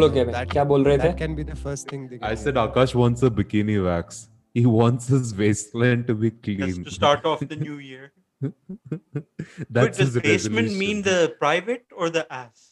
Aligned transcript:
बोलो 0.00 0.08
Kevin 0.10 0.34
That- 0.34 0.50
क्या 0.52 0.64
बोल 0.72 0.84
रहे 0.84 0.98
थे 0.98 1.02
That 1.10 1.18
can 1.18 1.34
be 1.40 1.44
the 1.50 1.56
first 1.64 1.88
thing 1.92 2.08
they 2.12 2.18
I 2.22 2.34
can 2.34 2.36
said 2.44 2.54
do. 2.54 2.60
Akash 2.66 2.94
wants 3.02 3.22
a 3.22 3.30
bikini 3.40 3.76
wax. 3.84 4.28
He 4.54 4.64
wants 4.66 5.08
his 5.14 5.34
waistline 5.38 6.04
to 6.10 6.14
be 6.14 6.30
Just 6.30 6.42
clean. 6.44 6.84
to 6.84 6.90
start 6.98 7.26
off 7.32 7.40
the 7.54 7.56
new 7.62 7.78
year. 7.78 8.12
That's 8.42 9.68
but 9.70 9.92
does 9.98 9.98
his 9.98 10.18
basement 10.28 10.68
mean 10.82 11.02
resolution. 11.02 11.02
the 11.02 11.34
private 11.42 11.84
or 12.04 12.10
the 12.10 12.24
ass? 12.38 12.64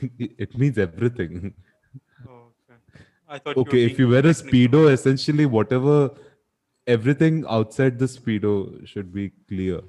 it 0.39 0.57
means 0.57 0.77
everything. 0.77 1.53
Oh, 2.27 2.39
okay. 2.51 2.79
I 3.27 3.39
thought. 3.39 3.57
Okay, 3.63 3.79
you 3.79 3.85
were 3.87 3.91
if 3.93 3.99
you 3.99 4.05
being 4.05 4.11
wear 4.11 4.19
a 4.19 4.33
technical. 4.33 4.51
speedo, 4.51 4.91
essentially 4.97 5.45
whatever, 5.57 5.95
everything 6.87 7.43
outside 7.57 7.97
the 7.99 8.05
speedo 8.17 8.53
should 8.93 9.13
be 9.13 9.31
clear. 9.53 9.81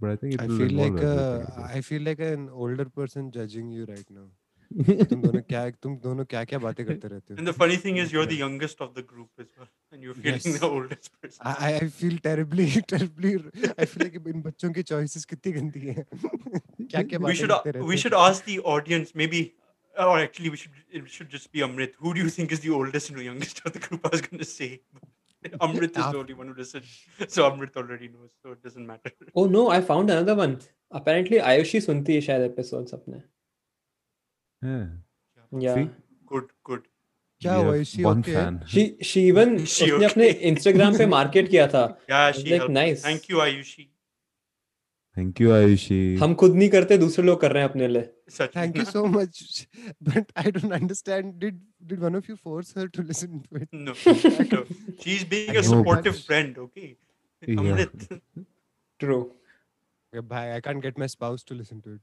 But 0.00 0.10
I 0.10 0.16
think 0.16 0.34
it 0.34 0.42
I 0.42 0.46
will 0.46 0.58
feel 0.58 0.72
like 0.78 0.92
involve 0.92 1.18
uh, 1.18 1.34
everything, 1.42 1.64
I 1.78 1.80
feel 1.90 2.02
like 2.02 2.20
an 2.20 2.48
older 2.50 2.84
person 3.00 3.30
judging 3.30 3.70
you 3.70 3.86
right 3.92 4.10
now. 4.10 4.26
तुम 4.71 5.21
दोनों 5.21 5.41
क्या 5.49 5.61
तुम 5.83 5.95
दोनों 6.03 6.25
क्या 6.33 6.43
क्या 6.51 6.59
बातें 6.65 6.85
करते 6.85 7.07
रहते 7.07 7.33
हो 7.33 7.37
And 7.39 7.47
the 7.49 7.53
funny 7.61 7.77
thing 7.85 7.97
is, 8.03 8.11
you're 8.15 8.25
the 8.31 8.37
youngest 8.41 8.81
of 8.85 8.93
the 8.99 9.03
group 9.11 9.43
as 9.43 9.47
well, 9.57 9.69
and 9.91 10.03
you're 10.07 10.15
feeling 10.19 10.39
Yes. 10.45 10.59
the 10.59 10.69
oldest 10.69 11.09
person. 11.21 11.39
I, 11.51 11.55
I- 11.69 11.79
I 11.85 11.87
feel 12.01 12.17
terribly 12.27 12.67
terribly 12.93 13.33
I 13.77 13.85
feel 13.93 14.05
like 14.07 14.15
इन 14.35 14.41
बच्चों 14.49 14.71
की 14.77 14.83
choices 14.91 15.25
कितनी 15.33 15.51
गंदी 15.59 15.85
हैं 15.87 16.05
क्या 16.11 17.03
क्या 17.03 17.19
बातें 17.19 17.47
करते 17.47 17.71
रहते 17.71 17.85
we 17.89 17.95
हैं। 17.95 18.01
should 18.03 18.17
ask 18.21 18.45
the 18.51 18.59
audience 18.75 19.13
maybe 19.23 19.41
or 20.07 20.11
actually 20.19 20.53
we 20.55 20.61
should 20.63 20.79
it 21.01 21.09
should 21.17 21.29
just 21.37 21.51
be 21.57 21.65
Amrit. 21.69 21.97
Who 22.05 22.13
do 22.19 22.23
you 22.25 22.29
think 22.37 22.55
is 22.57 22.63
the 22.67 22.73
oldest 22.81 23.09
and 23.13 23.19
the 23.23 23.27
youngest 23.31 23.61
of 23.65 23.73
the 23.77 23.83
group? 23.87 24.05
I 24.11 24.13
was 24.15 24.21
gonna 24.29 24.49
say 24.53 24.69
Amrit 25.67 25.97
is 26.03 26.07
the 26.15 26.19
only 26.23 26.33
one 26.39 26.47
who 26.53 26.55
listens, 26.61 26.95
so 27.35 27.49
Amrit 27.49 27.75
already 27.83 28.07
knows, 28.15 28.31
so 28.41 28.51
it 28.55 28.63
doesn't 28.69 28.85
matter. 28.93 29.11
Oh 29.35 29.45
no, 29.57 29.67
I 29.75 29.81
found 29.91 30.15
another 30.17 30.35
one. 30.43 30.55
Apparently 31.01 31.39
Ayushi 31.51 31.81
सुनती 31.89 32.15
है 32.15 32.21
शायद 32.29 32.49
episodes 32.51 32.93
अपने. 32.99 33.21
क्या 37.41 37.53
हुआ 37.53 37.75
okay 38.11 38.33
she 38.73 38.83
she 39.03 39.27
even 39.27 39.55
उसने 39.57 40.05
अपने 40.05 40.27
Instagram 40.49 40.97
पे 40.97 41.05
market 41.13 41.49
किया 41.49 41.67
था। 41.67 41.83
या 42.09 42.31
she 42.31 42.49
like 42.49 42.69
nice 42.69 43.05
thank 43.05 43.29
you 43.29 43.39
Ayushi 43.39 43.83
thank 45.17 45.41
you 45.41 45.51
Ayushi 45.51 45.99
हम 46.21 46.33
खुद 46.41 46.55
नहीं 46.55 46.69
करते 46.69 46.97
दूसरे 46.97 47.25
लोग 47.25 47.41
कर 47.41 47.51
रहे 47.51 47.63
हैं 47.63 47.69
अपने 47.69 47.87
लिए। 47.87 48.01
Thank 48.55 48.77
you 48.77 48.85
so 48.85 49.05
much 49.05 49.67
but 50.03 50.31
I 50.37 50.51
don't 50.51 50.71
understand 50.73 51.33
did 51.39 51.59
did 51.83 51.99
one 51.99 52.15
of 52.15 52.25
you 52.29 52.35
force 52.35 52.73
her 52.77 52.87
to 52.87 53.03
listen 53.03 53.39
to 53.39 53.57
it 53.57 53.69
no 53.73 53.93
she 53.93 55.15
is 55.15 55.25
being 55.29 55.55
a 55.55 55.61
supportive 55.61 56.13
friend 56.27 56.57
okay 56.59 56.87
Amrit 57.57 57.95
true 58.99 59.19
Okay, 60.14 60.18
Yeah. 60.18 60.22
Amrit. 60.22 60.22
True. 60.22 60.22
Okay, 60.22 60.26
bye. 60.26 60.54
I 60.54 60.60
can't 60.60 60.82
get 60.82 60.98
my 60.98 61.06
spouse 61.06 61.42
to 61.44 61.54
listen 61.54 61.82
to 61.82 61.98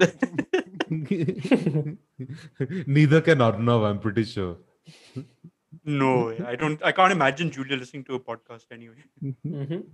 it. 0.00 1.98
Neither 2.86 3.20
can 3.20 3.38
Arnav, 3.38 3.84
I'm 3.88 3.98
pretty 3.98 4.24
sure. 4.24 4.56
No, 5.84 6.26
way. 6.26 6.40
I 6.46 6.56
don't. 6.56 6.82
I 6.84 6.92
can't 6.92 7.12
imagine 7.12 7.50
Julia 7.50 7.76
listening 7.76 8.04
to 8.04 8.14
a 8.14 8.20
podcast 8.20 8.66
anyway. 8.70 9.02
Mhm. 9.22 9.84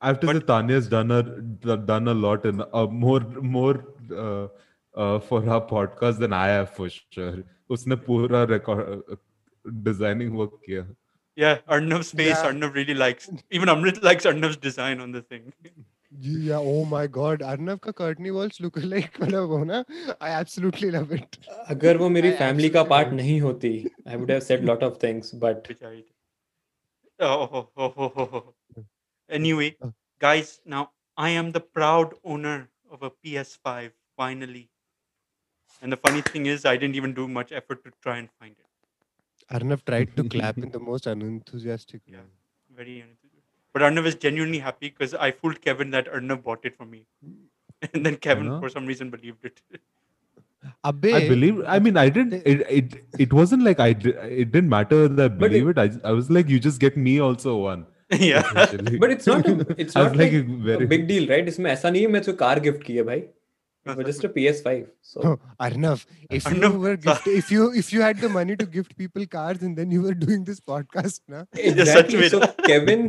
I 0.00 0.08
have 0.08 0.20
to 0.20 0.26
say, 0.26 0.32
But- 0.32 0.46
Tanya's 0.46 0.88
done 0.88 1.10
a 1.10 1.22
d- 1.22 1.76
done 1.86 2.08
a 2.08 2.14
lot 2.14 2.44
in 2.44 2.62
uh, 2.72 2.86
more 2.86 3.20
more 3.20 3.84
uh, 4.12 4.48
uh, 4.94 5.18
for 5.20 5.48
our 5.48 5.60
podcast 5.66 6.18
than 6.18 6.32
I 6.32 6.46
have 6.46 6.70
for 6.70 6.88
sure. 6.88 7.42
उसने 7.70 7.96
पूरा 8.06 8.46
record 8.48 9.02
designing 9.82 10.34
work 10.34 10.52
किया. 10.68 10.86
Yeah, 11.36 11.58
Arnav's 11.68 12.12
face. 12.12 12.28
Yeah. 12.28 12.46
Arnav 12.50 12.74
really 12.74 12.94
likes. 12.94 13.28
Even 13.50 13.68
Amrit 13.68 14.02
likes 14.02 14.24
Arnav's 14.24 14.56
design 14.56 15.00
on 15.00 15.12
the 15.12 15.22
thing. 15.22 15.52
जी 16.11 16.49
या 16.49 16.57
oh 16.59 16.89
my 16.89 17.07
God 17.17 17.43
Arnav 17.43 17.77
का 17.83 17.91
Courtney 17.97 18.29
walls 18.29 18.61
look 18.61 18.77
like 18.77 19.21
मतलब 19.21 19.47
वो 19.49 19.63
ना 19.63 19.83
I 20.21 20.39
absolutely 20.39 20.89
love 20.91 21.13
it 21.15 21.37
अगर 21.69 21.97
वो 21.97 22.09
मेरी 22.09 22.31
फैमिली 22.41 22.69
का 22.69 22.83
पार्ट 22.93 23.13
नहीं 23.13 23.39
होती 23.41 23.71
I 24.07 24.15
would 24.15 24.31
have 24.31 24.39
said 24.49 24.65
lot 24.65 24.83
of 24.83 24.97
things 25.03 25.31
but 25.45 25.71
anyway 29.29 29.75
guys 30.21 30.49
now 30.71 30.81
i 31.17 31.29
am 31.37 31.47
the 31.53 31.61
proud 31.77 32.11
owner 32.33 32.57
of 32.95 33.05
a 33.07 33.09
ps5 33.09 33.93
finally 34.21 34.69
and 35.81 35.95
the 35.95 35.97
funny 35.97 36.21
thing 36.27 36.45
is 36.45 36.65
i 36.65 36.75
didn't 36.77 36.99
even 37.01 37.13
do 37.13 37.27
much 37.27 37.51
effort 37.61 37.83
to 37.85 37.93
try 38.07 38.17
and 38.23 38.29
find 38.39 38.53
it 38.53 39.57
arnav 39.57 39.83
tried 39.91 40.13
to 40.19 40.27
clap 40.35 40.61
in 40.65 40.69
the 40.77 40.83
most 40.91 41.09
unenthusiastic 41.13 42.01
yeah, 42.07 42.27
very 42.69 42.95
unenthusiastic 42.99 43.20
But 43.72 43.82
Arnav 43.82 44.06
is 44.06 44.14
genuinely 44.14 44.58
happy 44.58 44.88
because 44.90 45.12
I 45.14 45.30
fooled 45.32 45.60
Kevin 45.60 45.90
that 45.90 46.06
Arnav 46.12 46.42
bought 46.42 46.64
it 46.64 46.76
for 46.76 46.86
me. 46.86 47.04
And 47.92 48.06
then 48.06 48.16
Kevin, 48.16 48.46
know? 48.48 48.60
for 48.60 48.68
some 48.70 48.86
reason, 48.86 49.10
believed 49.10 49.44
it. 49.44 49.60
Abbe, 50.82 51.12
I 51.12 51.28
believe. 51.28 51.62
I 51.66 51.78
mean, 51.78 51.96
I 51.96 52.08
didn't. 52.08 52.32
It 52.52 52.62
it, 52.76 52.94
it 53.18 53.32
wasn't 53.32 53.62
like 53.62 53.78
I. 53.78 53.92
Did, 53.92 54.16
it 54.44 54.50
didn't 54.52 54.70
matter 54.70 55.06
that 55.08 55.24
I 55.24 55.28
But 55.28 55.50
believe 55.50 55.68
it. 55.68 55.78
I, 55.78 55.90
I 56.02 56.12
was 56.12 56.30
like, 56.30 56.48
you 56.48 56.58
just 56.58 56.80
get 56.80 56.96
me 56.96 57.20
also 57.20 57.56
one. 57.56 57.84
yeah. 58.10 58.40
essentially. 58.62 58.98
but 58.98 59.10
it's 59.10 59.26
not 59.26 59.46
a, 59.46 59.66
it's 59.84 59.94
I 59.94 60.02
was 60.04 60.12
not 60.12 60.16
like 60.22 60.32
like, 60.32 60.42
a 60.48 60.56
very 60.70 60.84
a 60.84 60.88
big 60.94 61.06
deal, 61.12 61.28
right? 61.28 61.46
इसमें 61.52 61.70
ऐसा 61.72 61.90
नहीं 61.90 62.02
है 62.02 62.08
मैं 62.16 62.22
तो 62.22 62.32
car 62.42 62.60
gift 62.66 62.82
की 62.86 62.96
है 62.96 63.02
भाई. 63.10 63.22
It 63.86 63.96
was 64.00 64.06
just 64.10 64.24
a 64.24 64.28
PS5. 64.34 64.86
So 65.12 65.20
Oh, 65.30 65.38
Arnav, 65.68 66.04
if 66.30 66.46
you 66.50 66.56
Arnav, 66.56 66.78
were 66.84 66.96
so- 66.96 67.10
gift, 67.10 67.26
if 67.40 67.50
you 67.56 67.70
if 67.84 67.92
you 67.96 68.00
had 68.08 68.20
the 68.26 68.28
money 68.36 68.56
to 68.62 68.66
gift 68.76 68.96
people 69.04 69.26
cars 69.38 69.62
and 69.68 69.76
then 69.82 69.90
you 69.96 70.02
were 70.08 70.14
doing 70.26 70.44
this 70.52 70.60
podcast, 70.74 71.20
na? 71.34 71.44
exactly. 71.72 72.22
with- 72.24 72.32
So 72.36 72.40
Kevin 72.70 73.04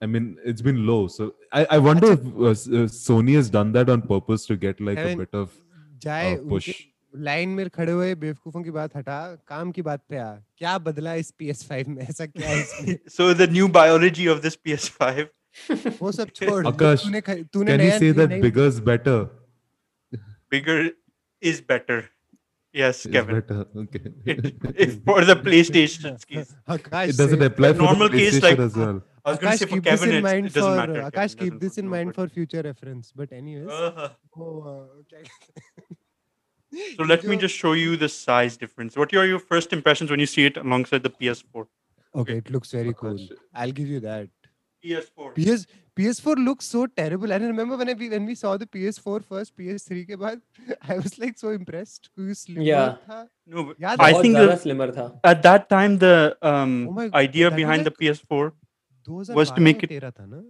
I 0.01 0.05
mean, 0.05 0.35
it's 0.45 0.61
been 0.61 0.85
low. 0.85 1.07
So 1.07 1.33
I, 1.51 1.65
I 1.69 1.79
wonder 1.79 2.11
if 2.11 2.19
uh, 2.25 2.49
uh, 2.49 2.87
Sony 2.87 3.35
has 3.35 3.49
done 3.49 3.73
that 3.73 3.89
on 3.89 4.01
purpose 4.01 4.45
to 4.45 4.57
get 4.57 4.81
like 4.81 4.97
I 4.97 5.05
mean, 5.05 5.13
a 5.13 5.25
bit 5.25 5.33
of 5.33 5.49
uh, 6.07 6.35
push. 6.49 6.87
Line 7.15 7.49
में 7.49 7.69
खड़े 7.69 7.91
हुए 7.91 8.13
बेवकूफों 8.23 8.63
की 8.63 8.71
बात 8.71 8.95
हटा 8.95 9.17
काम 9.47 9.71
की 9.71 9.81
बात 9.81 10.01
पे 10.09 10.17
आ 10.17 10.31
क्या 10.57 10.77
बदला 10.87 11.13
इस 11.23 11.33
PS5 11.41 11.87
में 11.87 12.01
ऐसा 12.07 12.25
क्या 12.25 12.49
है 12.49 12.59
इसमें 12.61 12.97
So 13.17 13.33
the 13.41 13.47
new 13.57 13.67
biology 13.79 14.27
of 14.35 14.41
this 14.45 14.57
PS5. 14.67 15.25
वो 16.01 16.11
सब 16.11 16.29
छोड़ 16.35 16.65
Akash, 16.67 17.03
तूने 17.05 17.21
तूने 17.21 17.71
Can 17.71 17.79
you 17.79 17.85
नया 17.85 17.97
say 17.99 18.11
that 18.19 18.29
नई- 18.29 18.41
bigger 18.45 18.67
is 18.73 18.79
better? 18.91 19.17
Bigger. 20.49 20.77
Yes, 22.73 23.05
Is 23.05 23.11
Kevin. 23.13 23.35
better. 23.39 23.65
Okay. 23.81 23.99
It, 24.25 24.45
if 24.85 24.93
for 25.09 25.23
the 25.25 25.35
PlayStation 25.35 26.15
case. 26.31 26.53
Akash 26.75 27.09
it 27.09 27.17
doesn't 27.17 27.43
apply 27.47 27.73
for 27.73 27.83
normal 27.83 28.09
the 28.09 28.17
case, 28.17 28.37
like- 28.45 28.57
as 28.65 28.75
well. 28.75 29.01
I 29.25 29.31
was 29.31 29.37
Akash 29.39 29.59
say 29.59 29.67
for 29.73 29.79
this 29.79 30.01
Kevin, 30.01 30.23
mind 30.23 30.47
it 30.47 30.53
doesn't 30.55 30.71
for 30.71 30.77
matter. 30.79 31.03
Akash 31.09 31.35
Kevin 31.37 31.51
keep 31.51 31.59
this 31.65 31.77
in 31.83 31.87
mind 31.87 32.15
for 32.15 32.27
future 32.37 32.63
reference 32.69 33.11
but 33.21 33.31
anyways 33.41 33.67
Uh, 33.67 34.09
वो, 34.37 34.49
uh, 34.71 35.03
क्या- 35.11 35.97
so 36.96 37.04
let 37.10 37.24
me 37.24 37.36
जो- 37.36 37.40
just 37.46 37.56
show 37.64 37.72
you 37.80 37.96
the 38.04 38.08
size 38.14 38.56
difference. 38.62 38.96
What 39.02 39.14
are 39.22 39.26
your 39.32 39.38
first 39.52 39.72
impressions 39.76 40.10
when 40.14 40.20
you 40.26 40.30
see 40.36 40.46
it 40.52 40.56
alongside 40.66 41.02
the 41.10 41.16
PS4? 41.20 41.66
okay 42.20 42.34
it 42.40 42.50
looks 42.54 42.70
very 42.74 42.92
cool 42.98 43.16
Akash, 43.22 43.40
I'll 43.62 43.72
give 43.78 43.88
you 43.94 44.00
that 44.04 44.28
PS4. 44.86 45.26
PS 45.38 45.66
PS4 46.00 46.34
looks 46.44 46.68
so 46.74 46.82
terrible. 47.00 47.32
I 47.36 47.38
remember 47.44 47.76
when 47.80 47.88
I, 47.92 47.94
we- 48.02 48.08
when 48.12 48.26
we 48.30 48.34
saw 48.42 48.52
the 48.62 48.66
PS4 48.76 49.16
first, 49.32 49.54
PS3 49.60 50.04
के 50.10 50.16
बाद, 50.24 50.40
I 50.94 50.98
was 51.00 51.16
like 51.24 51.38
so 51.44 51.52
impressed. 51.58 52.08
क्योंकि 52.14 52.36
slimmer 52.42 52.66
Yeah. 52.68 52.94
था. 53.08 53.18
No, 53.54 53.64
but 53.70 53.80
याद 53.86 53.98
I 54.00 54.06
है? 54.06 54.12
बहुत 54.12 54.24
think 54.26 54.36
ज्यादा 54.38 54.54
the, 54.54 54.60
slimmer 54.66 54.88
था. 54.98 55.06
at 55.32 55.42
that 55.48 55.68
time 55.74 55.98
the 56.04 56.14
um, 56.52 56.76
Oh 56.88 56.92
my- 57.00 57.08
idea 57.24 57.50
that 57.50 57.56
was 57.56 57.62
behind 57.62 57.88
the 57.90 57.94
like- 57.94 58.00
PS4, 58.04 58.52
2012 59.08 59.36
was 59.42 59.50
to 59.58 59.66
make 59.68 59.82
में 59.84 59.88
तेरा 59.94 60.10
था 60.20 60.26
ना? 60.26 60.42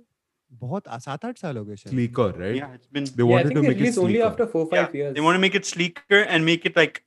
बहुत 0.63 0.89
आ- 0.89 0.99
सात 1.05 1.25
आठ 1.25 1.39
साल 1.39 1.57
हो 1.57 1.65
गए 1.65 1.77
शायद. 1.77 1.95
Sleeker, 1.95 2.27
right? 2.43 2.59
yeah, 2.59 2.75
it's 2.79 2.91
been 2.99 3.09
They 3.17 3.25
Yeah, 3.25 3.29
I 3.29 3.33
wanted 3.33 3.49
think 3.49 3.57
to 3.59 3.63
they 3.63 3.69
make 3.69 3.79
it 3.79 3.81
released 3.85 3.99
only 4.05 4.15
sleeker. 4.15 4.29
after 4.31 4.47
four 4.55 4.63
yeah, 4.73 4.85
five 4.85 4.95
years. 5.01 5.15
they 5.19 5.25
want 5.27 5.39
to 5.39 5.43
make 5.47 5.59
it 5.61 5.67
sleeker 5.71 6.21
and 6.37 6.49
make 6.51 6.69
it 6.71 6.79
like 6.81 7.01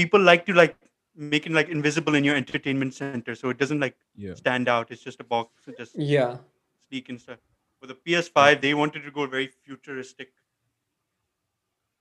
people 0.00 0.26
like 0.30 0.44
to 0.50 0.56
like 0.60 0.76
make 1.36 1.46
it 1.50 1.54
like 1.60 1.68
invisible 1.76 2.14
in 2.20 2.24
your 2.30 2.36
entertainment 2.42 2.94
center, 2.98 3.34
so 3.42 3.50
it 3.54 3.58
doesn't 3.64 3.80
like 3.86 3.96
Yeah. 4.26 4.34
stand 4.42 4.68
out. 4.74 4.92
It's 4.96 5.02
just 5.08 5.24
a 5.24 5.28
box, 5.32 5.66
it's 5.72 5.78
just 5.84 5.98
Yeah. 6.12 6.36
sleek 6.90 7.08
and 7.14 7.20
stuff. 7.24 7.40
For 7.80 7.88
the 7.92 7.96
PS5, 8.08 8.60
they 8.66 8.74
wanted 8.82 9.08
to 9.08 9.10
go 9.18 9.26
very 9.36 9.48
futuristic. 9.68 10.32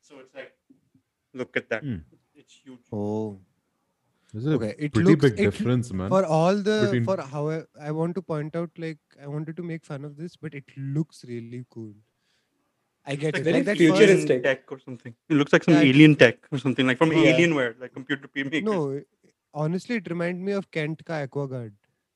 So 0.09 0.19
it's 0.19 0.33
like, 0.35 0.51
look 1.33 1.57
at 1.63 1.69
that. 1.69 1.83
Hmm. 1.83 1.97
It's 2.35 2.59
huge. 2.65 2.79
Oh. 2.91 3.39
There's 4.36 4.46
a 4.46 4.54
Okay, 4.56 4.74
it 4.86 4.92
pretty 4.94 5.10
looks- 5.10 5.24
big 5.26 5.40
it- 5.40 5.44
difference, 5.50 5.92
man. 5.98 6.08
For 6.14 6.24
all 6.38 6.56
the 6.68 6.76
Between- 6.84 7.04
for 7.10 7.16
how 7.34 7.42
I, 7.50 7.58
I 7.88 7.92
want 7.98 8.14
to 8.16 8.22
point 8.32 8.56
out 8.60 8.70
like 8.84 8.98
I 9.26 9.28
wanted 9.34 9.56
to 9.60 9.62
make 9.70 9.84
fun 9.90 10.04
of 10.08 10.16
this, 10.22 10.36
but 10.46 10.54
it 10.60 10.64
looks 10.96 11.24
really 11.32 11.64
cool. 11.76 11.94
I 13.12 13.14
get 13.22 13.34
Like 13.34 13.40
it. 13.40 13.44
very 13.44 13.56
Like 13.58 13.64
that 13.66 13.76
futuristic. 13.78 14.42
tech 14.48 14.72
or 14.76 14.78
something. 14.84 15.14
It 15.28 15.34
looks 15.40 15.52
like 15.56 15.64
some 15.68 15.74
Yeah, 15.74 15.82
alien 15.92 16.16
tech 16.24 16.38
or 16.52 16.58
something 16.66 16.86
like 16.92 16.98
from 16.98 17.12
Yeah. 17.12 17.32
Alienware, 17.36 17.74
like 17.80 17.92
computer 17.98 18.28
makers. 18.34 18.64
No, 18.64 19.00
honestly, 19.54 19.96
it 20.02 20.10
reminded 20.10 20.42
me 20.50 20.52
of 20.60 20.70
Kent 20.78 21.04
ka 21.04 21.20
Aquaguard. 21.26 21.72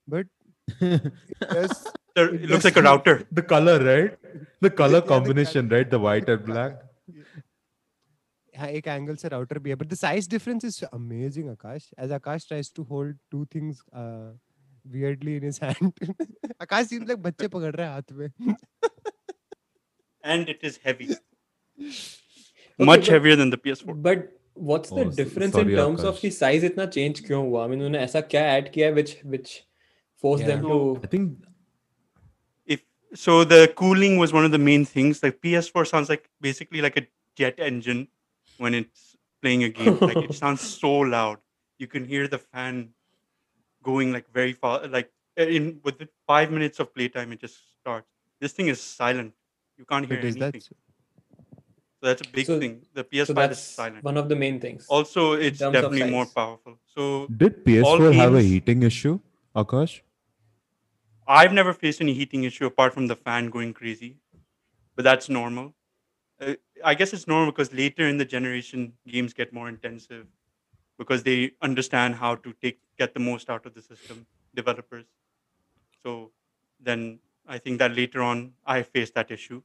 But 0.09 0.27
Yes. 0.81 1.85
The- 2.17 2.25
It 2.35 2.43
it 2.45 2.51
looks 2.51 2.65
like 2.65 2.77
a 2.77 2.83
router. 2.83 3.17
the 3.41 3.43
color, 3.55 3.79
right? 3.91 4.19
The 4.61 4.71
color 4.71 4.95
Yeah, 4.95 5.01
the 5.01 5.07
combination, 5.15 5.69
right? 5.69 5.89
The 5.89 6.01
white 6.09 6.29
and 6.29 6.45
black. 6.45 6.81
हाँ, 8.61 8.69
एक 8.69 8.87
angle 8.89 9.17
से 9.17 9.29
router 9.29 9.59
भी 9.59 9.71
है 9.71 9.77
but 9.77 9.87
the 9.87 9.95
size 9.95 10.29
difference 10.31 10.65
is 10.65 10.85
amazing 10.85 11.49
Akash 11.51 11.91
as 12.01 12.13
Akash 12.13 12.47
tries 12.49 12.73
to 12.77 12.83
hold 12.91 13.17
two 13.31 13.45
things 13.55 13.83
weirdly 14.87 15.37
in 15.37 15.45
his 15.45 15.59
hand 15.63 16.15
Akash 16.63 16.87
seen 16.87 17.07
like 17.09 17.23
बच्चे 17.23 17.49
पकड़ 17.49 17.75
रहा 17.75 17.87
है 17.87 17.93
हाथ 17.93 18.13
में. 18.13 18.29
And 20.25 20.49
it 20.49 20.65
is 20.65 20.79
heavy 20.87 21.09
much 22.79 23.11
heavier 23.11 23.37
than 23.37 23.51
the 23.51 23.59
PS four 23.65 23.95
but 24.09 24.29
what's 24.59 24.93
the 24.93 25.13
difference 25.17 25.57
in 25.57 25.77
terms 25.77 26.05
of 26.05 26.27
the 26.27 26.31
size 26.41 26.67
इतना 26.67 26.87
change 26.87 27.21
क्यों 27.27 27.47
हुआ? 27.47 27.63
I 27.63 27.69
mean 27.69 27.79
उन्होंने 27.79 28.05
ऐसा 28.05 28.21
क्या 28.35 28.43
ऐड 28.57 28.73
किया 28.73 28.91
which 28.91 29.17
which 29.27 29.61
force 30.25 30.43
them 30.43 30.61
to 30.69 30.95
I 30.97 31.17
think 31.19 31.39
So 33.13 33.33
the 33.51 33.57
cooling 33.79 34.13
was 34.19 34.33
one 34.35 34.45
of 34.49 34.53
the 34.53 34.59
main 34.65 34.83
things. 34.89 35.21
Like 35.23 35.39
PS4 35.45 35.83
sounds 35.91 36.11
like 36.13 36.27
basically 36.47 36.83
like 36.85 36.99
a 36.99 37.03
jet 37.41 37.57
engine. 37.69 38.03
When 38.61 38.75
it's 38.81 39.17
playing 39.43 39.65
a 39.65 39.71
game 39.81 39.97
like 40.09 40.17
it 40.29 40.35
sounds 40.45 40.61
so 40.61 40.93
loud. 41.17 41.39
You 41.79 41.87
can 41.87 42.05
hear 42.13 42.29
the 42.29 42.39
fan 42.39 42.91
going 43.83 44.13
like 44.17 44.27
very 44.39 44.53
far 44.53 44.87
like 44.87 45.11
uh, 45.41 45.45
in 45.57 45.81
with 45.85 46.03
five 46.33 46.51
minutes 46.57 46.79
of 46.85 46.95
playtime 46.95 47.33
it 47.37 47.41
just 47.41 47.59
starts. 47.81 48.09
This 48.41 48.53
thing 48.53 48.69
is 48.75 48.81
silent. 48.81 49.33
You 49.79 49.87
can't 49.93 50.07
hear 50.11 50.19
anything 50.19 50.41
that 50.43 50.63
so? 50.63 50.77
That's 52.03 52.23
a 52.27 52.29
big 52.37 52.47
So- 52.47 52.59
thing. 52.61 52.77
The 52.99 53.05
ps5 53.05 53.29
is 53.31 53.35
that's 53.41 53.61
silent. 53.81 54.05
one 54.11 54.19
of 54.25 54.29
the 54.29 54.37
main 54.45 54.61
things. 54.67 54.87
also 54.99 55.33
it's 55.49 55.59
definitely 55.59 56.05
more 56.11 56.27
powerful. 56.27 56.79
So 56.95 57.09
did 57.45 57.65
PS4 57.65 58.15
have 58.23 58.35
a 58.35 58.43
heating 58.53 58.83
issue, 58.93 59.19
Akash? 59.65 60.01
I've 61.41 61.53
never 61.53 61.73
faced 61.73 62.01
any 62.01 62.15
heating 62.21 62.45
issue 62.45 62.67
apart 62.67 62.93
from 62.95 63.07
the 63.07 63.17
fan 63.17 63.51
going 63.57 63.73
crazy, 63.73 64.17
but 64.97 65.05
that's 65.05 65.29
normal. 65.29 65.75
Uh, 66.41 66.55
I 66.85 66.95
guess 66.95 67.13
it's 67.13 67.27
normal 67.27 67.53
because 67.53 67.73
later 67.73 68.09
in 68.09 68.19
the 68.19 68.25
generation, 68.25 68.95
games 69.07 69.33
get 69.33 69.53
more 69.53 69.69
intensive 69.69 70.27
because 70.99 71.23
they 71.23 71.53
understand 71.63 72.17
how 72.17 72.37
to 72.37 72.53
take 72.63 72.81
get 72.99 73.15
the 73.15 73.21
most 73.21 73.51
out 73.51 73.67
of 73.67 73.75
the 73.75 73.83
system. 73.83 74.27
Developers, 74.55 75.07
so 76.03 76.33
then 76.81 77.21
I 77.47 77.59
think 77.59 77.79
that 77.79 77.95
later 77.97 78.23
on 78.23 78.55
I 78.67 78.83
faced 78.83 79.15
that 79.15 79.31
issue. 79.31 79.63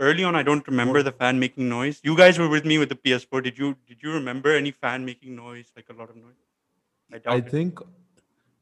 Early 0.00 0.24
on, 0.24 0.36
I 0.36 0.42
don't 0.42 0.66
remember 0.68 1.02
the 1.02 1.12
fan 1.12 1.38
making 1.40 1.68
noise. 1.68 2.00
You 2.04 2.16
guys 2.16 2.38
were 2.38 2.48
with 2.48 2.64
me 2.64 2.78
with 2.78 2.88
the 2.88 2.94
PS4. 2.96 3.40
Did 3.40 3.58
you 3.58 3.76
did 3.86 4.02
you 4.02 4.12
remember 4.12 4.54
any 4.54 4.70
fan 4.70 5.04
making 5.04 5.36
noise, 5.36 5.72
like 5.76 5.88
a 5.90 5.92
lot 5.92 6.10
of 6.10 6.16
noise? 6.16 6.42
I 7.12 7.18
doubt 7.18 7.34
I 7.34 7.40
think, 7.40 7.80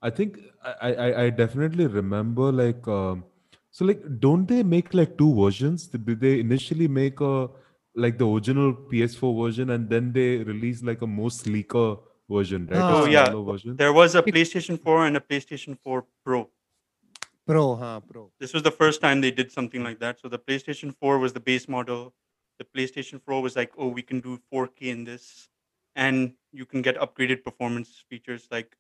I 0.03 0.11
think 0.11 0.39
I, 0.65 0.93
I, 0.95 1.23
I 1.25 1.31
definitely 1.31 1.87
remember 1.87 2.53
like, 2.53 2.87
um, 2.89 3.25
so 3.71 3.85
like, 3.85 4.03
don't 4.21 4.47
they 4.49 4.63
make 4.63 4.95
like 4.95 5.19
two 5.19 5.35
versions? 5.35 5.87
Did 5.89 6.21
they 6.21 6.41
initially 6.41 6.89
make 6.89 7.21
a 7.21 7.49
like 7.97 8.19
the 8.19 8.27
original 8.29 8.75
PS4 8.75 9.45
version 9.45 9.71
and 9.71 9.89
then 9.89 10.13
they 10.13 10.39
release 10.39 10.83
like 10.83 11.03
a 11.03 11.07
more 11.07 11.31
sleeker 11.31 11.97
version, 12.29 12.67
right? 12.67 12.81
Oh, 12.81 13.07
yeah. 13.07 13.31
version. 13.31 13.77
There 13.77 13.93
was 13.93 14.15
a 14.15 14.23
PlayStation 14.23 14.81
4 14.81 15.07
and 15.07 15.17
a 15.17 15.21
PlayStation 15.21 15.79
4 15.83 16.05
Pro. 16.25 16.49
pro 17.47 17.77
हाँ 17.77 18.01
pro 18.07 18.31
This 18.41 18.53
was 18.53 18.63
the 18.63 18.71
first 18.71 19.01
time 19.01 19.21
they 19.21 19.31
did 19.31 19.53
something 19.53 19.83
like 19.83 20.01
that. 20.01 20.21
So 20.21 20.29
the 20.29 20.39
PlayStation 20.39 20.95
4 21.01 21.19
was 21.19 21.33
the 21.33 21.41
base 21.41 21.69
model. 21.69 22.13
The 22.59 22.65
PlayStation 22.65 23.21
Pro 23.25 23.41
was 23.41 23.55
like, 23.55 23.73
oh, 23.79 23.89
we 23.89 24.03
can 24.03 24.21
do 24.21 24.39
4K 24.53 24.91
in 24.93 25.05
this, 25.05 25.49
and 25.95 26.33
you 26.53 26.65
can 26.65 26.83
get 26.83 26.97
upgraded 26.97 27.45
performance 27.45 28.03
features 28.09 28.49
like 28.51 28.77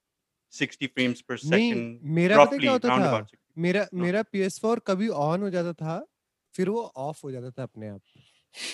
60 0.51 0.87
frames 0.89 1.23
per 1.23 1.37
second, 1.37 2.01
मेरा 2.03 2.37
पता 2.37 2.45
roughly 2.45 2.61
क्या 2.61 2.73
होता 2.73 2.89
था 2.89 3.11
about 3.11 3.35
मेरा 3.59 3.81
हाँ। 3.81 4.01
मेरा 4.03 4.25
PS4 4.35 4.81
कभी 4.87 5.09
on 5.09 5.43
हो 5.43 5.51
जाता 5.51 5.73
था 5.73 6.05
फिर 6.57 6.69
वो 6.69 6.83
ऑफ़ 6.97 7.21
हो 7.25 7.31
जाता 7.31 7.51
था 7.51 7.62
अपने 7.62 7.89
आप 7.89 8.01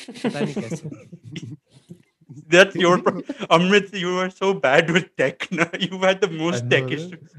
पता 0.09 0.41
नहीं 0.41 0.55
कैसे 0.55 1.57
That's 2.53 2.77
your 2.83 2.99
pro- 3.07 3.23
Amrit. 3.57 3.93
You 4.03 4.13
were 4.19 4.31
so 4.35 4.51
bad 4.67 4.91
with 4.97 5.09
tech. 5.23 5.47
na? 5.59 5.67
You 5.87 5.99
had 6.05 6.21
the 6.23 6.29
most 6.37 6.69
tech 6.71 6.91
issues. 6.97 7.35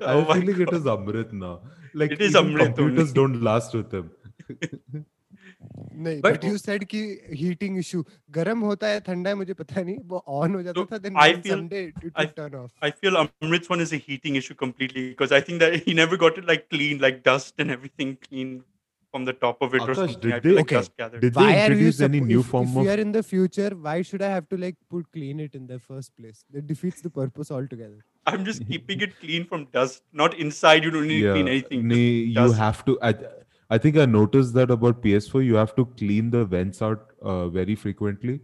I 0.00 0.12
Oh 0.12 0.18
have 0.20 0.28
my 0.28 0.36
a 0.36 0.62
it 0.66 0.72
is 0.76 0.84
Amrit 0.92 1.32
now. 1.32 1.54
Like 2.02 2.12
It 2.16 2.20
is 2.26 2.34
Amrit 2.42 2.76
computers 2.76 3.08
only. 3.08 3.14
don't 3.20 3.40
last 3.50 3.74
with 3.80 3.96
him. 4.00 4.10
नहीं 6.06 6.20
but 6.22 6.44
you 6.44 6.58
said 6.58 6.84
कि 6.90 6.98
heating 7.38 7.78
issue 7.78 8.04
गर्म 8.36 8.60
होता 8.70 8.88
है 8.88 9.00
ठंडा 9.06 9.30
है 9.30 9.36
मुझे 9.36 9.54
पता 9.60 9.82
नहीं 9.82 9.96
वो 10.12 10.22
ऑन 10.40 10.54
हो 10.54 10.62
जाता 10.62 10.80
So, 10.80 10.86
था 10.92 10.98
then 11.06 11.14
feel- 11.20 11.48
Sunday 11.48 11.82
it 12.04 12.34
turn 12.36 12.54
off 12.54 12.86
I 12.88 12.90
feel 13.00 13.18
Amrit's 13.22 13.70
one 13.72 13.82
is 13.86 13.92
a 13.96 14.00
heating 14.06 14.36
issue 14.42 14.56
completely 14.62 15.04
because 15.08 15.34
I 15.38 15.40
think 15.48 15.64
that 15.64 15.74
he 15.88 15.94
never 16.00 16.18
got 16.24 16.38
it 16.42 16.46
like 16.52 16.68
clean, 16.74 17.00
like 17.06 17.18
dust 17.30 17.64
and 17.64 17.74
everything 17.76 18.14
clean 18.28 18.54
from 19.10 19.24
the 19.24 19.32
top 19.32 19.62
of 19.62 19.74
it 19.74 19.82
or 19.82 19.94
something. 19.94 20.20
Did 20.30 20.42
they- 20.42 20.50
like 20.58 20.64
Okay. 20.66 20.76
dust 20.76 20.96
gathered. 20.96 21.20
Did 21.20 21.34
why 21.34 21.46
they 21.46 21.52
are 21.52 21.56
you 21.58 21.64
introduce 21.72 22.00
any 22.00 22.20
suppo- 22.20 22.26
new 22.26 22.40
if, 22.40 22.46
form 22.46 22.68
if 22.68 22.74
we 22.74 22.82
of 22.82 22.92
are 22.94 23.00
in 23.02 23.12
the 23.12 23.22
future 23.22 23.70
why 23.86 23.96
should 24.02 24.22
i 24.22 24.28
have 24.28 24.48
to 24.50 24.56
like 24.64 24.76
put 24.94 25.06
clean 25.16 25.40
it 25.44 25.54
in 25.54 25.66
the 25.66 25.78
first 25.78 26.14
place 26.16 26.44
that 26.56 26.66
defeats 26.66 27.00
the 27.06 27.10
purpose 27.18 27.50
altogether 27.50 28.04
I'm 28.32 28.44
just 28.44 28.66
keeping 28.68 29.00
it 29.00 29.18
clean 29.20 29.46
from 29.46 29.64
dust, 29.72 30.02
not 30.12 30.34
inside. 30.46 30.84
You 30.84 30.90
don't 30.90 31.08
need 31.08 31.22
to 31.22 31.32
clean 31.32 31.48
anything. 31.48 31.84
just 31.88 31.98
nee, 31.98 32.24
you 32.38 32.52
have 32.52 32.84
to. 32.88 32.98
I, 33.10 33.14
I 33.70 33.78
think 33.78 33.96
I 33.96 34.04
noticed 34.04 34.52
that 34.58 34.70
about 34.70 35.00
PS4. 35.02 35.44
You 35.46 35.54
have 35.54 35.74
to 35.76 35.86
clean 36.02 36.28
the 36.30 36.44
vents 36.44 36.82
out 36.82 37.06
uh, 37.22 37.48
very 37.48 37.74
frequently. 37.74 38.40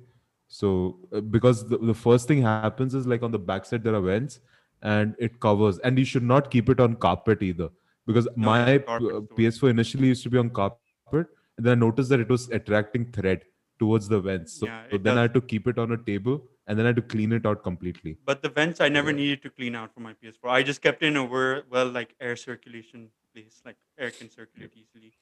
So 0.49 0.71
uh, 1.13 1.21
because 1.21 1.69
the, 1.69 1.77
the 1.77 1.93
first 1.93 2.29
thing 2.29 2.41
happens 2.43 2.95
is 2.95 3.07
like 3.07 3.23
on 3.23 3.31
the 3.31 3.39
backside 3.39 3.85
there 3.85 3.95
are 3.95 4.01
vents 4.01 4.41
and 4.81 5.15
it 5.19 5.39
covers, 5.41 5.79
and 5.81 5.99
you 5.99 6.05
should 6.07 6.23
not 6.23 6.51
keep 6.51 6.71
it 6.71 6.81
on 6.81 6.97
carpet 6.97 7.43
either 7.43 7.69
because 8.07 8.27
No, 8.37 8.47
my 8.51 8.59
yeah, 8.73 8.79
p- 8.79 8.85
carpet's 8.85 9.11
uh, 9.11 9.21
the 9.21 9.21
worst. 9.21 9.61
PS4 9.63 9.71
initially 9.71 10.09
used 10.09 10.23
to 10.25 10.31
be 10.31 10.39
on 10.39 10.51
carpet, 10.51 10.79
and 11.13 11.67
then 11.67 11.73
I 11.73 11.81
noticed 11.87 12.09
that 12.11 12.21
it 12.21 12.29
was 12.29 12.49
attracting 12.51 13.11
thread 13.13 13.45
towards 13.79 14.09
the 14.09 14.21
vents. 14.21 14.55
So, 14.61 14.67
Yeah, 14.67 14.83
so 14.91 14.97
it 14.97 15.03
then 15.05 15.19
I 15.19 15.23
had 15.23 15.35
to 15.35 15.41
keep 15.41 15.67
it 15.69 15.79
on 15.79 15.93
a 15.93 15.97
table, 15.97 16.47
and 16.67 16.79
then 16.79 16.87
I 16.87 16.89
had 16.91 16.97
to 16.97 17.03
clean 17.03 17.33
it 17.33 17.47
out 17.47 17.63
completely. 17.65 18.17
But 18.25 18.43
the 18.43 18.49
vents 18.49 18.81
I 18.81 18.89
never 18.89 19.11
Yeah. 19.11 19.17
needed 19.17 19.43
to 19.43 19.51
clean 19.51 19.75
out 19.75 19.93
for 19.95 20.01
my 20.01 20.15
PS4. 20.15 20.51
I 20.51 20.63
just 20.63 20.81
kept 20.83 21.03
it 21.03 21.07
in 21.07 21.17
a 21.17 21.25
well, 21.25 21.63
well 21.71 21.89
like 21.89 22.15
air 22.21 22.37
circulation 22.37 23.11
place, 23.35 23.61
like 23.65 23.77
air 23.99 24.11
can 24.11 24.31
circulate 24.31 24.73
easily. 24.83 25.13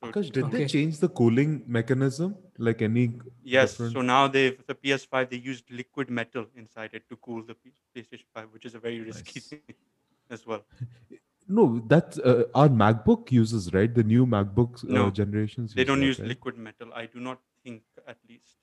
So 0.00 0.08
Because 0.08 0.30
did 0.30 0.50
they 0.50 0.66
change 0.66 0.98
the 0.98 1.08
cooling 1.08 1.62
mechanism? 1.66 2.34
Like 2.58 2.82
any 2.82 3.04
yes, 3.42 3.70
different- 3.72 3.92
so 3.92 4.02
now 4.02 4.26
they've 4.28 4.58
the 4.66 4.74
PS5 4.74 5.30
they 5.30 5.36
used 5.52 5.70
liquid 5.70 6.10
metal 6.10 6.46
inside 6.56 6.90
it 6.94 7.08
to 7.10 7.16
cool 7.16 7.42
the 7.42 7.54
P- 7.54 7.72
PlayStation 7.94 8.26
5, 8.34 8.48
which 8.52 8.66
is 8.66 8.74
a 8.74 8.80
very 8.80 9.00
risky 9.00 9.38
Nice. 9.40 9.46
thing 9.48 9.60
as 10.30 10.46
well. 10.46 10.64
No, 11.47 11.79
that 11.87 12.17
uh, 12.23 12.43
our 12.53 12.69
MacBook 12.69 13.31
uses 13.31 13.73
right. 13.73 13.93
The 13.93 14.03
new 14.03 14.25
MacBook 14.25 14.83
uh, 14.83 14.93
No, 14.93 15.09
generations. 15.09 15.73
They 15.73 15.83
don't 15.83 15.99
that, 15.99 16.05
use 16.05 16.19
right? 16.19 16.27
liquid 16.27 16.57
metal. 16.57 16.93
I 16.93 17.07
do 17.07 17.19
not 17.19 17.39
think, 17.63 17.81
at 18.07 18.17
least. 18.29 18.57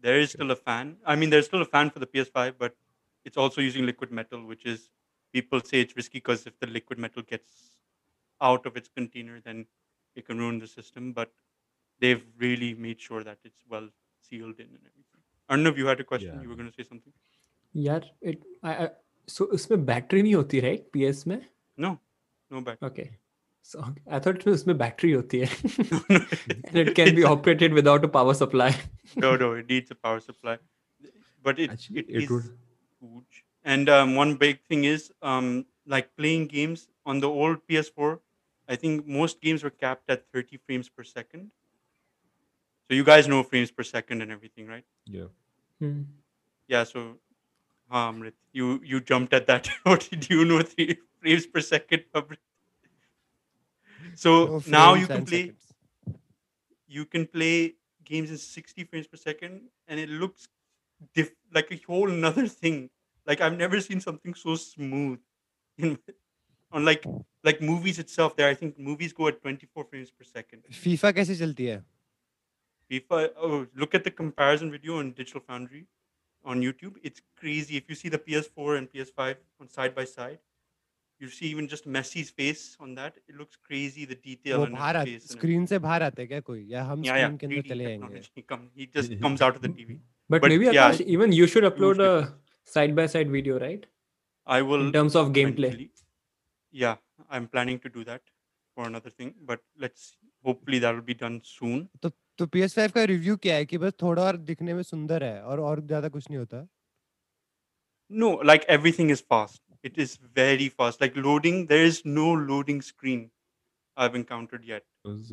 There 0.00 0.20
is 0.20 0.30
still 0.30 0.52
a 0.52 0.56
fan. 0.56 0.96
I 1.04 1.16
mean, 1.16 1.30
there's 1.30 1.46
still 1.46 1.62
a 1.62 1.64
fan 1.64 1.90
for 1.90 1.98
the 1.98 2.06
PS5, 2.06 2.54
but 2.58 2.76
it's 3.24 3.36
also 3.36 3.60
using 3.60 3.84
liquid 3.86 4.12
metal, 4.12 4.44
which 4.46 4.64
is 4.66 4.88
people 5.32 5.60
say 5.60 5.80
it's 5.80 5.96
risky 5.96 6.18
because 6.18 6.46
if 6.46 6.58
the 6.60 6.68
liquid 6.68 6.98
metal 6.98 7.22
gets 7.22 7.50
out 8.40 8.66
of 8.66 8.76
its 8.76 8.88
container, 8.88 9.40
then 9.44 9.66
it 10.14 10.26
can 10.26 10.38
ruin 10.38 10.60
the 10.60 10.68
system. 10.68 11.12
But 11.12 11.32
they've 11.98 12.22
really 12.38 12.74
made 12.74 13.00
sure 13.00 13.24
that 13.24 13.38
it's 13.44 13.64
well 13.68 13.88
sealed 14.28 14.60
in 14.60 14.66
and 14.66 14.86
everything. 14.90 15.22
Arnav, 15.50 15.76
you 15.76 15.86
had 15.86 15.98
a 15.98 16.04
question. 16.04 16.34
Yeah. 16.34 16.42
You 16.42 16.48
were 16.50 16.54
going 16.54 16.70
to 16.70 16.74
say 16.74 16.88
something. 16.88 17.12
यार 17.76 18.04
it 18.22 18.42
I, 18.62 18.84
I 18.84 18.88
so 19.28 19.44
उसमें 19.56 19.84
battery 19.86 20.22
नहीं 20.22 20.34
होती 20.34 20.60
right 20.60 20.90
PS 20.96 21.26
में 21.26 21.40
No, 21.76 21.98
no 22.50 22.60
back. 22.60 22.82
okay 22.90 23.06
so 23.62 23.84
I 24.16 24.18
thought 24.24 24.46
उसमें 24.48 24.76
battery 24.78 25.10
होती 25.12 25.38
है 25.40 25.48
no, 25.92 26.00
no, 26.10 26.18
and 26.68 26.76
it 26.82 26.94
can 26.98 27.14
be 27.16 27.24
operated 27.30 27.72
without 27.78 28.04
a 28.08 28.10
power 28.16 28.34
supply 28.40 28.68
no, 29.24 29.36
no, 29.36 29.52
it 29.62 29.68
needs 29.68 29.90
a 29.90 29.94
power 29.94 30.20
supply. 30.20 30.58
But 31.46 31.58
it, 31.64 31.70
Actually, 31.72 32.00
it 32.00 32.08
it 32.10 32.22
is 32.24 32.30
would. 32.30 32.46
huge. 33.00 33.44
And 33.72 33.88
um, 33.96 34.14
one 34.16 34.34
big 34.36 34.62
thing 34.70 34.84
is 34.84 35.12
um, 35.22 35.66
like 35.86 36.08
playing 36.16 36.46
games 36.52 36.88
on 37.04 37.20
the 37.20 37.28
old 37.28 37.60
PS4. 37.68 38.18
I 38.68 38.76
think 38.84 39.06
most 39.06 39.40
games 39.40 39.62
were 39.62 39.70
capped 39.70 40.10
at 40.10 40.24
30 40.32 40.58
frames 40.66 40.88
per 40.88 41.04
second. 41.04 41.52
So 42.88 42.94
you 42.96 43.04
guys 43.04 43.28
know 43.28 43.42
frames 43.44 43.70
per 43.70 43.84
second 43.84 44.22
and 44.22 44.32
everything, 44.32 44.66
right? 44.66 44.84
Yeah. 45.06 45.28
Hmm. 45.80 46.02
Yeah. 46.68 46.82
So, 46.84 47.04
हाँ, 47.92 48.12
Amrit, 48.12 48.34
you 48.52 48.80
you 48.84 49.00
jumped 49.00 49.32
at 49.32 49.46
that. 49.46 49.70
what 49.84 50.08
did 50.10 50.28
you 50.30 50.44
know? 50.44 50.62
Three 50.62 50.96
frames 51.21 51.45
per 51.47 51.61
second 51.61 52.03
so 54.15 54.61
now 54.67 54.93
you 54.93 55.07
can 55.07 55.25
play 55.25 55.43
seconds. 55.45 55.73
you 56.87 57.05
can 57.05 57.25
play 57.27 57.75
games 58.03 58.29
in 58.31 58.37
60 58.37 58.83
frames 58.85 59.07
per 59.07 59.17
second 59.17 59.61
and 59.87 59.99
it 59.99 60.09
looks 60.09 60.47
diff- 61.13 61.35
like 61.53 61.71
a 61.71 61.79
whole 61.87 62.09
another 62.09 62.47
thing. 62.47 62.89
Like 63.25 63.41
i've 63.41 63.57
never 63.57 63.79
seen 63.81 64.01
something 64.01 64.33
so 64.33 64.55
smooth 64.55 65.19
in 65.77 65.97
on 66.71 66.85
like 66.85 67.05
like 67.43 67.61
movies 67.61 67.99
itself 67.99 68.35
there. 68.35 68.49
I 68.49 68.53
think 68.53 68.79
movies 68.79 69.13
go 69.13 69.27
at 69.27 69.41
24 69.41 69.85
frames 69.85 70.11
per 70.11 70.23
second. 70.23 70.63
Fifa 70.71 71.13
kaise 71.19 71.33
chalti 71.43 71.69
hai 71.71 71.81
fifa 72.91 73.21
oh 73.37 73.67
look 73.75 73.95
at 73.95 74.03
the 74.03 74.11
comparison 74.11 74.71
video 74.71 74.97
on 74.97 75.11
digital 75.11 75.41
foundry 75.41 75.85
on 76.43 76.61
youtube. 76.61 76.97
It's 77.03 77.21
crazy. 77.35 77.77
If 77.77 77.89
you 77.89 77.95
see 77.95 78.09
the 78.09 78.19
ps4 78.19 78.77
and 78.77 78.91
ps5 78.91 79.37
on 79.59 79.69
side 79.69 79.95
by 79.95 80.05
side 80.05 80.39
you 81.21 81.29
see 81.29 81.47
even 81.47 81.67
just 81.71 81.87
Messi's 81.95 82.29
face 82.31 82.61
on 82.79 82.95
that. 82.95 83.17
It 83.29 83.35
looks 83.41 83.57
crazy. 83.67 84.05
The 84.11 84.17
detail 84.27 84.57
वो 84.59 84.65
on 84.65 84.71
बाहर 84.75 84.95
his 84.99 85.11
face. 85.11 85.35
Screen 85.37 85.65
से 85.71 85.79
बाहर 85.79 86.03
आते 86.03 86.21
हैं 86.21 86.27
क्या 86.29 86.39
कोई 86.49 86.65
या 86.71 86.83
हम 86.83 87.03
yeah, 87.03 87.17
yeah. 87.17 87.35
स्क्रीन 87.35 87.37
के 87.37 87.47
अंदर 87.47 87.61
3D 87.61 87.69
चले 87.69 87.83
जाएँगे 87.85 88.47
come. 88.53 88.67
He 88.75 88.87
just 88.97 89.19
comes 89.21 89.41
out 89.47 89.55
of 89.55 89.61
the 89.61 89.73
TV. 89.79 89.99
But, 90.29 90.41
But 90.41 90.49
maybe 90.49 90.65
yeah, 90.65 90.91
Akash, 90.91 91.01
even 91.01 91.33
you 91.37 91.47
should 91.53 91.65
upload 91.69 91.99
a 91.99 92.33
side 92.73 92.95
by 92.95 93.05
side 93.13 93.31
video, 93.37 93.59
right? 93.59 93.85
I 94.47 94.61
will 94.61 94.85
In 94.87 94.91
terms 94.93 95.15
of 95.15 95.31
gameplay. 95.37 95.89
Yeah, 96.73 96.95
I'm 97.29 97.47
planning 97.47 97.79
to 97.79 97.89
do 97.89 98.03
that 98.05 98.21
for 98.75 98.85
another 98.87 99.09
thing, 99.09 99.33
but 99.45 99.59
let's 99.77 100.17
hopefully 100.43 100.79
that 100.79 100.95
will 100.95 101.07
be 101.13 101.17
done 101.23 101.41
soon. 101.43 101.87
तो 102.01 102.11
तो 102.37 102.45
PS5 102.47 102.91
का 102.91 103.03
review 103.11 103.35
क्या 103.37 103.55
है 103.55 103.65
कि 103.65 103.77
बस 103.77 103.93
थोड़ा 104.01 104.23
और 104.23 104.37
दिखने 104.51 104.73
में 104.73 104.81
सुंदर 104.83 105.23
है 105.23 105.41
और 105.43 105.59
और 105.59 105.81
ज़्यादा 105.87 106.09
कुछ 106.09 106.29
नहीं 106.29 106.37
होता 106.37 106.67
No, 108.11 108.29
like 108.51 108.65
everything 108.75 109.11
is 109.15 109.21
fast. 109.33 109.61
it 109.83 109.97
is 109.97 110.17
very 110.33 110.69
fast. 110.69 111.01
Like 111.01 111.15
loading 111.15 111.65
there 111.67 111.83
is 111.83 112.01
no 112.05 112.31
loading 112.33 112.81
screen 112.81 113.29
i've 113.97 114.15
encountered 114.15 114.63
yet 114.63 114.83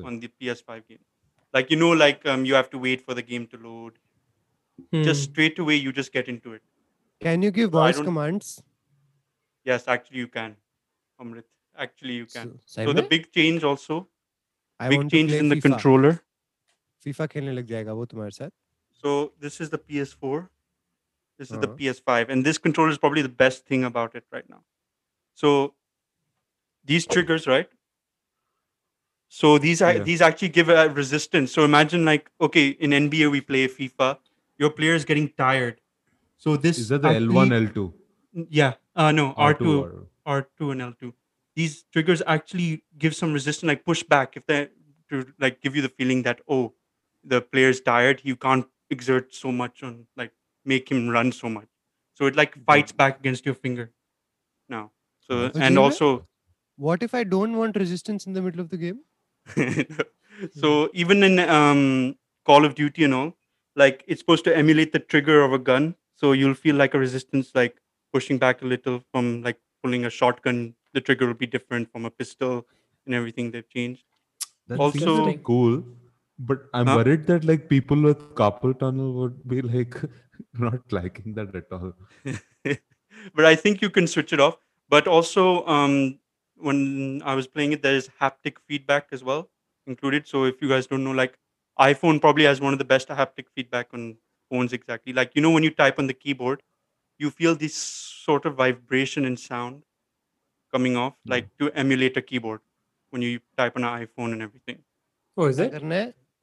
on 0.05 0.21
the 0.21 0.29
ps5 0.29 0.87
game. 0.89 1.05
Like 1.53 1.71
you 1.71 1.77
know 1.77 1.91
like 1.91 2.27
um, 2.27 2.45
you 2.45 2.55
have 2.55 2.71
to 2.71 2.79
wait 2.79 3.01
for 3.01 3.15
the 3.15 3.23
game 3.23 3.47
to 3.49 3.57
load. 3.57 3.99
Hmm. 4.93 5.03
just 5.03 5.25
straight 5.25 5.59
away 5.59 5.75
you 5.75 5.93
just 5.93 6.13
get 6.13 6.29
into 6.29 6.53
it. 6.53 6.63
Can 7.21 7.43
you 7.43 7.51
give 7.51 7.73
voice 7.73 7.97
so 7.97 8.05
commands? 8.05 8.63
Yes 9.65 9.89
actually 9.89 10.19
you 10.19 10.29
can 10.29 10.57
amrit. 11.21 11.45
Actually 11.77 12.15
you 12.15 12.27
can. 12.27 12.59
So, 12.65 12.85
so 12.85 12.93
the 12.93 13.03
big 13.03 13.33
change 13.33 13.65
also 13.65 14.09
I 14.79 14.89
big 14.89 15.11
change 15.11 15.33
in 15.33 15.49
the 15.49 15.57
FIFA. 15.57 15.63
controller. 15.63 16.15
Fifa 17.05 17.29
khelne 17.35 17.55
lag 17.59 17.67
jayega 17.75 17.97
wo 17.97 18.07
tumhare 18.13 18.51
so 19.03 19.33
this 19.39 19.61
is 19.61 19.71
the 19.71 19.79
ps4 19.79 20.49
this 21.39 21.51
is 21.53 21.59
the 21.61 21.67
Uh-huh. 21.69 21.77
PS5, 21.77 22.29
and 22.31 22.45
this 22.45 22.59
controller 22.59 22.91
is 22.91 22.99
probably 22.99 23.23
the 23.23 23.29
best 23.45 23.67
thing 23.67 23.85
about 23.85 24.15
it 24.15 24.25
right 24.33 24.49
now. 24.51 24.63
So 25.35 25.75
these 26.85 27.07
triggers, 27.07 27.47
right? 27.47 27.69
So 29.29 29.59
these 29.59 29.83
are 29.83 29.93
Yeah. 29.95 30.03
these 30.05 30.23
actually 30.23 30.49
give 30.49 30.69
a 30.69 30.89
resistance. 30.89 31.53
So 31.53 31.65
imagine 31.65 32.05
like 32.05 32.31
okay, 32.41 32.69
in 32.69 32.93
NBA 32.93 33.31
we 33.31 33.41
play 33.41 33.69
FIFA, 33.69 34.19
your 34.59 34.71
player 34.71 34.95
is 34.95 35.05
getting 35.05 35.29
tired. 35.29 35.81
So 36.37 36.57
this 36.57 36.79
Is 36.79 36.89
that 36.89 37.03
the 37.03 37.09
L1, 37.09 37.53
L2? 37.53 37.93
Yeah, 38.51 38.75
uh, 38.97 39.13
no 39.13 39.35
R2, 39.37 39.83
or- 39.85 40.07
R2 40.27 40.71
and 40.71 40.81
L2. 40.83 41.15
These 41.57 41.85
triggers 41.93 42.23
actually 42.27 42.85
give 42.97 43.15
some 43.15 43.33
resistance, 43.33 43.69
like 43.69 43.85
push 43.85 44.03
back 44.03 44.37
if 44.37 44.47
they 44.47 44.69
to 45.11 45.27
like 45.39 45.61
give 45.61 45.75
you 45.77 45.83
the 45.83 45.89
feeling 45.89 46.23
that 46.23 46.41
oh, 46.49 46.75
the 47.25 47.41
player's 47.43 47.81
tired, 47.81 48.21
you 48.25 48.37
can't 48.37 48.67
exert 48.91 49.35
so 49.35 49.53
much 49.53 49.83
on 49.83 50.07
like 50.17 50.33
make 50.69 50.91
him 50.91 51.09
run 51.09 51.33
so 51.33 51.49
much. 51.49 51.69
So 52.15 52.27
it 52.27 52.37
like 52.37 52.55
hmm. 52.55 52.63
fights 52.71 52.93
back 52.93 53.21
against 53.21 53.47
your 53.47 53.55
finger 53.55 53.91
now. 54.69 54.91
So 55.21 55.49
but 55.49 55.57
and 55.57 55.79
also, 55.79 56.27
what 56.77 57.03
if 57.03 57.15
I 57.15 57.25
don't 57.25 57.57
want 57.57 57.77
resistance 57.77 58.27
in 58.27 58.33
the 58.33 58.43
middle 58.43 58.61
of 58.61 58.71
the 58.71 58.77
game? 58.77 59.01
so 60.53 60.91
even 60.93 61.23
in 61.23 61.39
um, 61.41 62.17
Call 62.45 62.65
of 62.65 62.75
Duty 62.75 63.05
and 63.05 63.15
all, 63.15 63.35
like 63.77 64.05
it's 64.07 64.21
supposed 64.21 64.45
to 64.45 64.57
emulate 64.57 64.93
the 64.93 64.99
trigger 64.99 65.43
of 65.43 65.53
a 65.53 65.59
gun, 65.59 65.95
so 66.17 66.33
you'll 66.33 66.55
feel 66.55 66.77
like 66.77 66.95
a 66.95 66.99
resistance, 66.99 67.53
like 67.55 67.77
pushing 68.13 68.39
back 68.39 68.63
a 68.63 68.67
little 68.67 69.01
from 69.13 69.43
like 69.43 69.61
pulling 69.83 70.05
a 70.07 70.11
shotgun. 70.11 70.75
The 70.95 71.01
trigger 71.01 71.27
will 71.27 71.35
be 71.35 71.47
different 71.47 71.93
from 71.93 72.07
a 72.07 72.11
pistol 72.11 72.67
and 73.07 73.15
everything 73.15 73.51
they've 73.51 73.69
changed. 73.69 74.05
That 74.69 74.79
also, 74.79 75.33
cool. 75.39 75.83
But 76.39 76.67
I'm 76.73 76.87
huh? 76.87 76.97
worried 76.97 77.27
that 77.27 77.45
like 77.45 77.69
people 77.69 78.01
with 78.01 78.35
carpal 78.35 78.79
tunnel 78.79 79.13
would 79.15 79.47
be 79.49 79.61
like, 79.61 79.97
not 80.59 80.81
liking 80.93 81.35
that 81.35 81.55
at 81.55 81.65
all. 81.71 81.93
but 83.35 83.45
I 83.45 83.55
think 83.55 83.83
you 83.83 83.91
can 83.91 84.07
switch 84.07 84.33
it 84.33 84.41
off. 84.41 84.57
But 84.89 85.07
also, 85.07 85.67
um, 85.67 86.19
when 86.57 87.23
I 87.25 87.35
was 87.35 87.47
playing 87.47 87.73
it, 87.73 87.83
there 87.83 87.95
is 87.95 88.09
haptic 88.21 88.57
feedback 88.67 89.09
as 89.13 89.23
well 89.23 89.51
included. 89.87 90.27
So 90.27 90.45
if 90.45 90.61
you 90.63 90.69
guys 90.69 90.87
don't 90.87 91.05
know, 91.05 91.13
like 91.13 91.39
iPhone 91.79 92.21
probably 92.21 92.45
has 92.45 92.61
one 92.61 92.73
of 92.73 92.79
the 92.79 92.85
best 92.85 93.09
haptic 93.09 93.47
feedback 93.55 93.89
on 93.93 94.17
phones 94.51 94.73
exactly. 94.73 95.13
Like 95.13 95.33
you 95.35 95.43
know, 95.43 95.51
when 95.51 95.63
you 95.63 95.71
type 95.71 95.99
on 95.99 96.07
the 96.07 96.15
keyboard, 96.15 96.63
you 97.19 97.31
feel 97.31 97.55
this 97.55 97.75
sort 97.75 98.47
of 98.47 98.55
vibration 98.55 99.25
and 99.25 99.39
sound 99.39 99.83
coming 100.73 100.97
off, 100.97 101.15
mm. 101.15 101.31
like 101.31 101.49
to 101.59 101.71
emulate 101.73 102.17
a 102.17 102.23
keyboard 102.23 102.61
when 103.11 103.23
you 103.23 103.41
type 103.57 103.75
on 103.77 103.85
an 103.85 104.07
iPhone 104.07 104.33
and 104.33 104.43
everything. 104.43 104.79
Oh, 105.37 105.47
is 105.47 105.59
it? 105.59 105.73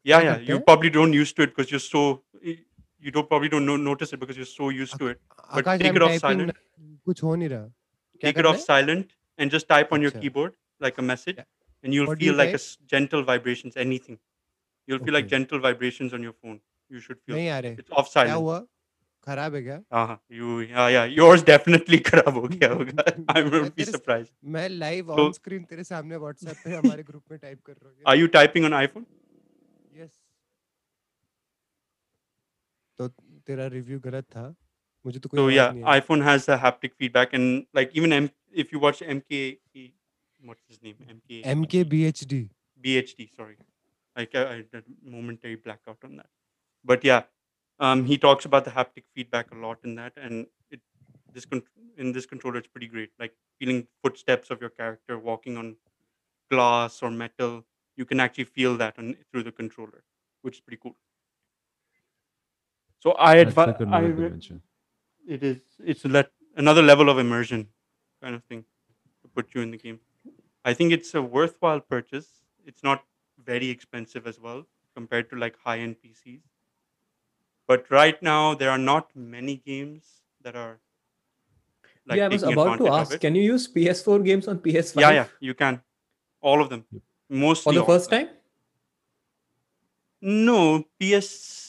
Yeah, 0.04 0.22
yeah. 0.22 0.38
You 0.38 0.60
probably 0.60 0.90
don't 0.90 1.14
used 1.14 1.36
to 1.38 1.44
it 1.44 1.56
because 1.56 1.72
you're 1.72 1.80
so 1.80 2.22
you 3.07 3.13
don't 3.17 3.29
probably 3.29 3.49
don't 3.55 3.67
know, 3.71 3.77
notice 3.85 4.13
it 4.17 4.21
because 4.25 4.41
you're 4.43 4.51
so 4.55 4.69
used 4.79 4.99
to 5.03 5.11
it. 5.13 5.21
But 5.37 5.65
Akash 5.65 5.79
take 5.83 5.91
I'm 5.93 6.01
it 6.01 6.07
off 6.09 6.15
typing 6.17 6.41
silent. 6.41 6.59
कुछ 7.11 7.23
हो 7.23 7.35
नहीं 7.37 7.49
रहा 7.49 7.63
क्या 7.67 8.31
take 8.31 8.39
it 8.39 8.43
करना 8.43 8.51
off 8.51 8.59
है? 8.61 8.65
silent 8.71 9.15
and 9.39 9.55
just 9.57 9.69
type 9.75 9.93
on 9.99 10.07
your 10.07 10.13
Acha. 10.17 10.23
keyboard 10.25 10.57
like 10.87 10.99
a 11.05 11.07
message 11.13 11.39
Yeah. 11.39 11.47
and 11.85 11.97
you'll 11.99 12.11
What 12.11 12.19
do 12.19 12.27
you 12.27 12.33
feel 12.33 12.39
like 12.41 12.51
a 12.55 12.59
type? 12.59 12.65
s- 12.65 12.91
gentle 12.95 13.23
vibrations 13.31 13.79
anything 13.85 14.19
you'll 14.89 15.03
feel 15.07 15.17
like 15.19 15.27
Okay. 15.29 15.37
gentle 15.37 15.63
vibrations 15.69 16.17
on 16.19 16.27
your 16.29 16.35
phone 16.43 16.59
you 16.97 17.01
should 17.07 17.21
feel 17.25 17.37
नहीं 17.37 17.49
आ 17.57 17.59
रहे 17.67 17.77
it's 17.83 17.97
off 18.03 18.11
क्या 18.13 18.23
silent 18.25 18.41
हुआ 18.43 18.59
खराब 19.27 19.55
है 19.55 19.63
क्या 19.63 19.79
uh 20.03 20.17
you 20.41 20.51
yeah 20.73 20.89
yeah 20.97 21.07
yours 21.21 21.43
definitely 21.53 21.99
खराब 22.11 22.37
हो 22.43 22.43
गया 22.55 22.69
होगा 22.73 23.05
i 23.07 23.43
मैं 23.43 23.51
won't 23.55 23.75
be 23.81 23.85
तेरे- 23.85 23.95
surprised 23.97 24.33
मैं 24.57 24.69
लाइव 24.85 25.13
So- 25.15 25.25
ऑन 25.27 25.33
स्क्रीन 25.41 25.65
तेरे 25.73 25.85
सामने 25.93 26.17
व्हाट्सएप 26.27 26.57
पे 26.65 26.75
हमारे 26.77 27.03
ग्रुप 27.11 27.23
में 27.31 27.39
टाइप 27.39 27.61
कर 27.67 27.73
रहा 27.73 27.91
हूँ 27.91 28.13
are 28.13 28.19
you 28.23 28.31
typing 28.39 28.69
on 28.71 28.77
iphone 28.85 29.07
तेरा 33.47 33.67
रिव्यू 33.77 33.99
गलत 34.05 34.25
था 34.37 34.47
मुझे 35.07 35.19
तो 35.19 35.29
कोई 35.29 35.39
so 35.41 35.45
आवाज 35.45 35.57
yeah 35.57 35.73
नहीं 35.75 35.85
आई 35.85 36.01
iphone 36.01 36.25
has 36.29 36.47
the 36.51 36.59
haptic 36.67 36.97
feedback 37.03 37.35
and 37.41 37.67
like 37.81 37.97
even 38.03 38.17
M- 38.21 38.31
if 38.65 38.73
you 38.75 38.81
watch 38.87 39.03
mk 39.17 39.43
what's 40.51 40.63
his 40.69 40.83
name 40.83 40.97
mk 41.17 41.43
MK 41.55 41.85
बीएचडी 41.95 42.49
BHD, 42.85 43.25
sorry. 43.39 43.57
Like 44.17 44.35
I, 44.35 44.43
I 44.43 44.55
had 44.57 44.77
a 44.79 45.11
momentary 45.15 45.57
blackout 45.65 46.05
on 46.05 46.17
that. 46.17 46.29
But 46.91 47.05
yeah, 47.09 47.25
um, 47.79 48.05
he 48.11 48.17
talks 48.23 48.47
about 48.51 48.65
the 48.69 48.71
haptic 48.77 49.05
feedback 49.15 49.51
a 49.57 49.59
lot 49.65 49.79
in 49.85 49.97
that, 49.97 50.15
and 50.17 50.47
it 50.77 50.81
this 51.35 51.45
con- 51.51 51.63
in 52.05 52.13
this 52.13 52.27
controller 52.31 52.63
it's 52.63 52.69
pretty 52.77 52.89
great. 52.95 53.11
Like 53.25 53.35
feeling 53.59 53.83
footsteps 54.03 54.51
of 54.51 54.65
your 54.67 54.71
character 54.71 55.19
walking 55.19 55.59
on 55.65 55.77
glass 56.51 57.03
or 57.03 57.11
metal, 57.11 57.65
you 57.97 58.05
can 58.05 58.21
actually 58.21 58.45
feel 58.45 58.77
that 58.79 58.99
on 58.99 59.15
through 59.31 59.45
the 59.45 59.53
controller, 59.53 60.03
which 60.43 60.57
is 60.57 60.61
pretty 60.61 60.81
cool. 60.83 60.97
So 63.06 63.12
I 63.14 63.36
advise 63.36 63.76
I 63.88 64.00
re- 64.00 64.30
dimension. 64.30 64.62
it 65.28 65.44
is 65.44 65.60
it's 65.94 66.06
let 66.06 66.30
another 66.58 66.82
level 66.82 67.10
of 67.14 67.20
immersion 67.20 67.68
kind 68.22 68.34
of 68.38 68.44
thing 68.46 68.64
to 69.22 69.28
put 69.36 69.54
you 69.54 69.62
in 69.66 69.70
the 69.76 69.78
game 69.78 70.00
i 70.72 70.74
think 70.80 70.96
it's 70.98 71.14
a 71.20 71.22
worthwhile 71.36 71.82
purchase 71.94 72.30
it's 72.72 72.84
not 72.88 73.04
very 73.52 73.70
expensive 73.76 74.26
as 74.32 74.40
well 74.48 74.64
compared 74.96 75.30
to 75.30 75.36
like 75.44 75.60
high 75.68 75.78
end 75.86 75.96
pcs 76.04 76.42
but 77.68 77.86
right 77.98 78.24
now 78.24 78.56
there 78.56 78.72
are 78.72 78.84
not 78.88 79.16
many 79.16 79.58
games 79.58 80.10
that 80.42 80.56
are 80.56 80.80
like 82.08 82.18
yeah, 82.18 82.26
I 82.26 82.30
was 82.30 82.44
about 82.44 82.78
to 82.78 82.88
ask. 82.88 83.20
Can 83.20 83.34
you 83.36 83.42
use 83.42 83.68
PS4 83.68 84.20
games 84.20 84.48
on 84.48 84.60
PS5? 84.60 85.02
yeah 85.02 85.12
yeah 85.12 85.28
you 85.40 85.56
can 85.62 85.82
all 86.42 86.62
of 86.62 86.70
them 86.70 86.86
mostly 87.30 87.74
For 87.74 87.80
the 87.80 87.86
first 87.86 88.10
time? 88.12 88.30
no 90.22 90.84
ps 91.00 91.65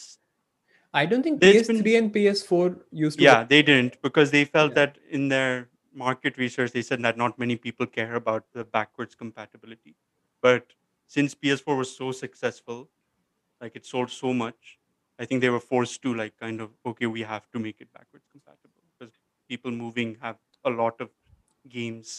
I 1.00 1.04
don't 1.12 1.22
think 1.26 1.40
There's 1.40 1.68
PS3 1.68 1.82
been- 1.86 2.04
and 2.04 2.12
PS4 2.14 2.66
used 3.04 3.18
to. 3.18 3.24
yeah 3.28 3.44
they 3.54 3.62
didn't 3.70 3.96
because 4.08 4.30
they 4.36 4.44
felt 4.56 4.70
Yeah. 4.72 4.80
that 4.80 4.98
in 5.18 5.28
their 5.34 5.68
market 6.04 6.38
research 6.44 6.72
they 6.76 6.82
said 6.88 7.02
that 7.08 7.18
not 7.22 7.38
many 7.42 7.56
people 7.66 7.86
care 7.98 8.14
about 8.20 8.46
the 8.58 8.64
backwards 8.76 9.14
compatibility 9.22 9.92
but 10.46 10.74
since 11.16 11.34
ps4 11.44 11.76
was 11.82 11.92
so 12.00 12.08
successful 12.20 12.80
like 13.64 13.76
it 13.80 13.86
sold 13.92 14.10
so 14.16 14.32
much 14.40 14.72
i 15.24 15.28
think 15.30 15.44
they 15.46 15.52
were 15.56 15.62
forced 15.68 16.02
to 16.06 16.12
like 16.20 16.34
kind 16.44 16.64
of 16.66 16.74
okay 16.92 17.10
we 17.16 17.22
have 17.32 17.46
to 17.56 17.62
make 17.66 17.80
it 17.86 17.90
backwards 17.98 18.26
compatible 18.34 18.82
because 18.90 19.14
people 19.54 19.76
moving 19.78 20.12
have 20.26 20.36
a 20.72 20.74
lot 20.82 21.00
of 21.06 21.10
games 21.78 22.12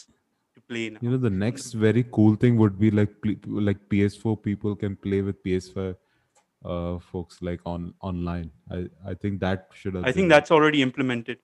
to 0.56 0.60
play 0.72 0.84
now 0.96 1.00
You 1.06 1.10
know, 1.14 1.22
the 1.28 1.34
next 1.46 1.78
very 1.86 2.04
cool 2.18 2.34
thing 2.44 2.56
would 2.64 2.78
be 2.84 2.90
like 3.00 3.14
like 3.68 3.80
PS4 3.94 4.36
people 4.50 4.76
can 4.84 4.96
play 5.08 5.20
with 5.30 5.42
PS5 5.46 5.94
uh, 6.64 6.98
folks 6.98 7.40
like 7.42 7.60
on 7.64 7.94
online. 8.00 8.50
I 8.70 8.86
I 9.06 9.14
think 9.14 9.40
that 9.40 9.68
should 9.72 9.94
have. 9.94 10.04
i 10.04 10.12
think 10.12 10.28
that's 10.28 10.50
already 10.50 10.82
implemented 10.82 11.38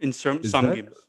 in 0.00 0.12
some 0.12 0.40
Is 0.40 0.50
some 0.50 0.66
that- 0.66 0.74
games 0.76 1.04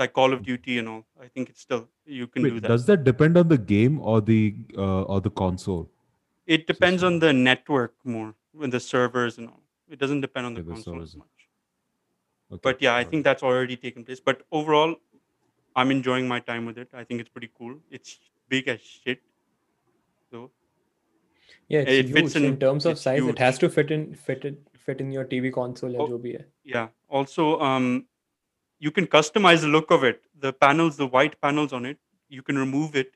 like 0.00 0.12
call 0.18 0.32
of 0.32 0.42
duty 0.42 0.78
and 0.78 0.88
all 0.88 1.04
i 1.20 1.26
think 1.28 1.50
it's 1.50 1.60
still 1.60 1.80
you 2.18 2.26
can 2.26 2.42
Wait, 2.42 2.50
do 2.50 2.60
that 2.60 2.68
does 2.68 2.86
that 2.86 3.04
depend 3.04 3.36
on 3.36 3.48
the 3.48 3.58
game 3.72 3.98
or 4.00 4.20
the 4.20 4.54
uh, 4.76 5.02
or 5.02 5.20
the 5.20 5.30
console? 5.30 5.90
It 6.46 6.66
depends 6.66 7.02
on 7.08 7.18
the 7.24 7.32
network 7.32 7.94
more, 8.04 8.34
with 8.52 8.72
the 8.72 8.80
servers 8.80 9.38
and 9.38 9.48
all. 9.48 9.60
It 9.88 9.98
doesn't 10.00 10.22
depend 10.22 10.46
on 10.46 10.54
the 10.54 10.60
Okay, 10.60 10.68
the 10.68 10.74
console 10.74 11.02
as 11.02 11.14
much. 11.16 11.44
Okay, 12.50 12.60
But 12.62 12.82
yeah, 12.82 12.96
I 12.96 13.04
think 13.04 13.22
that's 13.24 13.42
already 13.42 13.76
taken 13.76 14.04
place. 14.04 14.18
But 14.18 14.42
overall, 14.50 14.96
I'm 15.76 15.90
enjoying 15.92 16.26
my 16.26 16.40
time 16.40 16.66
with 16.66 16.78
it. 16.78 16.88
I 16.92 17.04
think 17.04 17.20
it's 17.20 17.28
pretty 17.28 17.50
cool. 17.56 17.76
It's 17.90 18.18
big 18.48 18.66
as 18.66 18.80
shit, 18.80 19.22
though 20.32 20.50
yeah 21.68 21.80
it's 21.80 21.90
it 21.90 22.06
huge. 22.16 22.36
In, 22.36 22.44
in, 22.44 22.58
terms 22.58 22.86
of 22.86 22.98
size 22.98 23.18
huge. 23.20 23.30
it 23.30 23.38
has 23.38 23.58
to 23.58 23.68
fit 23.68 23.90
in 23.90 24.14
fit 24.14 24.44
it 24.44 24.58
fit 24.84 25.00
in 25.00 25.12
your 25.12 25.24
tv 25.24 25.52
console 25.52 25.94
oh, 26.00 26.06
and 26.06 26.44
yeah. 26.64 26.88
Also 27.08 27.60
um 27.60 28.06
you 28.78 28.90
can 28.90 29.06
customize 29.06 29.60
the 29.60 29.68
look 29.68 29.92
of 29.92 30.02
it. 30.02 30.22
The 30.38 30.52
panels 30.52 30.96
the 30.96 31.06
white 31.06 31.40
panels 31.40 31.72
on 31.72 31.86
it 31.86 31.98
you 32.28 32.42
can 32.42 32.58
remove 32.58 32.96
it 32.96 33.12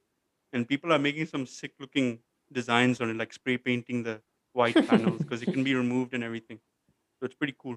and 0.53 0.69
people 0.69 0.93
are 0.93 0.99
making 0.99 1.27
some 1.27 1.47
sick 1.47 1.73
looking 1.81 2.19
designs 2.53 3.01
on 3.01 3.11
it 3.11 3.17
like 3.17 3.33
spray 3.33 3.57
painting 3.59 4.03
the 4.03 4.21
white 4.53 4.75
panels 4.89 5.19
because 5.19 5.43
it 5.43 5.53
can 5.53 5.65
be 5.65 5.75
removed 5.75 6.15
and 6.15 6.23
everything. 6.23 6.61
So 7.19 7.27
it's 7.27 7.35
pretty 7.35 7.57
cool. 7.59 7.77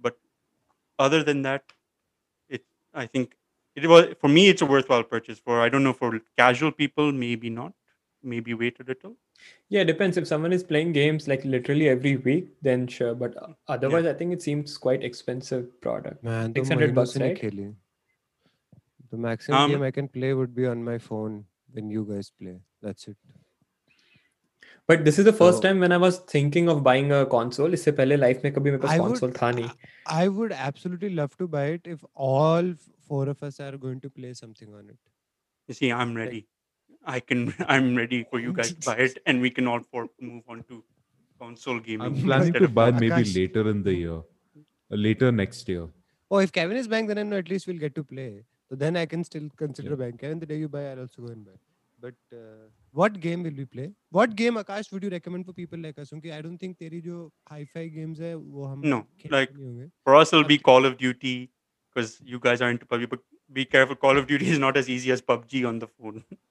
But 0.00 0.16
other 0.98 1.22
than 1.22 1.42
that 1.42 1.64
it 2.48 2.64
i 2.94 3.06
think 3.06 3.36
it 3.74 3.86
was 3.86 4.14
for 4.20 4.28
me 4.28 4.48
it's 4.48 4.62
a 4.62 4.66
worthwhile 4.66 5.04
purchase. 5.04 5.38
For 5.38 5.60
i 5.60 5.68
don't 5.68 5.84
know 5.84 5.92
for 5.92 6.20
casual 6.38 6.72
people 6.72 7.12
maybe 7.12 7.50
not 7.50 7.74
Maybe 8.23 8.53
wait 8.53 8.79
a 8.81 8.83
little. 8.83 9.15
Yeah, 9.69 9.81
it 9.81 9.85
depends. 9.85 10.17
If 10.17 10.27
someone 10.27 10.51
is 10.51 10.63
playing 10.63 10.91
games 10.91 11.27
like 11.27 11.43
literally 11.45 11.87
every 11.89 12.17
week, 12.17 12.47
then 12.61 12.85
sure. 12.87 13.13
But 13.15 13.37
uh, 13.41 13.53
otherwise, 13.67 14.05
I 14.05 14.13
think 14.13 14.33
it 14.33 14.41
seems 14.41 14.77
quite 14.77 15.03
expensive 15.09 15.67
product. 15.85 16.21
Man, 16.23 16.53
तो 16.53 16.63
600 16.65 16.79
महीनों 16.79 16.95
bucks, 16.95 17.13
से 17.13 17.19
नहीं 17.19 17.29
right? 17.29 17.41
खेली. 17.41 17.73
The 19.11 19.17
maximum 19.17 19.59
Um, 19.61 19.71
game 19.71 19.83
I 19.83 19.91
can 19.91 20.07
play 20.17 20.33
would 20.39 20.53
be 20.53 20.67
on 20.71 20.83
my 20.89 20.97
phone 21.05 21.37
when 21.77 21.89
you 21.89 22.03
guys 22.09 22.31
play. 22.41 22.57
That's 22.81 23.07
it. 23.07 23.17
But 24.91 25.05
this 25.05 25.17
is 25.19 25.25
the 25.25 25.33
first 25.39 25.57
So- 25.61 25.63
time 25.67 25.79
when 25.79 25.91
I 25.91 25.97
was 26.03 26.19
thinking 26.33 26.67
of 26.73 26.83
buying 26.83 27.11
a 27.11 27.25
console. 27.33 27.73
इससे 27.79 27.91
पहले 28.01 28.17
life 28.17 28.43
में 28.43 28.51
कभी 28.53 28.71
मेरे 28.71 28.81
पास 28.83 28.91
I 28.91 28.99
would- 28.99 29.11
console 29.15 29.33
था 29.41 29.51
नहीं. 29.55 29.69
I 30.19 30.27
would 30.37 30.51
absolutely 30.67 31.09
love 31.21 31.35
to 31.41 31.47
buy 31.57 31.65
it 31.79 31.87
if 31.95 32.03
all 32.29 32.71
f- 32.71 32.89
four 33.09 33.23
of 33.33 33.43
us 33.49 33.59
are 33.65 33.75
going 33.87 33.99
to 34.05 34.09
play 34.21 34.33
something 34.43 34.73
on 34.81 34.89
it. 34.89 34.99
You 35.67 35.75
see, 35.81 35.91
I'm 36.03 36.15
ready. 36.23 36.47
I 37.05 37.19
can. 37.19 37.53
I'm 37.67 37.95
ready 37.95 38.23
for 38.29 38.39
you 38.39 38.53
guys 38.53 38.73
to 38.73 38.85
buy 38.85 38.95
it, 39.07 39.19
and 39.25 39.41
we 39.41 39.49
can 39.49 39.67
all 39.67 39.81
four 39.91 40.07
move 40.19 40.43
on 40.47 40.63
to 40.69 40.83
console 41.39 41.79
gaming. 41.79 42.05
I'm 42.07 42.15
planning 42.23 42.47
instead 42.47 42.59
to 42.59 42.65
of 42.65 42.75
buy 42.75 42.91
console. 42.91 43.09
maybe 43.09 43.23
Akash. 43.23 43.35
later 43.35 43.69
in 43.69 43.83
the 43.83 43.93
year, 43.93 44.17
Uh, 44.17 44.99
later 45.07 45.31
next 45.31 45.69
year. 45.73 45.87
Oh, 46.31 46.37
if 46.47 46.51
Kevin 46.51 46.77
is 46.77 46.87
buying, 46.93 47.07
then 47.07 47.17
I 47.17 47.23
know 47.23 47.37
at 47.43 47.49
least 47.49 47.67
we'll 47.67 47.79
get 47.83 47.95
to 47.95 48.03
play. 48.03 48.29
So 48.69 48.75
then 48.83 48.97
I 49.01 49.05
can 49.13 49.23
still 49.29 49.47
consider 49.61 49.89
Yeah. 49.91 49.95
buying. 50.03 50.17
Kevin, 50.23 50.39
the 50.39 50.45
day 50.51 50.57
you 50.63 50.69
buy, 50.75 50.81
I'll 50.91 50.99
also 51.05 51.21
go 51.27 51.31
and 51.35 51.45
buy. 51.45 51.55
But 52.01 52.35
uh, 52.41 52.67
what 52.99 53.19
game 53.25 53.41
will 53.47 53.55
we 53.61 53.65
play? 53.77 53.85
What 54.17 54.35
game, 54.41 54.59
Akash, 54.63 54.91
would 54.91 55.03
you 55.07 55.09
recommend 55.13 55.45
for 55.47 55.53
people 55.61 55.79
like 55.85 55.97
us? 56.03 56.11
क्योंकि 56.11 56.31
I 56.35 56.41
don't 56.47 56.57
think 56.65 56.77
तेरी 56.83 57.01
जो 57.07 57.23
hi-fi 57.53 57.85
games 57.95 58.19
है 58.27 58.33
वो 58.35 58.67
हम 58.73 58.83
No, 58.93 58.99
खेलते 59.23 59.31
like- 59.37 59.55
नहीं 59.55 59.65
होंगे. 59.65 59.89
For 60.09 60.15
us, 60.19 60.33
it'll 60.33 60.47
be 60.51 60.59
Okay. 60.59 60.67
Call 60.69 60.85
of 60.91 60.97
Duty 61.01 61.33
because 61.89 62.13
you 62.33 62.39
guys 62.47 62.61
are 62.67 62.69
into 62.75 62.85
PUBG. 62.93 63.09
But 63.15 63.25
be 63.59 63.65
careful, 63.77 63.95
Call 64.05 64.21
of 64.23 64.27
Duty 64.33 64.51
is 64.57 64.61
not 64.67 64.77
as 64.83 64.89
easy 64.97 65.11
as 65.17 65.25
PUBG 65.33 65.65
on 65.73 65.79
the 65.85 65.91
phone. 65.97 66.23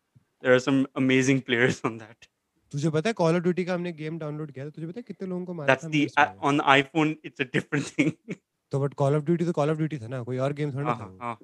there 0.43 0.53
are 0.53 0.61
some 0.63 0.79
amazing 1.01 1.41
players 1.49 1.79
on 1.89 1.97
that. 1.97 2.27
तुझे 2.71 2.89
पता 2.89 3.09
है 3.09 3.13
call 3.13 3.35
of 3.35 3.43
duty 3.43 3.65
का 3.65 3.73
हमने 3.73 3.91
game 3.93 4.17
download 4.19 4.51
किया 4.51 4.65
था? 4.65 4.69
तुझे 4.69 4.87
पता 4.87 4.99
है 4.99 5.03
कितने 5.07 5.27
लोगों 5.27 5.45
को 5.45 5.53
मारा 5.53 5.73
That's 5.73 5.91
the 5.91 6.01
था 6.17 6.25
on 6.49 6.59
iPhone 6.75 7.13
it's 7.29 7.43
a 7.45 7.47
different 7.55 7.91
thing. 7.95 8.11
तो 8.71 8.79
बट 8.79 8.93
कॉल 9.01 9.15
ऑफ़ 9.15 9.23
ड्यूटी 9.23 9.45
तो 9.45 9.51
कॉल 9.51 9.69
ऑफ़ 9.69 9.77
ड्यूटी 9.77 9.97
था 9.97 10.07
ना? 10.07 10.21
कोई 10.23 10.37
और 10.37 10.53
गेम 10.53 10.73
थोड़ा 10.75 10.93
हाँ, 10.93 10.95
था 10.99 11.25
हाँ 11.25 11.39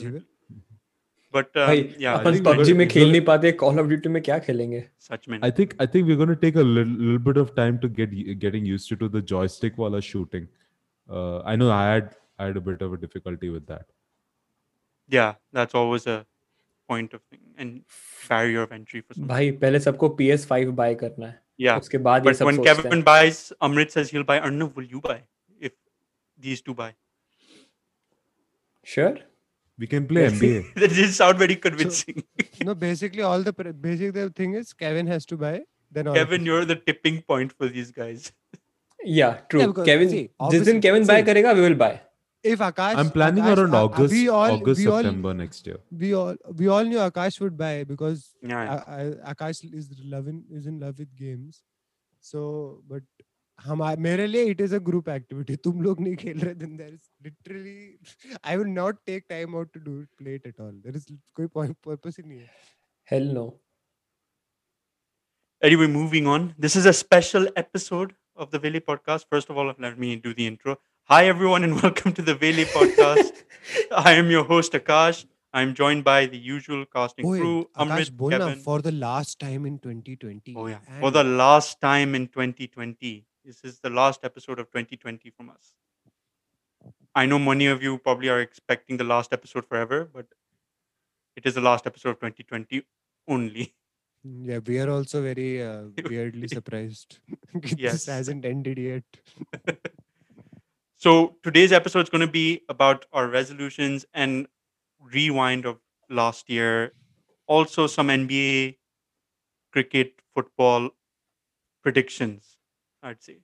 जी 0.00 0.08
बट 1.34 1.56
या 2.00 2.12
अपन 2.12 2.42
PUBG 2.44 2.72
में 2.76 2.88
खेल 2.88 3.10
नहीं 3.10 3.20
पाते 3.30 3.52
कॉल 3.62 3.80
ऑफ़ 3.80 3.86
ड्यूटी 3.86 4.08
में 4.08 4.22
क्या 4.22 4.38
खेलेंगे? 4.48 4.84
सच 5.00 5.28
में 5.28 5.38
I 5.44 5.50
think 5.58 5.72
I 5.80 5.86
think 5.94 6.06
we 6.06 6.12
are 6.12 6.18
gonna 6.18 6.34
take 6.44 6.56
a 6.56 6.62
little 6.62 7.18
bit 7.28 7.38
of 7.38 7.54
time 7.56 7.78
to 7.78 7.88
get 8.00 8.10
getting 8.44 8.66
used 8.68 8.96
to 8.98 9.08
the 9.08 9.24
joystick 9.32 9.78
वाला 9.78 10.00
shooting 10.10 10.46
I 11.46 11.56
know 11.56 11.70
I 11.70 11.92
had 11.94 12.10
I 12.42 12.46
had 12.46 12.56
a 12.56 12.60
bit 12.60 12.80
of 12.82 12.92
a 12.92 12.96
difficulty 13.00 13.48
with 13.48 13.66
that. 13.66 13.84
Yeah, 15.10 15.34
that's 15.52 15.74
always 15.80 16.06
a 16.06 16.14
Point 16.88 17.14
of 17.14 17.20
thing 17.22 17.40
and 17.56 17.80
barrier 18.28 18.62
of 18.62 18.72
entry 18.72 19.00
for 19.00 19.14
for 19.14 19.26
भाई 19.26 19.50
पहले 19.60 19.78
सबको 19.80 20.16
PS5 20.20 20.72
buy 20.80 20.94
करना 21.02 21.26
है। 21.26 21.38
Yeah 21.58 21.78
but 21.78 22.40
when 22.40 22.62
Kevin 22.64 23.02
buys 23.02 23.52
Amrit 23.62 23.92
says 23.96 24.10
he'll 24.10 24.26
buy 24.30 24.40
Arnav 24.40 24.74
will 24.74 24.88
you 24.94 25.00
buy 25.00 25.22
if 25.60 25.72
these 26.46 26.60
two 26.60 26.74
buy? 26.74 26.94
Sure? 28.82 29.14
We 29.78 29.86
can 29.86 30.06
play 30.06 30.26
NBA 30.30 30.74
that 30.80 30.90
didn't 30.90 31.12
sound 31.12 31.38
very 31.38 31.56
convincing. 31.56 32.22
So, 32.40 32.64
no 32.70 32.74
basically 32.74 33.22
all 33.22 33.42
the 33.42 33.52
basic 33.52 34.14
the 34.14 34.30
thing 34.30 34.54
is 34.54 34.72
Kevin 34.72 35.06
has 35.06 35.26
to 35.26 35.36
buy 35.36 35.54
then 35.90 36.12
Kevin 36.12 36.44
you're 36.44 36.64
the 36.64 36.76
tipping 36.76 37.22
point 37.22 37.52
for 37.52 37.68
these 37.68 37.92
guys. 37.92 38.32
Yeah 39.04 39.40
true. 39.48 39.60
Yeah, 39.60 39.84
Kevin 39.84 40.10
see, 40.10 40.28
जिस 40.50 40.82
Kevin 40.82 41.06
buy 41.06 41.22
करेगा 41.22 41.54
we 41.54 41.60
will 41.68 41.80
buy 41.86 42.00
if 42.43 42.59
Akash, 42.59 42.95
I'm 42.95 43.09
planning 43.11 43.43
Akash, 43.43 43.57
around 43.57 43.73
uh, 43.73 43.77
uh, 43.77 43.83
August, 43.85 44.13
we 44.13 44.29
all, 44.29 44.51
August, 44.51 44.79
we 44.79 44.87
all, 44.87 45.01
September 45.03 45.33
next 45.33 45.67
year. 45.67 45.77
we 45.91 46.13
all, 46.13 46.35
we 46.55 46.67
all 46.67 46.83
knew 46.83 46.97
Akash 46.97 47.39
would 47.41 47.57
buy 47.57 47.83
because 47.83 48.33
Yeah, 48.41 48.83
A- 48.87 49.01
A- 49.07 49.33
Akash 49.35 49.73
is 49.73 49.89
loving 50.03 50.43
is 50.51 50.65
in 50.65 50.79
love 50.79 50.99
with 50.99 51.15
games. 51.15 51.63
So, 52.21 52.81
but 52.87 53.03
हम 53.65 53.79
मेरे 53.99 54.27
लिए 54.27 54.51
it 54.51 54.61
is 54.61 54.71
a 54.71 54.79
group 54.79 55.09
activity. 55.09 55.55
तुम 55.57 55.81
लोग 55.81 55.99
नहीं 55.99 56.15
खेल 56.15 56.39
रहे 56.39 56.57
then 56.59 56.77
there 56.77 56.93
is 56.93 57.09
literally 57.23 57.99
I 58.43 58.55
will 58.57 58.71
not 58.73 59.05
take 59.05 59.27
time 59.27 59.55
out 59.55 59.73
to 59.73 59.79
do 59.79 60.01
it, 60.01 60.07
play 60.17 60.35
it 60.35 60.45
at 60.45 60.59
all. 60.59 60.71
There 60.83 60.95
is 60.95 61.07
कोई 61.37 61.51
point 61.51 61.75
purpose 61.81 62.19
ही 62.19 62.23
नहीं 62.23 62.39
है. 62.39 62.49
Hell 63.11 63.25
no. 63.39 63.59
Anyway, 65.61 65.87
moving 65.87 66.27
on. 66.27 66.55
This 66.57 66.77
is 66.77 66.85
a 66.85 66.93
special 66.93 67.47
episode 67.57 68.13
of 68.37 68.51
the 68.51 68.59
Vele 68.59 68.79
podcast. 68.79 69.25
First 69.29 69.49
of 69.49 69.57
all, 69.57 69.73
let 69.77 69.99
me 69.99 70.15
do 70.15 70.33
the 70.33 70.47
intro. 70.47 70.77
Hi, 71.06 71.26
everyone, 71.26 71.64
and 71.64 71.82
welcome 71.82 72.12
to 72.14 72.22
the 72.22 72.34
Vele 72.34 72.64
podcast. 72.64 73.42
I 73.92 74.12
am 74.12 74.30
your 74.30 74.44
host, 74.44 74.72
Akash. 74.72 75.26
I'm 75.52 75.74
joined 75.74 76.02
by 76.02 76.26
the 76.26 76.38
usual 76.38 76.86
casting 76.86 77.24
Boy, 77.24 77.38
crew, 77.38 77.68
Amrit, 77.76 77.88
Akash 77.88 78.12
Bola, 78.12 78.38
Kevin. 78.38 78.58
for 78.58 78.80
the 78.80 78.90
last 78.92 79.38
time 79.38 79.66
in 79.66 79.78
2020. 79.78 80.54
Oh, 80.56 80.66
yeah. 80.66 80.78
And 80.88 81.00
for 81.00 81.10
the 81.10 81.22
last 81.22 81.80
time 81.80 82.14
in 82.14 82.26
2020. 82.28 83.26
This 83.44 83.60
is 83.62 83.80
the 83.80 83.90
last 83.90 84.24
episode 84.24 84.58
of 84.58 84.70
2020 84.70 85.28
from 85.28 85.50
us. 85.50 85.74
I 87.14 87.26
know 87.26 87.38
many 87.38 87.66
of 87.66 87.82
you 87.82 87.98
probably 87.98 88.30
are 88.30 88.40
expecting 88.40 88.96
the 88.96 89.04
last 89.04 89.34
episode 89.34 89.66
forever, 89.66 90.08
but 90.10 90.26
it 91.36 91.44
is 91.44 91.54
the 91.54 91.60
last 91.60 91.86
episode 91.86 92.10
of 92.10 92.20
2020 92.20 92.82
only. 93.28 93.74
Mm, 94.26 94.46
yeah, 94.46 94.58
we 94.66 94.78
are 94.78 94.88
also 94.88 95.20
very 95.20 95.62
uh, 95.62 95.82
weirdly 96.08 96.48
surprised. 96.58 97.18
this 97.52 97.74
yes. 97.76 98.06
hasn't 98.06 98.46
ended 98.46 98.78
yet. 98.78 99.04
So 101.03 101.37
today's 101.43 101.71
episode 101.71 102.01
is 102.03 102.09
going 102.09 102.25
to 102.25 102.31
be 102.31 102.61
about 102.69 103.05
our 103.13 103.27
resolutions 103.27 104.05
and 104.13 104.47
rewind 104.99 105.65
of 105.65 105.79
last 106.09 106.49
year. 106.49 106.93
Also, 107.47 107.87
some 107.87 108.09
NBA, 108.09 108.77
cricket, 109.71 110.21
football 110.35 110.89
predictions, 111.81 112.57
I'd 113.01 113.23
say. 113.23 113.39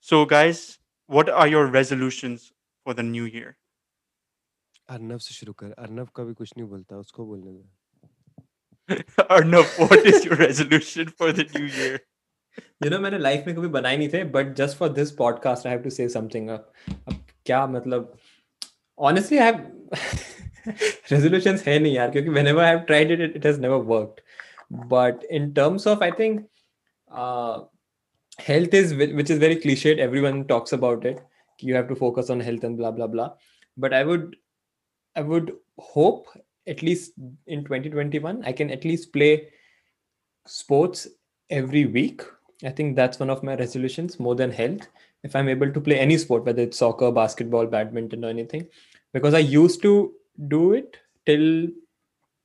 So, 0.00 0.24
guys, 0.24 0.78
what 1.06 1.28
are 1.28 1.46
your 1.46 1.66
resolutions 1.66 2.52
for 2.84 2.94
the 2.94 3.02
new 3.02 3.24
year? 3.24 3.56
Arnav 4.88 5.18
से 5.18 5.34
शुरू 5.34 5.52
कर 5.52 5.70
अर्नव 5.82 6.08
कभी 6.16 6.34
कुछ 6.34 6.52
नहीं 6.56 6.68
बोलता 6.68 6.96
उसको 6.96 7.24
बोलने 7.26 7.52
दे 7.52 7.64
Arnav, 9.30 9.66
what 9.78 10.06
is 10.06 10.24
your 10.24 10.36
resolution 10.36 11.08
for 11.08 11.32
the 11.32 11.44
new 11.54 11.64
year? 11.64 12.00
You 12.83 12.89
know 12.89 12.99
मैंने 12.99 13.17
लाइफ 13.19 13.43
में 13.47 13.55
कभी 13.55 13.67
बनाए 13.67 13.97
नहीं 13.97 14.09
थे 14.09 14.23
but 14.23 14.53
just 14.55 14.77
for 14.77 14.89
this 14.89 15.11
podcast 15.11 15.67
I 15.67 15.73
have 15.73 15.81
to 15.81 15.89
say 15.89 16.09
something 16.09 16.49
अब 16.49 16.71
क्या 17.45 17.65
मतलब? 17.67 18.13
ऑनेस्टली 18.99 19.37
आई 19.37 19.51
रेजोल्यूशन 21.11 21.57
है 21.67 21.79
नहीं 21.79 21.93
यार, 21.93 22.11
क्योंकि 22.11 22.29
when 22.29 22.47
I 22.47 22.67
have 22.67 22.79
tried 22.79 23.11
it 23.11 23.35
it 23.35 23.45
has 23.45 23.59
never 23.61 23.75
worked 23.75 24.21
but 24.87 25.23
in 25.31 25.51
terms 25.53 25.87
of 25.87 26.03
I 26.03 26.11
think 26.11 26.47
health 28.41 28.75
is 28.75 28.95
which 28.95 29.31
is 29.31 29.39
very 29.39 29.55
cliched 29.55 29.99
every 29.99 30.43
talks 30.43 30.73
about 30.73 31.05
it 31.05 31.17
you 31.63 31.75
have 31.75 31.83
to 31.83 31.95
focus 31.95 32.31
on 32.31 32.41
health 32.41 32.63
and 32.63 32.77
blah 32.77 32.91
blah 32.91 33.05
blah 33.05 33.35
but 33.79 33.93
I 33.93 34.03
would 34.03 34.35
I 35.17 35.23
would 35.23 35.59
hope 35.95 36.25
at least 36.67 37.13
in 37.47 37.63
2021 37.63 38.45
I 38.45 38.53
can 38.53 38.69
at least 38.69 39.11
play 39.11 39.47
sports 40.47 41.07
every 41.51 41.85
week. 41.85 42.21
i 42.64 42.70
think 42.70 42.96
that's 42.96 43.18
one 43.18 43.30
of 43.30 43.42
my 43.42 43.54
resolutions 43.56 44.18
more 44.18 44.34
than 44.34 44.50
health 44.50 44.86
if 45.22 45.36
i'm 45.36 45.48
able 45.48 45.72
to 45.72 45.80
play 45.80 45.98
any 45.98 46.18
sport 46.18 46.44
whether 46.44 46.62
it's 46.62 46.78
soccer 46.78 47.10
basketball 47.10 47.66
badminton 47.66 48.24
or 48.24 48.28
anything 48.28 48.66
because 49.12 49.34
i 49.34 49.38
used 49.38 49.82
to 49.82 50.12
do 50.48 50.72
it 50.72 50.96
till 51.26 51.68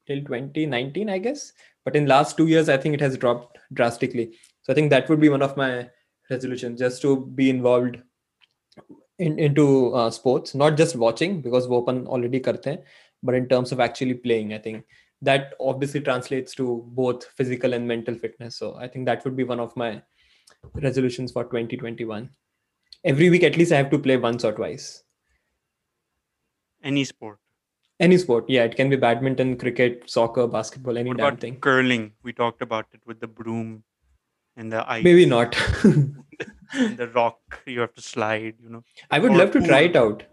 till 0.07 0.21
2019 0.21 1.09
i 1.09 1.17
guess 1.17 1.53
but 1.85 1.95
in 1.95 2.05
last 2.05 2.37
two 2.37 2.47
years 2.47 2.69
i 2.69 2.77
think 2.77 2.93
it 2.93 3.01
has 3.01 3.17
dropped 3.17 3.57
drastically 3.73 4.31
so 4.61 4.73
i 4.73 4.75
think 4.75 4.89
that 4.89 5.09
would 5.09 5.19
be 5.19 5.29
one 5.29 5.41
of 5.41 5.55
my 5.57 5.89
resolutions 6.29 6.79
just 6.79 7.01
to 7.01 7.25
be 7.35 7.49
involved 7.49 7.97
in, 9.19 9.37
into 9.37 9.93
uh, 9.93 10.09
sports 10.09 10.55
not 10.55 10.77
just 10.77 10.95
watching 10.95 11.41
because 11.41 11.67
वो 11.67 11.81
अपन 11.81 12.05
already 12.07 12.39
करते 12.39 12.69
हैं 12.69 12.83
but 13.23 13.35
in 13.35 13.47
terms 13.47 13.71
of 13.73 13.81
actually 13.85 14.13
playing 14.13 14.53
i 14.53 14.57
think 14.57 14.85
that 15.28 15.54
obviously 15.60 16.00
translates 16.08 16.54
to 16.60 16.66
both 17.00 17.24
physical 17.40 17.74
and 17.78 17.86
mental 17.92 18.14
fitness 18.24 18.56
so 18.62 18.74
i 18.76 18.88
think 18.88 19.06
that 19.10 19.24
would 19.24 19.36
be 19.40 19.44
one 19.52 19.60
of 19.66 19.76
my 19.82 19.90
resolutions 20.86 21.32
for 21.32 21.44
2021 21.44 22.28
every 23.04 23.30
week 23.34 23.42
at 23.48 23.56
least 23.62 23.72
i 23.72 23.76
have 23.82 23.90
to 23.90 23.98
play 24.06 24.16
once 24.28 24.44
or 24.44 24.52
twice 24.60 24.86
Any 26.82 27.04
sport. 27.04 27.38
any 28.04 28.16
sport 28.22 28.48
yeah 28.54 28.64
it 28.70 28.76
can 28.78 28.90
be 28.90 28.96
badminton 29.04 29.56
cricket 29.60 30.02
soccer 30.14 30.46
basketball 30.46 30.98
any 30.98 31.10
What 31.10 31.18
damn 31.18 31.26
about 31.28 31.40
thing 31.40 31.58
curling? 31.66 32.12
We 32.22 32.32
talked 32.32 32.62
about 32.62 32.86
it 32.92 33.00
with 33.06 33.20
the 33.20 33.26
broom 33.26 33.82
and 34.56 34.72
the 34.72 34.82
ice. 34.90 35.04
maybe 35.04 35.26
not 35.26 35.52
the 37.00 37.10
rock 37.14 37.60
you 37.66 37.80
have 37.80 37.94
to 37.94 38.02
slide, 38.02 38.54
you 38.62 38.68
know. 38.68 38.82
i 39.10 39.18
would 39.18 39.32
Or 39.32 39.38
love 39.38 39.50
to 39.52 39.62
try 39.66 39.80
it 39.90 39.96
out 39.96 40.24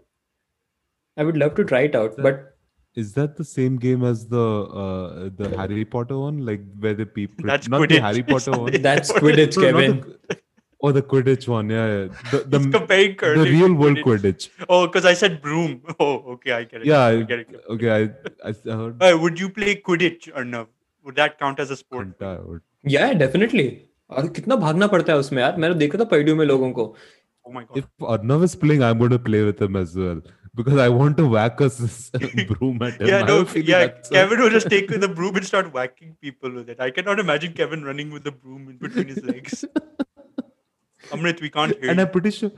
I 1.16 1.22
would 1.22 1.36
love 1.36 1.54
to 1.56 1.64
try 1.64 1.82
it 1.82 1.94
out, 1.94 2.16
but 2.16 2.53
Is 2.95 3.13
that 3.13 3.35
the 3.37 3.43
same 3.45 3.75
game 3.77 4.03
as 4.03 4.21
the 4.27 4.45
uh, 4.83 5.29
the 5.41 5.49
Harry 5.57 5.83
Potter 5.95 6.17
one, 6.19 6.39
like 6.45 6.61
where 6.85 6.93
the 7.01 7.05
people 7.05 7.45
That's 7.49 7.67
not 7.73 7.81
the 7.81 7.87
Quidditch. 7.87 8.01
Harry 8.07 8.23
Potter 8.29 8.51
one? 8.61 8.81
that's 8.87 9.11
Quidditch, 9.11 9.57
No, 9.57 9.63
not 9.71 9.81
Kevin. 9.81 9.99
the- 10.31 10.37
oh, 10.81 10.91
the 10.97 11.03
Quidditch 11.13 11.47
one, 11.47 11.69
yeah. 11.75 11.85
yeah. 11.91 12.07
The, 12.31 12.39
the, 12.55 12.59
He's 12.59 12.67
comparing 12.77 13.11
the 13.11 13.15
curling 13.21 13.45
to 13.45 13.51
real 13.51 13.73
world 13.83 13.97
Quidditch. 14.07 14.49
Quidditch. 14.49 14.65
Oh, 14.69 14.87
because 14.87 15.05
I 15.05 15.13
said 15.21 15.37
broom. 15.45 15.77
Oh, 15.99 16.15
okay, 16.33 16.51
I 16.57 16.63
get 16.63 16.81
it. 16.81 16.87
Yeah, 16.87 17.03
I 17.05 17.19
I- 17.19 17.21
get 17.33 17.39
it. 17.45 17.61
Okay, 17.77 17.91
I 17.99 18.01
I 18.49 18.55
I 18.73 18.75
heard. 18.81 19.03
Uh, 19.09 19.13
would 19.25 19.39
you 19.45 19.49
play 19.59 19.75
Quidditch 19.91 20.27
or 20.35 20.43
no? 20.55 20.65
Would 21.05 21.15
that 21.23 21.39
count 21.45 21.59
as 21.67 21.71
a 21.77 21.79
sport? 21.83 22.07
entire 22.07 22.41
word. 22.49 22.63
Yeah, 22.97 23.13
definitely. 23.23 23.69
और 24.17 24.27
कितना 24.35 24.55
भागना 24.65 24.87
पड़ता 24.97 25.13
है 25.13 25.19
उसमें 25.19 25.41
यार 25.41 25.57
मैंने 25.63 25.75
देखा 25.85 25.97
था 25.99 26.03
पैडियो 26.17 26.35
में 26.35 26.45
लोगों 26.45 26.71
को 26.81 26.85
Oh 27.47 27.51
my 27.57 27.61
god. 27.65 27.77
If 27.81 27.85
Arnav 28.13 28.43
is 28.47 28.55
playing, 28.63 28.83
I'm 28.87 28.97
going 29.05 29.11
to 29.15 29.19
play 29.31 29.41
with 29.49 29.61
him 29.65 29.75
as 29.81 29.95
well 30.03 30.21
because 30.54 30.78
I 30.78 30.88
want 30.88 31.16
to 31.16 31.26
whack 31.26 31.60
a 31.60 31.68
broom 32.48 32.80
at 32.82 33.00
him. 33.00 33.08
yeah, 33.08 33.22
no, 33.22 33.46
yeah. 33.54 33.88
Kevin 34.10 34.40
will 34.40 34.50
just 34.50 34.70
take 34.70 34.88
the 34.88 35.08
broom 35.08 35.36
and 35.36 35.46
start 35.46 35.72
whacking 35.72 36.16
people 36.20 36.52
with 36.52 36.68
it. 36.68 36.80
I 36.80 36.90
cannot 36.90 37.18
imagine 37.18 37.52
Kevin 37.52 37.84
running 37.84 38.10
with 38.10 38.24
the 38.24 38.32
broom 38.32 38.68
in 38.68 38.76
between 38.76 39.08
his 39.08 39.22
legs. 39.22 39.64
Amrit, 41.10 41.40
we 41.40 41.50
can't 41.50 41.78
hear 41.78 41.90
and 41.90 41.98
you. 41.98 42.04
I'm 42.04 42.10
pretty 42.10 42.30
sure, 42.30 42.52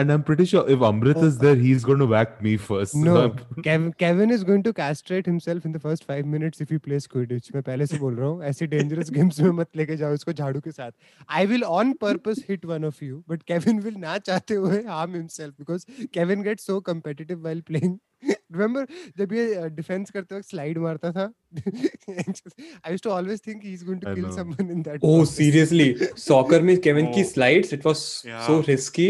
and 0.00 0.12
I'm 0.14 0.22
pretty 0.26 0.44
sure 0.44 0.60
if 0.72 0.78
Amrit 0.88 1.20
is 1.28 1.38
there, 1.38 1.56
he's 1.60 1.84
going 1.84 1.98
to 2.02 2.06
whack 2.10 2.34
me 2.46 2.56
first. 2.56 2.92
So 2.92 2.98
No, 3.06 3.14
I'm- 3.20 3.62
Kevin, 3.66 3.92
Kevin 4.02 4.30
is 4.34 4.44
going 4.50 4.62
to 4.66 4.72
castrate 4.72 5.26
himself 5.30 5.64
in 5.64 5.72
the 5.76 5.80
first 5.86 6.04
five 6.10 6.24
minutes 6.34 6.60
if 6.60 6.68
he 6.74 6.78
plays 6.84 7.06
Quidditch. 7.14 7.48
मैं 7.54 7.62
पहले 7.68 7.86
से 7.92 7.98
बोल 7.98 8.14
रहा 8.16 8.28
हूँ 8.28 8.44
ऐसे 8.50 8.68
dangerous 8.74 9.10
games 9.16 9.40
में 9.40 9.50
मत 9.60 9.76
लेके 9.76 9.96
जाओ 10.02 10.12
इसको 10.14 10.32
झाड़ू 10.32 10.60
के 10.66 10.72
साथ. 10.72 10.92
I 11.40 11.46
will 11.52 11.64
on 11.78 11.94
purpose 12.04 12.42
hit 12.50 12.68
one 12.74 12.84
of 12.90 13.00
you, 13.08 13.22
but 13.32 13.44
Kevin 13.52 13.82
will 13.88 13.98
ना 14.04 14.18
चाहते 14.28 14.54
हुए 14.66 14.82
harm 14.92 15.14
himself 15.20 15.56
because 15.64 15.86
Kevin 16.18 16.44
gets 16.50 16.70
so 16.72 16.80
competitive 16.90 17.42
while 17.48 17.64
playing. 17.72 17.98
Remember 18.52 18.86
जब 19.18 19.32
ये 19.32 19.68
डिफेंस 19.80 20.10
करते 20.10 20.34
वक्त 20.36 20.48
स्लाइड 20.50 20.78
मारता 20.86 21.10
था 21.18 21.26
I 22.84 22.90
used 22.92 23.02
to 23.04 23.10
always 23.10 23.40
think 23.40 23.62
he's 23.62 23.82
going 23.82 24.00
to 24.00 24.10
I 24.10 24.14
kill 24.14 24.28
know. 24.28 24.36
someone 24.36 24.70
in 24.76 24.82
that. 24.88 24.98
Oh, 25.02 25.18
process. 25.18 25.34
seriously. 25.36 25.88
Soccer 26.28 26.60
में 26.70 26.76
Kevin 26.86 27.12
की 27.14 27.24
Oh. 27.24 27.28
slides, 27.34 27.72
it 27.78 27.84
was 27.90 28.02
Yeah. 28.30 28.46
so 28.46 28.60
risky. 28.70 29.08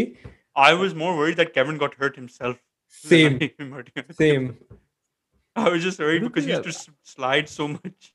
I 0.56 0.74
was 0.74 0.94
more 0.94 1.16
worried 1.16 1.36
that 1.38 1.52
Kevin 1.54 1.78
got 1.78 1.94
hurt 1.94 2.16
himself. 2.16 2.58
Same, 2.88 3.38
I 3.40 3.52
him 3.58 3.72
hurting 3.72 3.92
other 3.96 4.14
same. 4.14 4.56
I 5.56 5.68
was 5.68 5.82
just 5.82 5.98
worried 5.98 6.22
because 6.22 6.44
he 6.44 6.52
used 6.52 6.64
to 6.64 6.92
slide 7.02 7.48
so 7.48 7.68
much. 7.68 8.14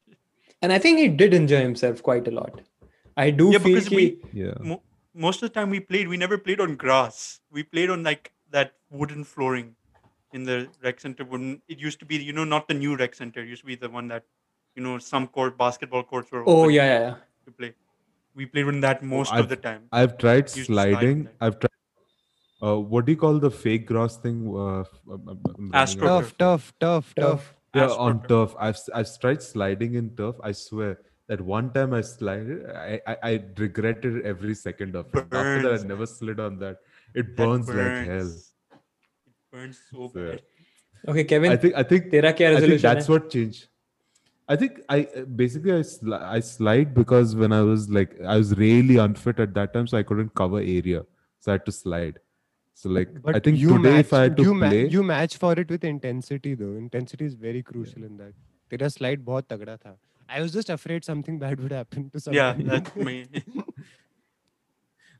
And 0.62 0.72
I 0.74 0.78
think 0.80 1.00
he 1.00 1.08
did 1.08 1.34
enjoy 1.34 1.60
himself 1.62 2.02
quite 2.04 2.28
a 2.28 2.32
lot. 2.32 2.62
I 3.18 3.30
do 3.32 3.52
Yeah, 3.52 3.60
feel 3.60 3.76
because 3.76 3.90
कि 3.90 3.96
we- 3.96 4.18
yeah. 4.34 4.54
Mo- 4.60 4.82
most 5.14 5.44
of 5.44 5.50
the 5.50 5.54
time 5.60 5.70
we 5.70 5.80
played, 5.80 6.08
we 6.08 6.18
never 6.18 6.38
played 6.38 6.62
on 6.62 6.76
grass. 6.76 7.40
We 7.52 7.64
played 7.64 7.90
on 7.90 8.04
like 8.04 8.32
that 8.52 8.74
wooden 8.90 9.24
flooring 9.24 9.76
in 10.34 10.44
the 10.44 10.58
rec 10.84 11.00
center. 11.02 11.26
Wooden. 11.26 11.62
It 11.68 11.80
used 11.80 12.00
to 12.00 12.06
be, 12.06 12.18
you 12.18 12.34
know, 12.34 12.44
not 12.46 12.68
the 12.68 12.74
new 12.74 12.96
rec 12.96 13.16
center. 13.16 13.42
It 13.42 13.48
used 13.50 13.62
to 13.62 13.68
be 13.68 13.76
the 13.76 13.90
one 13.90 14.08
that, 14.10 14.24
you 14.76 14.84
know, 14.84 14.98
some 14.98 15.28
court 15.28 15.58
basketball 15.58 16.04
courts 16.04 16.32
were 16.32 16.44
oh 16.46 16.68
yeah 16.70 16.86
yeah 16.86 17.00
yeah. 17.08 17.16
to 17.46 17.52
play. 17.52 17.74
We 18.36 18.46
played 18.46 18.68
on 18.68 18.80
that 18.82 19.00
oh, 19.02 19.06
most 19.18 19.34
I've- 19.34 19.42
of 19.42 19.50
the 19.50 19.56
time. 19.58 19.84
I've 19.92 20.18
tried 20.18 20.44
Used 20.44 20.56
to 20.56 20.64
slide 20.66 20.92
sliding. 20.94 21.28
I've 21.42 21.60
tried 21.60 21.76
uh, 22.62 22.78
what 22.78 23.06
do 23.06 23.12
you 23.12 23.18
call 23.18 23.40
the 23.40 23.52
fake 23.52 23.86
grass 23.88 24.18
thing? 24.18 24.48
Uh, 24.48 24.82
uh 24.82 24.84
um, 25.14 25.30
um, 25.30 25.72
um, 25.74 25.88
turf, 25.88 26.38
turf, 26.38 26.74
turf, 26.80 27.14
turf. 27.16 27.56
Yeah, 27.74 27.84
Astro 27.86 27.98
on 27.98 28.28
turf. 28.28 28.56
I've 28.60 28.80
I've 28.94 29.20
tried 29.20 29.42
sliding 29.44 29.96
in 29.96 30.16
turf. 30.16 30.36
I 30.44 30.52
swear 30.52 31.00
that 31.28 31.40
one 31.40 31.72
time 31.72 31.94
I 31.94 32.02
slid, 32.02 32.66
I, 32.76 33.00
I, 33.08 33.18
I 33.24 33.44
regretted 33.58 34.26
every 34.26 34.56
second 34.56 34.96
of 34.96 35.06
it. 35.14 35.30
Burns. 35.30 35.34
After 35.34 35.78
that, 35.78 35.86
I 35.86 35.88
never 35.88 36.06
slid 36.08 36.40
on 36.40 36.58
that. 36.60 36.78
It 37.14 37.36
burns, 37.38 37.68
burns. 37.68 38.08
like 38.08 38.08
hell. 38.08 38.28
It 38.28 39.52
burns 39.52 39.80
so, 39.92 40.12
so 40.14 40.20
bad. 40.20 40.42
Okay, 41.08 41.24
Kevin. 41.24 41.52
I 41.52 41.56
think 41.56 41.76
I 41.76 41.84
think, 41.84 42.12
tera 42.12 42.34
kya 42.34 42.56
I 42.58 42.62
think 42.62 42.82
that's 42.82 43.08
hai? 43.08 43.14
what 43.14 43.30
changed. 43.30 43.68
I 44.48 44.56
think 44.56 44.82
I 44.90 45.08
basically 45.36 45.72
I, 45.72 46.36
I 46.36 46.40
slide 46.40 46.96
because 46.96 47.36
when 47.36 47.54
I 47.54 47.62
was 47.62 47.88
like 47.90 48.20
I 48.22 48.36
was 48.36 48.58
really 48.58 48.98
unfit 48.98 49.40
at 49.40 49.54
that 49.54 49.74
time, 49.74 49.86
so 49.86 49.98
I 49.98 50.04
couldn't 50.04 50.34
cover 50.34 50.58
area, 50.58 51.06
so 51.40 51.52
I 51.52 51.54
had 51.54 51.66
to 51.68 51.72
slide. 51.72 52.20
So 52.79 52.89
like 52.91 53.13
But 53.23 53.37
I 53.37 53.39
think 53.41 53.59
you 53.59 53.69
today 53.77 53.91
match, 53.97 54.07
if 54.07 54.13
I 54.13 54.23
had 54.23 54.37
to 54.37 54.43
you, 54.43 54.55
ma- 54.55 54.69
play, 54.69 54.87
you 54.89 55.03
match 55.03 55.37
for 55.37 55.53
it 55.59 55.71
with 55.71 55.85
intensity 55.85 56.55
though. 56.55 56.75
Intensity 56.77 57.25
is 57.25 57.35
very 57.35 57.63
crucial 57.63 58.05
in 58.05 58.17
that. 58.17 58.35
तेरा 58.71 58.91
slide 58.93 59.25
बहुत 59.25 59.49
तगड़ा 59.49 59.77
था. 59.85 59.97
I 60.29 60.41
was 60.41 60.53
just 60.53 60.71
afraid 60.71 61.05
something 61.05 61.39
bad 61.39 61.61
would 61.61 61.73
happen 61.73 62.11
to 62.11 62.21
Yeah, 62.31 62.53
someone. 62.53 62.65
that's 62.65 62.97
me. 62.97 63.27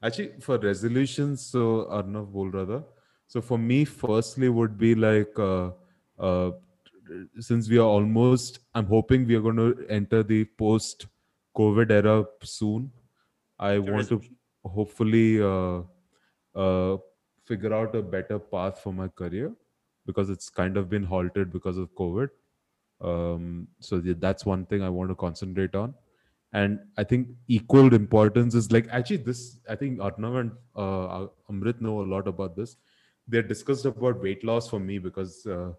Actually, 0.03 0.33
for 0.41 0.59
resolutions, 0.59 1.47
so 1.47 1.87
Arnav 1.99 2.33
bol 2.33 2.51
raha 2.51 2.67
tha. 2.73 2.85
So 3.27 3.41
for 3.41 3.59
me, 3.59 3.85
firstly 3.85 4.49
would 4.49 4.77
be 4.79 4.95
like, 4.95 5.39
uh, 5.39 5.71
uh, 6.19 6.51
since 7.39 7.69
we 7.69 7.79
are 7.79 7.89
almost, 7.99 8.59
I'm 8.75 8.87
hoping 8.87 9.27
we 9.27 9.35
are 9.37 9.41
going 9.41 9.57
to 9.57 9.87
enter 9.89 10.23
the 10.23 10.45
post-COVID 10.45 11.91
era 11.91 12.25
soon. 12.43 12.91
I 13.59 13.75
The 13.75 13.81
want 13.81 14.09
to 14.09 14.17
resolution. 14.17 14.37
hopefully 14.65 15.41
uh, 15.43 15.83
uh, 16.55 16.99
figure 17.50 17.74
out 17.80 17.96
a 17.96 18.02
better 18.02 18.40
path 18.40 18.80
for 18.84 18.94
my 18.94 19.08
career 19.22 19.52
because 20.06 20.30
it's 20.30 20.50
kind 20.50 20.78
of 20.78 20.90
been 20.90 21.04
halted 21.04 21.52
because 21.54 21.78
of 21.78 21.94
COVID. 21.96 22.30
Um, 23.02 23.68
so 23.80 24.00
th- 24.02 24.18
that's 24.20 24.46
one 24.46 24.66
thing 24.66 24.82
I 24.84 24.90
want 25.00 25.10
to 25.10 25.16
concentrate 25.16 25.76
on 25.76 25.94
and 26.54 26.80
I 26.98 27.04
think 27.04 27.28
equal 27.48 27.94
importance 27.94 28.56
is 28.56 28.72
like 28.72 28.88
actually 28.92 29.18
this. 29.18 29.60
I 29.70 29.76
think 29.76 30.00
Arnav 30.00 30.40
and 30.40 30.52
uh, 30.76 31.28
Amrit 31.52 31.80
know 31.80 32.02
a 32.02 32.08
lot 32.14 32.28
about 32.28 32.56
this. 32.56 32.78
They 33.28 33.42
discussed 33.44 33.86
about 33.86 34.22
weight 34.22 34.44
loss 34.44 34.68
for 34.68 34.80
me 34.80 34.98
because 34.98 35.46
uh, 35.46 35.74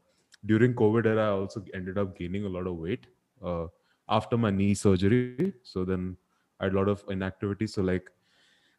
during 0.47 0.75
COVID 0.75 1.07
era, 1.07 1.27
I 1.27 1.31
also 1.31 1.65
ended 1.75 1.99
up 1.99 2.17
gaining 2.17 2.45
a 2.45 2.49
lot 2.49 2.69
of 2.69 2.77
weight 2.77 3.07
uh, 3.45 3.67
after 4.09 4.39
my 4.39 4.51
knee 4.51 4.75
surgery. 4.75 5.53
So 5.65 5.85
then 5.85 6.17
I 6.61 6.65
had 6.65 6.75
a 6.75 6.77
lot 6.77 6.89
of 6.89 7.03
inactivity. 7.09 7.67
So 7.67 7.83
like 7.83 8.09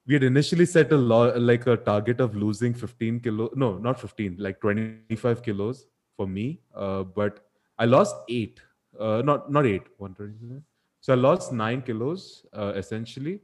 we 0.08 0.14
had 0.16 0.24
initially 0.24 0.66
set 0.66 0.92
a 0.92 0.98
lot 0.98 1.40
like 1.40 1.68
a 1.68 1.78
target 1.78 2.20
of 2.20 2.36
losing 2.36 2.74
15 2.74 3.20
kilo 3.20 3.50
no 3.56 3.78
not 3.78 4.00
15 4.00 4.36
like 4.40 4.60
25 4.62 5.20
kilos 5.20 5.86
for 5.92 6.28
me 6.28 6.60
uh, 6.76 7.04
but 7.04 7.40
i 7.80 7.86
lost 7.86 8.16
eight 8.30 8.62
uh, 9.00 9.22
not 9.26 9.52
not 9.52 9.66
eight 9.66 9.84
129 9.98 10.64
so 11.00 11.14
i 11.14 11.16
lost 11.16 11.52
nine 11.54 11.82
kilos 11.82 12.46
uh, 12.54 12.74
essentially 12.76 13.40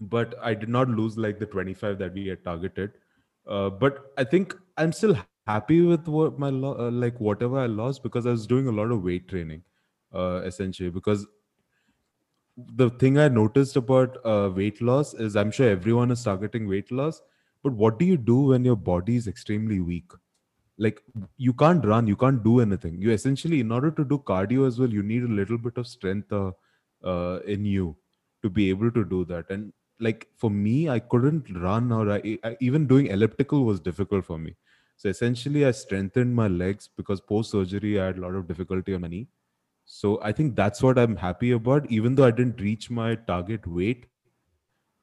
but 0.00 0.34
i 0.42 0.54
did 0.54 0.68
not 0.68 0.88
lose 0.88 1.16
like 1.18 1.38
the 1.38 1.46
25 1.46 1.98
that 1.98 2.12
we 2.14 2.26
had 2.28 2.44
targeted. 2.44 2.92
Uh, 3.46 3.70
but 3.70 4.12
i 4.18 4.24
think 4.24 4.54
i'm 4.76 4.92
still 4.92 5.14
happy 5.14 5.80
with 5.80 6.06
what 6.06 6.38
my 6.38 6.50
lo- 6.50 6.76
uh, 6.78 6.90
like 6.90 7.18
whatever 7.18 7.58
i 7.58 7.66
lost 7.66 8.02
because 8.02 8.26
i 8.26 8.30
was 8.30 8.46
doing 8.46 8.68
a 8.68 8.70
lot 8.70 8.90
of 8.90 9.02
weight 9.02 9.26
training 9.28 9.62
uh, 10.14 10.40
essentially 10.44 10.90
because 10.90 11.26
the 12.74 12.90
thing 12.90 13.18
I 13.18 13.28
noticed 13.28 13.76
about 13.76 14.16
uh, 14.24 14.50
weight 14.54 14.80
loss 14.82 15.14
is 15.14 15.36
I'm 15.36 15.50
sure 15.50 15.68
everyone 15.68 16.10
is 16.10 16.24
targeting 16.24 16.68
weight 16.68 16.90
loss, 16.90 17.22
but 17.62 17.72
what 17.72 17.98
do 17.98 18.04
you 18.04 18.16
do 18.16 18.40
when 18.46 18.64
your 18.64 18.76
body 18.76 19.16
is 19.16 19.28
extremely 19.28 19.80
weak? 19.80 20.10
Like 20.78 21.02
you 21.36 21.52
can't 21.52 21.84
run, 21.84 22.06
you 22.06 22.16
can't 22.16 22.42
do 22.42 22.60
anything. 22.60 23.00
You 23.00 23.10
essentially, 23.12 23.60
in 23.60 23.72
order 23.72 23.90
to 23.92 24.04
do 24.04 24.18
cardio 24.18 24.66
as 24.66 24.78
well, 24.78 24.90
you 24.90 25.02
need 25.02 25.24
a 25.24 25.28
little 25.28 25.58
bit 25.58 25.76
of 25.76 25.86
strength 25.86 26.32
uh, 26.32 26.52
uh, 27.04 27.40
in 27.46 27.64
you 27.64 27.96
to 28.42 28.50
be 28.50 28.70
able 28.70 28.90
to 28.92 29.04
do 29.04 29.24
that. 29.26 29.50
And 29.50 29.72
like 30.00 30.28
for 30.36 30.50
me, 30.50 30.88
I 30.88 31.00
couldn't 31.00 31.50
run 31.56 31.92
or 31.92 32.10
I, 32.12 32.38
I, 32.44 32.56
even 32.60 32.86
doing 32.86 33.06
elliptical 33.06 33.64
was 33.64 33.80
difficult 33.80 34.24
for 34.24 34.38
me. 34.38 34.56
So 34.96 35.08
essentially, 35.08 35.64
I 35.66 35.72
strengthened 35.72 36.34
my 36.34 36.48
legs 36.48 36.88
because 36.96 37.20
post 37.20 37.50
surgery 37.52 38.00
I 38.00 38.06
had 38.06 38.18
a 38.18 38.20
lot 38.20 38.34
of 38.34 38.48
difficulty 38.48 38.94
on 38.94 39.02
my 39.02 39.08
knee. 39.08 39.28
So 39.90 40.20
I 40.22 40.32
think 40.32 40.54
that's 40.54 40.82
what 40.82 40.98
I'm 40.98 41.16
happy 41.16 41.52
about. 41.52 41.90
Even 41.90 42.14
though 42.14 42.26
I 42.26 42.30
didn't 42.30 42.60
reach 42.60 42.90
my 42.90 43.14
target 43.14 43.66
weight, 43.66 44.04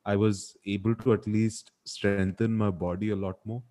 I 0.06 0.16
was 0.16 0.56
able 0.68 0.94
to 0.98 1.14
at 1.14 1.26
least 1.26 1.72
strengthen 1.86 2.56
my 2.56 2.70
body 2.70 3.10
a 3.10 3.16
lot 3.16 3.40
more. 3.46 3.64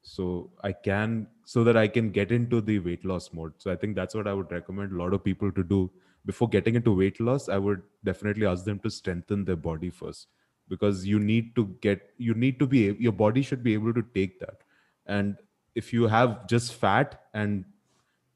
So 0.00 0.50
I 0.64 0.72
can, 0.72 1.26
so 1.44 1.62
that 1.64 1.76
I 1.76 1.88
can 1.88 2.10
get 2.10 2.32
into 2.32 2.62
the 2.62 2.78
weight 2.78 3.04
loss 3.04 3.34
mode. 3.34 3.52
So 3.58 3.70
I 3.70 3.76
think 3.76 3.94
that's 3.94 4.14
what 4.14 4.26
I 4.26 4.32
would 4.32 4.50
recommend 4.50 4.92
a 4.92 4.96
lot 4.96 5.12
of 5.12 5.22
people 5.22 5.52
to 5.52 5.62
do 5.62 5.90
before 6.24 6.48
getting 6.48 6.74
into 6.74 6.96
weight 6.96 7.20
loss. 7.20 7.50
I 7.50 7.58
would 7.58 7.82
definitely 8.02 8.46
ask 8.46 8.64
them 8.64 8.78
to 8.78 8.90
strengthen 8.90 9.44
their 9.44 9.56
body 9.56 9.90
first 9.90 10.28
because 10.70 11.04
you 11.06 11.20
need 11.20 11.54
to 11.56 11.66
get, 11.82 12.00
you 12.16 12.32
need 12.32 12.58
to 12.60 12.66
be, 12.66 12.96
your 12.98 13.12
body 13.12 13.42
should 13.42 13.62
be 13.62 13.74
able 13.74 13.92
to 13.92 14.04
take 14.14 14.40
that. 14.40 14.62
And 15.04 15.36
if 15.74 15.92
you 15.92 16.06
have 16.06 16.46
just 16.46 16.72
fat 16.74 17.24
and 17.34 17.66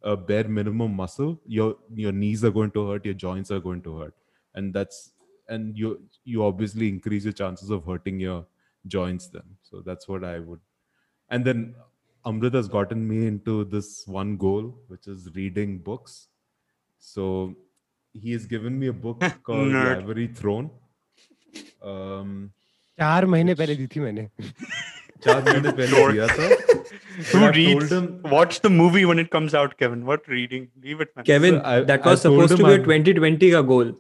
a 0.06 0.18
bare 0.18 0.48
minimum 0.48 0.96
muscle, 0.96 1.40
your 1.46 1.76
your 1.94 2.12
knees 2.12 2.44
are 2.44 2.52
going 2.52 2.72
to 2.72 2.88
hurt, 2.88 3.06
your 3.06 3.14
joints 3.14 3.52
are 3.52 3.60
going 3.60 3.82
to 3.84 3.98
hurt, 3.98 4.16
and 4.56 4.74
that's 4.74 5.14
and 5.50 5.78
you 5.78 6.02
you 6.24 6.44
obviously 6.44 6.90
increase 6.90 7.24
your 7.24 7.34
chances 7.34 7.70
of 7.70 7.86
hurting 7.86 8.20
your 8.20 8.46
joints 8.88 9.28
then. 9.28 9.44
So 9.62 9.82
that's 9.86 10.08
what 10.08 10.24
I 10.24 10.40
would. 10.40 10.60
And 11.30 11.46
then 11.46 11.76
Amrit 12.26 12.54
has 12.54 12.68
gotten 12.68 13.08
me 13.08 13.26
into 13.28 13.64
this 13.66 14.04
one 14.08 14.38
goal, 14.38 14.76
which 14.88 15.08
is 15.08 15.30
reading 15.36 15.80
books. 15.80 16.28
So 17.00 17.56
he 18.14 18.32
has 18.34 18.46
given 18.46 18.78
me 18.80 18.88
a 18.88 18.94
book 18.94 19.22
called 19.44 19.72
The 19.72 19.76
Nerd. 19.76 19.98
Ivory 20.04 20.28
Throne. 20.28 20.70
Um, 21.84 22.52
चार 23.00 23.26
महीने 23.26 23.54
पहले 23.56 23.76
दी 23.76 23.88
थी 23.88 24.00
मैंने 24.00 24.28
चार 25.24 25.44
महीने 25.44 25.72
पहले 25.72 25.88
dork. 25.98 26.12
दिया 26.14 26.28
था 26.28 26.50
who 27.33 27.39
I've 27.45 27.55
reads? 27.57 27.91
him- 27.93 28.21
Watch 28.25 28.61
the 28.61 28.71
movie 28.71 29.05
when 29.05 29.19
it 29.19 29.31
comes 29.31 29.55
out, 29.55 29.77
Kevin. 29.79 30.05
What 30.07 30.27
reading? 30.29 30.69
Leave 30.83 31.01
it, 31.01 31.15
man. 31.17 31.25
Kevin, 31.25 31.55
So 31.61 31.63
I- 31.65 31.81
that 31.83 32.05
was 32.05 32.23
told 32.23 32.35
supposed 32.49 32.57
to 32.59 32.65
be 32.65 32.71
a 32.71 32.75
I'm- 32.75 32.85
2020 32.85 33.51
ka 33.53 33.63
goal. 33.63 33.93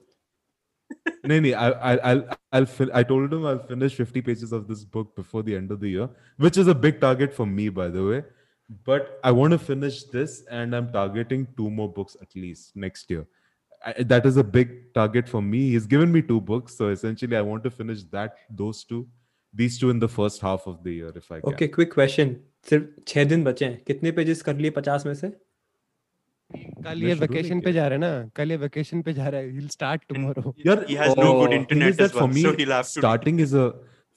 No, 1.24 1.40
no, 1.40 1.52
I, 1.52 1.70
I, 1.92 1.96
I'll, 2.12 2.29
I'll, 2.52 2.66
fin- 2.66 2.90
I 2.94 3.02
told 3.02 3.33
him 3.33 3.44
I'll 3.44 3.59
finish 3.59 3.94
50 3.94 4.22
pages 4.22 4.52
of 4.52 4.68
this 4.68 4.85
book 4.85 5.16
before 5.16 5.42
the 5.42 5.57
end 5.57 5.70
of 5.72 5.81
the 5.81 5.88
year, 5.88 6.09
which 6.37 6.57
is 6.57 6.68
a 6.68 6.74
big 6.74 7.00
target 7.00 7.35
for 7.35 7.44
me, 7.46 7.68
by 7.68 7.88
the 7.88 8.05
way. 8.05 8.22
But 8.85 9.18
I 9.24 9.33
want 9.33 9.52
to 9.52 9.59
finish 9.59 10.05
this, 10.05 10.44
and 10.50 10.74
I'm 10.74 10.92
targeting 10.92 11.46
two 11.57 11.70
more 11.70 11.92
books 11.92 12.16
at 12.22 12.35
least 12.37 12.76
next 12.76 13.11
year. 13.11 13.26
I, 13.85 13.94
that 14.05 14.26
is 14.26 14.37
a 14.37 14.44
big 14.44 14.92
target 14.94 15.29
for 15.29 15.42
me. 15.42 15.70
He's 15.70 15.87
given 15.87 16.12
me 16.12 16.22
two 16.22 16.40
books, 16.40 16.76
so 16.76 16.88
essentially, 16.88 17.37
I 17.37 17.42
want 17.42 17.64
to 17.64 17.70
finish 17.70 18.02
that, 18.05 18.37
those 18.50 18.85
two, 18.85 19.07
these 19.52 19.79
two 19.79 19.90
in 19.90 19.98
the 19.98 20.09
first 20.09 20.40
half 20.40 20.66
of 20.66 20.83
the 20.85 20.92
year, 20.92 21.12
if 21.14 21.31
I 21.33 21.40
can. 21.40 21.52
Okay, 21.55 21.68
quick 21.68 21.92
question. 21.92 22.42
सिर्फ़ 22.70 22.85
छह 23.09 23.24
दिन 23.33 23.44
बचे 23.44 23.64
हैं 23.64 23.83
कितने 23.87 24.12
pages 24.20 24.42
कर 24.42 24.57
लिए 24.57 24.70
पचास 24.79 25.07
में 25.07 25.14
से 25.14 25.33
कल 26.85 27.02
ये 27.02 27.14
वेकेशन 27.20 27.61
पे 27.61 27.72
जा 27.72 27.87
रहा 27.88 27.94
है 27.94 28.00
ना 28.00 28.31
कल 28.37 28.50
ये 28.50 28.57
वेकेशन 28.57 29.02
पे 29.02 29.12
जा 29.12 29.29
रहा 29.29 29.40
है 29.40 29.52
he'll 29.57 29.72
start 29.76 30.07
tomorrow 30.12 30.52
Yeah, 30.68 30.85
He 30.90 30.96
has 31.02 31.16
no 31.16 31.31
good 31.40 31.52
Oh, 31.52 31.57
internet 31.61 31.94
is 31.94 32.00
as 32.07 32.14
well, 32.14 32.26
for 32.26 32.35
me, 32.35 32.42
so 32.42 32.52
he'll 32.61 32.74
have 32.76 32.87
to. 32.92 33.00
starting 33.00 33.40
is 33.46 33.55
a 33.62 33.64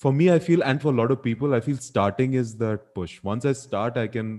for 0.03 0.11
me. 0.19 0.27
I 0.35 0.37
feel, 0.49 0.63
and 0.71 0.81
for 0.85 0.93
a 0.93 0.97
lot 0.99 1.13
of 1.15 1.21
people, 1.23 1.55
I 1.57 1.59
feel 1.69 1.79
starting 1.87 2.35
is 2.41 2.53
that 2.63 2.85
push. 2.99 3.15
Once 3.29 3.49
I 3.51 3.53
start, 3.61 3.97
I 4.03 4.05
can 4.17 4.29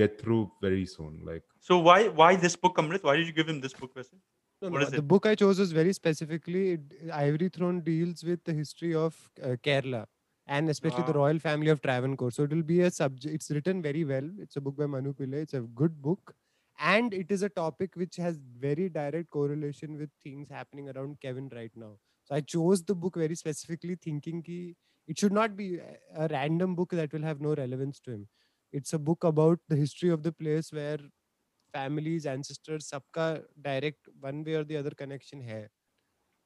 get 0.00 0.16
through 0.22 0.40
very 0.66 0.86
soon. 0.94 1.12
Like 1.30 1.44
So 1.70 1.78
why 1.90 1.98
why 2.22 2.30
this 2.46 2.56
book, 2.64 2.80
Amrit? 2.84 3.06
Why 3.10 3.16
did 3.20 3.30
you 3.32 3.36
give 3.40 3.52
him 3.54 3.60
this 3.66 3.78
book, 3.82 3.94
Wesley? 4.00 4.18
No, 4.62 4.70
What 4.70 4.80
no, 4.80 4.86
is 4.86 4.92
the 4.98 5.04
it? 5.04 5.08
book 5.14 5.26
I 5.26 5.34
chose 5.44 5.62
was 5.64 5.72
very 5.78 5.92
specifically 5.92 6.64
it, 6.72 6.98
Ivory 7.12 7.48
Throne 7.58 7.80
deals 7.92 8.24
with 8.32 8.44
the 8.50 8.54
history 8.62 8.94
of 8.94 9.18
uh, 9.42 9.56
Kerala 9.68 10.06
and 10.46 10.68
especially 10.68 11.00
wow. 11.00 11.06
the 11.06 11.18
royal 11.18 11.38
family 11.38 11.68
of 11.70 11.82
Travancore. 11.82 12.30
So 12.30 12.44
it 12.44 12.50
will 12.50 12.62
be 12.62 12.80
a 12.82 12.90
subject. 12.90 13.34
It's 13.34 13.50
written 13.50 13.82
very 13.82 14.04
well. 14.04 14.28
It's 14.38 14.56
a 14.56 14.60
book 14.60 14.76
by 14.76 14.86
Manu 14.86 15.12
Pillai. 15.12 15.42
It's 15.42 15.54
a 15.54 15.60
good 15.60 16.00
book, 16.00 16.34
and 16.78 17.12
it 17.12 17.30
is 17.30 17.42
a 17.42 17.48
topic 17.48 17.96
which 17.96 18.16
has 18.16 18.38
very 18.58 18.88
direct 18.88 19.30
correlation 19.30 19.98
with 19.98 20.10
things 20.22 20.48
happening 20.48 20.88
around 20.90 21.20
Kevin 21.20 21.50
right 21.54 21.72
now. 21.74 21.98
So 22.24 22.34
I 22.34 22.40
chose 22.40 22.82
the 22.82 22.94
book 22.94 23.16
very 23.16 23.34
specifically, 23.34 23.96
thinking 23.96 24.42
that 24.46 24.74
it 25.08 25.18
should 25.18 25.32
not 25.32 25.56
be 25.56 25.78
a 26.16 26.28
random 26.28 26.74
book 26.74 26.90
that 26.90 27.12
will 27.12 27.22
have 27.22 27.40
no 27.40 27.54
relevance 27.54 28.00
to 28.00 28.10
him. 28.12 28.28
It's 28.72 28.92
a 28.92 28.98
book 28.98 29.24
about 29.24 29.60
the 29.68 29.76
history 29.76 30.10
of 30.10 30.22
the 30.22 30.32
place 30.32 30.72
where 30.72 30.98
families, 31.72 32.26
ancestors, 32.26 32.90
sabka 32.90 33.42
direct 33.60 34.08
one 34.20 34.42
way 34.44 34.54
or 34.54 34.64
the 34.64 34.76
other 34.76 34.90
connection 34.90 35.40
here, 35.40 35.70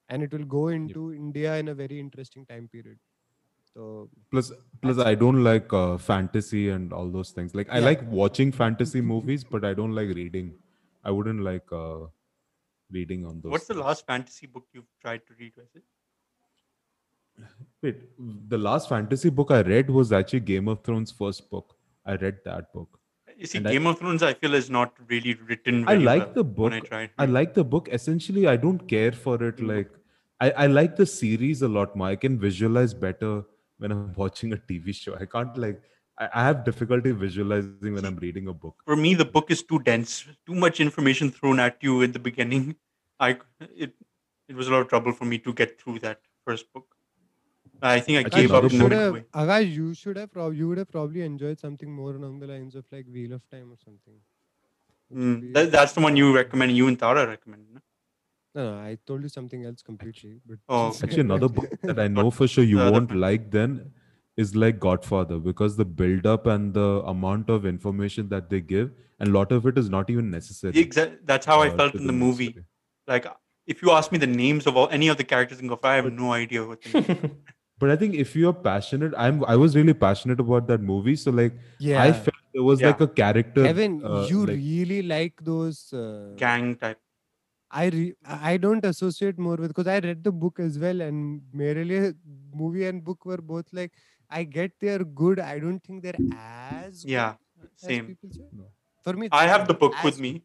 and 0.08 0.22
it 0.22 0.32
will 0.32 0.44
go 0.44 0.68
into 0.68 1.10
yep. 1.10 1.18
India 1.18 1.56
in 1.56 1.68
a 1.68 1.74
very 1.74 1.98
interesting 1.98 2.44
time 2.46 2.68
period. 2.70 2.98
So 3.74 4.08
plus 4.32 4.50
plus 4.82 4.98
i 4.98 5.14
don't 5.14 5.44
like 5.44 5.72
uh, 5.72 5.96
fantasy 6.06 6.62
and 6.76 6.92
all 6.92 7.08
those 7.16 7.30
things 7.36 7.54
like 7.58 7.68
i 7.70 7.78
Yeah. 7.78 7.84
like 7.88 8.00
watching 8.20 8.50
fantasy 8.56 9.00
movies 9.10 9.44
but 9.44 9.64
i 9.68 9.72
don't 9.80 9.94
like 9.98 10.08
reading 10.18 10.48
i 11.04 11.10
wouldn't 11.18 11.44
like 11.48 11.70
uh, 11.80 12.00
reading 12.98 13.24
on 13.24 13.40
those 13.42 13.52
What's 13.52 13.68
the 13.72 13.78
last 13.82 14.06
fantasy 14.06 14.46
book 14.48 14.66
you've 14.72 14.90
tried 15.04 15.22
to 15.28 15.34
read, 15.42 15.52
Wesley? 15.60 15.82
wait 17.82 18.00
the 18.54 18.58
last 18.58 18.88
fantasy 18.94 19.30
book 19.30 19.50
i 19.50 19.60
read 19.68 19.88
was 19.98 20.12
actually 20.18 20.40
game 20.40 20.68
of 20.74 20.82
thrones 20.88 21.12
first 21.20 21.48
book 21.54 21.76
i 22.04 22.16
read 22.24 22.40
that 22.50 22.72
book 22.78 22.98
You 23.42 23.46
see, 23.50 23.58
And 23.58 23.68
I- 23.68 23.72
Game 23.74 23.86
of 23.88 23.98
Thrones, 23.98 24.22
I 24.26 24.34
feel, 24.40 24.54
is 24.56 24.66
not 24.76 24.98
really 25.10 25.32
written. 25.50 25.76
I 25.90 25.94
like 26.06 26.24
well 26.24 26.34
the 26.38 26.42
When 26.64 26.74
I 26.74 26.80
book. 26.80 26.88
tried. 26.90 27.10
i 27.24 27.26
like 27.36 27.54
the 27.58 27.64
book 27.74 27.86
essentially 27.98 28.42
i 28.52 28.56
don't 28.64 28.82
care 28.90 29.12
for 29.20 29.36
it 29.46 29.62
like 29.70 29.94
I, 30.46 30.50
I 30.64 30.66
like 30.72 30.96
the 30.98 31.06
series 31.12 31.62
a 31.68 31.70
lot 31.76 31.94
more 32.00 32.08
i 32.08 32.18
can 32.24 32.36
visualize 32.44 32.92
better 33.06 33.32
when 33.80 33.92
i'm 33.96 34.12
watching 34.22 34.52
a 34.56 34.58
tv 34.70 34.94
show 35.00 35.14
i 35.24 35.26
can't 35.34 35.56
like 35.64 35.80
i, 36.18 36.28
I 36.40 36.44
have 36.48 36.64
difficulty 36.68 37.12
visualizing 37.24 37.94
when 37.98 38.04
i'm 38.10 38.20
reading 38.26 38.48
a 38.54 38.54
book 38.64 38.76
For 38.86 38.96
me, 38.96 39.14
the 39.14 39.24
book 39.36 39.50
is 39.54 39.62
too 39.72 39.78
dense. 39.90 40.14
Too 40.46 40.56
much 40.64 40.80
information 40.86 41.30
thrown 41.36 41.60
at 41.66 41.76
you 41.88 42.02
in 42.06 42.12
the 42.16 42.22
beginning. 42.30 42.64
I 43.28 43.30
it 43.84 43.92
it 44.48 44.56
was 44.60 44.68
a 44.68 44.72
lot 44.74 44.82
of 44.86 44.88
trouble 44.92 45.12
for 45.20 45.26
me 45.32 45.38
to 45.46 45.52
get 45.60 45.80
through 45.80 45.98
that 46.06 46.20
first 46.46 46.72
book. 46.74 46.86
I 47.82 48.00
think 48.06 48.18
I 48.18 48.22
gave 48.28 48.52
up 48.52 48.64
another 48.64 48.66
in 48.66 48.72
you 48.72 48.78
the 48.78 48.84
should 48.84 48.92
have. 48.92 49.14
Akash, 49.42 49.72
you 49.74 49.94
should 50.00 50.16
have 50.22 50.32
prob- 50.32 50.54
you 50.60 50.68
would 50.68 50.78
have 50.82 50.90
probably 50.96 51.22
enjoyed 51.22 51.58
something 51.66 51.92
more 52.00 52.10
along 52.14 52.40
the 52.40 52.46
lines 52.46 52.74
of 52.80 52.84
like 52.96 53.06
Wheel 53.18 53.32
of 53.38 53.48
Time 53.54 53.72
or 53.74 53.78
something. 53.84 54.18
Mm, 55.14 55.54
that, 55.54 55.70
that's 55.72 55.92
the 55.92 56.00
one 56.00 56.16
you 56.16 56.34
recommend. 56.34 56.76
You 56.76 56.88
and 56.88 56.98
Tara 56.98 57.26
recommend. 57.26 57.64
No? 57.74 57.80
No, 58.54 58.72
no, 58.72 58.78
I 58.80 58.98
told 59.06 59.22
you 59.22 59.28
something 59.28 59.64
else 59.64 59.82
completely. 59.82 60.40
But 60.46 60.58
Oh, 60.68 60.88
just- 60.90 61.04
Actually, 61.04 61.20
another 61.20 61.48
book 61.48 61.70
that 61.82 61.98
I 61.98 62.08
know 62.08 62.30
for 62.30 62.46
sure 62.48 62.64
you 62.64 62.78
the 62.78 62.90
won't 62.90 63.10
fan- 63.10 63.20
like 63.20 63.50
then 63.50 63.92
is 64.36 64.54
like 64.56 64.78
Godfather 64.80 65.38
because 65.38 65.76
the 65.76 65.84
build 65.84 66.26
up 66.26 66.46
and 66.46 66.72
the 66.74 67.02
amount 67.06 67.50
of 67.50 67.66
information 67.66 68.28
that 68.30 68.48
they 68.50 68.60
give, 68.60 68.90
and 69.18 69.28
a 69.28 69.32
lot 69.32 69.52
of 69.52 69.66
it 69.66 69.76
is 69.78 69.90
not 69.90 70.08
even 70.10 70.30
necessary. 70.30 70.78
Exactly. 70.78 71.18
That's 71.24 71.46
how 71.46 71.60
I 71.60 71.68
uh, 71.68 71.76
felt 71.76 71.94
in 71.94 72.06
the 72.06 72.12
movie. 72.12 72.50
story. 72.50 72.64
Like, 73.06 73.26
if 73.66 73.82
you 73.82 73.90
ask 73.92 74.10
me 74.12 74.18
the 74.18 74.26
names 74.26 74.66
of 74.66 74.76
all, 74.76 74.88
any 74.90 75.08
of 75.08 75.16
the 75.16 75.24
characters 75.24 75.60
in 75.60 75.66
Godfather, 75.68 75.92
I 75.92 75.96
have 75.96 76.12
no 76.12 76.32
idea 76.32 76.64
what. 76.66 76.82
They 76.82 77.16
But 77.80 77.90
I 77.90 77.96
think 77.96 78.14
if 78.14 78.36
you're 78.36 78.52
passionate, 78.52 79.14
I'm 79.16 79.42
I 79.44 79.56
was 79.56 79.74
really 79.74 79.94
passionate 79.94 80.38
about 80.40 80.66
that 80.70 80.82
movie. 80.82 81.16
So 81.16 81.30
like 81.30 81.54
yeah, 81.78 82.02
I 82.02 82.12
felt 82.12 82.36
there 82.52 82.62
was 82.62 82.82
like 82.82 83.00
a 83.00 83.08
character. 83.08 83.62
Kevin, 83.64 83.94
uh, 84.04 84.26
you 84.28 84.40
like- 84.46 84.56
really 84.56 85.00
like 85.02 85.42
those. 85.42 85.90
Uh, 85.92 86.34
gang 86.36 86.74
type. 86.76 86.98
I 87.70 87.86
re- 87.88 88.14
I 88.24 88.56
don't 88.56 88.84
associate 88.84 89.38
more 89.38 89.56
with 89.56 89.68
because 89.70 89.86
I 89.86 89.98
read 90.00 90.24
the 90.24 90.32
book 90.32 90.58
as 90.60 90.78
well, 90.78 91.00
and 91.00 91.42
merely 91.52 92.12
movie 92.52 92.86
and 92.86 93.04
book 93.04 93.24
were 93.24 93.38
both 93.38 93.72
like 93.72 93.94
I 94.28 94.44
get 94.44 94.72
they're 94.80 95.04
good. 95.04 95.38
I 95.40 95.58
don't 95.58 95.80
think 95.80 96.02
they're 96.02 96.22
as 96.32 97.06
yeah 97.06 97.36
same. 97.76 98.06
As 98.06 98.40
For 99.04 99.14
me, 99.14 99.28
I 99.32 99.46
have 99.46 99.66
the 99.68 99.74
book 99.74 100.02
with 100.02 100.18
me 100.18 100.44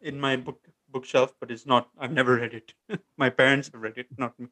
in 0.00 0.20
my 0.20 0.36
book 0.36 0.68
bookshelf, 0.88 1.34
but 1.40 1.50
it's 1.50 1.66
not. 1.66 1.90
I've 1.98 2.12
never 2.12 2.36
read 2.36 2.54
it. 2.54 2.74
my 3.16 3.30
parents 3.30 3.70
have 3.72 3.80
read 3.82 3.98
it, 3.98 4.08
not 4.18 4.38
me. 4.38 4.48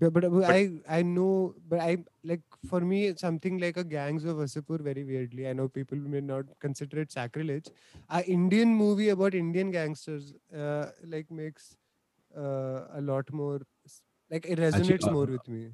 But, 0.00 0.12
but, 0.12 0.30
but, 0.32 0.44
I 0.44 0.70
I 0.88 1.02
know, 1.02 1.54
but 1.68 1.80
I 1.80 1.98
like 2.24 2.40
for 2.68 2.80
me 2.80 3.14
something 3.16 3.58
like 3.58 3.76
a 3.76 3.84
Gangs 3.84 4.24
of 4.24 4.36
Wasseypur 4.36 4.80
very 4.80 5.04
weirdly. 5.04 5.48
I 5.48 5.52
know 5.52 5.68
people 5.68 5.98
may 5.98 6.20
not 6.20 6.46
consider 6.60 7.00
it 7.00 7.12
sacrilege. 7.12 7.66
A 8.08 8.24
Indian 8.24 8.74
movie 8.74 9.10
about 9.10 9.34
Indian 9.34 9.70
gangsters 9.70 10.34
uh, 10.56 10.86
like 11.04 11.30
makes 11.30 11.76
uh, 12.36 12.86
a 12.94 13.00
lot 13.00 13.32
more 13.32 13.60
like 14.30 14.46
it 14.46 14.58
resonates 14.58 14.94
Actually, 14.94 15.08
uh, 15.08 15.12
more 15.12 15.26
with 15.26 15.48
me. 15.48 15.72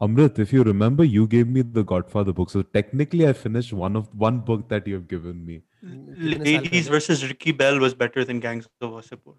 Amrit, 0.00 0.38
if 0.38 0.52
you 0.52 0.62
remember, 0.62 1.02
you 1.02 1.26
gave 1.26 1.48
me 1.48 1.62
the 1.62 1.82
Godfather 1.82 2.32
book. 2.32 2.50
So 2.50 2.62
technically, 2.62 3.26
I 3.26 3.32
finished 3.32 3.72
one 3.72 3.96
of 3.96 4.14
one 4.14 4.38
book 4.40 4.68
that 4.68 4.86
you 4.86 4.94
have 4.94 5.08
given 5.08 5.44
me. 5.44 5.62
Ladies 5.82 6.88
versus 6.88 7.26
Ricky 7.26 7.52
Bahl 7.52 7.78
was 7.78 7.94
better 7.94 8.24
than 8.24 8.38
Gangs 8.38 8.68
of 8.80 8.92
Wasseypur. 8.92 9.34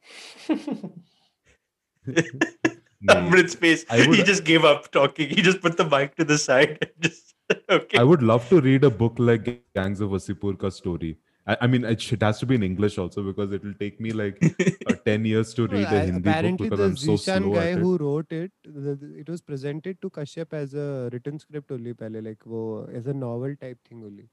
No. 3.08 3.14
Amrit's 3.16 3.56
face. 3.56 3.86
I 3.90 4.02
He 4.02 4.24
just 4.24 4.44
gave 4.44 4.66
up 4.66 4.92
talking. 4.92 5.30
He 5.30 5.42
just 5.42 5.62
put 5.62 5.78
the 5.78 5.86
mic 5.86 6.16
to 6.18 6.26
the 6.26 6.38
side. 6.38 6.78
and 6.82 6.92
just 7.08 7.34
okay. 7.70 7.98
I 7.98 8.04
would 8.04 8.22
love 8.22 8.48
to 8.50 8.60
read 8.62 8.84
a 8.84 8.90
book 8.90 9.16
like 9.18 9.48
Gangs 9.76 10.02
of 10.02 10.10
Wasseypur 10.10 10.58
ka 10.60 10.70
story. 10.70 11.18
I, 11.48 11.58
I 11.62 11.68
mean, 11.68 11.86
it, 11.86 12.02
should, 12.02 12.22
has 12.22 12.40
to 12.40 12.46
be 12.46 12.56
in 12.56 12.64
English 12.64 12.98
also 12.98 13.24
because 13.24 13.54
it 13.54 13.64
will 13.64 13.74
take 13.80 14.02
me 14.02 14.12
like 14.12 14.38
uh, 14.90 14.94
10 15.06 15.24
years 15.26 15.54
to 15.54 15.68
No, 15.68 15.74
read 15.78 15.88
I- 15.88 15.96
a 15.96 16.06
Hindi 16.08 16.32
book 16.42 16.58
because 16.60 16.80
the 16.80 16.86
I'm 16.86 16.98
so 16.98 17.14
Zishan 17.14 17.38
slow 17.44 17.54
guy 17.54 17.72
at 17.72 17.78
it. 17.78 17.82
who 17.82 17.98
wrote 17.98 18.32
it, 18.32 18.52
the, 18.66 18.96
the- 18.96 19.16
it 19.18 19.30
was 19.30 19.42
presented 19.42 20.02
to 20.02 20.10
Kashyap 20.10 20.54
as 20.54 20.74
a 20.74 21.10
written 21.14 21.40
script 21.40 21.72
only, 21.72 21.94
pehle, 21.94 22.22
like 22.24 22.46
wo, 22.46 22.88
as 22.94 23.08
a 23.08 23.14
novel 23.14 23.56
type 23.56 23.80
thing 23.88 24.04
only. 24.06 24.28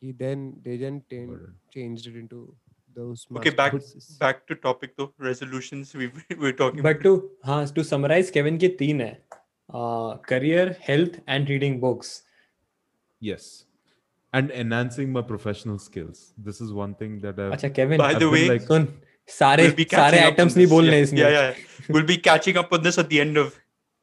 He 0.00 0.12
then 0.12 0.60
they 0.62 0.76
then 0.76 1.02
ten- 1.08 1.28
Got 1.30 1.40
it. 1.48 1.50
changed 1.72 2.06
it 2.08 2.16
into 2.16 2.54
those. 2.96 3.26
Okay, 3.36 3.50
back 3.50 3.74
masterpieces. 3.74 4.16
back 4.18 4.46
to 4.46 4.54
topic 4.66 4.96
though. 4.96 5.12
Resolutions 5.28 5.94
we 6.00 6.08
we 6.30 6.36
were 6.44 6.52
talking. 6.62 6.82
But 6.84 7.02
to 7.02 7.14
हाँ 7.46 7.66
to 7.76 7.82
summarise 7.90 8.30
Kevin 8.38 8.58
के 8.64 8.68
तीन 8.82 9.00
है 9.00 9.12
career 10.28 10.76
health 10.88 11.20
and 11.28 11.48
reading 11.48 11.80
books 11.80 12.20
Yes. 13.26 13.44
And 14.38 14.52
enhancing 14.60 15.10
my 15.16 15.20
professional 15.26 15.76
skills. 15.82 16.20
This 16.46 16.60
is 16.64 16.70
one 16.76 16.94
thing 17.00 17.18
that 17.24 17.40
I've. 17.42 17.52
अच्छा 17.52 17.68
Kevin 17.78 17.98
By 17.98 18.06
I've 18.12 18.20
the 18.22 18.30
way, 18.30 18.44
like- 18.50 18.66
सुन 18.68 18.86
सारे 19.28 19.66
we'll 19.66 19.76
be 19.76 19.84
सारे 19.90 20.18
catching 20.18 20.32
up 20.32 20.40
on 20.44 20.56
नहीं 20.56 20.66
बोलने 20.66 20.92
yeah, 20.92 21.02
इसमें 21.02 21.20
yeah, 21.20 21.34
yeah. 21.34 21.92
We'll 21.96 22.08
be 22.08 22.16
catching 22.28 22.58
up 22.62 22.72
on 22.78 22.82
this 22.86 22.98
at 23.02 23.10
the 23.12 23.20
end 23.24 23.40
of 23.42 23.52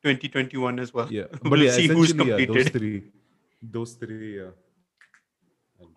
2021 0.03 0.79
as 0.79 0.93
well. 0.93 1.09
Yeah. 1.15 1.25
But 1.31 1.51
we'll 1.53 1.63
yeah, 1.63 1.75
see 1.77 1.87
who's 1.87 2.11
essentially, 2.11 2.43
yeah, 2.43 2.53
those 2.53 2.69
three. 2.75 2.93
Those 3.77 3.93
three, 4.03 4.29
yeah. 4.35 4.51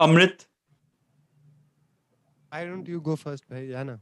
Amrit. 0.01 0.47
Why 2.53 2.67
don't 2.67 2.87
you 2.87 3.01
go 3.01 3.17
first, 3.17 3.49
bhai? 3.49 3.67
Jana. 3.69 3.99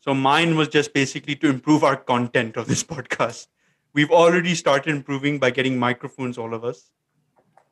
So 0.00 0.14
mine 0.14 0.56
was 0.56 0.68
just 0.68 0.94
basically 0.94 1.34
to 1.36 1.48
improve 1.50 1.84
our 1.84 1.96
content 1.96 2.56
of 2.56 2.66
this 2.66 2.82
podcast. 2.92 3.48
We've 3.92 4.10
already 4.10 4.54
started 4.54 4.88
improving 4.94 5.38
by 5.38 5.50
getting 5.50 5.78
microphones, 5.78 6.38
all 6.38 6.54
of 6.54 6.64
us, 6.64 6.90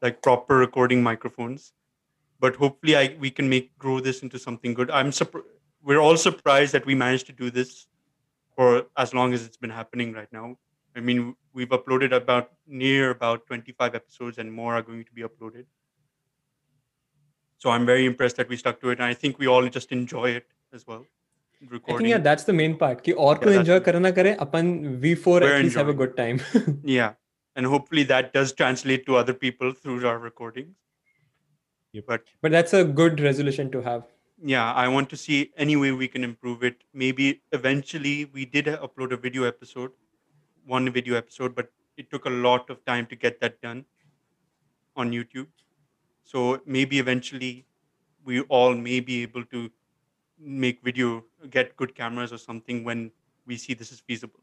like 0.02 0.20
proper 0.20 0.58
recording 0.58 1.02
microphones. 1.02 1.72
But 2.38 2.56
hopefully, 2.56 2.96
I 2.96 3.16
we 3.18 3.30
can 3.30 3.48
make 3.48 3.70
grow 3.78 3.98
this 4.00 4.22
into 4.22 4.38
something 4.38 4.74
good. 4.74 4.90
I'm 4.90 5.10
surprised. 5.10 5.46
We're 5.82 6.02
all 6.08 6.18
surprised 6.18 6.74
that 6.74 6.84
we 6.84 6.94
managed 6.94 7.26
to 7.28 7.32
do 7.32 7.50
this 7.50 7.86
for 8.56 8.84
as 8.98 9.14
long 9.14 9.32
as 9.32 9.46
it's 9.46 9.56
been 9.56 9.74
happening 9.78 10.12
right 10.12 10.30
now. 10.30 10.58
I 10.96 11.00
mean, 11.00 11.34
we've 11.54 11.70
uploaded 11.70 12.12
about 12.12 12.52
near 12.66 13.10
about 13.10 13.46
25 13.46 13.94
episodes, 13.94 14.36
and 14.36 14.52
more 14.52 14.74
are 14.74 14.82
going 14.82 15.04
to 15.04 15.12
be 15.12 15.22
uploaded 15.22 15.64
so 17.58 17.70
i'm 17.70 17.86
very 17.86 18.06
impressed 18.06 18.36
that 18.36 18.48
we 18.48 18.56
stuck 18.56 18.80
to 18.80 18.90
it 18.90 18.98
and 18.98 19.04
i 19.04 19.14
think 19.14 19.38
we 19.38 19.46
all 19.46 19.68
just 19.68 19.92
enjoy 19.92 20.28
it 20.40 20.46
as 20.72 20.86
well 20.86 21.04
recording 21.70 21.94
I 21.94 21.98
think, 21.98 22.10
yeah 22.10 22.18
that's 22.18 22.44
the 22.44 22.52
main 22.52 22.76
part 22.76 23.02
ki 23.02 23.12
aur 23.12 23.36
ko 23.36 23.50
yeah, 23.50 23.60
enjoy 23.60 23.80
karna 23.80 24.12
kare 24.18 24.34
apan 24.46 25.00
we 25.06 25.14
four 25.14 25.42
at 25.42 25.62
least 25.62 25.76
have 25.76 25.88
a 25.88 25.94
good 25.94 26.16
time. 26.16 26.40
Yeah 26.84 27.14
and 27.56 27.66
hopefully 27.66 28.04
that 28.04 28.32
does 28.32 28.52
translate 28.52 29.04
to 29.06 29.16
other 29.16 29.34
people 29.34 29.72
through 29.72 30.06
our 30.06 30.18
recordings. 30.18 30.76
Yep. 31.92 32.04
but 32.06 32.22
but 32.42 32.52
that's 32.52 32.74
a 32.74 32.84
good 32.84 33.20
resolution 33.20 33.70
to 33.72 33.80
have. 33.82 34.04
Yeah 34.50 34.72
i 34.72 34.86
want 34.86 35.08
to 35.10 35.16
see 35.16 35.38
any 35.56 35.76
way 35.76 35.90
we 35.92 36.08
can 36.08 36.22
improve 36.22 36.62
it. 36.62 36.84
Maybe 36.92 37.42
eventually 37.52 38.26
we 38.26 38.44
did 38.44 38.66
upload 38.66 39.12
a 39.12 39.16
video 39.16 39.44
episode 39.44 39.90
one 40.64 40.92
video 40.92 41.16
episode 41.16 41.54
but 41.54 41.72
it 41.96 42.10
took 42.12 42.26
a 42.26 42.34
lot 42.48 42.70
of 42.70 42.84
time 42.84 43.06
to 43.06 43.16
get 43.16 43.40
that 43.40 43.60
done 43.62 43.84
on 44.94 45.10
youtube. 45.10 45.48
So 46.30 46.60
maybe 46.66 46.98
eventually 46.98 47.64
we 48.24 48.40
all 48.56 48.74
may 48.74 49.00
be 49.00 49.22
able 49.22 49.44
to 49.46 49.70
make 50.38 50.82
video, 50.82 51.24
get 51.50 51.74
good 51.76 51.94
cameras 51.94 52.32
or 52.34 52.38
something 52.38 52.84
when 52.84 53.10
we 53.46 53.56
see 53.56 53.72
this 53.72 53.90
is 53.92 54.00
feasible. 54.00 54.40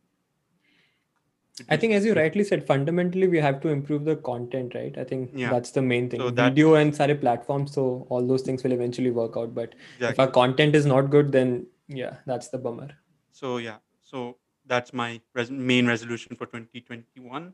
I 1.70 1.78
think, 1.78 1.94
as 1.94 2.04
you 2.04 2.14
rightly 2.16 2.44
said, 2.44 2.66
fundamentally 2.68 3.28
we 3.28 3.38
have 3.38 3.62
to 3.62 3.70
improve 3.70 4.04
the 4.04 4.16
content, 4.30 4.74
right? 4.76 4.98
I 4.98 5.04
think 5.12 5.30
Yeah. 5.42 5.52
that's 5.52 5.72
the 5.72 5.84
main 5.92 6.10
thing. 6.10 6.20
So 6.24 6.32
that- 6.32 6.50
Video 6.54 6.74
and 6.80 6.96
sare 6.96 7.16
platforms, 7.16 7.72
so 7.74 7.86
all 8.10 8.26
those 8.32 8.42
things 8.42 8.64
will 8.64 8.74
eventually 8.78 9.12
work 9.20 9.38
out. 9.38 9.54
But 9.60 9.76
if 10.00 10.20
our 10.20 10.32
content 10.40 10.76
is 10.76 10.86
not 10.94 11.12
good, 11.12 11.32
then 11.32 11.54
yeah, 11.88 12.18
that's 12.26 12.50
the 12.56 12.58
bummer. 12.66 12.90
So 13.32 13.54
yeah, 13.58 13.78
so 14.02 14.26
that's 14.74 14.92
my 15.04 15.22
res- 15.34 15.52
main 15.52 15.86
resolution 15.94 16.36
for 16.36 16.48
2021. 16.48 17.48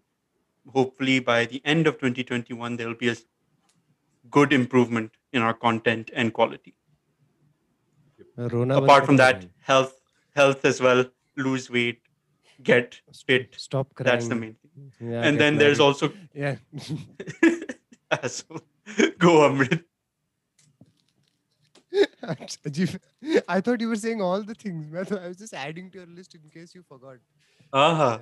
Hopefully, 0.79 1.19
by 1.19 1.45
the 1.45 1.61
end 1.75 1.85
of 1.93 1.99
2021, 1.99 2.77
there 2.77 2.87
will 2.87 3.01
be 3.05 3.09
a 3.09 3.15
good 4.31 4.53
improvement 4.53 5.11
in 5.33 5.41
our 5.41 5.53
content 5.53 6.09
and 6.13 6.33
quality. 6.33 6.75
Rona 8.37 8.77
Apart 8.77 9.05
from 9.05 9.17
that, 9.17 9.45
health, 9.59 9.99
health 10.35 10.65
as 10.65 10.81
well, 10.81 11.05
lose 11.37 11.69
weight, 11.69 12.01
get 12.63 12.99
fit. 13.25 13.55
Stop 13.57 13.93
crying. 13.93 14.11
That's 14.11 14.27
the 14.27 14.35
main 14.35 14.55
thing. 14.55 14.91
Yeah, 14.99 15.21
and 15.21 15.39
then 15.39 15.55
married. 15.55 15.67
there's 15.67 15.79
also 15.79 16.11
yeah. 16.33 16.55
Go 19.19 19.49
Amrit. 19.49 19.83
I 23.47 23.61
thought 23.61 23.81
you 23.81 23.89
were 23.89 23.95
saying 23.95 24.21
all 24.21 24.41
the 24.43 24.53
things. 24.53 24.93
I 25.11 25.27
was 25.27 25.37
just 25.37 25.53
adding 25.53 25.89
to 25.91 25.99
your 25.99 26.07
list 26.07 26.35
in 26.35 26.41
case 26.49 26.73
you 26.73 26.83
forgot. 26.83 27.17
Uh 27.73 27.95
huh. 27.95 28.19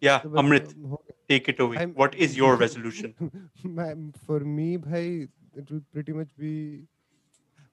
Yeah, 0.00 0.20
yeah 0.24 0.30
Amrit. 0.30 0.68
Uh, 0.70 0.96
take 1.32 1.48
it 1.48 1.60
away. 1.60 1.78
I'm- 1.78 1.94
What 2.04 2.14
is 2.14 2.36
your 2.36 2.56
resolution? 2.56 3.14
For 4.26 4.40
me, 4.40 4.76
bhai, 4.76 5.28
it 5.54 5.70
will 5.70 5.82
pretty 5.92 6.12
much 6.12 6.36
be 6.36 6.86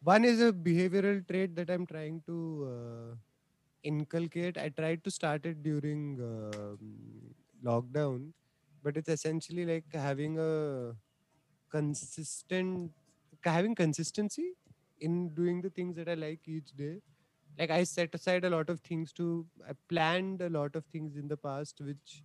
one 0.03 0.23
is 0.25 0.41
a 0.41 0.51
behavioral 0.53 1.27
trait 1.27 1.55
that 1.55 1.69
I'm 1.69 1.85
trying 1.85 2.21
to 2.27 2.37
uh, 2.73 3.15
inculcate. 3.83 4.57
I 4.57 4.69
tried 4.69 5.03
to 5.05 5.11
start 5.11 5.45
it 5.45 5.63
during 5.63 6.03
um 6.21 7.35
lockdown, 7.69 8.33
but 8.83 8.97
it's 8.97 9.09
essentially 9.09 9.65
like 9.65 9.85
having 9.93 10.39
a 10.39 10.95
consistent, 11.71 12.93
having 13.43 13.75
consistency 13.75 14.53
in 14.99 15.33
doing 15.33 15.61
the 15.61 15.69
things 15.69 15.95
that 15.97 16.09
I 16.09 16.15
like 16.15 16.47
each 16.47 16.71
day. 16.71 17.01
Like 17.57 17.71
I 17.71 17.83
set 17.83 18.15
aside 18.15 18.45
a 18.45 18.49
lot 18.49 18.69
of 18.69 18.81
things 18.81 19.13
to, 19.13 19.47
I 19.67 19.73
planned 19.89 20.41
a 20.41 20.49
lot 20.49 20.75
of 20.75 20.85
things 20.87 21.17
in 21.17 21.27
the 21.27 21.37
past, 21.37 21.81
which 21.81 22.23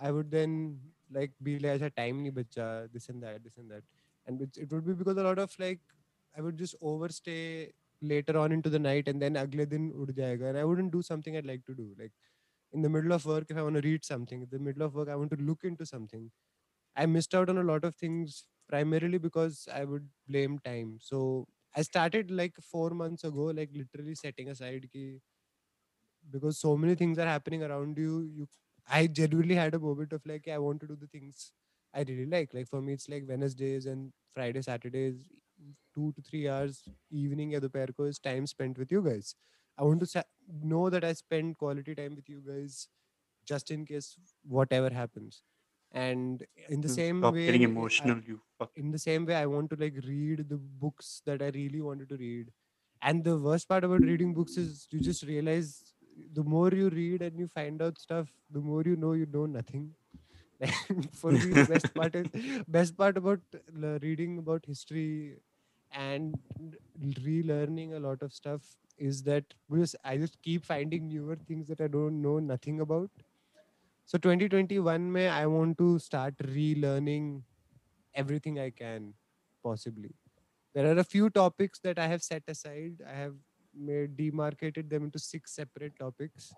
I 0.00 0.10
would 0.10 0.30
then 0.30 0.80
like 1.10 1.32
be 1.42 1.58
like, 1.58 1.82
"I 1.82 1.88
time 1.90 2.24
nahi 2.24 2.34
bacha, 2.38 2.88
this 2.92 3.08
and 3.08 3.22
that, 3.22 3.42
this 3.44 3.56
and 3.58 3.70
that," 3.70 3.82
and 4.26 4.40
it 4.42 4.72
would 4.72 4.86
be 4.86 4.94
because 4.94 5.16
a 5.18 5.22
lot 5.28 5.38
of 5.38 5.54
like 5.58 5.80
I 6.36 6.40
would 6.42 6.56
just 6.58 6.74
overstay 6.80 7.72
later 8.02 8.36
on 8.38 8.52
into 8.52 8.70
the 8.70 8.78
night 8.78 9.08
and 9.08 9.20
then 9.20 9.36
agle 9.36 9.66
din 9.66 9.86
ud 10.02 10.14
jayega, 10.20 10.48
and 10.50 10.58
I 10.58 10.64
wouldn't 10.64 10.92
do 10.92 11.02
something 11.02 11.36
I'd 11.36 11.46
like 11.52 11.64
to 11.66 11.74
do. 11.74 11.88
Like 11.98 12.12
in 12.72 12.82
the 12.82 12.88
middle 12.96 13.12
of 13.12 13.26
work, 13.26 13.46
if 13.50 13.56
I 13.56 13.62
want 13.62 13.76
to 13.82 13.86
read 13.88 14.04
something, 14.04 14.42
in 14.42 14.50
the 14.50 14.58
middle 14.70 14.82
of 14.88 14.94
work, 14.94 15.08
I 15.08 15.16
want 15.16 15.32
to 15.32 15.42
look 15.50 15.64
into 15.64 15.86
something. 15.86 16.30
I 16.96 17.06
missed 17.06 17.34
out 17.34 17.48
on 17.48 17.58
a 17.58 17.64
lot 17.64 17.84
of 17.84 17.96
things 17.96 18.46
primarily 18.68 19.18
because 19.18 19.68
I 19.72 19.84
would 19.84 20.08
blame 20.28 20.58
time. 20.60 20.98
So 21.00 21.48
I 21.74 21.82
started 21.82 22.30
like 22.30 22.56
four 22.62 22.90
months 22.90 23.24
ago, 23.24 23.46
like 23.60 23.70
literally 23.74 24.14
setting 24.14 24.48
aside 24.50 24.88
ki 24.92 25.20
because 26.30 26.58
so 26.58 26.76
many 26.76 26.94
things 26.94 27.18
are 27.18 27.26
happening 27.26 27.62
around 27.62 27.96
you, 27.98 28.20
you 28.36 28.46
I 28.90 29.06
genuinely 29.06 29.54
had 29.54 29.74
a 29.74 29.78
moment 29.78 30.12
of 30.12 30.26
like 30.26 30.48
I 30.48 30.58
want 30.58 30.80
to 30.82 30.88
do 30.88 30.96
the 30.96 31.06
things 31.08 31.52
I 31.94 32.00
really 32.02 32.26
like. 32.26 32.54
Like 32.54 32.68
for 32.68 32.82
me, 32.82 32.94
it's 32.94 33.08
like 33.08 33.24
Wednesdays 33.28 33.86
and 33.86 34.12
Friday, 34.34 34.62
Saturdays, 34.62 35.24
mm, 35.62 35.74
two 35.94 36.12
to 36.14 36.22
three 36.22 36.48
hours 36.48 36.88
evening 37.10 37.54
at 37.54 37.62
the 37.62 37.70
Perco 37.70 38.08
is 38.08 38.18
time 38.18 38.46
spent 38.46 38.78
with 38.78 38.90
you 38.92 39.02
guys. 39.02 39.34
I 39.78 39.84
want 39.84 40.00
to 40.00 40.06
sa- 40.06 40.22
know 40.62 40.90
that 40.90 41.04
I 41.04 41.12
spend 41.14 41.58
quality 41.58 41.94
time 41.94 42.16
with 42.16 42.28
you 42.28 42.42
guys 42.46 42.88
just 43.46 43.70
in 43.70 43.86
case 43.86 44.16
whatever 44.44 44.90
happens. 44.90 45.42
And 45.92 46.46
in 46.68 46.80
the 46.82 46.88
hmm, 46.88 46.98
same 47.00 47.22
Stop 47.22 47.32
way, 47.32 47.46
getting 47.46 47.62
I- 47.98 48.12
emotional, 48.12 48.20
you 48.22 48.42
fuck. 48.58 48.72
in 48.76 48.90
the 48.92 48.98
same 48.98 49.26
way 49.26 49.34
i 49.34 49.46
want 49.46 49.70
to 49.70 49.76
like 49.82 49.96
read 50.06 50.48
the 50.48 50.56
books 50.84 51.22
that 51.26 51.42
i 51.42 51.48
really 51.56 51.80
wanted 51.80 52.08
to 52.08 52.16
read 52.16 52.50
and 53.02 53.24
the 53.24 53.36
worst 53.38 53.68
part 53.68 53.84
about 53.84 54.04
reading 54.04 54.32
books 54.34 54.56
is 54.56 54.86
you 54.90 55.00
just 55.00 55.22
realize 55.24 55.94
the 56.32 56.42
more 56.44 56.70
you 56.70 56.88
read 56.90 57.22
and 57.22 57.38
you 57.38 57.46
find 57.48 57.82
out 57.82 57.98
stuff 57.98 58.28
the 58.50 58.60
more 58.60 58.82
you 58.84 58.96
know 58.96 59.12
you 59.12 59.26
know 59.26 59.46
nothing 59.46 59.94
for 61.12 61.36
me 61.38 61.54
the 61.54 61.64
best 61.64 61.92
part 61.94 62.14
is 62.16 62.28
best 62.68 62.96
part 62.96 63.16
about 63.16 63.40
reading 64.02 64.38
about 64.38 64.64
history 64.66 65.38
and 65.92 66.38
relearning 67.26 67.94
a 67.96 68.00
lot 68.00 68.22
of 68.22 68.32
stuff 68.32 68.62
is 68.98 69.22
that 69.22 69.44
i 70.04 70.16
just 70.16 70.40
keep 70.42 70.64
finding 70.64 71.08
newer 71.08 71.36
things 71.36 71.68
that 71.68 71.80
i 71.80 71.88
don't 71.88 72.20
know 72.22 72.38
nothing 72.38 72.80
about 72.80 73.10
so 74.04 74.18
2021 74.18 75.10
may 75.12 75.28
i 75.28 75.46
want 75.46 75.78
to 75.78 75.98
start 75.98 76.36
relearning 76.38 77.42
everything 78.14 78.58
I 78.58 78.70
can 78.70 79.14
possibly. 79.62 80.14
There 80.74 80.86
are 80.86 80.98
a 80.98 81.04
few 81.04 81.30
topics 81.30 81.80
that 81.80 81.98
I 81.98 82.06
have 82.08 82.22
set 82.22 82.44
aside. 82.48 83.02
I 83.06 83.12
have 83.14 83.34
made 83.74 84.16
demarcated 84.16 84.90
them 84.90 85.04
into 85.04 85.18
six 85.18 85.52
separate 85.52 85.98
topics, 85.98 86.52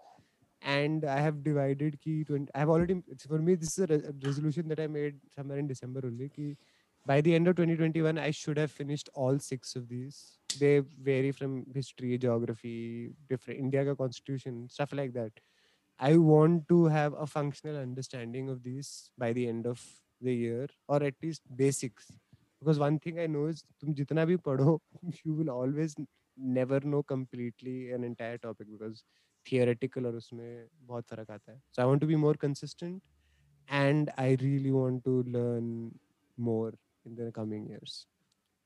and 0.63 1.05
I 1.05 1.21
have 1.21 1.43
divided 1.45 2.01
key. 2.01 2.25
20, 2.25 2.51
I 2.55 2.59
have 2.61 2.69
already 2.69 3.03
for 3.29 3.39
me. 3.39 3.55
This 3.55 3.79
is 3.79 3.85
a, 3.85 3.87
re- 3.87 4.05
a 4.11 4.13
resolution 4.27 4.69
that 4.69 4.81
I 4.81 4.87
made 4.87 5.17
somewhere 5.35 5.59
in 5.59 5.67
December 5.67 6.01
only. 6.05 6.29
Ki 6.29 6.57
by 7.05 7.21
the 7.21 7.35
end 7.35 7.49
of 7.49 7.57
2021, 7.57 8.17
I 8.19 8.31
should 8.31 8.57
have 8.59 8.71
finished 8.71 9.09
all 9.15 9.39
six 9.39 9.75
of 9.75 9.89
these. 9.89 10.39
They 10.61 10.81
vary 11.03 11.33
from 11.33 11.65
history, 11.75 12.17
geography, 12.17 13.11
different 13.29 13.59
India 13.59 13.85
ka 13.85 13.95
constitution, 13.95 14.69
stuff 14.69 14.93
like 14.93 15.13
that. 15.15 15.33
I 15.99 16.17
want 16.17 16.69
to 16.69 16.87
have 16.87 17.15
a 17.15 17.27
functional 17.27 17.77
understanding 17.77 18.49
of 18.49 18.63
these 18.63 19.11
by 19.19 19.33
the 19.33 19.49
end 19.49 19.67
of 19.67 19.81
the 20.21 20.35
year 20.35 20.69
or 20.89 21.03
at 21.03 21.15
least 21.23 21.43
basics 21.57 22.13
because 22.61 22.79
one 22.79 22.99
thing 22.99 23.19
i 23.19 23.27
know 23.27 23.47
is 23.53 23.65
tum 23.81 23.95
jitna 24.01 24.25
bhi 24.31 24.37
padho 24.49 24.75
you 25.25 25.35
will 25.39 25.51
always 25.51 25.97
never 26.38 26.80
know 26.80 27.04
completely 27.04 27.92
an 27.92 28.04
entire 28.04 28.38
topic 28.38 28.68
because 28.72 29.04
theoretical 29.46 30.06
और 30.06 30.16
उसमें 30.16 30.68
बहुत 30.88 31.06
फर्क 31.08 31.32
आता 31.32 31.52
है 31.52 31.62
so 31.72 31.84
i 31.84 31.86
want 31.86 32.02
to 32.02 32.08
be 32.08 32.16
more 32.16 32.36
consistent 32.36 33.02
and 33.70 34.12
i 34.18 34.36
really 34.42 34.72
want 34.72 35.04
to 35.04 35.24
learn 35.38 35.92
more 36.50 36.74
in 37.06 37.16
the 37.16 37.32
coming 37.32 37.66
years 37.70 38.06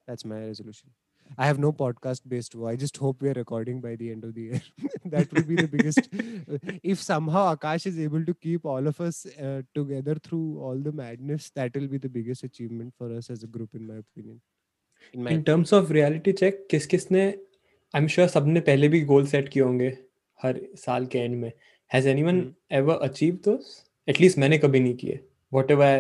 that's 0.08 0.26
my 0.26 0.40
resolution 0.46 0.90
i 1.38 1.46
have 1.46 1.60
no 1.60 1.72
podcast 1.72 2.28
based 2.28 2.56
i 2.72 2.76
just 2.76 2.98
hope 2.98 3.22
we 3.22 3.30
are 3.30 3.38
recording 3.40 3.82
by 3.82 3.96
the 3.96 4.12
end 4.12 4.24
of 4.24 4.34
the 4.36 4.42
year 4.42 4.62
that 5.06 5.32
will 5.32 5.44
be 5.44 5.56
the 5.56 5.68
biggest 5.68 6.10
if 6.84 7.02
somehow 7.02 7.44
akash 7.56 7.86
is 7.86 8.00
able 8.00 8.26
to 8.26 8.34
keep 8.34 8.66
all 8.66 8.88
of 8.88 9.00
us 9.00 9.26
uh, 9.26 9.62
together 9.74 10.16
through 10.16 10.60
all 10.60 10.78
the 10.78 10.92
madness 10.92 11.52
that 11.56 11.76
will 11.76 11.88
be 11.88 11.98
the 11.98 12.10
biggest 12.10 12.44
achievement 12.44 12.94
for 12.98 13.12
us 13.18 13.30
as 13.30 13.44
a 13.44 13.48
group 13.48 13.76
in 13.76 13.88
my 13.88 14.00
opinion 14.06 14.42
in 15.14 15.24
my 15.24 15.32
In 15.32 15.44
terms 15.44 15.72
of 15.74 15.92
reality 15.92 16.34
check, 16.34 16.54
किस 16.70 16.86
किस 16.88 17.12
ने 17.12 17.24
I 17.95 18.03
am 18.03 18.07
sure 18.09 18.29
सबने 18.29 18.61
पहले 18.61 18.89
भी 18.89 19.01
goal 19.05 19.27
set 19.27 19.49
किए 19.49 19.63
होंगे 19.63 19.87
हर 20.41 20.61
साल 20.77 21.07
के 21.07 21.19
एंड 21.19 21.35
में। 21.41 21.51
Has 21.91 22.09
anyone 22.09 22.41
ever 22.73 22.99
achieve 23.03 23.39
those 23.45 23.69
at least 24.09 24.39
मैंने 24.39 24.59
कभी 24.59 24.81
नहीं 24.81 24.95
किए। 24.95 25.19
Whatever 25.53 25.97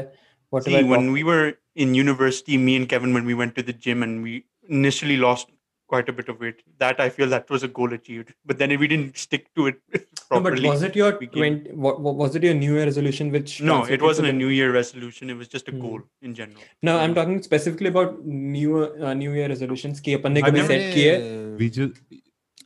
whatever 0.53 0.82
when 0.89 1.09
we 1.11 1.22
were 1.22 1.53
in 1.76 1.95
university 1.95 2.57
me 2.57 2.74
and 2.74 2.87
Kevin 2.89 3.12
when 3.12 3.26
we 3.26 3.34
went 3.34 3.55
to 3.57 3.62
the 3.62 3.74
gym 3.84 4.05
and 4.05 4.22
we 4.24 4.43
initially 4.70 5.16
lost 5.16 5.49
quite 5.87 6.09
a 6.09 6.12
bit 6.12 6.28
of 6.28 6.41
weight. 6.41 6.62
That 6.78 7.01
I 7.01 7.09
feel 7.09 7.28
that 7.28 7.49
was 7.51 7.62
a 7.62 7.68
goal 7.68 7.93
achieved, 7.93 8.34
but 8.45 8.59
then 8.59 8.78
we 8.78 8.89
didn't 8.89 9.16
stick 9.16 9.55
to 9.55 9.68
it 9.68 9.80
properly. 10.28 10.62
No, 10.62 10.70
but 10.70 10.74
was 10.74 10.82
it 10.82 10.97
your 10.97 11.12
20, 11.12 11.72
what, 11.72 12.01
was 12.01 12.34
it 12.34 12.43
your 12.43 12.55
New 12.55 12.74
Year 12.74 12.84
resolution? 12.84 13.30
Which 13.30 13.61
no, 13.61 13.84
it 13.84 14.03
wasn't 14.03 14.28
a 14.28 14.32
New 14.32 14.49
Year 14.49 14.72
resolution. 14.72 15.30
It 15.30 15.37
was 15.37 15.49
just 15.49 15.68
a 15.68 15.70
hmm. 15.70 15.80
goal 15.80 16.03
in 16.22 16.34
general. 16.34 16.61
No, 16.82 16.99
I'm 16.99 17.14
talking 17.14 17.43
specifically 17.43 17.89
about 17.89 18.24
New 18.24 18.84
uh, 18.84 19.14
New 19.14 19.32
Year 19.32 19.49
resolutions. 19.49 20.01
Ki 20.01 20.16
apne 20.18 20.43
kabhi 20.43 20.66
set 20.66 20.95
kiye. 20.95 21.59
We 21.59 21.70
just. 21.70 22.03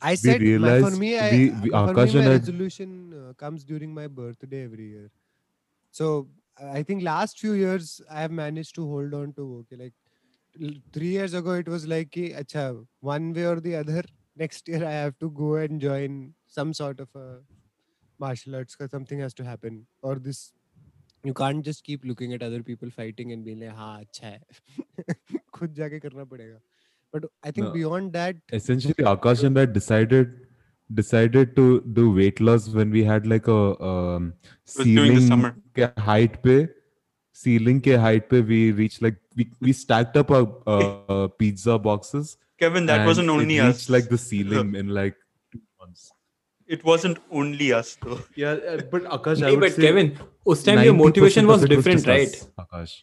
I 0.03 0.15
said 0.15 0.41
we 0.41 0.53
realized, 0.53 0.95
for 0.95 0.99
me, 0.99 1.19
I, 1.19 1.31
we, 1.31 1.51
we, 1.63 1.73
uh, 1.73 1.87
for 1.89 2.07
me 2.07 2.15
my 2.15 2.29
resolution 2.29 3.15
uh, 3.15 3.33
comes 3.35 3.65
during 3.65 3.93
my 3.93 4.07
birthday 4.07 4.65
every 4.65 4.87
year. 4.93 5.11
So 5.91 6.29
I 6.59 6.83
think 6.83 7.03
last 7.03 7.39
few 7.39 7.53
years 7.53 8.01
I 8.11 8.23
have 8.23 8.31
managed 8.31 8.75
to 8.77 8.87
hold 8.87 9.13
on 9.15 9.35
to 9.35 9.65
okay, 9.65 9.83
like 9.83 9.93
three 10.93 11.09
years 11.09 11.35
ago 11.35 11.53
it 11.53 11.69
was 11.69 11.87
like 11.87 12.11
ki, 12.11 12.31
acha, 12.31 12.85
one 13.01 13.33
way 13.33 13.45
or 13.47 13.61
the 13.61 13.77
other 13.77 14.03
next 14.37 14.69
year 14.69 14.85
I 14.85 14.93
have 14.93 15.19
to 15.21 15.31
go 15.31 15.57
and 15.57 15.81
join 15.81 16.35
some 16.47 16.73
sort 16.73 17.01
of 17.01 17.09
a 17.15 17.39
martial 18.19 18.55
arts 18.57 18.77
because 18.77 18.91
something 18.91 19.21
has 19.21 19.35
to 19.35 19.45
happen 19.45 19.87
or 20.03 20.17
this 20.17 20.53
you 21.25 21.35
can't 21.35 21.65
just 21.65 21.85
keep 21.85 22.05
looking 22.05 22.33
at 22.33 22.43
other 22.43 22.63
people 22.63 22.91
fighting 22.91 23.33
and 23.33 23.45
being 23.45 23.61
like 23.61 23.75
हाँ 23.77 24.01
अच्छा 24.05 24.27
है 24.27 24.41
खुद 25.55 25.75
जाके 25.75 26.01
करना 26.01 26.25
पड़ेगा 26.25 26.61
but 27.13 27.25
I 27.43 27.51
think 27.51 27.67
No. 27.67 27.73
beyond 27.73 28.13
that 28.13 28.37
Essentially, 28.53 28.95
Akash 29.13 29.43
and 29.45 29.59
I 29.59 29.65
decided 29.67 30.35
decided 30.95 31.55
to 31.57 31.81
do 31.99 32.11
weight 32.13 32.41
loss 32.41 32.69
when 32.69 32.91
we 32.91 33.03
had 33.05 33.27
like 33.27 33.49
a 33.49 33.59
um, 33.89 34.33
ceiling 34.65 35.31
height 36.09 36.43
पे 36.45 36.57
ceiling 37.43 37.81
के 37.81 37.97
height 38.05 38.29
पे 38.31 38.43
we 38.47 38.61
reached 38.73 39.03
like 39.03 39.19
we, 39.37 39.51
we 39.61 39.73
stacked 39.73 40.17
up 40.17 40.31
our 40.31 40.47
uh, 40.67 41.29
pizza 41.29 41.79
boxes 41.79 42.37
Kevin, 42.59 42.87
that 42.87 43.07
wasn't 43.07 43.31
only 43.31 43.57
it 43.57 43.61
only 43.61 43.73
reached 43.73 43.85
us. 43.85 43.91
like 43.91 44.09
the 44.09 44.19
ceiling 44.19 44.75
in 44.81 44.89
like 44.89 45.17
two 45.51 45.61
months. 45.81 46.13
It 46.67 46.85
wasn't 46.85 47.19
only 47.31 47.73
us 47.73 47.97
though. 48.03 48.21
Yeah, 48.37 48.51
uh, 48.53 48.83
but 48.91 49.05
Akash, 49.05 49.43
I 49.43 49.47
Hey, 49.47 49.51
would 49.53 49.61
but 49.61 49.73
say 49.73 49.83
Kevin, 49.83 50.19
us 50.47 50.63
time 50.63 50.85
your 50.85 50.95
motivation 50.95 51.47
was 51.47 51.65
different, 51.65 52.05
just 52.05 52.07
right? 52.07 52.29
us, 52.29 52.49
Akash. 52.59 53.03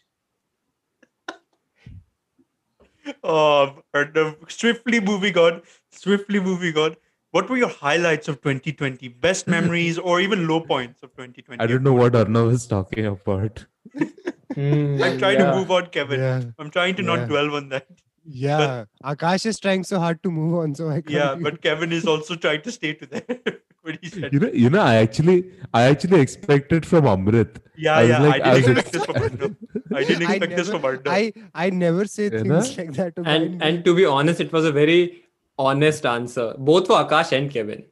Oh, 3.24 3.82
Arnav, 3.94 4.50
swiftly 4.50 5.00
moving 5.00 5.36
on. 5.38 5.62
Swiftly 5.90 6.40
moving 6.40 6.76
on. 6.76 6.96
What 7.30 7.48
were 7.50 7.56
your 7.56 7.68
highlights 7.68 8.28
of 8.28 8.40
2020? 8.42 9.08
Best 9.08 9.46
memories 9.56 9.98
or 9.98 10.20
even 10.20 10.46
low 10.46 10.60
points 10.60 11.02
of 11.02 11.10
2020? 11.12 11.62
I 11.62 11.66
don't 11.66 11.82
know 11.82 11.94
what 11.94 12.12
Arnav 12.12 12.52
is 12.52 12.66
talking 12.66 13.06
about. 13.06 13.64
Hmm, 14.54 15.02
I'm 15.02 15.18
trying 15.18 15.38
yeah. 15.38 15.50
to 15.50 15.56
move 15.56 15.70
on, 15.70 15.86
Kevin. 15.86 16.20
yeah 16.20 16.42
I'm 16.58 16.70
trying 16.70 16.94
to 16.96 17.02
Yeah. 17.02 17.14
not 17.16 17.28
dwell 17.28 17.54
on 17.54 17.68
that. 17.70 17.86
yeah 18.40 18.84
Akash 19.10 19.44
is 19.50 19.58
trying 19.64 19.84
so 19.90 19.98
hard 20.04 20.18
to 20.24 20.30
move 20.38 20.54
on 20.62 20.74
so 20.78 20.88
I 20.88 20.96
can't 21.00 21.10
Yeah, 21.16 21.30
even- 21.32 21.42
but 21.44 21.62
Kevin 21.66 21.92
is 21.98 22.06
also 22.12 22.34
trying 22.44 22.62
to 22.66 22.72
stay 22.72 22.92
to 23.02 23.06
that. 23.12 23.60
what 23.82 23.98
he 24.02 24.08
said. 24.14 24.32
You 24.34 24.40
know, 24.42 24.50
you 24.62 24.70
know, 24.74 24.80
I 24.82 24.96
actually, 25.04 25.36
I 25.72 25.82
actually 25.92 26.20
expected 26.20 26.84
from 26.90 27.04
Amrit. 27.12 27.60
Yeah, 27.86 27.96
I 28.00 28.02
yeah. 28.10 28.18
like- 28.26 28.42
I 28.48 28.50
I 28.56 28.60
didn't 28.60 28.78
ex- 28.82 28.94
expect 28.96 28.98
this 28.98 29.04
from 29.06 29.16
Arnav. 29.22 29.56
I 30.00 30.04
didn't 30.10 30.26
I 30.32 30.34
expect 30.34 30.56
this 30.60 30.68
never- 30.72 30.80
from 30.80 30.90
Arnav. 30.90 31.14
I 31.18 31.66
I 31.66 31.70
never 31.84 32.04
say 32.16 32.24
You 32.24 32.30
things 32.36 32.48
know? 32.54 32.82
like 32.82 32.92
that 33.00 33.16
to 33.20 33.22
and 33.36 33.46
blind 33.58 33.62
and 33.68 33.84
to 33.90 33.94
be 34.00 34.06
honest, 34.16 34.44
it 34.46 34.52
was 34.58 34.66
a 34.72 34.74
very 34.80 35.00
honest 35.70 36.10
answer, 36.14 36.48
both 36.72 36.86
for 36.92 36.98
Akash 37.04 37.32
and 37.40 37.50
Kevin, 37.58 37.84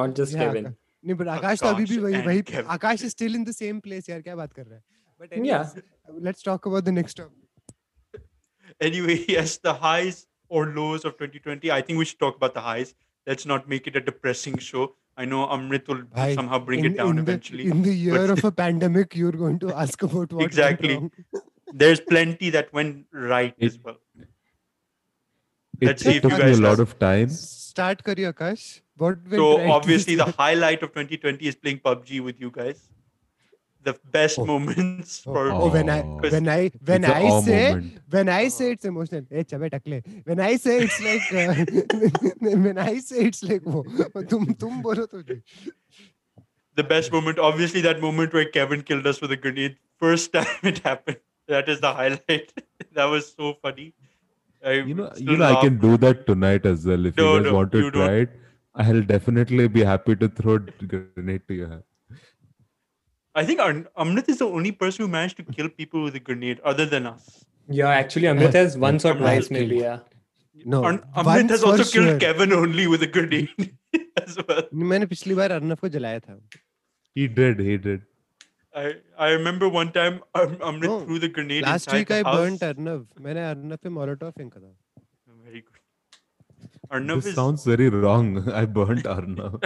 not 0.00 0.14
just 0.22 0.32
Yeah, 0.38 0.44
Kevin. 0.46 0.76
नहीं 1.04 1.16
but 1.18 1.28
आकाश 1.34 1.60
तो 1.60 1.66
अभी 1.66 1.84
भी 1.90 1.98
वही 1.98 2.20
वही 2.26 2.42
आकाश 2.76 3.04
is 3.08 3.12
still 3.16 3.34
in 3.40 3.44
the 3.50 3.56
same 3.58 3.80
place 3.88 4.08
यार 4.10 4.20
क्या 4.22 4.36
बात 4.36 4.52
कर 4.52 4.66
रहा 4.66 4.76
है 4.76 4.82
but 5.20 5.32
Yeah. 5.32 5.62
anyways 5.68 6.24
let's 6.28 6.42
talk 6.50 6.66
about 6.72 6.84
the 6.90 6.92
next 7.00 7.14
topic 7.14 7.36
anyway, 8.80 9.14
yes, 9.28 9.58
the 9.58 9.72
highs 9.74 10.26
or 10.48 10.60
lows 10.74 11.04
of 11.04 11.16
2020. 11.18 11.70
I 11.70 11.80
think 11.82 11.98
we 11.98 12.04
should 12.10 12.18
talk 12.18 12.36
about 12.36 12.54
the 12.54 12.60
highs. 12.66 12.94
Let's 13.30 13.46
not 13.50 13.68
make 13.72 13.86
it 13.90 13.96
a 13.96 14.00
depressing 14.00 14.56
show. 14.58 14.84
I 15.16 15.26
know 15.32 15.40
Amrit 15.56 15.88
will 15.92 16.02
Bhai, 16.14 16.34
somehow 16.34 16.58
bring 16.68 16.84
in, 16.84 16.92
it 16.92 16.96
down 17.00 17.10
in 17.10 17.18
eventually. 17.24 17.64
the, 17.64 17.70
in 17.76 17.82
the 17.88 17.92
year 17.94 18.20
but- 18.28 18.30
of 18.38 18.44
a 18.44 18.52
pandemic 18.60 19.16
you're 19.22 19.32
going 19.42 19.58
to 19.64 19.74
ask 19.84 20.02
about 20.08 20.32
what 20.32 20.44
Exactly. 20.44 20.96
There's 21.84 22.00
plenty 22.00 22.50
that 22.50 22.72
went 22.72 23.04
right 23.12 23.54
It- 23.58 23.66
as 23.72 23.78
well. 23.84 23.98
It, 25.80 25.86
Let's 25.88 26.02
see 26.02 26.10
it 26.10 26.16
if 26.16 26.24
you 26.24 26.30
took 26.30 26.38
me 26.44 26.52
a 26.52 26.56
lot 26.68 26.80
of 26.86 26.98
time. 26.98 27.28
start 27.28 28.02
kariye 28.08 28.32
Akash 28.32 28.64
so 29.00 29.70
obviously 29.70 30.14
the 30.14 30.24
highlight 30.38 30.82
of 30.82 30.90
2020 30.90 31.46
is 31.46 31.56
playing 31.56 31.80
PUBG 31.80 32.22
with 32.22 32.40
you 32.40 32.50
guys. 32.50 32.88
The 33.82 33.94
best 34.12 34.38
oh. 34.38 34.44
moments 34.44 35.22
oh. 35.26 35.32
for 35.32 35.50
oh. 35.50 35.68
when 35.70 35.88
I 35.88 36.02
when 36.02 36.48
I 36.48 36.70
when 36.84 37.04
I 37.04 37.40
say 37.40 37.68
moment. 37.70 38.00
when 38.10 38.28
I 38.28 38.48
say 38.48 38.72
it's 38.72 38.84
emotional. 38.84 39.22
Hey, 39.30 39.44
chabe 39.44 39.70
takle. 39.70 40.00
When 40.24 40.38
I 40.38 40.56
say 40.56 40.80
it's 40.80 41.00
like 41.00 41.32
uh, 41.32 41.64
when 42.40 42.76
I 42.76 42.98
say 42.98 43.24
it's 43.30 43.42
like 43.42 43.64
wo. 43.64 43.84
Tum 44.28 44.54
tum 44.54 44.82
bolo. 44.82 45.06
The 46.76 46.84
best 46.84 47.10
moment, 47.12 47.38
obviously, 47.38 47.80
that 47.80 48.00
moment 48.00 48.32
where 48.32 48.44
Kevin 48.44 48.82
killed 48.82 49.06
us 49.06 49.20
with 49.20 49.32
a 49.32 49.36
grenade. 49.36 49.76
First 49.98 50.34
time 50.34 50.46
it 50.62 50.78
happened. 50.80 51.18
That 51.48 51.68
is 51.68 51.80
the 51.80 51.92
highlight. 51.92 52.52
that 52.92 53.06
was 53.06 53.32
so 53.32 53.54
funny. 53.62 53.94
I 54.64 54.72
you 54.72 54.94
know, 54.94 55.10
you 55.16 55.38
know. 55.38 55.44
I 55.46 55.60
can 55.62 55.78
do 55.78 55.96
that 55.96 56.26
tonight 56.26 56.66
as 56.66 56.84
well 56.84 57.06
if 57.06 57.16
no, 57.16 57.36
you 57.36 57.42
guys 57.42 57.50
no, 57.50 57.56
want 57.56 57.72
to 57.72 57.90
try 57.90 58.12
it 58.26 58.40
I'll 58.79 59.01
definitely 59.01 59.67
be 59.67 59.83
happy 59.83 60.15
to 60.15 60.27
throw 60.27 60.55
a 60.55 60.85
grenade 60.93 61.47
to 61.47 61.53
your 61.53 61.67
hand. 61.69 61.83
I 63.35 63.43
think 63.45 63.59
Ar- 63.59 63.85
Amrit 64.05 64.29
is 64.29 64.37
the 64.39 64.47
only 64.47 64.71
person 64.71 65.05
who 65.05 65.07
managed 65.11 65.37
to 65.37 65.43
kill 65.43 65.69
people 65.69 66.03
with 66.03 66.15
a 66.15 66.19
grenade 66.19 66.59
other 66.63 66.85
than 66.85 67.05
us. 67.05 67.45
Yeah, 67.69 67.89
actually, 67.89 68.27
Amrit 68.33 68.53
has 68.53 68.77
once 68.77 69.05
or 69.05 69.13
Amrit 69.13 69.19
twice, 69.19 69.35
has 69.43 69.51
maybe. 69.51 69.77
Yeah. 69.77 69.99
No, 70.73 70.83
Ar- 70.83 70.99
Amrit 71.15 71.25
once 71.25 71.51
has 71.51 71.61
for 71.61 71.71
also 71.71 71.83
killed 71.91 72.09
sure. 72.11 72.19
Kevin 72.19 72.53
only 72.53 72.87
with 72.87 73.03
a 73.03 73.07
grenade 73.07 73.49
as 74.25 74.37
well. 74.47 74.63
मैंने 74.73 75.05
पिछली 75.13 75.35
बार 75.35 75.51
अर्नव 75.51 75.75
को 75.81 75.89
जलाया 75.95 76.19
था. 76.27 76.39
He 77.15 77.27
did, 77.39 77.59
he 77.59 77.77
did. 77.77 78.01
I, 78.75 78.93
I 79.17 79.29
remember 79.31 79.67
one 79.69 79.91
time 79.93 80.19
um, 80.33 80.55
Amrit 80.69 80.83
No, 80.87 80.99
threw 81.05 81.19
the 81.19 81.29
grenade 81.29 81.63
Last 81.63 81.87
inside 81.87 81.97
week 81.97 82.11
I 82.11 82.23
the 82.23 82.29
house. 82.29 82.37
burnt 82.39 82.63
Arnav. 82.69 83.05
मैंने 83.27 83.49
अर्नव 83.49 83.77
पे 83.83 83.89
Molotov 83.97 84.31
फेंका 84.37 84.59
था. 84.59 84.73
Very 86.89 87.03
good. 87.03 87.07
Arnav 87.07 87.15
this 87.15 87.25
is, 87.25 87.35
sounds 87.35 87.65
very 87.65 87.89
wrong. 87.89 88.49
I 88.49 88.65
burnt 88.65 89.03
Arnav. 89.03 89.59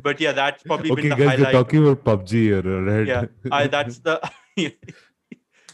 but 0.03 0.19
yeah, 0.19 0.31
that's 0.31 0.63
probably 0.63 0.91
okay, 0.91 1.01
been 1.01 1.09
the 1.09 1.15
guys, 1.15 1.39
we're 1.39 1.45
highlight. 1.45 1.53
talking 1.53 1.87
about 1.87 2.03
PUBG 2.03 2.31
here, 2.31 2.61
right? 2.61 3.07
yeah, 3.07 3.25
I, 3.51 3.67
that's 3.67 3.99
the 3.99 4.19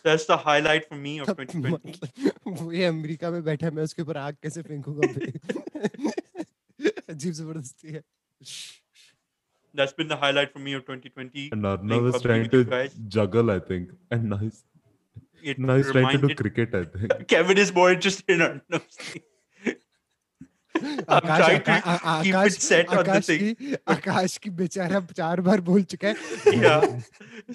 that's 0.03 0.25
the 0.25 0.38
highlight 0.38 0.88
for 0.88 0.95
me 0.95 1.19
of 1.19 1.27
तब 1.27 1.38
2020. 1.38 1.93
मतलब 1.93 2.61
वो 2.61 2.71
ये 2.71 2.86
America 2.86 3.32
में 3.32 3.43
बैठा 3.43 3.69
मैं 3.71 3.84
उसके 3.84 4.01
ऊपर 4.01 4.17
आग 4.17 4.36
कैसे 4.43 4.61
फेंकूंगा 4.61 5.07
बे? 5.17 5.32
अजीब 7.09 7.34
जबरदस्ती 7.34 7.91
है. 7.91 8.03
That's 9.75 9.93
been 9.93 10.07
the 10.07 10.15
highlight 10.17 10.51
for 10.53 10.59
me 10.59 10.73
of 10.73 10.86
2020. 10.86 11.49
And 11.51 11.61
playing 11.63 11.75
Arnav 11.77 12.07
is 12.09 12.15
PUBG 12.15 12.23
trying 12.23 12.43
with 12.43 12.53
you 12.53 12.63
to 12.63 12.69
guys. 12.69 12.93
juggle, 13.07 13.51
I 13.51 13.59
think. 13.59 13.91
And 14.11 14.30
now 14.32 14.38
he's, 14.38 14.63
It 15.53 15.59
now 15.59 15.76
he's 15.76 15.90
trying 15.95 16.20
to 16.20 16.28
do 16.28 16.34
cricket, 16.34 16.74
I 16.74 16.84
think. 16.84 17.28
Kevin 17.28 17.59
is 17.59 17.72
more 17.78 17.92
interested 17.92 18.34
in 18.34 18.45
Arnav's 18.45 18.99
Akash 20.74 21.40
trying 21.40 21.62
to 21.66 21.72
आका- 21.72 21.99
आ- 22.03 22.22
keep 22.22 22.34
Akash 22.34 22.55
it 22.55 22.62
set 22.66 22.88
on 22.88 23.05
the 23.05 23.78
आकाश 23.95 24.36
की 24.45 24.51
बेचारा 24.61 25.01
चार 25.12 25.40
बार 25.49 25.61
बोल 25.70 25.82
चुका 25.95 26.09
है. 26.09 26.14
Yeah, 26.62 26.86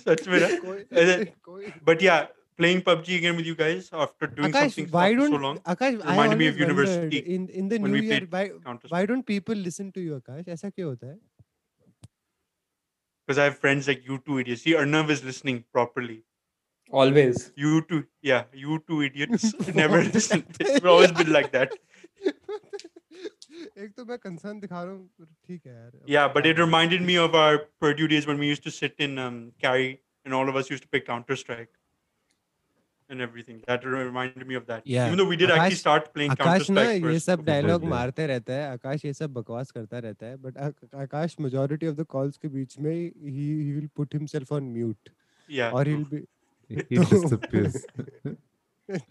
such 0.03 0.27
में 0.27 0.39
ना? 0.43 1.73
But 1.89 2.05
yeah, 2.07 2.27
playing 2.61 2.81
PUBG 2.81 3.17
again 3.17 3.41
with 3.41 3.49
you 3.51 3.55
guys 3.55 3.89
after 4.05 4.27
doing 4.27 4.51
Akash, 4.51 4.75
something 4.75 4.89
why 4.91 5.09
for 5.09 5.19
don't 5.21 5.35
so 5.37 5.41
long. 5.47 5.59
Akash? 5.75 5.99
I 6.05 6.35
me 6.35 6.47
of 6.53 6.63
university 6.65 7.17
in 7.37 7.49
in 7.49 7.73
the 7.73 7.79
new 7.79 8.05
year. 8.11 8.21
Why 8.37 8.45
why 8.95 9.05
don't 9.13 9.29
people 9.33 9.67
listen 9.69 9.91
to 9.97 10.07
you, 10.07 10.21
Akash? 10.21 10.47
ऐसा 10.57 10.69
क्यों 10.69 10.89
होता 10.89 11.11
है? 11.11 11.17
because 13.27 13.39
I 13.41 13.43
have 13.45 13.57
friends 13.63 13.87
like 13.87 14.05
you 14.09 14.15
two 14.27 14.39
idiots. 14.39 14.63
See, 14.63 14.71
Arnav 14.73 15.11
is 15.15 15.19
listening 15.23 15.63
properly. 15.71 16.23
Always. 16.90 17.52
You 17.56 17.80
two, 17.90 18.04
yeah, 18.22 18.44
you 18.52 18.78
two 18.88 19.02
idiots 19.02 19.46
never 19.74 20.02
listen. 20.04 20.44
It's 20.60 20.84
always 20.84 21.12
been 21.12 21.32
like 21.32 21.50
that. 21.52 21.72
एक 23.82 23.92
तो 23.96 24.04
मैं 24.04 24.16
concern 24.18 24.58
दिखा 24.60 24.82
रहा 24.82 24.92
हूँ 24.92 25.26
ठीक 25.46 25.66
है 25.66 25.72
यार 25.72 25.92
Yeah, 26.14 26.26
but 26.34 26.46
it 26.50 26.58
reminded 26.62 27.02
me 27.08 27.16
of 27.22 27.34
our 27.40 27.58
Purdue 27.84 28.08
days 28.12 28.26
when 28.30 28.38
we 28.44 28.50
used 28.50 28.64
to 28.66 28.72
sit 28.76 28.94
in 29.06 29.18
um, 29.24 29.38
carry 29.64 29.88
and 30.26 30.34
all 30.38 30.48
of 30.52 30.56
us 30.60 30.70
used 30.74 30.84
to 30.84 30.88
play 30.94 31.00
Counter 31.08 31.36
Strike 31.42 31.70
and 33.10 33.24
everything. 33.26 33.60
That 33.70 33.84
reminded 33.94 34.46
me 34.52 34.58
of 34.60 34.66
that. 34.72 34.86
Yeah. 34.94 35.06
Even 35.06 35.18
though 35.22 35.28
we 35.32 35.38
did 35.42 35.50
actually 35.50 35.76
Akash- 35.76 35.82
start 35.84 36.12
playing 36.14 36.34
Counter 36.36 36.50
आकाश 36.50 36.70
ना 36.70 36.84
Strike 36.84 37.02
ये 37.04 37.14
first. 37.14 37.26
सब 37.30 37.44
dialogue 37.50 37.80
yeah. 37.82 37.90
मारते 37.90 38.26
रहता 38.32 38.52
है 38.60 38.70
आकाश 38.72 39.04
ये 39.04 39.12
सब 39.22 39.32
बकवास 39.40 39.70
करता 39.78 39.98
रहता 40.06 40.26
है 40.26 40.36
but 40.46 40.94
Akash 41.06 41.36
majority 41.40 41.86
of 41.88 41.96
the 41.96 42.06
calls 42.16 42.36
के 42.44 42.48
बीच 42.58 42.78
में 42.78 42.92
ही 42.94 43.10
he 43.30 43.72
will 43.72 43.88
put 43.96 44.14
himself 44.14 44.52
on 44.52 44.72
mute 44.78 45.10
Yeah. 45.48 45.72
और 45.74 45.88
he 45.88 45.94
will 45.94 46.04
be 46.10 46.24
he 46.69 46.97
disappears. 46.97 47.85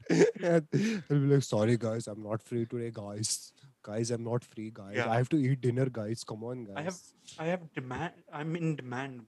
he'll 0.08 0.60
be 0.70 1.28
like 1.32 1.42
sorry 1.42 1.76
guys 1.76 2.08
i'm 2.08 2.22
not 2.22 2.42
free 2.42 2.64
today 2.66 2.90
guys 2.92 3.52
guys 3.88 4.10
i'm 4.10 4.24
not 4.24 4.42
free 4.52 4.70
guys 4.78 4.96
Yeah. 4.96 5.08
i 5.08 5.16
have 5.18 5.28
to 5.34 5.36
eat 5.36 5.60
dinner 5.60 5.86
guys 5.98 6.24
come 6.24 6.42
on 6.42 6.64
guys 6.64 6.74
I 6.76 6.82
have 6.82 6.98
I 7.38 7.44
have 7.52 7.60
demand. 7.74 8.12
I'm 8.32 8.56
in 8.56 8.74
demand. 8.74 9.20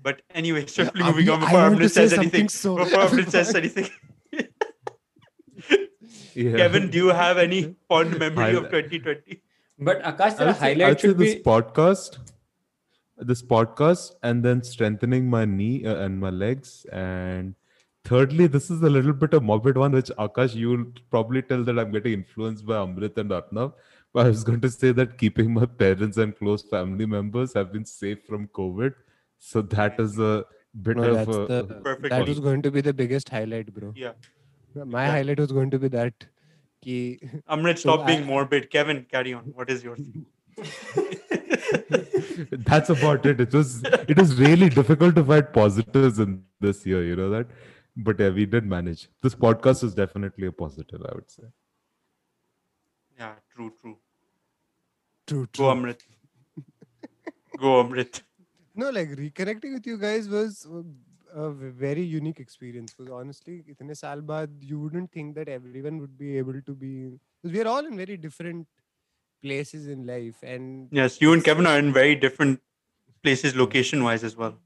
But 0.00 0.22
anyway, 0.42 0.66
swiftly 0.66 1.02
Abhi, 1.02 1.06
moving 1.06 1.28
on 1.30 1.42
I 1.42 1.46
before 1.46 1.60
want 1.62 1.78
to 1.78 1.84
Amrit 1.86 1.90
says 1.98 2.12
anything. 2.12 2.48
so- 2.48 2.76
Before 2.76 3.04
Amrit 3.06 3.30
says 3.30 3.54
anything. 3.56 3.88
Yeah. 6.34 6.56
Kevin, 6.56 6.90
do 6.90 6.98
you 6.98 7.08
have 7.08 7.38
any 7.38 7.74
fond 7.88 8.18
memory 8.18 8.54
of 8.54 8.64
2020? 8.70 9.42
But 9.78 10.02
Akash, 10.02 10.20
I 10.20 10.34
the 10.34 10.44
would 10.46 10.54
say, 10.56 10.60
highlight 10.60 10.90
I'd 10.90 11.00
say 11.00 11.08
should 11.08 11.18
this 11.18 11.34
be 11.36 11.42
podcast, 11.42 12.18
this 13.18 13.42
podcast, 13.42 14.12
and 14.22 14.44
then 14.44 14.62
strengthening 14.62 15.28
my 15.28 15.44
knee 15.44 15.84
uh, 15.86 15.96
and 15.96 16.18
my 16.20 16.30
legs. 16.30 16.84
And 16.92 17.54
thirdly, 18.04 18.46
this 18.46 18.70
is 18.70 18.82
a 18.82 18.90
little 18.90 19.12
bit 19.12 19.34
of 19.34 19.42
morbid 19.42 19.76
one, 19.78 19.92
which 19.92 20.10
Akash, 20.18 20.54
you'll 20.54 20.86
probably 21.10 21.42
tell 21.42 21.64
that 21.64 21.78
I'm 21.78 21.90
getting 21.92 22.12
influenced 22.12 22.66
by 22.66 22.74
Amrit 22.74 23.16
and 23.18 23.30
Arnav. 23.30 23.72
But 24.12 24.26
i 24.26 24.28
was 24.28 24.44
going 24.44 24.60
to 24.62 24.70
say 24.70 24.92
that 24.92 25.18
keeping 25.18 25.52
my 25.52 25.66
parents 25.66 26.16
and 26.16 26.36
close 26.36 26.62
family 26.62 27.04
members 27.06 27.52
have 27.54 27.72
been 27.72 27.84
safe 27.84 28.18
from 28.26 28.48
COVID. 28.48 28.94
So 29.38 29.60
that 29.62 30.00
is 30.00 30.18
a 30.18 30.44
bit 30.82 30.96
No, 30.96 31.02
of 31.02 31.14
that's 31.16 31.36
a, 31.36 31.46
the- 31.64 31.80
Perfect. 31.82 32.10
That 32.10 32.16
point. 32.18 32.28
was 32.28 32.40
going 32.40 32.62
to 32.62 32.70
be 32.70 32.80
the 32.80 32.94
biggest 32.94 33.28
highlight, 33.28 33.74
bro. 33.74 33.92
Yeah. 33.94 34.12
My 34.74 35.04
Yeah. 35.06 35.10
highlight 35.10 35.38
was 35.40 35.52
going 35.52 35.70
to 35.70 35.78
be 35.78 35.88
that. 35.88 36.14
Ki, 36.82 37.18
Amrit, 37.50 37.78
So 37.82 37.94
stop 37.94 38.06
being 38.06 38.22
I- 38.22 38.26
morbid. 38.26 38.70
Kevin, 38.70 39.04
carry 39.10 39.34
on. 39.34 39.44
What 39.54 39.68
is 39.70 39.84
yours? 39.84 40.00
that's 42.70 42.90
about 42.90 43.26
it. 43.26 43.40
It 43.40 43.52
was 43.52 43.82
it 43.84 44.16
was 44.16 44.34
really 44.38 44.68
difficult 44.68 45.14
to 45.16 45.24
find 45.24 45.52
positives 45.52 46.18
in 46.18 46.42
this 46.60 46.86
year, 46.86 47.04
you 47.04 47.16
know 47.16 47.30
that. 47.30 47.46
But 47.96 48.20
yeah, 48.20 48.30
we 48.30 48.46
did 48.46 48.64
manage. 48.66 49.08
This 49.22 49.34
podcast 49.34 49.84
is 49.84 49.94
definitely 49.94 50.46
a 50.46 50.52
positive, 50.52 51.02
I 51.02 51.14
would 51.14 51.30
say. 51.30 51.44
yeah, 53.18 53.34
true, 53.54 53.72
true. 53.80 53.96
true, 55.26 55.46
true. 55.52 55.64
Go, 55.64 55.74
true. 55.74 55.82
Amrit. 55.82 56.00
Go, 57.58 57.84
Amrit. 57.84 58.22
No, 58.74 58.90
like 58.90 59.08
reconnecting 59.10 59.72
with 59.72 59.86
you 59.86 59.96
guys 59.98 60.28
was 60.28 60.66
a 61.34 61.48
very 61.50 62.02
unique 62.02 62.40
experience. 62.40 62.92
Because 62.94 63.10
honestly, 63.12 63.64
itne 63.68 63.96
saal 63.96 64.20
baad, 64.20 64.50
you 64.60 64.78
wouldn't 64.78 65.12
think 65.12 65.34
that 65.36 65.48
everyone 65.48 65.98
would 66.00 66.18
be 66.18 66.36
able 66.38 66.60
to 66.60 66.74
be. 66.74 67.18
Because 67.42 67.56
we 67.56 67.62
are 67.62 67.68
all 67.68 67.86
in 67.86 67.96
very 67.96 68.16
different 68.16 68.66
places 69.45 69.87
in 69.87 70.05
life, 70.05 70.41
and 70.43 70.87
Yes, 70.91 71.21
you 71.21 71.33
and 71.33 71.43
Kevin 71.43 71.65
are 71.65 71.77
in 71.79 71.93
very 71.93 72.15
different 72.15 72.61
places 73.23 73.55
location 73.55 74.03
wise 74.03 74.23
as 74.23 74.35
well. 74.35 74.57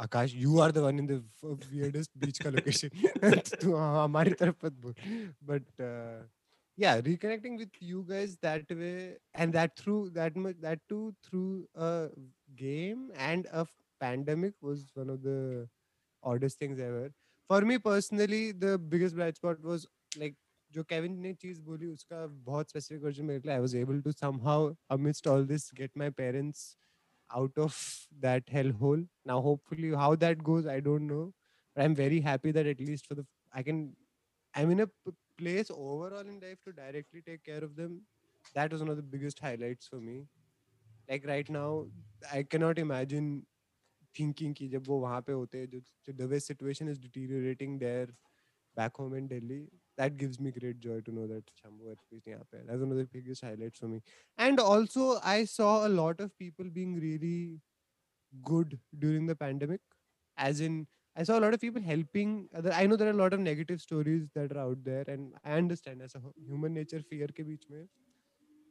Akash, 0.00 0.32
you 0.34 0.60
are 0.60 0.70
the 0.70 0.82
one 0.82 0.98
in 0.98 1.06
the 1.06 1.22
f- 1.42 1.58
weirdest 1.72 2.10
beach 2.18 2.38
ka 2.40 2.50
location. 2.50 2.90
तो 3.62 3.76
हाँ, 3.76 4.04
हमारी 4.04 4.32
तरफ 4.42 4.64
मत 4.64 4.72
बोल. 4.84 4.94
But 5.42 5.84
uh, 5.86 6.22
yeah, 6.76 7.00
reconnecting 7.00 7.58
with 7.58 7.80
you 7.80 8.04
guys 8.08 8.36
that 8.42 8.70
way, 8.82 9.16
and 9.34 9.52
that 9.52 9.76
through 9.76 10.10
that 10.18 10.36
much, 10.36 10.60
that 10.66 10.78
too 10.88 11.14
through 11.28 11.68
a 11.74 12.10
game 12.56 13.10
and 13.16 13.46
a 13.52 13.60
f- 13.66 13.74
pandemic 14.00 14.54
was 14.60 14.84
one 14.94 15.10
of 15.10 15.22
the 15.22 15.68
oddest 16.22 16.58
things 16.58 16.78
ever. 16.78 17.10
For 17.48 17.60
me 17.62 17.78
personally, 17.78 18.52
the 18.52 18.78
biggest 18.78 19.16
bright 19.16 19.36
spot 19.36 19.60
was 19.62 19.86
like 20.16 20.36
जो 20.73 20.83
Kevin 20.83 21.17
ने 21.19 21.33
चीज़ 21.33 21.61
बोली, 21.61 21.87
उसका 21.87 22.25
बहुत 22.27 22.69
specific 22.69 23.03
version 23.03 23.25
मेरे 23.25 23.39
को 23.41 23.49
I 23.49 23.59
was 23.59 23.75
able 23.75 24.01
to 24.01 24.11
somehow 24.11 24.73
amidst 24.89 25.27
all 25.27 25.47
this 25.47 25.69
get 25.75 25.97
my 25.97 26.09
parents 26.11 26.65
out 27.29 27.59
of 27.59 27.75
that 28.21 28.51
hell 28.53 28.71
hole 28.81 29.07
now 29.27 29.41
hopefully 29.41 29.89
how 30.03 30.15
that 30.15 30.41
goes 30.41 30.67
I 30.67 30.81
don't 30.81 31.01
know 31.01 31.25
but 31.25 31.79
I 31.79 31.85
am 31.85 31.93
very 31.93 32.19
happy 32.19 32.51
that 32.53 32.67
at least 32.67 33.07
for 33.09 33.21
the 33.21 33.25
I 33.55 33.63
can 33.63 33.85
I 34.53 34.65
mean 34.65 34.81
a 34.81 34.85
place 35.37 35.71
overall 35.71 36.27
in 36.29 36.39
life 36.41 36.57
to 36.65 36.71
directly 36.71 37.21
take 37.21 37.41
care 37.41 37.63
of 37.65 37.71
them 37.71 37.95
that 38.55 38.73
was 38.73 38.81
one 38.81 38.89
of 38.89 38.99
the 38.99 39.03
biggest 39.11 39.43
highlights 39.43 39.89
for 39.89 39.99
me 39.99 40.19
like 41.09 41.25
right 41.25 41.49
now 41.49 41.87
I 42.33 42.43
can 42.43 42.61
not 42.61 42.79
imagine 42.79 43.45
thinking 44.19 44.55
की 44.55 44.67
जब 44.69 44.83
वो 44.87 44.99
वहाँ 44.99 45.21
पे 45.21 45.31
होते 45.31 45.57
हैं, 45.57 45.69
जो 45.69 46.13
the 46.13 46.21
way 46.21 46.39
situation 46.39 46.89
is 46.89 46.99
deteriorating 47.01 47.79
there 47.79 48.11
back 48.77 48.95
home 48.99 49.15
in 49.15 49.27
Delhi 49.27 49.67
that 49.97 50.17
gives 50.17 50.39
me 50.39 50.51
great 50.51 50.79
joy 50.79 51.01
to 51.01 51.11
know 51.13 51.27
that 51.27 51.43
Shambhu 51.61 51.91
at 51.91 51.99
least 52.11 52.25
That's 52.25 52.79
one 52.81 52.91
of 52.91 52.97
the 52.97 53.05
biggest 53.05 53.43
highlights 53.43 53.79
for 53.79 53.87
me. 53.87 54.01
And 54.37 54.59
also, 54.59 55.19
I 55.23 55.45
saw 55.45 55.87
a 55.87 55.89
lot 55.89 56.19
of 56.19 56.37
people 56.37 56.65
being 56.69 56.99
really 56.99 57.61
good 58.43 58.79
during 58.97 59.25
the 59.27 59.35
pandemic. 59.35 59.81
As 60.37 60.59
in, 60.61 60.87
I 61.15 61.23
saw 61.23 61.37
a 61.39 61.41
lot 61.41 61.53
of 61.53 61.61
people 61.61 61.81
helping. 61.81 62.49
Other, 62.55 62.71
I 62.71 62.85
know 62.87 62.95
there 62.95 63.07
are 63.07 63.11
a 63.11 63.23
lot 63.23 63.33
of 63.33 63.39
negative 63.39 63.81
stories 63.81 64.29
that 64.35 64.51
are 64.53 64.59
out 64.59 64.83
there, 64.83 65.03
and 65.07 65.33
I 65.43 65.53
understand 65.53 66.01
as 66.01 66.15
a 66.15 66.21
human 66.37 66.73
nature, 66.73 67.01
fear 67.01 67.27
ke 67.27 67.45
beech 67.47 67.65
mein 67.69 67.87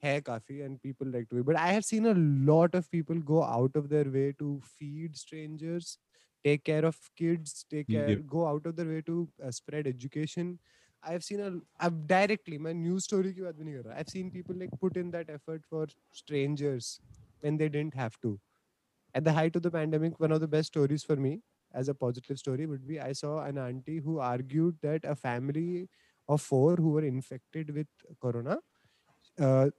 hai 0.03 0.21
kafi, 0.21 0.65
and 0.65 0.81
people 0.83 1.07
like 1.09 1.29
to 1.31 1.37
be. 1.37 1.43
But 1.43 1.57
I 1.57 1.69
have 1.73 1.85
seen 1.85 2.07
a 2.07 2.15
lot 2.15 2.75
of 2.75 2.91
people 2.91 3.19
go 3.21 3.43
out 3.43 3.77
of 3.77 3.89
their 3.89 4.05
way 4.05 4.33
to 4.39 4.61
feed 4.65 5.17
strangers, 5.17 5.99
take 6.45 6.65
care 6.65 6.85
of 6.85 6.99
kids, 7.17 7.65
take 7.71 7.91
care, 7.91 8.17
go 8.17 8.47
out 8.47 8.67
of 8.67 8.77
their 8.77 8.87
way 8.87 9.03
to 9.03 9.29
uh, 9.45 9.51
spread 9.51 9.87
education. 9.87 10.59
I've 11.04 11.24
seen 11.24 11.40
a 11.40 11.52
I've 11.80 12.08
directly 12.08 12.58
my 12.58 12.74
news 12.74 13.06
story 13.10 13.34
की 13.34 13.42
बात 13.42 13.56
भी 13.56 13.64
नहीं 13.64 13.76
कर 13.76 13.84
रहा. 13.90 14.00
I've 14.00 14.10
seen 14.10 14.32
people 14.32 14.56
like 14.56 14.80
put 14.80 14.98
in 14.98 15.12
that 15.12 15.30
effort 15.30 15.66
for 15.70 15.88
strangers 16.12 17.00
when 17.42 17.58
they 17.58 17.70
didn't 17.70 17.96
have 17.96 18.20
to. 18.22 18.40
At 19.14 19.24
the 19.24 19.34
height 19.34 19.56
of 19.56 19.64
the 19.64 19.72
pandemic, 19.72 20.20
one 20.20 20.32
of 20.32 20.42
the 20.42 20.48
best 20.48 20.68
stories 20.68 21.04
for 21.04 21.16
me 21.16 21.42
as 21.74 21.88
a 21.90 21.94
positive 21.94 22.40
story 22.40 22.66
would 22.66 22.88
be 22.88 23.00
I 23.00 23.12
saw 23.14 23.40
an 23.44 23.58
auntie 23.58 24.00
who 24.00 24.20
argued 24.20 24.78
that 24.82 25.06
a 25.06 25.16
family 25.16 25.90
of 26.28 26.42
four 26.42 26.76
who 26.76 26.92
were 26.92 27.06
infected 27.06 27.74
with 27.74 27.88
corona, 28.22 28.58
uh, 29.40 29.70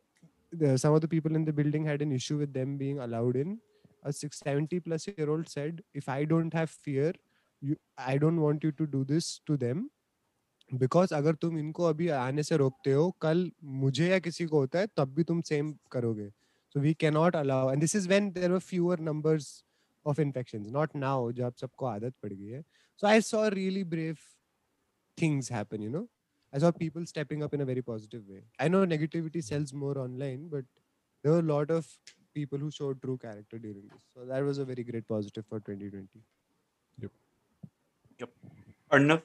the, 0.53 0.79
some 0.79 0.95
of 0.95 1.01
the 1.01 1.09
people 1.09 1.37
in 1.37 1.45
the 1.45 1.53
building 1.53 1.85
had 1.85 2.03
an 2.03 2.13
issue 2.13 2.39
with 2.39 2.53
them 2.53 2.77
being 2.79 2.99
allowed 2.99 3.37
in. 3.37 3.59
A 4.05 4.13
670 4.13 4.81
plus 4.81 5.09
year 5.09 5.29
old 5.29 5.49
said, 5.49 5.83
If 5.93 6.09
I 6.09 6.25
don't 6.25 6.55
have 6.55 6.71
fear, 6.71 7.13
you, 7.61 7.77
I 7.99 8.17
don't 8.17 8.41
want 8.41 8.65
you 8.65 8.73
to 8.73 8.87
do 8.87 9.05
this 9.05 9.41
to 9.47 9.57
them 9.57 9.91
Because 10.82 11.14
अगर 11.16 11.36
तुम 11.42 11.58
इनको 11.60 11.84
अभी 11.86 12.08
आने 12.20 12.44
से 12.44 12.58
रोकते 12.58 12.92
हो 12.92 13.10
कल 13.22 13.50
मुझे 13.82 14.08
या 14.10 14.20
किसी 14.20 14.46
को 14.46 14.60
होता 14.60 14.80
है 14.80 14.88
तब 14.98 15.14
भी 15.16 15.24
तुम 15.32 15.42
सेम 15.50 15.74
करोगे 15.92 16.30
so 16.76 16.80
we 16.80 16.94
can 17.00 17.14
not 17.14 17.36
allow 17.36 17.72
and 17.72 17.82
this 17.82 17.96
is 17.96 18.08
when 18.08 18.32
there 18.32 18.52
were 18.52 18.60
fewer 18.70 19.00
numbers 19.10 19.52
of 20.06 20.22
infections 20.22 20.68
not 20.72 20.96
now 20.96 21.32
जब 21.42 21.54
सबको 21.62 21.86
आदत 21.86 22.14
पड़ 22.24 22.34
गई 22.34 22.48
है 22.48 22.62
so 23.02 23.08
I 23.08 23.22
saw 23.22 23.48
really 23.56 23.84
brave 23.96 24.18
things 25.18 25.52
happen 25.52 25.84
you 25.84 25.90
know 25.90 26.08
I 26.54 26.60
saw 26.60 26.70
people 26.72 27.06
stepping 27.08 27.42
up 27.42 27.54
in 27.56 27.62
a 27.62 27.66
very 27.66 27.82
positive 27.82 28.28
way. 28.32 28.44
I 28.60 28.68
know 28.68 28.86
negativity 28.86 29.42
sells 29.44 29.74
more 29.74 29.98
online, 29.98 30.50
but 30.50 30.66
there 31.24 31.32
were 31.32 31.40
a 31.40 31.48
lot 31.48 31.72
of 31.72 31.88
people 32.36 32.60
who 32.60 32.70
showed 32.70 33.02
true 33.02 33.18
character 33.18 33.58
during 33.58 33.88
this. 33.88 34.04
So 34.14 34.26
that 34.26 34.44
was 34.44 34.60
a 34.60 34.66
very 34.66 34.84
great 34.84 35.08
positive 35.08 35.46
for 35.50 35.60
2020. 35.62 36.22
yep 36.98 37.12
yep 38.20 38.30
Arnav, 38.92 39.24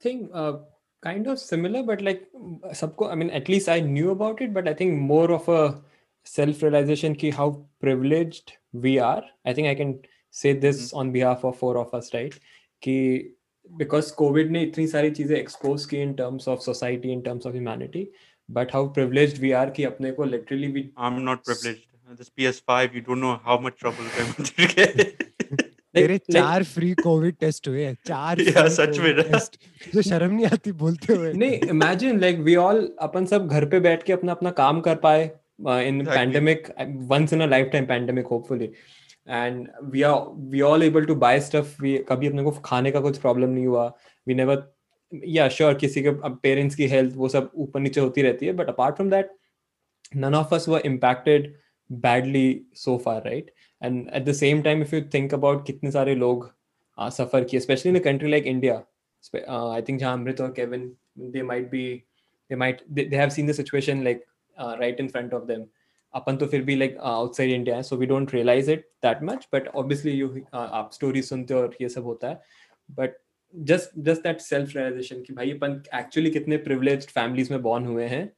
think 0.00 0.30
uh, 0.32 0.58
kind 1.02 1.26
of 1.26 1.38
similar, 1.38 1.82
but 1.82 2.02
like 2.02 2.28
subco. 2.72 3.10
I 3.10 3.14
mean, 3.14 3.30
at 3.30 3.48
least 3.48 3.68
I 3.68 3.80
knew 3.80 4.10
about 4.10 4.40
it, 4.40 4.52
but 4.52 4.68
I 4.68 4.74
think 4.74 4.98
more 4.98 5.30
of 5.32 5.48
a 5.48 5.80
self-realization 6.24 7.14
ki 7.14 7.30
how 7.30 7.64
privileged 7.80 8.52
we 8.72 8.98
are. 8.98 9.22
I 9.44 9.52
think 9.52 9.68
I 9.68 9.74
can 9.74 10.00
say 10.30 10.52
this 10.52 10.88
mm-hmm. 10.88 10.98
on 10.98 11.12
behalf 11.12 11.44
of 11.44 11.56
four 11.56 11.78
of 11.78 11.92
us, 11.94 12.12
right? 12.14 12.38
Ki 12.80 13.30
because 13.76 14.14
COVID 14.14 14.50
ne 14.50 14.70
itni 14.70 14.88
sari 14.88 15.10
cheeze 15.10 15.30
expose 15.30 15.86
ki 15.86 16.00
in 16.00 16.16
terms 16.16 16.48
of 16.48 16.62
society, 16.62 17.12
in 17.12 17.22
terms 17.22 17.46
of 17.46 17.54
humanity, 17.54 18.10
but 18.48 18.70
how 18.70 18.86
privileged 18.86 19.40
we 19.40 19.52
are 19.52 19.70
ki 19.70 19.84
apne 19.84 20.16
ko 20.16 20.24
literally 20.24 20.72
we. 20.72 20.90
I'm 20.96 21.24
not 21.24 21.44
privileged. 21.44 21.84
This 22.16 22.30
PS5, 22.30 22.94
you 22.94 23.00
don't 23.02 23.20
know 23.20 23.38
how 23.44 23.58
much 23.58 23.76
trouble 23.76 24.02
I'm 24.18 24.32
going 24.32 24.44
to 24.44 24.66
get. 24.66 25.30
तेरे 26.00 26.18
चार 26.18 26.64
free 26.64 26.92
Covid 26.94 27.34
test 27.40 27.68
हुए 27.68 27.94
चार 28.06 28.38
Yeah, 28.42 28.68
सच 28.68 28.98
में 28.98 29.14
test. 29.16 29.56
जो 29.94 30.02
शर्म 30.02 30.34
नहीं 30.34 30.46
आती 30.46 30.72
बोलते 30.72 31.14
हुए? 31.14 31.32
नहीं 31.32 31.50
इमेजिन 31.50 32.20
लाइक 32.20 32.38
वी 32.38 32.56
ऑल 32.56 32.96
अपन 33.00 33.26
सब 33.26 33.48
घर 33.48 33.66
पे 33.66 33.80
बैठ 33.80 34.02
के 34.02 34.12
अपना 34.12 34.32
अपना 34.32 34.50
काम 34.50 34.80
कर 34.80 34.96
पाए 34.96 35.30
in 35.68 36.04
pandemic 36.04 36.68
once 36.80 37.32
in 37.32 37.40
a 37.40 37.46
life 37.46 37.70
time 37.72 37.86
pandemic 37.86 38.26
hopefully 38.26 38.70
and 39.28 39.68
we 39.84 40.02
are 40.02 40.34
we 40.36 40.60
all 40.60 40.82
able 40.82 41.04
to 41.04 41.14
buy 41.14 41.40
stuff 41.40 41.82
we 41.82 41.98
कभी 41.98 42.26
अपने 42.26 42.42
को 42.42 42.50
खाने 42.50 42.90
का 42.90 43.00
कुछ 43.00 43.18
प्रॉब्लम 43.18 43.50
नहीं 43.50 43.66
हुआ। 43.66 43.96
वी 44.28 44.34
नेवर 44.34 44.74
या 45.26 45.48
श्योर 45.48 45.74
किसी 45.74 46.02
के 46.02 46.10
पेरेंट्स 46.28 46.74
की 46.74 46.86
हेल्थ 46.86 47.14
वो 47.16 47.28
सब 47.28 47.50
ऊपर 47.54 47.80
नीचे 47.80 48.00
होती 48.00 48.22
रहती 48.22 48.46
है 48.46 48.52
but 48.52 48.68
apart 48.68 48.96
from 48.96 49.10
that 49.10 49.30
none 50.16 50.34
of 50.34 50.52
us 50.56 50.66
were 50.68 50.78
impacted 50.88 51.46
badly 51.90 52.62
so 52.74 52.92
far 52.98 53.22
right? 53.24 53.50
And 53.82 54.08
at 54.14 54.24
the 54.24 54.32
same 54.32 54.62
time 54.62 54.82
if 54.82 54.94
you 54.94 55.00
think 55.14 55.34
about 55.34 55.66
कितने 55.66 55.90
सारे 55.90 56.14
लोग 56.14 56.50
सफ़र 56.98 57.44
किए 57.44 57.60
specially 57.60 57.90
in 57.92 57.98
a 57.98 58.02
country 58.04 58.30
like 58.30 58.46
India 58.46 58.74
I 59.74 59.82
think 59.82 60.00
जहाँ 60.00 60.12
अमृत 60.12 60.40
और 60.40 60.52
Kevin 60.52 60.92
they 61.18 61.42
might 61.42 61.70
be 61.70 61.84
they 62.50 62.56
might 62.56 62.82
they 62.90 63.08
have 63.16 63.28
seen 63.28 63.46
the 63.46 63.52
situation 63.52 64.02
like 64.04 64.24
right 64.56 65.00
in 65.00 65.08
front 65.08 65.34
of 65.34 65.44
them 65.44 65.64
अपन 66.14 66.36
तो 66.36 66.46
फिर 66.46 66.62
भी 66.64 66.74
like 66.76 66.96
outside 66.98 67.50
India 67.50 67.76
है 67.76 67.82
so 67.82 67.96
we 67.96 68.06
don't 68.06 68.34
realise 68.34 68.70
it 68.70 68.88
that 69.04 69.22
much 69.22 69.48
but 69.54 69.68
obviously 69.68 70.12
you 70.12 70.28
आप 70.54 70.90
story 70.92 71.22
सुनते 71.22 71.54
हो 71.54 71.60
और 71.60 71.76
ये 71.80 71.88
सब 71.88 72.04
होता 72.04 72.28
है. 72.28 72.40
But 72.90 73.16
just 73.54 73.98
just 73.98 74.22
that 74.22 74.40
self 74.40 74.74
realisation 74.76 75.20
कि 75.22 75.32
भाई 75.32 75.50
अपन 75.52 75.82
एक्चुअली 75.98 76.30
कितने 76.30 76.56
प्रिवलेज 76.66 77.06
फैमिलीज़ 77.08 77.52
में 77.52 77.62
बॉर्न 77.62 77.86
हुए 77.86 78.04
हैं. 78.06 78.30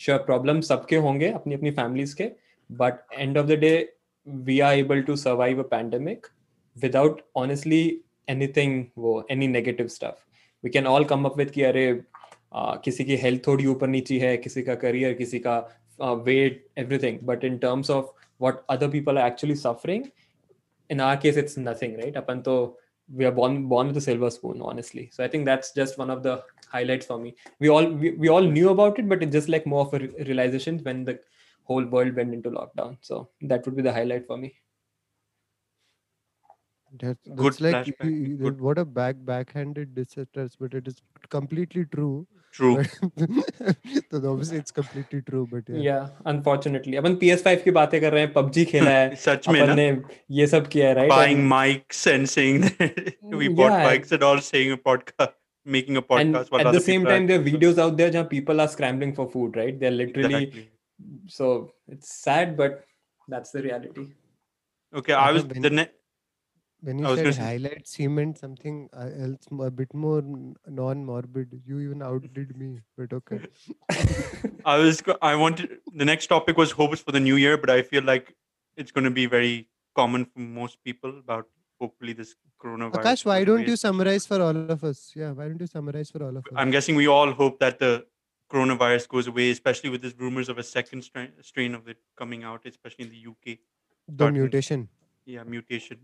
श्योर 0.00 0.18
प्रॉब्लम 0.20 0.60
सबके 0.60 0.96
होंगे 0.96 1.30
अपनी 1.30 1.54
अपनी 1.54 1.70
फैमिलीज़ 1.70 2.14
के 2.16 2.30
but 2.70 3.00
end 3.12 3.38
of 3.38 3.46
the 3.46 3.58
day 3.60 3.72
we 4.47 4.59
are 4.59 4.77
able 4.77 5.01
to 5.09 5.15
survive 5.15 5.59
a 5.63 5.67
pandemic 5.71 6.27
without 6.83 7.21
honestly 7.37 7.81
anything 8.29 8.83
वो 8.97 9.25
any 9.31 9.47
negative 9.47 9.87
stuff 9.95 10.17
we 10.63 10.69
can 10.69 10.87
all 10.87 11.05
come 11.11 11.25
up 11.25 11.37
with 11.37 11.51
कि 11.51 11.63
अरे 11.63 11.91
uh, 11.93 12.83
किसी 12.83 13.03
की 13.05 13.15
हेल्थ 13.17 13.47
थोड़ी 13.47 13.65
ऊपर 13.65 13.87
नीची 13.87 14.19
है 14.19 14.35
किसी 14.37 14.61
का 14.63 14.75
करियर 14.85 15.13
किसी 15.13 15.39
का 15.47 15.57
weight 16.01 16.65
everything 16.77 17.19
but 17.27 17.43
in 17.43 17.57
terms 17.57 17.89
of 17.91 18.13
what 18.45 18.57
other 18.73 18.87
people 18.93 19.17
are 19.19 19.23
actually 19.27 19.55
suffering 19.59 20.01
in 20.95 20.99
our 21.05 21.15
case 21.21 21.37
it's 21.41 21.55
nothing 21.61 21.95
right 22.01 22.17
apan 22.19 22.43
to 22.47 22.53
we 23.09 23.25
are 23.29 23.31
born 23.39 23.55
born 23.71 23.87
with 23.91 23.97
a 24.01 24.03
silver 24.07 24.29
spoon 24.35 24.59
honestly 24.71 25.05
so 25.15 25.23
i 25.27 25.29
think 25.35 25.47
that's 25.49 25.71
just 25.79 25.97
one 26.01 26.11
of 26.15 26.21
the 26.27 26.35
highlights 26.71 27.05
for 27.05 27.17
me. 27.17 27.35
We 27.59 27.69
all 27.69 27.85
we, 27.85 28.11
we 28.11 28.29
all 28.29 28.41
knew 28.41 28.69
about 28.69 28.99
it, 28.99 29.07
but 29.07 29.23
it's 29.23 29.31
just 29.31 29.49
like 29.49 29.65
more 29.65 29.85
of 29.85 29.93
a 29.93 29.99
re- 29.99 30.23
realization 30.25 30.79
when 30.79 31.05
the 31.05 31.19
whole 31.63 31.85
world 31.85 32.15
went 32.15 32.33
into 32.33 32.49
lockdown. 32.51 32.97
So 33.01 33.29
that 33.41 33.65
would 33.65 33.75
be 33.75 33.81
the 33.81 33.93
highlight 33.93 34.25
for 34.27 34.37
me. 34.37 34.53
That's, 36.99 37.19
Good 37.27 37.37
that's 37.53 37.61
like 37.61 37.75
flashback, 37.75 38.05
you- 38.05 38.25
you- 38.27 38.37
good. 38.37 38.61
what 38.61 38.77
a 38.77 38.85
back 38.85 39.17
backhanded 39.29 39.93
disastrous, 39.93 40.55
but 40.55 40.73
it 40.73 40.87
is 40.87 41.01
completely 41.29 41.83
true. 41.85 42.25
True. 42.53 42.75
But- 42.77 43.75
so 44.11 44.31
obviously 44.31 44.57
it's 44.57 44.71
completely 44.71 45.21
true, 45.21 45.45
but 45.51 45.67
yeah. 45.67 45.81
Yeah, 45.87 46.07
unfortunately. 46.25 46.95
अपन 46.97 47.17
PS5 47.23 47.63
की 47.63 47.71
बातें 47.79 47.99
कर 48.01 48.13
रहे 48.13 48.21
हैं, 48.25 48.33
PUBG 48.33 48.65
खेला 48.71 48.91
है, 48.91 49.09
Such 49.25 49.49
में 49.49 49.59
अपन 49.59 49.67
ना 49.69 49.75
ने 49.75 49.89
ये 50.39 50.47
सब 50.47 50.67
किया 50.75 50.87
है, 50.89 50.95
right? 50.95 51.11
buying 51.15 51.43
And- 51.43 51.51
mics 51.55 52.05
and 52.13 52.31
saying 52.35 52.61
that 52.69 53.13
we 53.41 53.49
bought 53.59 53.75
Yeah. 53.75 53.85
mics 53.89 54.15
and 54.17 54.23
all 54.29 54.41
saying 54.47 54.71
a 54.77 54.79
podcast, 54.89 55.35
making 55.77 55.97
a 55.97 56.05
and 56.05 56.09
podcast. 56.15 56.51
while 56.55 56.61
at 56.61 56.71
other 56.71 56.79
the 56.79 56.85
same 56.87 57.01
people 57.01 57.11
are- 57.13 57.17
time, 57.19 57.27
there 57.33 57.41
are 57.41 57.47
videos 57.51 57.83
out 57.85 57.97
there 58.01 58.11
where 58.17 58.25
people 58.33 58.61
are 58.65 58.69
scrambling 58.77 59.13
for 59.21 59.29
food, 59.35 59.61
right? 59.63 59.77
They're 59.83 59.97
literally 59.99 60.41
Exactly. 60.43 60.65
so 61.26 61.72
it's 61.88 62.12
sad, 62.14 62.56
but 62.56 62.84
that's 63.28 63.50
the 63.50 63.62
reality. 63.62 64.08
Okay, 64.94 65.12
I 65.14 65.32
was 65.32 65.44
when- 65.44 65.62
the 65.62 65.70
ne- 65.80 65.90
When 66.86 66.98
you 67.00 67.06
I 67.06 67.10
was 67.10 67.18
said 67.18 67.24
gonna 67.24 67.34
say- 67.34 67.42
highlight 67.48 67.86
cement 67.88 68.38
something 68.38 68.78
uh, 68.92 69.08
else, 69.24 69.46
a 69.66 69.70
bit 69.80 69.92
more 70.04 70.20
non-morbid, 70.78 71.52
you 71.66 71.78
even 71.82 72.02
outdid 72.02 72.56
me. 72.62 72.70
But 72.98 73.12
okay. 73.18 73.38
I 74.72 74.78
was 74.78 75.02
I 75.30 75.34
wanted 75.42 75.78
the 76.02 76.04
next 76.04 76.26
topic 76.34 76.56
was 76.62 76.72
hopes 76.80 77.00
for 77.00 77.12
the 77.12 77.20
new 77.28 77.36
year, 77.36 77.56
but 77.56 77.70
I 77.70 77.82
feel 77.82 78.02
like 78.12 78.34
it's 78.76 78.90
going 78.90 79.04
to 79.04 79.14
be 79.20 79.26
very 79.26 79.68
common 80.00 80.24
for 80.32 80.40
most 80.40 80.82
people 80.88 81.14
about 81.18 81.46
hopefully 81.80 82.12
this 82.22 82.34
coronavirus. 82.64 83.02
Akash, 83.04 83.24
why 83.30 83.38
don't 83.44 83.66
you 83.68 83.76
summarize 83.76 84.26
for 84.26 84.40
all 84.48 84.56
of 84.76 84.82
us? 84.90 85.12
Yeah, 85.14 85.32
why 85.32 85.48
don't 85.48 85.60
you 85.60 85.66
summarize 85.66 86.10
for 86.10 86.22
all 86.24 86.36
of 86.36 86.44
us? 86.46 86.52
I'm 86.56 86.70
guessing 86.70 86.96
we 86.96 87.06
all 87.06 87.32
hope 87.32 87.58
that 87.60 87.78
the 87.78 87.92
coronavirus 88.52 89.08
goes 89.08 89.26
away, 89.32 89.50
especially 89.50 89.90
with 89.90 90.02
this 90.02 90.14
rumors 90.18 90.48
of 90.48 90.58
a 90.58 90.62
second 90.62 91.02
strain, 91.02 91.30
strain 91.50 91.74
of 91.74 91.88
it 91.88 91.98
coming 92.22 92.42
out, 92.44 92.60
especially 92.66 93.04
in 93.06 93.10
the 93.10 93.22
UK. 93.32 93.58
the 94.08 94.14
starting- 94.14 94.40
mutation. 94.40 94.88
Yeah, 95.24 95.44
mutation. 95.44 95.98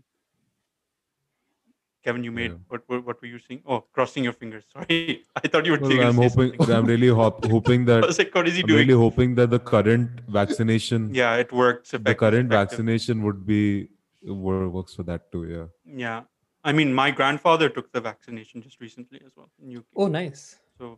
Kevin, 2.03 2.23
you 2.23 2.31
made 2.31 2.51
Yeah. 2.51 2.57
what, 2.69 2.81
what? 2.87 3.05
What 3.05 3.21
were 3.21 3.27
you 3.27 3.39
saying? 3.45 3.61
Oh, 3.65 3.79
crossing 3.95 4.23
your 4.23 4.31
fingers. 4.41 4.63
Sorry, 4.73 5.23
I 5.35 5.47
thought 5.49 5.65
you 5.65 5.73
were. 5.73 5.79
Well, 5.79 6.07
I'm 6.09 6.15
hoping. 6.25 6.53
something. 6.55 6.75
I'm 6.75 6.85
really 6.85 7.09
hop, 7.09 7.43
hoping 7.55 7.81
I 7.89 7.93
that. 7.95 8.05
was 8.07 8.17
like, 8.21 8.33
what 8.33 8.47
is 8.47 8.55
he 8.55 8.61
I'm 8.61 8.67
doing? 8.67 8.79
really 8.87 8.97
hoping 9.01 9.35
that 9.35 9.49
the 9.49 9.59
current 9.59 10.21
vaccination, 10.29 11.13
yeah, 11.13 11.35
it 11.35 11.51
works. 11.51 11.91
the 11.91 12.15
current 12.15 12.49
vaccination 12.49 13.21
would 13.23 13.45
be 13.45 13.89
wo- 14.23 14.69
works 14.69 14.95
for 14.95 15.03
that 15.11 15.29
too. 15.33 15.43
Yeah. 15.55 15.67
Yeah, 16.05 16.21
I 16.63 16.71
mean, 16.71 16.93
my 16.93 17.11
grandfather 17.11 17.67
took 17.67 17.91
the 17.91 18.01
vaccination 18.01 18.61
just 18.61 18.79
recently 18.79 19.21
as 19.25 19.35
well 19.35 19.49
in 19.61 19.77
UK. 19.77 19.83
Oh, 19.97 20.07
nice. 20.07 20.57
So 20.77 20.97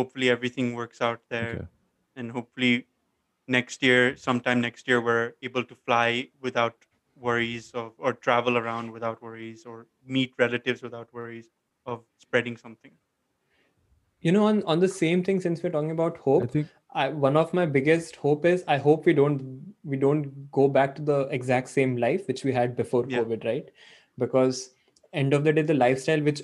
hopefully 0.00 0.30
everything 0.30 0.74
works 0.74 1.00
out 1.10 1.20
there, 1.30 1.54
Okay. 1.56 1.66
and 2.16 2.32
hopefully 2.32 2.86
next 3.48 3.82
year, 3.82 4.16
sometime 4.16 4.60
next 4.60 4.88
year, 4.88 5.00
we're 5.00 5.34
able 5.42 5.64
to 5.64 5.74
fly 5.86 6.30
without 6.40 6.86
worries 7.16 7.70
of 7.74 7.92
or 7.98 8.12
travel 8.14 8.56
around 8.58 8.92
without 8.92 9.22
worries 9.22 9.66
or 9.66 9.86
meet 10.18 10.34
relatives 10.38 10.82
without 10.82 11.12
worries 11.12 11.50
of 11.86 12.04
spreading 12.18 12.56
something. 12.56 12.92
You 14.20 14.32
know, 14.32 14.46
on, 14.46 14.62
on 14.64 14.80
the 14.80 14.88
same 14.88 15.24
thing, 15.24 15.40
since 15.40 15.62
we're 15.62 15.70
talking 15.70 15.90
about 15.90 16.18
hope 16.18 16.42
I 16.42 16.46
hope, 16.46 16.52
think 16.52 16.68
I, 16.92 17.08
one 17.08 17.36
of 17.36 17.54
my 17.54 17.66
biggest 17.66 18.16
hope 18.16 18.44
is 18.44 18.64
I 18.68 18.76
hope 18.78 19.06
we 19.06 19.14
don't 19.14 19.74
we 19.84 19.96
don't 19.96 20.50
go 20.50 20.68
back 20.68 20.94
to 20.96 21.02
the 21.02 21.20
exact 21.38 21.68
same 21.70 21.96
life 21.96 22.26
which 22.28 22.44
we 22.44 22.52
had 22.52 22.76
before 22.76 23.06
Yeah. 23.06 23.20
COVID, 23.20 23.44
right? 23.44 23.70
Because 24.18 24.74
end 25.12 25.32
of 25.32 25.44
the 25.44 25.52
day, 25.52 25.62
the 25.62 25.74
lifestyle 25.74 26.20
which 26.20 26.42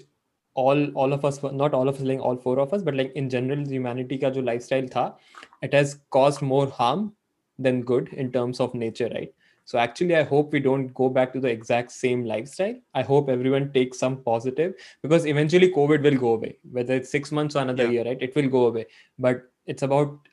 all 0.56 0.86
all 0.94 1.14
of 1.14 1.24
us, 1.26 1.42
not 1.44 1.74
all 1.74 1.88
of 1.88 1.96
us, 1.96 2.02
like 2.02 2.20
all 2.20 2.36
four 2.36 2.60
of 2.60 2.74
us, 2.74 2.82
but 2.82 2.96
like 2.96 3.14
in 3.14 3.30
general, 3.30 3.66
humanity 3.66 4.18
का 4.18 4.34
जो 4.34 4.44
lifestyle 4.44 4.88
था, 4.88 5.18
it 5.62 5.74
has 5.74 6.00
caused 6.10 6.42
more 6.42 6.68
harm 6.68 7.14
than 7.60 7.82
good 7.82 8.10
in 8.14 8.32
terms 8.32 8.60
of 8.60 8.74
nature, 8.74 9.10
right? 9.14 9.34
So 9.66 9.78
actually, 9.78 10.16
I 10.16 10.24
hope 10.24 10.52
we 10.52 10.60
don't 10.60 10.94
go 10.94 11.08
back 11.08 11.32
to 11.34 11.40
the 11.40 11.48
exact 11.48 11.92
same 11.92 12.26
lifestyle. 12.26 12.76
I 12.94 13.04
hope 13.04 13.30
everyone 13.30 13.72
takes 13.72 14.00
some 14.00 14.18
positive 14.24 14.74
because 15.02 15.26
eventually 15.26 15.72
COVID 15.72 16.04
will 16.04 16.18
go 16.18 16.34
away, 16.34 16.58
whether 16.72 16.96
it's 16.96 17.10
six 17.10 17.32
months 17.32 17.56
or 17.56 17.62
another 17.62 17.86
Yeah. 17.86 17.92
year, 17.92 18.06
right? 18.06 18.22
It 18.22 18.36
will 18.36 18.50
go 18.50 18.66
away. 18.66 18.88
But 19.20 19.44
it's 19.66 19.84
about 19.84 20.28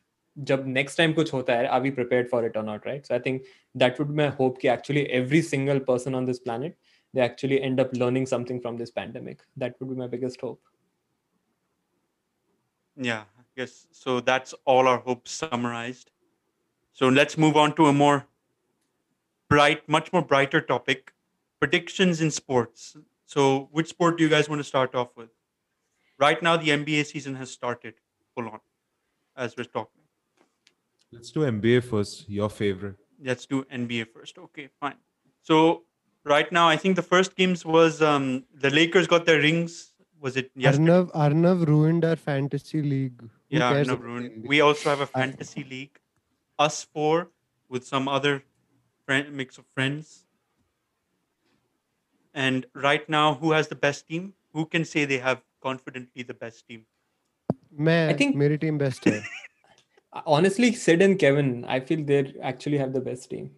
जब 0.45 0.66
next 0.66 0.97
time 0.97 1.14
कुछ 1.14 1.32
होता 1.32 1.53
है, 1.53 1.68
are 1.68 1.80
we 1.80 1.91
prepared 1.91 2.28
for 2.30 2.45
it 2.45 2.57
or 2.57 2.62
not, 2.62 2.84
right? 2.86 3.07
So 3.07 3.14
I 3.14 3.18
think 3.18 3.43
that 3.74 3.99
would 3.99 4.09
be 4.09 4.14
my 4.14 4.28
hope 4.28 4.61
कि 4.61 4.68
actually 4.68 5.07
every 5.11 5.43
single 5.43 5.80
person 5.80 6.14
on 6.14 6.24
this 6.24 6.39
planet 6.39 6.76
they 7.14 7.22
actually 7.22 7.61
end 7.61 7.80
up 7.80 7.93
learning 7.93 8.26
something 8.26 8.59
from 8.59 8.78
this 8.78 8.91
pandemic. 8.91 9.39
That 9.57 9.76
would 9.80 9.89
be 9.89 9.95
my 9.95 10.07
biggest 10.07 10.41
hope. 10.41 10.61
Yeah, 12.95 13.24
I 13.39 13.43
guess 13.55 13.88
so. 13.91 14.20
That's 14.20 14.53
all 14.66 14.88
our 14.88 14.99
hopes 14.99 15.32
summarized. 15.32 16.11
So 16.91 17.09
let's 17.09 17.38
move 17.38 17.57
on 17.57 17.76
to 17.76 17.88
a 17.88 17.93
more 17.93 18.26
bright, 19.49 19.88
much 19.88 20.14
more 20.14 20.22
brighter 20.22 20.61
topic 20.61 21.14
predictions 21.59 22.22
in 22.22 22.30
sports. 22.30 22.97
So, 23.26 23.70
which 23.72 23.89
sport 23.89 24.18
do 24.18 24.24
you 24.24 24.30
guys 24.30 24.49
want 24.49 24.59
to 24.59 24.64
start 24.64 24.95
off 24.95 25.16
with? 25.16 25.30
Right 26.20 26.41
now, 26.43 26.57
the 26.57 26.70
NBA 26.70 27.05
season 27.05 27.36
has 27.36 27.49
started 27.51 27.95
full 28.36 28.49
on 28.49 28.59
as 29.36 29.55
we're 29.57 29.64
talking. 29.64 30.01
let's 31.11 31.32
do 31.32 31.39
NBA 31.41 31.84
first. 31.84 32.30
Your 32.30 32.49
favorite. 32.49 32.95
Let's 33.24 33.45
do 33.45 33.64
NBA 33.64 34.07
first. 34.14 34.38
Okay, 34.38 34.70
fine. 34.80 34.99
So, 35.41 35.84
right 36.24 36.51
now. 36.51 36.67
I 36.69 36.78
think 36.78 36.95
the 36.95 37.01
first 37.01 37.36
games 37.36 37.65
was 37.65 38.01
um, 38.01 38.45
the 38.53 38.69
Lakers 38.69 39.07
got 39.07 39.26
their 39.26 39.39
rings. 39.39 39.93
Was 40.19 40.38
it 40.38 40.51
yesterday? 40.55 40.86
Arnav, 40.86 41.11
Arnav 41.11 41.67
ruined 41.67 42.05
our 42.05 42.15
fantasy 42.15 42.82
league. 42.82 43.21
Who 43.21 43.57
yeah, 43.57 43.74
Arnav 43.74 43.99
ruined. 43.99 44.45
We 44.47 44.61
also 44.61 44.89
have 44.89 45.01
a 45.01 45.05
fantasy 45.05 45.63
league, 45.63 45.99
us 46.57 46.84
four 46.84 47.30
with 47.69 47.86
some 47.86 48.07
other 48.07 48.43
friend, 49.05 49.36
mix 49.36 49.57
of 49.57 49.65
friends. 49.74 50.26
And 52.34 52.65
right 52.74 53.07
now, 53.07 53.36
who 53.36 53.51
has 53.51 53.67
the 53.67 53.76
best 53.76 54.07
team? 54.07 54.34
Who 54.53 54.65
can 54.65 54.86
say 54.86 55.05
they 55.05 55.19
have 55.19 55.41
confidently 55.61 56.24
the 56.24 56.34
best 56.34 56.67
team? 56.67 56.86
Man, 57.76 58.09
I 58.09 58.13
think 58.13 58.36
my 58.36 58.55
team 58.55 58.78
best 58.78 59.05
Honestly, 60.26 60.74
Sid 60.74 61.01
and 61.01 61.17
Kevin, 61.17 61.65
I 61.65 61.80
feel 61.80 62.03
they 62.03 62.34
actually 62.41 62.78
have 62.78 62.93
the 62.93 63.01
best 63.01 63.30
team. 63.30 63.51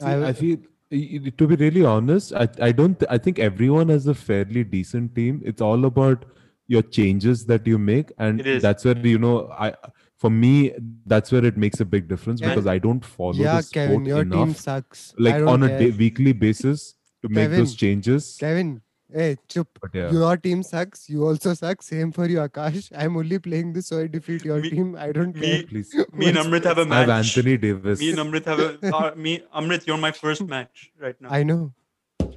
See, 0.00 0.06
I 0.06 0.28
I, 0.28 0.32
feel 0.32 0.58
y- 0.90 1.20
y- 1.24 1.32
to 1.36 1.46
be 1.46 1.56
really 1.56 1.84
honest, 1.84 2.32
I, 2.32 2.48
I 2.60 2.72
don't 2.72 2.98
th- 2.98 3.10
I 3.10 3.18
think 3.18 3.38
everyone 3.38 3.88
has 3.88 4.06
a 4.06 4.14
fairly 4.14 4.64
decent 4.64 5.14
team. 5.14 5.42
It's 5.44 5.60
all 5.60 5.84
about 5.84 6.24
your 6.66 6.82
changes 6.82 7.46
that 7.46 7.66
you 7.66 7.78
make, 7.78 8.12
and 8.18 8.40
that's 8.60 8.84
where 8.84 8.98
you 8.98 9.18
know 9.18 9.48
I 9.66 9.74
for 10.18 10.30
me 10.30 10.72
that's 11.06 11.30
where 11.32 11.44
it 11.44 11.56
makes 11.56 11.80
a 11.80 11.84
big 11.84 12.08
difference 12.08 12.40
Yeah. 12.40 12.48
because 12.50 12.66
I 12.66 12.78
don't 12.78 13.04
follow 13.04 13.34
yeah, 13.34 13.56
the 13.56 13.62
sport 13.62 13.74
Kevin, 13.88 14.04
your 14.04 14.24
team 14.24 14.32
enough, 14.32 14.56
sucks. 14.56 15.14
Like 15.18 15.36
don't 15.36 15.48
on 15.48 15.62
a 15.62 15.68
care. 15.68 15.78
day, 15.78 15.90
weekly 15.90 16.32
basis 16.32 16.94
to 17.22 17.28
make 17.28 17.50
those 17.50 17.74
changes. 17.74 18.36
Kevin, 18.38 18.80
hey, 19.12 19.36
chup. 19.48 19.68
But 19.80 19.94
yeah, 19.94 20.10
Your 20.10 20.36
team 20.36 20.62
sucks. 20.62 21.08
You 21.08 21.26
also 21.26 21.54
suck. 21.54 21.82
Same 21.82 22.12
for 22.12 22.26
you, 22.26 22.38
Akash. 22.38 22.90
I'm 22.96 23.16
only 23.16 23.38
playing 23.38 23.72
this 23.72 23.86
so 23.88 24.00
I 24.00 24.06
defeat 24.06 24.44
your 24.44 24.60
Me- 24.60 24.70
team. 24.70 24.96
I 24.96 25.12
don't 25.12 25.34
me- 25.34 25.40
care. 25.46 25.62
please. 25.64 25.94
Me 26.12 26.26
and 26.28 26.36
Amrit 26.38 26.64
have 26.64 26.78
a 26.78 26.82
I 26.82 26.98
have 27.00 27.08
match. 27.08 27.36
Anthony 27.36 27.56
Davis. 27.56 28.00
Me 28.00 28.10
and 28.10 28.18
Amrit 28.18 28.44
have 28.44 28.58
a. 28.60 28.96
Uh, 28.96 29.14
me, 29.16 29.42
Amrit, 29.54 29.86
you're 29.86 29.96
my 29.98 30.12
first 30.12 30.42
match 30.46 30.90
right 31.00 31.20
now. 31.20 31.28
I 31.30 31.42
know. 31.42 31.72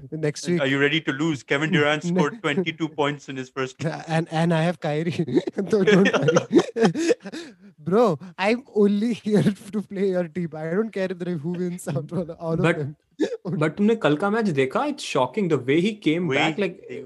Next 0.10 0.48
week, 0.48 0.60
Are 0.62 0.66
you 0.66 0.80
ready 0.80 1.00
to 1.02 1.12
lose? 1.12 1.44
Kevin 1.44 1.72
Durant 1.72 2.04
scored 2.12 2.42
22 2.42 2.88
points 2.90 3.30
in 3.30 3.36
his 3.38 3.50
first. 3.50 3.84
and 4.08 4.28
and 4.32 4.52
I 4.54 4.62
have 4.64 4.80
Kyrie. 4.80 5.12
so 5.70 5.84
don't 5.84 6.12
worry. 6.12 7.12
Bro, 7.78 8.20
I'm 8.38 8.64
only 8.76 9.14
here 9.14 9.44
to 9.44 9.82
play 9.82 10.10
your 10.10 10.28
team. 10.28 10.50
I 10.56 10.72
don't 10.72 10.92
care 10.92 11.08
if 11.12 11.20
there 11.20 11.38
who 11.38 11.52
wins 11.52 11.88
out 11.88 12.12
all, 12.12 12.32
all 12.32 12.54
of 12.54 12.60
But- 12.62 12.78
them. 12.78 12.96
But 13.45 13.77
तुमने 13.77 13.95
कल 13.97 14.17
का 14.17 14.31
match 14.31 14.49
देखा? 14.61 14.85
It's 14.93 15.05
shocking 15.15 15.49
the 15.53 15.59
way 15.71 15.81
he 15.87 15.93
came 16.07 16.29
Way 16.33 16.37
back. 16.37 16.59
Like 16.65 16.81
they- 16.89 17.05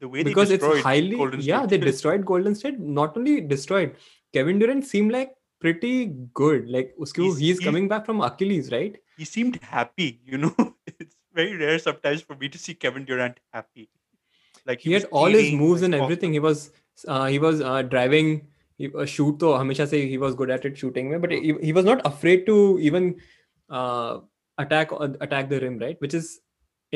the 0.00 0.08
way 0.08 0.22
because 0.28 0.48
they 0.48 0.56
it's 0.56 0.64
destroyed 0.64 0.82
highly 0.84 1.16
Golden 1.18 1.40
yeah 1.40 1.58
State. 1.66 1.70
they 1.70 1.78
destroyed 1.86 2.24
golden 2.30 2.54
state 2.60 2.78
not 2.96 3.16
only 3.20 3.34
destroyed 3.52 3.92
kevin 4.36 4.58
durant 4.62 4.86
seemed 4.88 5.12
like 5.16 5.30
pretty 5.64 5.92
good 6.40 6.66
like 6.76 6.90
uski 7.06 7.22
He's- 7.26 7.38
he's, 7.44 7.58
he- 7.60 7.64
coming 7.68 7.86
back 7.92 8.04
from 8.08 8.20
achilles 8.28 8.70
right 8.72 8.98
he 9.16 9.24
seemed 9.24 9.58
happy. 9.62 10.20
You 10.26 10.38
know, 10.38 10.52
it's 10.86 11.16
very 11.32 11.56
rare 11.56 11.78
sometimes 11.78 12.22
for 12.22 12.34
me 12.36 12.48
to 12.48 12.58
see 12.58 12.74
Kevin 12.74 13.04
Durant 13.04 13.38
happy. 13.52 13.88
Like 14.66 14.80
he 14.80 14.92
had 14.92 15.02
was 15.04 15.08
all 15.12 15.26
his 15.36 15.44
eating, 15.44 15.58
moves 15.60 15.82
like, 15.82 15.86
and 15.86 15.94
awesome. 15.94 16.04
everything 16.04 16.32
he 16.32 16.40
was 16.40 16.64
uh, 17.06 17.26
he 17.26 17.38
was 17.38 17.60
uh, 17.60 17.82
driving 17.82 18.32
he, 18.76 18.90
uh, 18.92 19.04
shoot 19.04 19.38
तो 19.40 19.52
हमेशा 19.54 19.86
से 19.92 20.00
he 20.10 20.18
was 20.24 20.34
good 20.40 20.50
at 20.50 20.64
it 20.70 20.76
shooting 20.82 21.10
में 21.12 21.20
but 21.26 21.30
he, 21.30 21.54
he 21.68 21.72
was 21.72 21.84
not 21.90 22.02
afraid 22.10 22.44
to 22.50 22.56
even 22.90 23.08
uh, 23.70 24.18
attack 24.63 24.91
uh, 24.91 25.09
attack 25.27 25.49
the 25.49 25.59
rim 25.63 25.77
right 25.83 25.99
which 26.05 26.13
is 26.19 26.29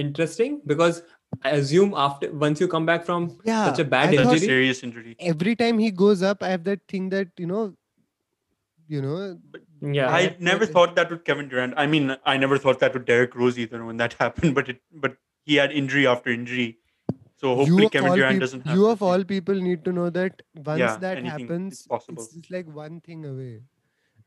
interesting 0.03 0.61
because 0.71 1.01
I 1.43 1.51
assume 1.59 1.93
after 2.05 2.31
once 2.45 2.59
you 2.63 2.67
come 2.67 2.85
back 2.87 3.05
from 3.05 3.27
Yeah, 3.49 3.65
such 3.67 3.79
a 3.79 3.85
bad 3.93 4.09
I 4.09 4.11
Such 4.11 4.19
a 4.19 4.23
thought- 4.25 4.33
injury 4.35 4.47
serious 4.47 4.83
injury. 4.87 5.15
Every 5.19 5.55
time 5.61 5.79
he 5.79 5.89
goes 6.01 6.21
up, 6.31 6.43
I 6.43 6.49
have 6.49 6.63
that 6.65 6.81
thing 6.93 7.09
that 7.13 7.29
you 7.43 7.47
know, 7.51 7.63
you 8.87 9.01
know. 9.01 9.17
yeah 9.97 10.09
I 10.13 10.21
that- 10.27 10.41
never 10.41 10.65
that- 10.65 10.73
thought 10.73 10.95
that 10.97 11.09
with 11.15 11.23
Kevin 11.29 11.49
Durant. 11.49 11.73
I 11.77 11.87
mean, 11.87 12.15
I 12.25 12.37
never 12.37 12.57
thought 12.65 12.79
that 12.85 12.93
with 12.93 13.05
Derrick 13.05 13.35
Rose 13.35 13.57
either 13.65 13.83
when 13.85 13.97
that 13.97 14.13
happened. 14.25 14.53
But 14.55 14.69
it, 14.69 14.81
but 14.91 15.17
he 15.45 15.55
had 15.55 15.71
injury 15.71 16.05
after 16.07 16.29
injury, 16.29 16.67
So 17.43 17.49
you 17.51 17.55
hopefully 17.61 17.85
of 17.85 17.91
Kevin 17.97 18.09
all 18.11 18.15
Durant 18.21 18.35
peop- 18.35 18.41
doesn't 18.41 18.67
have 18.67 18.77
you 18.77 18.87
of 18.87 19.01
all 19.01 19.23
people 19.23 19.55
need 19.55 19.83
to 19.85 19.91
know 19.91 20.09
that 20.21 20.41
once 20.71 20.79
Yeah, 20.79 20.97
that 20.97 21.17
anything 21.17 21.35
is 21.35 21.41
happens, 21.41 21.87
possible. 21.87 22.23
it's 22.23 22.33
just 22.35 22.51
like 22.51 22.67
one 22.83 22.99
thing 23.01 23.25
away. 23.25 23.61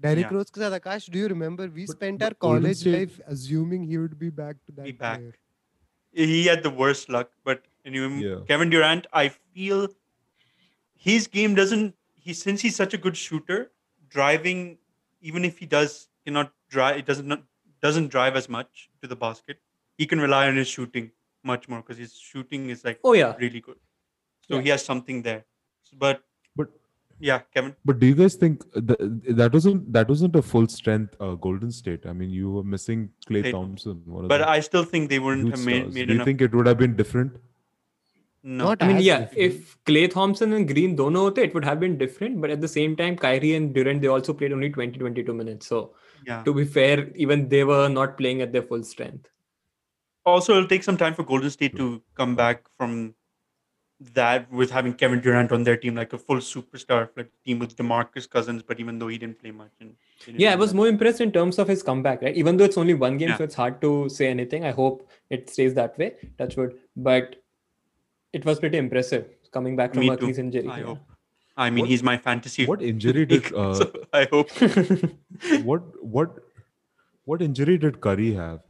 Derrick 0.01 0.27
Yeah. 0.31 0.35
Rose 0.37 0.51
ke 0.51 0.57
sath, 0.63 0.73
Akash, 0.79 1.11
do 1.11 1.19
you 1.19 1.29
remember 1.29 1.67
we 1.69 1.87
But- 1.87 1.97
spent 1.97 2.19
but 2.21 2.27
our 2.33 2.35
college 2.35 2.79
State- 2.79 2.99
life 2.99 3.21
assuming 3.27 3.85
he 3.85 3.99
would 3.99 4.19
be 4.19 4.31
back 4.31 4.57
to 4.67 4.73
that 4.73 4.85
Be 4.85 4.93
back. 4.93 5.21
player. 5.21 5.35
he 6.13 6.47
had 6.47 6.63
the 6.63 6.71
worst 6.71 7.09
luck. 7.09 7.31
But 7.45 7.65
anyway, 7.85 8.11
Yeah. 8.27 8.41
Kevin 8.49 8.71
Durant, 8.71 9.07
I 9.13 9.29
feel 9.29 9.89
his 10.95 11.27
game 11.27 11.55
doesn't. 11.55 11.95
He 12.15 12.33
since 12.35 12.61
he's 12.63 12.77
such 12.77 12.95
a 12.95 12.99
good 13.07 13.17
shooter, 13.17 13.73
driving 14.09 14.79
even 15.21 15.45
if 15.45 15.59
he 15.59 15.67
does 15.67 16.09
cannot 16.25 16.53
drive, 16.69 16.97
it 16.99 17.07
doesn't 17.07 17.27
not, 17.27 17.43
doesn't 17.81 18.09
drive 18.09 18.37
as 18.37 18.49
much 18.49 18.91
to 19.03 19.07
the 19.09 19.17
basket. 19.17 19.61
He 19.99 20.07
can 20.07 20.21
rely 20.21 20.47
on 20.49 20.57
his 20.57 20.69
shooting 20.69 21.11
much 21.43 21.69
more 21.69 21.81
because 21.83 21.99
his 21.99 22.15
shooting 22.19 22.71
is 22.71 22.85
like 22.85 23.01
Oh 23.05 23.13
yeah. 23.13 23.35
really 23.39 23.61
good. 23.61 23.79
So 24.49 24.57
Yeah. 24.57 24.63
he 24.63 24.69
has 24.71 24.85
something 24.85 25.23
there. 25.23 25.45
But 25.93 25.99
But 26.17 26.25
yeah, 27.19 27.41
Kevin. 27.55 27.75
but 27.85 27.99
do 27.99 28.07
you 28.07 28.15
guys 28.15 28.35
think 28.35 28.63
that 28.75 28.99
that 29.37 29.53
wasn't 29.53 29.93
that 29.93 30.09
wasn't 30.09 30.37
a 30.37 30.43
full 30.43 30.69
strength 30.69 31.17
uh, 31.21 31.35
Golden 31.35 31.71
State? 31.73 32.07
I 32.07 32.13
mean, 32.13 32.31
you 32.31 32.51
were 32.51 32.63
missing 32.65 33.11
Clay 33.27 33.43
Klay 33.43 33.53
Thompson. 33.53 34.03
One 34.05 34.29
But 34.29 34.43
I 34.43 34.61
still 34.61 34.85
think 34.85 35.09
they 35.11 35.19
wouldn't 35.19 35.51
have 35.51 35.65
made, 35.65 35.83
stars. 35.83 35.95
made 35.95 36.07
Do 36.09 36.15
you 36.15 36.17
enough. 36.17 36.25
think 36.27 36.41
it 36.41 36.55
would 36.55 36.67
have 36.67 36.79
been 36.79 36.97
different? 36.97 37.37
no. 38.43 38.65
Not 38.65 38.83
I 38.83 38.89
mean, 38.89 39.01
yeah, 39.01 39.21
different. 39.21 39.39
if 39.39 39.85
Klay 39.85 40.11
Thompson 40.11 40.53
and 40.53 40.69
Green 40.69 40.95
dono 40.95 41.21
hote, 41.25 41.39
it 41.39 41.55
would 41.55 41.65
have 41.65 41.81
been 41.81 41.99
different. 41.99 42.41
But 42.41 42.51
at 42.51 42.61
the 42.61 42.69
same 42.69 42.95
time, 42.97 43.17
Kyrie 43.17 43.55
and 43.55 43.75
Durant, 43.75 44.01
they 44.03 44.09
also 44.09 44.33
played 44.33 44.53
only 44.53 44.71
20, 44.71 44.99
22 44.99 45.35
minutes. 45.35 45.67
So 45.67 45.95
yeah. 46.27 46.43
to 46.45 46.55
be 46.55 46.65
fair, 46.65 47.09
even 47.15 47.49
they 47.49 47.65
were 47.65 47.89
not 47.89 48.17
playing 48.17 48.43
at 48.43 48.53
their 48.53 48.63
full 48.63 48.85
strength. 48.85 49.29
also 50.31 50.53
it'll 50.57 50.69
take 50.71 50.85
some 50.85 50.97
time 51.01 51.15
for 51.15 51.23
Golden 51.23 51.51
State 51.51 51.77
to 51.77 52.03
come 52.21 52.35
back 52.39 52.65
from 52.77 53.15
that 53.99 54.51
with 54.53 54.71
having 54.71 54.93
Kevin 54.93 55.21
Durant 55.21 55.53
on 55.53 55.63
their 55.63 55.77
team, 55.77 55.95
like 55.95 56.13
a 56.13 56.19
full 56.19 56.37
superstar, 56.37 57.09
like 57.17 57.31
team 57.45 57.59
with 57.59 57.77
Demarcus 57.77 58.29
Cousins, 58.29 58.63
but 58.63 58.79
even 58.79 58.99
though 58.99 59.09
he 59.09 59.17
didn't 59.17 59.39
play 59.41 59.51
much. 59.51 59.71
And 59.81 59.95
didn't 60.25 60.41
Yeah, 60.41 60.53
I 60.53 60.57
was 60.57 60.71
much. 60.75 60.77
more 60.77 60.89
impressed 60.89 61.21
in 61.23 61.33
terms 61.33 61.59
of 61.59 61.67
his 61.69 61.83
comeback, 61.83 62.21
right? 62.21 62.37
Even 62.37 62.57
though 62.59 62.65
it's 62.65 62.77
only 62.77 62.95
one 62.95 63.17
game, 63.17 63.31
Yeah. 63.31 63.39
so 63.39 63.45
it's 63.45 63.55
hard 63.55 63.81
to 63.81 64.09
say 64.11 64.29
anything. 64.29 64.65
I 64.65 64.73
hope 64.73 65.09
it 65.31 65.49
stays 65.49 65.73
that 65.75 65.97
way. 65.99 66.15
Touchwood. 66.37 66.79
But 66.95 67.37
it 68.35 68.45
was 68.45 68.59
pretty 68.61 68.77
impressive 68.77 69.29
coming 69.51 69.77
back 69.77 69.95
from 69.95 70.01
Me 70.01 70.11
Achilles 70.11 70.37
too. 70.37 70.43
injury. 70.43 70.69
I 70.69 70.79
yeah. 70.79 70.85
hope. 70.85 70.99
I 71.57 71.71
mean, 71.71 71.83
What- 71.85 71.89
he's 71.91 72.03
my 72.03 72.19
fantasy. 72.19 72.67
What 72.67 72.83
injury 72.83 73.25
did 73.25 73.51
uh, 73.55 73.73
so 73.75 73.93
I 74.13 74.27
hope. 74.31 74.51
what 75.65 76.05
what 76.05 76.39
what 77.25 77.41
injury 77.41 77.79
did 77.79 78.01
Curry 78.03 78.35
have? 78.35 78.61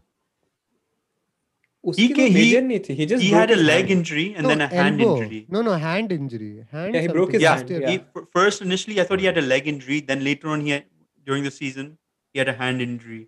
उसकी 1.91 2.03
He 2.07 2.13
कोई 2.13 2.17
ca- 2.17 2.33
he- 2.33 2.41
major 2.45 2.61
नहीं 2.67 2.79
थी. 2.87 2.95
He 2.97 3.05
just 3.11 3.23
he 3.25 3.29
broke 3.31 3.39
had 3.41 3.51
a 3.51 3.57
his 3.59 3.65
leg 3.67 3.79
hand. 3.87 3.91
injury 3.97 4.25
and 4.35 4.43
no, 4.47 4.49
then 4.53 4.61
a 4.61 4.67
hand 4.73 5.01
elbow. 5.05 5.15
injury. 5.21 5.39
No, 5.57 5.61
no, 5.67 5.77
hand 5.83 6.11
injury. 6.17 6.49
Hand 6.75 6.95
Yeah, 6.97 7.01
he 7.07 7.11
broke 7.15 7.31
something. 7.31 7.39
his 7.39 7.45
Yeah, 7.47 7.55
hand, 7.61 7.67
Just 7.73 7.79
a- 7.79 7.83
yeah. 7.85 7.91
He, 7.91 8.21
f- 8.21 8.27
first, 8.39 8.61
initially, 8.67 8.99
I 9.03 9.05
thought 9.11 9.23
he 9.25 9.29
had 9.31 9.39
a 9.43 9.45
leg 9.53 9.67
injury. 9.73 9.99
Then 10.11 10.23
later 10.29 10.49
on, 10.55 10.65
he 10.67 10.73
had, 10.75 10.85
during 11.31 11.47
the 11.49 11.53
season, 11.57 11.91
he 12.33 12.39
had 12.43 12.51
a 12.55 12.57
hand 12.63 12.81
injury. 12.87 13.21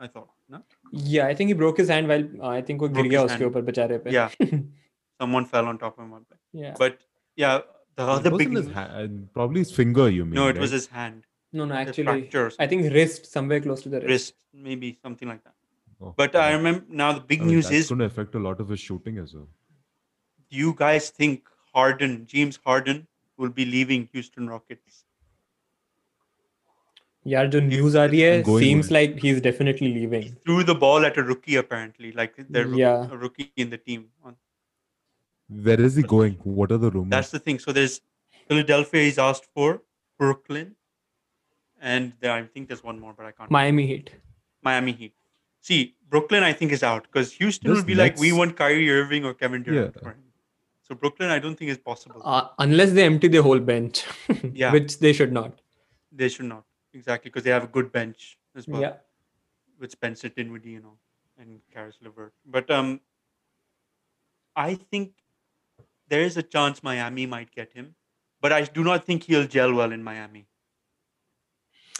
I 0.00 0.08
thought, 0.08 0.28
no? 0.56 0.62
Yeah, 1.16 1.26
I 1.28 1.34
think 1.40 1.48
he 1.54 1.54
broke 1.62 1.78
his 1.84 1.92
hand 1.96 2.08
while 2.14 2.24
uh, 2.40 2.48
I 2.48 2.60
think 2.70 2.80
वो 2.84 2.88
गिर 2.88 3.02
Broke 3.02 3.10
गया 3.12 3.20
his 3.22 3.30
उसके 3.30 3.44
hand. 3.44 3.54
ऊपर 3.54 3.62
बेचारे 3.70 3.98
पे. 4.06 4.12
Yeah. 4.18 4.34
Someone 5.22 5.44
fell 5.52 5.66
on 5.72 5.78
top 5.78 5.98
of 5.98 6.04
him. 6.04 6.10
one 6.10 6.24
time. 6.24 6.40
Yeah. 6.64 6.74
But 6.78 6.98
yeah, 7.42 7.60
the 7.96 8.02
It 8.02 8.08
other 8.16 8.30
big 8.36 8.48
wasn't 8.48 8.58
his 8.64 8.74
hand, 8.78 9.20
probably 9.38 9.60
his 9.66 9.70
finger. 9.78 10.08
You 10.16 10.24
mean? 10.24 10.34
no, 10.40 10.48
it 10.48 10.56
right? 10.56 10.60
was 10.66 10.72
his 10.78 10.86
hand. 10.98 11.22
No, 11.52 11.64
no, 11.64 11.74
The 11.74 11.80
actually, 11.80 12.04
fracture 12.10 12.46
or 12.46 12.52
I 12.58 12.66
think 12.72 12.92
wrist 12.92 13.26
somewhere 13.36 13.60
close 13.60 13.82
to 13.82 13.90
the 13.94 14.00
wrist. 14.00 14.10
wrist, 14.10 14.34
maybe 14.70 14.90
something 15.06 15.28
like 15.32 15.42
that. 15.44 15.54
Oh, 16.01 16.13
but. 16.15 16.35
I 16.35 16.51
remember 16.53 16.85
now 16.89 17.13
the 17.13 17.19
big 17.21 17.41
I 17.41 17.45
mean, 17.45 17.55
news 17.55 17.71
is 17.71 17.89
going 17.89 17.99
to 17.99 18.05
affect 18.05 18.35
a 18.35 18.39
lot 18.39 18.59
of 18.59 18.69
his 18.69 18.79
shooting 18.79 19.17
as 19.17 19.33
well. 19.33 19.47
Do 20.49 20.57
you 20.57 20.73
guys 20.73 21.09
think 21.09 21.49
Harden, 21.73 22.25
James 22.27 22.59
Harden, 22.63 23.07
will 23.37 23.49
be 23.49 23.65
leaving 23.65 24.09
Houston 24.13 24.47
Rockets? 24.49 25.03
Yeah, 27.23 27.45
the 27.45 27.59
news 27.59 27.93
are 27.93 28.09
seems 28.09 28.89
like 28.89 29.19
he's 29.19 29.41
definitely 29.41 29.93
leaving. 29.93 30.21
He 30.21 30.29
threw 30.45 30.63
the 30.63 30.75
ball 30.75 31.05
at 31.05 31.17
a 31.17 31.23
rookie 31.23 31.57
apparently, 31.57 32.13
like 32.13 32.35
there's 32.49 32.73
yeah. 32.73 33.05
a 33.11 33.17
rookie 33.17 33.51
in 33.57 33.69
the 33.69 33.77
team. 33.77 34.07
Where 35.49 35.81
is 35.81 35.95
he 35.95 36.03
going? 36.03 36.35
What 36.43 36.71
are 36.71 36.77
the 36.77 36.89
rumors? 36.89 37.09
That's 37.09 37.31
the 37.31 37.39
thing. 37.39 37.59
So 37.59 37.73
there's 37.73 37.99
Philadelphia 38.47 39.03
he's 39.03 39.17
asked 39.17 39.45
for, 39.53 39.81
Brooklyn, 40.17 40.75
and 41.81 42.13
there, 42.21 42.31
I 42.31 42.43
think 42.43 42.69
there's 42.69 42.83
one 42.83 42.97
more, 42.97 43.13
but 43.13 43.25
I 43.25 43.31
can't. 43.31 43.51
Miami 43.51 43.87
Heat. 43.87 44.11
Miami 44.61 44.93
Heat. 44.93 45.13
See, 45.67 45.95
Brooklyn, 46.09 46.43
I 46.43 46.53
think 46.53 46.71
is 46.71 46.83
out 46.89 47.03
because 47.03 47.31
Houston 47.33 47.69
This 47.69 47.79
will 47.79 47.85
be 47.85 47.95
like, 48.01 48.17
we 48.17 48.31
want 48.31 48.55
Kyrie 48.55 48.89
Irving 48.89 49.25
or 49.25 49.33
Kevin 49.33 49.63
Durant 49.63 49.95
Yeah. 50.01 50.11
So 50.81 50.95
Brooklyn, 50.95 51.29
I 51.29 51.39
don't 51.39 51.57
think 51.59 51.69
is 51.71 51.77
possible. 51.77 52.21
Uh, 52.23 52.47
unless 52.59 52.93
they 52.93 53.03
empty 53.03 53.27
the 53.27 53.41
whole 53.47 53.59
bench, 53.59 54.05
Yeah. 54.53 54.71
which 54.71 54.99
they 54.99 55.11
should 55.11 55.33
not. 55.39 55.59
they 56.21 56.29
should 56.29 56.45
not 56.51 56.63
exactly 56.99 57.29
because 57.29 57.43
they 57.47 57.51
have 57.55 57.65
a 57.65 57.71
good 57.77 57.91
bench 57.91 58.21
as 58.55 58.67
well. 58.67 58.81
Yeah. 58.81 58.93
with 59.81 59.91
Spencer 59.95 60.29
Dinwiddie, 60.29 60.71
you 60.77 60.79
know, 60.85 60.95
and 61.41 61.59
Caris 61.73 61.97
LeVert. 62.05 62.31
But 62.55 62.71
um, 62.77 63.01
I 64.55 64.75
think 64.75 65.11
there 66.07 66.21
is 66.29 66.37
a 66.37 66.43
chance 66.55 66.81
Miami 66.91 67.25
might 67.35 67.51
get 67.59 67.73
him, 67.73 67.93
but 68.41 68.53
I 68.59 68.61
do 68.77 68.83
not 68.91 69.03
think 69.09 69.23
he'll 69.23 69.45
gel 69.55 69.73
well 69.81 69.91
in 69.97 70.01
Miami. 70.11 70.47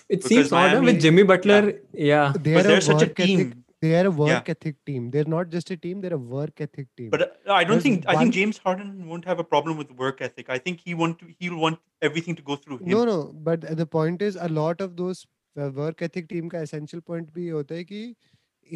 It 0.08 0.16
Because 0.16 0.28
seems 0.28 0.52
odd 0.52 0.68
huh, 0.70 0.74
Miami- 0.76 0.86
with 0.92 1.00
Jimmy 1.02 1.22
Butler. 1.22 1.74
Yeah. 1.92 2.32
They 2.38 2.50
Because 2.54 2.64
are 2.64 2.68
they're 2.68 2.78
a 2.78 2.82
such 2.82 3.02
a 3.02 3.06
work 3.06 3.20
ethic. 3.20 3.26
team. 3.26 3.64
They 3.80 3.92
are 4.00 4.06
a 4.06 4.10
work 4.10 4.48
ethic 4.48 4.76
team. 4.86 5.10
They're 5.10 5.24
not 5.34 5.48
just 5.48 5.70
a 5.70 5.76
team. 5.76 6.00
They're 6.00 6.14
a 6.14 6.18
work 6.18 6.60
ethic 6.60 6.86
team. 6.96 7.10
But 7.10 7.22
uh, 7.22 7.52
I 7.52 7.64
don't 7.64 7.72
There's 7.72 7.82
think 7.82 8.04
I 8.06 8.14
one- 8.14 8.22
think 8.24 8.34
James 8.34 8.58
Harden 8.58 9.08
won't 9.08 9.24
have 9.24 9.38
a 9.40 9.44
problem 9.44 9.76
with 9.76 9.90
work 10.02 10.20
ethic. 10.20 10.50
I 10.50 10.58
think 10.58 10.80
he 10.84 10.94
want 10.94 11.18
to 11.22 11.26
he'll 11.38 11.56
want 11.56 11.80
everything 12.00 12.36
to 12.36 12.42
go 12.42 12.56
through 12.56 12.78
him. 12.78 12.88
no, 12.96 13.04
no. 13.04 13.16
But 13.48 13.62
the 13.82 13.86
point 13.86 14.22
is, 14.22 14.36
a 14.36 14.48
lot 14.48 14.80
of 14.80 14.96
those 14.96 15.26
uh, 15.60 15.70
work 15.80 16.00
ethic 16.08 16.28
team 16.28 16.48
का 16.50 16.62
essential 16.68 17.00
point 17.00 17.32
भी 17.34 17.48
होता 17.48 17.74
है 17.74 17.84
कि 17.90 18.14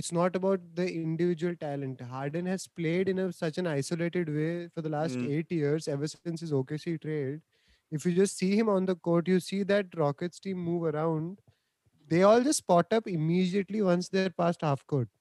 it's 0.03 0.11
not 0.13 0.35
about 0.35 0.61
the 0.75 0.87
individual 0.93 1.55
talent. 1.61 2.01
Harden 2.01 2.47
has 2.47 2.67
played 2.81 3.09
in 3.09 3.21
a, 3.21 3.33
such 3.33 3.59
an 3.59 3.67
isolated 3.69 4.29
way 4.39 4.69
for 4.75 4.83
the 4.83 4.89
last 4.97 5.17
Mm. 5.17 5.29
eight 5.39 5.53
years, 5.53 5.87
ever 5.89 6.09
since 6.15 6.41
his 6.47 6.53
OKC 6.53 6.97
trade. 7.05 7.41
if 7.92 8.06
you 8.06 8.14
just 8.14 8.38
see 8.38 8.56
him 8.56 8.70
on 8.70 8.86
the 8.86 8.96
court, 8.96 9.28
you 9.28 9.40
see 9.40 9.64
that 9.64 9.88
Rockets 9.96 10.40
team 10.40 10.58
move 10.58 10.84
around. 10.84 11.40
They 12.10 12.24
all 12.24 12.42
just 12.42 12.60
spot 12.60 12.88
up 12.92 13.08
immediately 13.08 13.82
once 13.82 14.10
they're 14.10 14.30
past 14.30 14.62
half 14.62 14.86
court. 14.88 15.10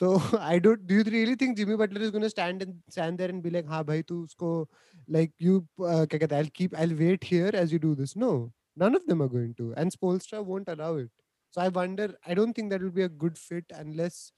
So 0.00 0.22
I 0.38 0.60
don't. 0.60 0.86
Do 0.86 0.94
you 0.94 1.02
really 1.02 1.34
think 1.34 1.56
Jimmy 1.56 1.76
Butler 1.76 2.00
is 2.00 2.12
going 2.12 2.22
to 2.22 2.30
stand 2.30 2.62
and 2.62 2.74
stand 2.88 3.18
there 3.18 3.28
and 3.28 3.42
be 3.42 3.50
like, 3.50 3.66
"Ha, 3.66 3.82
bhai, 3.82 4.02
tu 4.02 4.18
usko 4.24 4.66
like 5.08 5.32
you 5.38 5.66
uh, 5.80 6.06
kya 6.12 6.32
I'll 6.32 6.50
keep, 6.58 6.76
I'll 6.78 6.94
wait 7.00 7.24
here 7.24 7.50
as 7.52 7.72
you 7.72 7.80
do 7.80 7.96
this." 7.96 8.14
No, 8.14 8.52
none 8.76 8.94
of 8.94 9.04
them 9.08 9.20
are 9.20 9.28
going 9.28 9.56
to, 9.56 9.74
and 9.76 9.90
Spoelstra 9.90 10.44
won't 10.44 10.68
allow 10.68 10.94
it. 10.98 11.10
So 11.50 11.62
I 11.62 11.66
wonder. 11.80 12.06
I 12.24 12.34
don't 12.34 12.52
think 12.52 12.70
that 12.70 12.80
will 12.80 12.94
be 13.00 13.02
a 13.02 13.08
good 13.08 13.36
fit 13.36 13.64
unless 13.74 14.30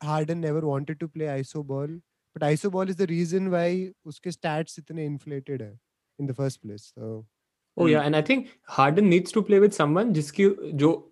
Harden 0.00 0.40
never 0.40 0.60
wanted 0.60 1.00
to 1.00 1.08
play 1.08 1.26
iso 1.40 1.66
ball. 1.66 1.88
But 2.32 2.46
iso 2.52 2.70
ball 2.70 2.88
is 2.88 3.02
the 3.02 3.10
reason 3.16 3.50
why 3.50 3.66
uske 4.06 4.32
stats 4.38 4.78
itne 4.84 5.04
inflated 5.08 5.68
hai 5.68 5.74
in 6.19 6.27
the 6.27 6.33
first 6.33 6.61
place. 6.61 6.91
So 6.95 7.25
Oh 7.77 7.87
yeah, 7.87 8.01
and 8.01 8.15
I 8.15 8.21
think 8.21 8.49
Harden 8.67 9.09
needs 9.09 9.31
to 9.31 9.41
play 9.41 9.59
with 9.59 9.73
someone 9.73 10.13
जिसकी 10.13 10.47
जो 10.77 11.09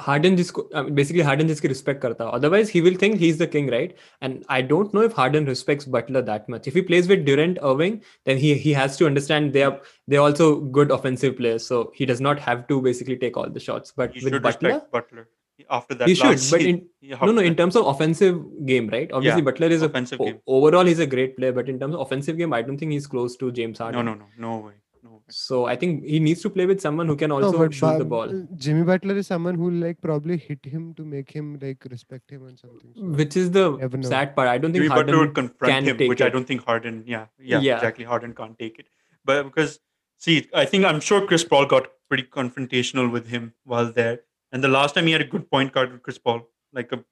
Harden 0.00 0.36
जिसको 0.36 0.62
uh, 0.74 0.82
basically 0.98 1.22
Harden 1.22 1.48
जिसकी 1.48 1.68
respect 1.68 2.00
करता 2.02 2.24
हो. 2.24 2.30
Otherwise, 2.38 2.68
he 2.68 2.80
will 2.80 2.94
think 2.94 3.16
he's 3.16 3.38
the 3.38 3.46
king, 3.46 3.70
right? 3.70 3.96
And 4.20 4.44
I 4.48 4.60
don't 4.60 4.92
know 4.94 5.02
if 5.02 5.12
Harden 5.12 5.46
respects 5.46 5.86
Butler 5.96 6.22
that 6.22 6.48
much. 6.48 6.68
If 6.68 6.74
he 6.74 6.82
plays 6.82 7.08
with 7.08 7.24
Durant, 7.24 7.58
Irving, 7.62 8.02
then 8.24 8.36
he 8.36 8.54
he 8.54 8.72
has 8.72 8.96
to 8.98 9.06
understand 9.06 9.52
they 9.52 9.62
are 9.62 9.80
they're 10.06 10.20
also 10.20 10.60
good 10.78 10.90
offensive 10.90 11.36
players, 11.36 11.66
so 11.66 11.90
he 11.94 12.06
does 12.12 12.20
not 12.20 12.38
have 12.38 12.66
to 12.68 12.80
basically 12.82 13.16
take 13.16 13.36
all 13.36 13.48
the 13.48 13.60
shots. 13.60 13.92
But 13.96 14.14
He 14.14 14.24
with 14.24 14.34
should 14.34 14.42
Butler, 14.42 14.74
respect 14.74 14.92
Butler 14.92 15.28
after 15.69 15.95
that. 15.95 16.07
he 16.07 16.15
should. 16.15 16.39
But 16.51 16.61
in 16.61 16.87
no, 17.21 17.31
no, 17.31 17.41
in 17.41 17.55
terms 17.55 17.75
of 17.75 17.85
offensive 17.87 18.39
game, 18.65 18.87
right? 18.89 19.11
Obviously, 19.11 19.41
Yeah, 19.41 19.45
Butler 19.45 19.67
is 19.67 19.81
offensive 19.81 20.21
o- 20.21 20.25
game. 20.25 20.39
overall 20.47 20.85
he's 20.85 20.99
a 20.99 21.07
great 21.07 21.37
player, 21.37 21.51
but 21.51 21.67
in 21.69 21.79
terms 21.79 21.95
of 21.95 22.01
offensive 22.01 22.37
game, 22.37 22.53
I 22.53 22.61
don't 22.61 22.77
think 22.77 22.91
he's 22.91 23.07
close 23.07 23.35
to 23.37 23.51
James 23.51 23.79
Harden. 23.79 24.05
no, 24.05 24.13
no, 24.13 24.19
no, 24.19 24.27
no 24.37 24.57
way, 24.65 24.73
no 25.03 25.11
way. 25.11 25.21
So 25.29 25.65
I 25.65 25.75
think 25.75 26.03
he 26.05 26.19
needs 26.19 26.41
to 26.43 26.49
play 26.49 26.65
with 26.65 26.79
someone 26.81 27.07
who 27.07 27.15
can 27.15 27.31
also 27.31 27.57
but 27.57 27.73
shoot 27.73 27.97
the 27.97 28.05
ball. 28.05 28.29
Jimmy 28.55 28.83
Butler 28.83 29.15
is 29.17 29.27
someone 29.27 29.55
who 29.55 29.71
like 29.71 29.99
probably 30.01 30.37
hit 30.37 30.59
him 30.63 30.93
to 30.95 31.03
make 31.05 31.31
him 31.31 31.57
like 31.61 31.85
respect 31.89 32.29
him 32.31 32.45
and 32.47 32.57
something. 32.59 32.91
So 32.95 33.03
which 33.23 33.35
is 33.37 33.51
the 33.51 33.71
Never 33.77 34.01
sad 34.03 34.35
part. 34.35 34.47
I 34.47 34.57
don't 34.57 34.71
think 34.71 34.83
Jimmy 34.83 34.87
Harden 34.93 35.05
Butler 35.07 35.25
would 35.25 35.35
confront 35.35 35.73
can 35.73 35.83
him, 35.85 35.97
take 35.97 36.09
which 36.09 36.21
I 36.21 36.29
don't 36.29 36.45
think 36.45 36.63
Harden. 36.65 37.03
Yeah, 37.05 37.25
yeah, 37.39 37.59
Yeah. 37.59 37.75
exactly. 37.75 38.05
Harden 38.05 38.33
can't 38.35 38.57
take 38.59 38.79
it, 38.79 38.87
but 39.25 39.43
because 39.43 39.79
see, 40.17 40.47
I 40.53 40.65
think 40.65 40.85
I'm 40.85 40.99
sure 40.99 41.25
Chris 41.27 41.43
Paul 41.43 41.65
got 41.65 41.87
pretty 42.09 42.23
confrontational 42.23 43.11
with 43.11 43.27
him 43.27 43.53
while 43.65 43.91
there, 43.91 44.21
and 44.51 44.63
the 44.63 44.67
last 44.67 44.95
time 44.95 45.05
he 45.07 45.11
had 45.11 45.21
a 45.21 45.25
good 45.25 45.49
point 45.49 45.71
guard 45.73 45.91
with 45.91 46.03
Chris 46.03 46.17
Paul, 46.17 46.47
like 46.73 46.91
a 46.91 47.03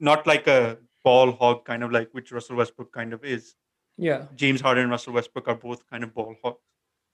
not 0.00 0.26
like 0.26 0.46
a 0.46 0.78
ball 1.04 1.32
hog 1.32 1.64
kind 1.64 1.82
of 1.82 1.92
like 1.92 2.10
which 2.12 2.32
Russell 2.32 2.56
Westbrook 2.56 2.92
kind 2.92 3.12
of 3.12 3.24
is. 3.24 3.54
Yeah. 3.96 4.26
James 4.34 4.60
Harden 4.60 4.82
and 4.84 4.90
Russell 4.90 5.14
Westbrook 5.14 5.48
are 5.48 5.54
both 5.54 5.88
kind 5.88 6.04
of 6.04 6.14
ball 6.14 6.36
hogs, 6.44 6.60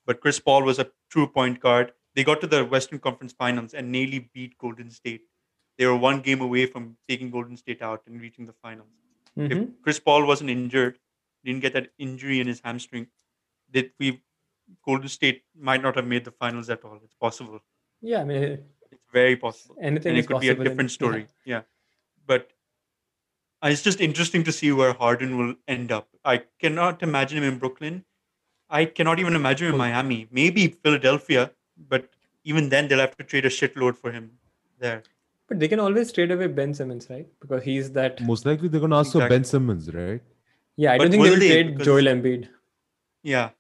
but 0.07 0.21
Chris 0.21 0.41
Paul 0.41 0.65
was 0.65 0.79
a 0.79 0.91
true 1.11 1.27
point 1.27 1.61
guard. 1.61 1.93
They 2.15 2.25
got 2.25 2.41
to 2.41 2.47
the 2.47 2.65
Western 2.65 2.99
Conference 2.99 3.33
Finals 3.33 3.73
and 3.75 3.91
nearly 3.93 4.31
beat 4.35 4.59
Golden 4.59 4.91
State. 4.91 5.23
They 5.79 5.87
were 5.87 5.97
one 5.97 6.21
game 6.21 6.41
away 6.41 6.67
from 6.67 6.97
taking 7.09 7.31
Golden 7.31 7.57
State 7.57 7.81
out 7.83 8.03
and 8.07 8.21
reaching 8.21 8.47
the 8.47 8.53
finals. 8.53 8.89
If 9.37 9.53
Mhm. 9.53 9.73
Chris 9.83 9.99
Paul 9.99 10.27
wasn't 10.27 10.51
injured, 10.51 10.99
didn't 11.45 11.61
get 11.61 11.73
that 11.73 11.93
injury 11.99 12.41
in 12.41 12.47
his 12.47 12.61
hamstring, 12.61 13.07
that 13.71 13.93
we 13.99 14.23
Golden 14.85 15.09
State 15.09 15.45
might 15.55 15.83
not 15.83 15.97
have 15.97 16.07
made 16.07 16.25
the 16.25 16.31
finals 16.33 16.69
at 16.71 16.85
all. 16.85 17.01
It's 17.05 17.15
possible. 17.15 17.61
Yeah, 18.01 18.21
I 18.21 18.25
mean, 18.25 18.65
very 19.13 19.37
possible. 19.37 19.77
anything 19.81 20.11
and 20.11 20.19
is 20.19 20.25
it 20.25 20.29
could 20.29 20.41
be 20.41 20.49
a 20.49 20.53
possible 20.55 20.67
in- 20.67 20.71
different 20.71 20.91
yeah. 20.91 20.95
story. 20.95 21.27
Yeah. 21.45 21.63
But 22.27 22.51
uh, 23.63 23.69
it's 23.69 23.83
just 23.83 24.01
interesting 24.01 24.45
to 24.45 24.53
see 24.53 24.73
where 24.73 24.93
Harden 24.93 25.39
will 25.39 25.55
end 25.69 25.93
up. 25.93 26.09
I 26.25 26.43
cannot 26.59 27.03
imagine 27.03 27.39
him 27.43 27.45
in 27.53 27.59
Brooklyn. 27.59 28.05
I 28.71 28.85
cannot 28.87 29.19
even 29.19 29.35
imagine 29.37 29.69
him 29.69 29.75
in 29.75 29.79
Well- 29.81 29.89
Miami. 29.91 30.29
Maybe 30.31 30.69
Philadelphia, 30.69 31.51
but 31.89 32.09
even 32.45 32.69
then 32.69 32.89
they'll 32.89 32.99
have 33.07 33.17
to 33.19 33.25
trade 33.25 33.45
a 33.45 33.51
shitload 33.51 33.97
for 33.97 34.11
him 34.11 34.31
there. 34.79 35.03
But 35.49 35.61
they 35.61 35.69
can 35.69 35.81
always 35.81 36.11
trade 36.13 36.31
away 36.31 36.47
Ben 36.47 36.73
Simmons, 36.75 37.09
right? 37.11 37.27
Because 37.41 37.63
he's 37.63 37.93
that. 37.93 38.21
Most 38.23 38.47
likely 38.47 38.69
they're 38.69 38.81
gonna 38.81 38.99
ask 38.99 39.13
for 39.13 39.29
Ben 39.29 39.45
Simmons, 39.45 39.93
right? 39.93 40.23
Yeah, 40.77 40.93
I 40.93 40.99
But 40.99 41.05
don't 41.05 41.11
think 41.13 41.23
they 41.25 41.31
will 41.31 41.37
will 41.37 41.41
they? 41.41 41.49
trade 41.51 41.73
Because- 41.73 41.85
Joel 41.87 42.05
Embiid. 42.15 42.49
Yeah. 43.23 43.51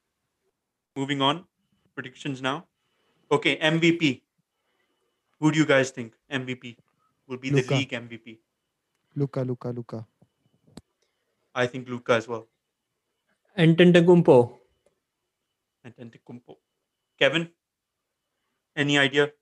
Moving 0.96 1.20
on. 1.20 1.44
Predictions 1.94 2.40
now. 2.40 2.66
Okay, 3.30 3.56
MVP. 3.58 4.22
Who 5.42 5.50
do 5.50 5.58
you 5.58 5.66
guys 5.66 5.90
think 5.90 6.14
MVP 6.30 6.76
will 7.26 7.36
be 7.36 7.50
Luka. 7.50 7.66
the 7.66 7.74
league 7.74 7.90
MVP? 7.90 8.38
Luka, 9.16 9.40
Luka, 9.42 9.70
Luka. 9.70 10.06
I 11.52 11.66
think 11.66 11.88
Luka 11.88 12.12
as 12.14 12.28
well. 12.28 12.46
Antetokounmpo. 13.58 14.36
And 15.82 15.96
Antetokounmpo. 15.96 16.58
Kevin, 17.18 17.50
any 18.76 18.96
idea 18.96 19.32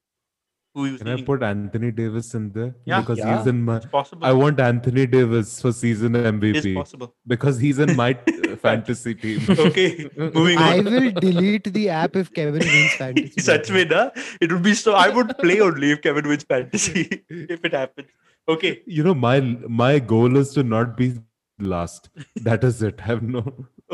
who 0.75 0.87
you 0.87 0.99
Can 0.99 1.09
I 1.09 1.21
put 1.23 1.43
Anthony 1.43 1.91
Davis 1.91 2.33
in 2.35 2.53
there? 2.53 2.75
Yeah. 2.85 3.01
Because 3.01 3.19
Yeah. 3.19 3.39
he's 3.39 3.47
in 3.53 3.63
my 3.63 3.77
it's 3.79 3.87
possible? 3.87 4.25
I 4.25 4.33
want 4.33 4.61
Anthony 4.61 5.07
Davis 5.07 5.61
for 5.61 5.73
season 5.73 6.15
It 6.17 6.27
is 6.27 6.33
MVP 6.33 6.75
possible. 6.75 7.15
because 7.27 7.59
he's 7.59 7.79
in 7.81 7.97
my 7.97 8.11
uh, 8.13 8.57
fantasy 8.67 9.15
team. 9.15 9.41
Okay, 9.67 10.09
moving 10.17 10.59
on. 10.59 10.63
I 10.63 10.81
will 10.81 11.11
delete 11.13 11.73
the 11.79 11.89
app 11.89 12.15
if 12.17 12.33
Kevin 12.33 12.61
wins 12.61 12.95
fantasy. 12.95 13.41
Such 13.51 13.71
way, 13.71 13.85
na? 13.85 14.11
It 14.41 14.53
would 14.53 14.63
be 14.63 14.75
so. 14.75 14.95
I 14.95 15.09
would 15.09 15.37
play 15.39 15.61
only 15.61 15.91
if 15.97 16.03
Kevin 16.03 16.29
wins 16.29 16.45
fantasy 16.45 17.25
if 17.29 17.65
it 17.65 17.73
happens. 17.73 18.09
Okay, 18.49 18.83
You 18.87 19.03
know, 19.05 19.15
my 19.15 19.41
my 19.83 19.99
goal 19.99 20.37
is 20.37 20.53
to 20.55 20.63
not 20.63 20.97
be 20.97 21.11
last. 21.59 22.09
That 22.49 22.65
is 22.65 22.83
it. 22.83 23.01
I 23.03 23.07
have 23.11 23.23
no. 23.23 23.45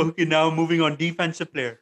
okay. 0.05 0.25
Now 0.25 0.45
moving 0.51 0.81
on. 0.83 0.97
Defensive 0.97 1.53
player 1.53 1.81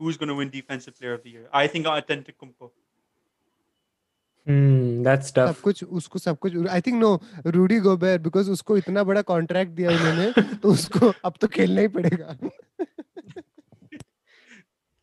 Who's 0.00 0.16
going 0.16 0.28
to 0.28 0.34
win 0.40 0.50
Defensive 0.50 0.94
Player 0.98 1.14
of 1.14 1.22
the 1.22 1.30
Year? 1.30 1.46
I 1.52 1.66
think 1.66 1.86
Antetokounmpo. 1.92 2.70
Hmm, 4.46 5.02
that's 5.06 5.30
सब 5.32 5.34
tough. 5.38 5.60
कुछ 5.62 5.82
उसको 5.84 6.18
सब 6.18 6.38
कुछ 6.44 6.54
I 6.74 6.80
think 6.86 7.00
no 7.00 7.10
Rudy 7.56 7.78
Gobert 7.86 8.18
because 8.26 8.48
उसको 8.50 8.76
इतना 8.76 9.02
बड़ा 9.10 9.22
contract 9.30 9.72
दिया 9.80 9.90
उन्होंने 9.90 10.56
तो 10.62 10.70
उसको 10.72 11.12
अब 11.24 11.34
तो 11.40 11.48
खेलना 11.56 11.80
ही 11.80 11.88
पड़ेगा 11.98 12.36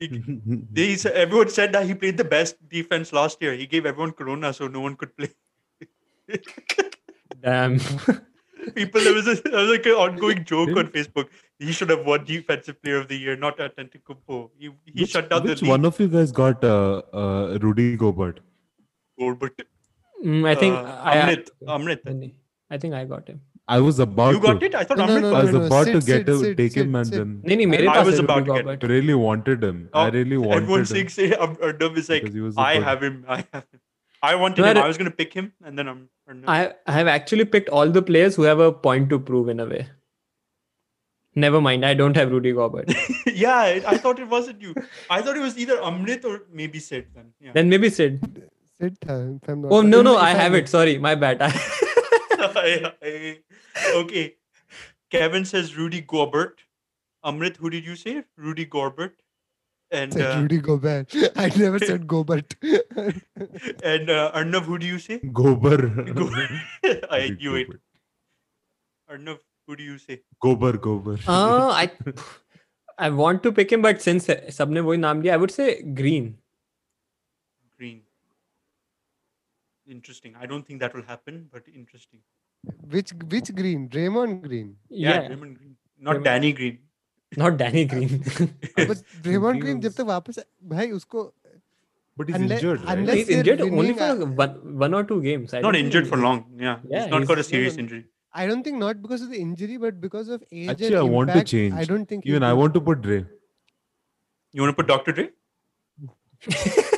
They 0.01 0.93
s- 0.93 1.05
everyone 1.05 1.49
said 1.49 1.71
that 1.73 1.85
he 1.89 1.93
played 1.95 2.17
the 2.17 2.25
best 2.31 2.57
defense 2.69 3.11
last 3.13 3.41
year. 3.41 3.53
He 3.53 3.65
gave 3.65 3.85
everyone 3.85 4.11
corona, 4.11 4.51
so 4.53 4.67
no 4.67 4.81
one 4.81 4.95
could 4.97 5.15
play. 5.17 5.29
Damn. 7.41 7.79
People, 8.74 9.00
there 9.02 9.14
was, 9.14 9.26
a, 9.28 9.34
there 9.34 9.60
was 9.60 9.70
like 9.70 9.86
an 9.86 9.92
ongoing 9.92 10.44
joke 10.44 10.70
on 10.76 10.88
Facebook. 10.88 11.28
He 11.58 11.72
should 11.72 11.90
have 11.90 12.04
won 12.06 12.24
Defensive 12.24 12.82
Player 12.82 12.98
of 12.98 13.08
the 13.08 13.16
Year, 13.16 13.36
not 13.36 13.58
Antetokounmpo. 13.58 14.50
He, 14.58 14.70
he 14.84 15.02
which, 15.02 15.10
shut 15.10 15.30
down 15.30 15.42
which 15.44 15.60
the 15.60 15.64
league. 15.66 15.70
one 15.70 15.84
of 15.84 16.00
you 16.00 16.08
guys 16.08 16.32
got 16.32 16.64
uh, 16.64 17.02
uh, 17.12 17.58
Rudy 17.60 17.96
Gobert? 17.96 18.40
Gobert. 19.18 19.62
Mm, 20.24 20.46
I 20.46 20.54
think 20.54 20.74
uh, 20.74 21.00
I, 21.02 21.16
Amrit. 21.16 21.48
Amrit. 21.66 22.32
I 22.70 22.78
think 22.78 22.94
I 22.94 23.04
got 23.04 23.28
him. 23.28 23.40
I 23.68 23.78
was 23.78 23.98
about 24.00 24.34
You 24.34 24.40
got 24.40 24.60
to. 24.60 24.66
it? 24.66 24.74
I 24.74 24.84
thought 24.84 24.98
no, 24.98 25.06
Amrit 25.06 25.22
no, 25.22 25.30
no, 25.30 25.36
I 25.36 25.42
was 25.42 25.52
no, 25.52 25.62
about 25.62 25.84
sit, 25.84 25.92
to 25.92 26.00
get 26.00 26.26
sit, 26.26 26.28
him, 26.28 26.38
sit, 26.40 26.56
take 26.56 26.74
him 26.74 26.94
and 26.94 27.06
then. 27.06 27.40
No, 27.44 27.54
no, 27.54 27.92
I 27.92 28.02
was 28.02 28.18
about 28.18 28.46
to 28.46 28.62
get 28.62 28.82
him. 28.82 28.88
really 28.90 29.14
wanted 29.14 29.62
him. 29.62 29.88
Oh, 29.92 30.00
I 30.00 30.08
really 30.08 30.36
wanted 30.36 30.56
him. 30.56 30.62
Everyone 30.62 30.86
saying, 30.86 31.08
say, 31.08 31.30
Ardum 31.30 31.96
is 31.96 32.08
like, 32.08 32.24
I 32.56 32.80
have 32.80 33.02
him. 33.02 33.24
I 33.28 33.44
have 33.52 33.66
him. 33.70 33.80
I 34.22 34.34
wanted 34.34 34.62
No, 34.62 34.70
him. 34.70 34.76
I- 34.78 34.82
I 34.84 34.88
was 34.88 34.98
going 34.98 35.10
to 35.10 35.16
pick 35.16 35.32
him, 35.32 35.52
and 35.64 35.78
then 35.78 35.88
I'm. 35.88 36.08
Arnav. 36.28 36.44
I 36.54 36.58
I 36.86 36.92
have 36.98 37.08
actually 37.08 37.44
picked 37.54 37.68
all 37.70 37.88
the 37.98 38.02
players 38.10 38.36
who 38.36 38.42
have 38.48 38.60
a 38.60 38.70
point 38.88 39.08
to 39.14 39.18
prove 39.30 39.48
in 39.48 39.60
a 39.60 39.66
way. 39.66 39.88
Never 41.44 41.60
mind, 41.60 41.84
I 41.86 41.94
don't 41.94 42.16
have 42.20 42.32
Rudy 42.36 42.52
Gobert. 42.52 42.92
yeah, 43.40 43.56
I, 43.56 43.82
I 43.94 43.96
thought 44.04 44.18
it 44.18 44.28
wasn't 44.28 44.60
you. 44.66 44.74
I 45.08 45.22
thought 45.22 45.36
it 45.36 45.44
was 45.48 45.56
either 45.64 45.76
Amrit 45.90 46.24
or 46.30 46.40
maybe 46.62 46.80
Sid. 46.86 47.06
Then 47.14 47.32
yeah. 47.40 47.52
then 47.58 47.68
maybe 47.74 47.88
Sid. 47.98 48.18
Sid 48.80 48.98
था 49.06 49.16
if 49.36 49.48
I'm 49.54 49.62
not 49.62 49.72
Oh 49.72 49.76
wrong. 49.82 49.90
no 49.90 50.02
no, 50.08 50.16
I 50.16 50.30
have 50.40 50.54
it. 50.60 50.68
Sorry, 50.74 50.98
my 50.98 51.14
bad. 51.26 51.40
okay. 53.94 54.34
Kevin 55.10 55.44
says 55.44 55.76
Rudy 55.76 56.00
Gobert. 56.00 56.62
Amrit, 57.24 57.56
who 57.56 57.70
did 57.70 57.84
you 57.84 57.96
say? 57.96 58.24
Rudy 58.36 58.64
Gobert. 58.64 59.19
And 59.91 60.13
said 60.13 60.25
uh, 60.35 60.41
Rudy 60.41 60.57
Gobert. 60.59 61.13
I 61.35 61.47
never 61.57 61.79
said 61.79 62.05
Gobert. 62.07 62.55
and 63.83 64.09
uh, 64.09 64.31
Arnav, 64.33 64.63
who 64.63 64.77
do 64.77 64.85
you 64.85 64.99
say? 64.99 65.19
Gober. 65.19 65.77
Go- 66.15 66.29
I 67.11 67.19
Rudy 67.27 67.37
you 67.39 67.51
wait. 67.53 67.67
Gobert. 67.67 67.81
Arnav, 69.11 69.37
who 69.67 69.75
do 69.75 69.83
you 69.83 69.97
say? 69.97 70.21
Gober, 70.43 70.73
Gober. 70.87 71.19
uh, 71.27 71.69
I 71.71 71.91
I 72.97 73.09
want 73.09 73.43
to 73.43 73.51
pick 73.51 73.71
him, 73.71 73.81
but 73.81 74.01
since 74.01 74.27
सबने 74.57 74.81
वही 74.89 74.97
नाम 74.97 75.21
लिया, 75.21 75.33
I 75.33 75.37
would 75.37 75.51
say 75.51 75.69
Green. 76.01 76.33
Green. 77.77 78.01
Interesting. 79.87 80.35
I 80.41 80.45
don't 80.47 80.65
think 80.67 80.79
that 80.81 80.93
will 80.95 81.03
happen, 81.13 81.47
but 81.51 81.63
interesting. 81.73 82.21
which 82.93 83.11
which 83.33 83.53
Green? 83.61 83.87
Draymond 83.95 84.41
Green. 84.47 84.75
Yeah, 84.89 85.09
Yeah, 85.09 85.27
Draymond 85.29 85.57
Green. 85.59 85.75
Not 85.99 86.15
Draymond- 86.15 86.23
Danny 86.23 86.53
Green. 86.53 86.79
not 87.37 87.57
Danny 87.57 87.85
Green. 87.85 88.11
But 88.75 89.01
Draymond 89.23 89.61
Green 89.61 89.81
जब 89.81 89.89
was- 89.89 89.95
तक 89.95 90.05
वापस 90.11 90.39
भाई 90.75 90.91
उसको 90.99 91.31
But 92.19 92.29
he's 92.31 92.35
Unless- 92.37 92.61
injured, 92.63 92.83
right? 92.83 92.97
unless- 92.97 93.17
he's 93.19 93.27
they're 93.29 93.37
injured 93.39 93.61
only 93.63 93.77
winning, 93.77 93.95
for 94.01 94.09
uh, 94.25 94.27
one, 94.41 94.51
one 94.83 94.93
or 94.99 95.03
two 95.07 95.15
games. 95.23 95.53
I 95.53 95.57
Not 95.57 95.63
don't 95.63 95.73
think 95.77 95.85
injured 95.87 96.05
for 96.11 96.17
he- 96.19 96.23
long. 96.25 96.37
Yeah. 96.65 96.77
Yeah, 96.91 97.01
he's 97.01 97.11
not 97.13 97.25
got 97.31 97.33
a 97.33 97.41
he's- 97.41 97.49
serious 97.55 97.73
no, 97.73 97.81
no. 97.81 97.83
injury. 97.85 98.05
I 98.41 98.45
don't 98.51 98.63
think 98.67 98.77
not 98.83 99.01
because 99.07 99.25
of 99.25 99.33
the 99.33 99.41
injury, 99.47 99.75
but 99.85 99.99
because 100.05 100.29
of 100.35 100.45
age. 100.51 100.69
Actually, 100.75 100.87
and 100.87 100.95
I 101.01 101.01
want 101.15 101.27
to 101.31 101.33
impact, 101.33 101.49
change. 101.55 101.73
I 101.81 101.83
don't 101.91 102.07
think. 102.13 102.25
Even 102.31 102.41
he'll 102.41 102.47
I 102.51 102.53
do- 102.53 102.61
want 102.61 102.73
to 102.77 102.81
put 102.91 103.01
Dre. 103.07 103.17
You 104.53 104.61
want 104.65 104.77
to 104.77 104.81
put 104.81 104.87
Dr. 104.93 105.11
Dre? 105.19 105.27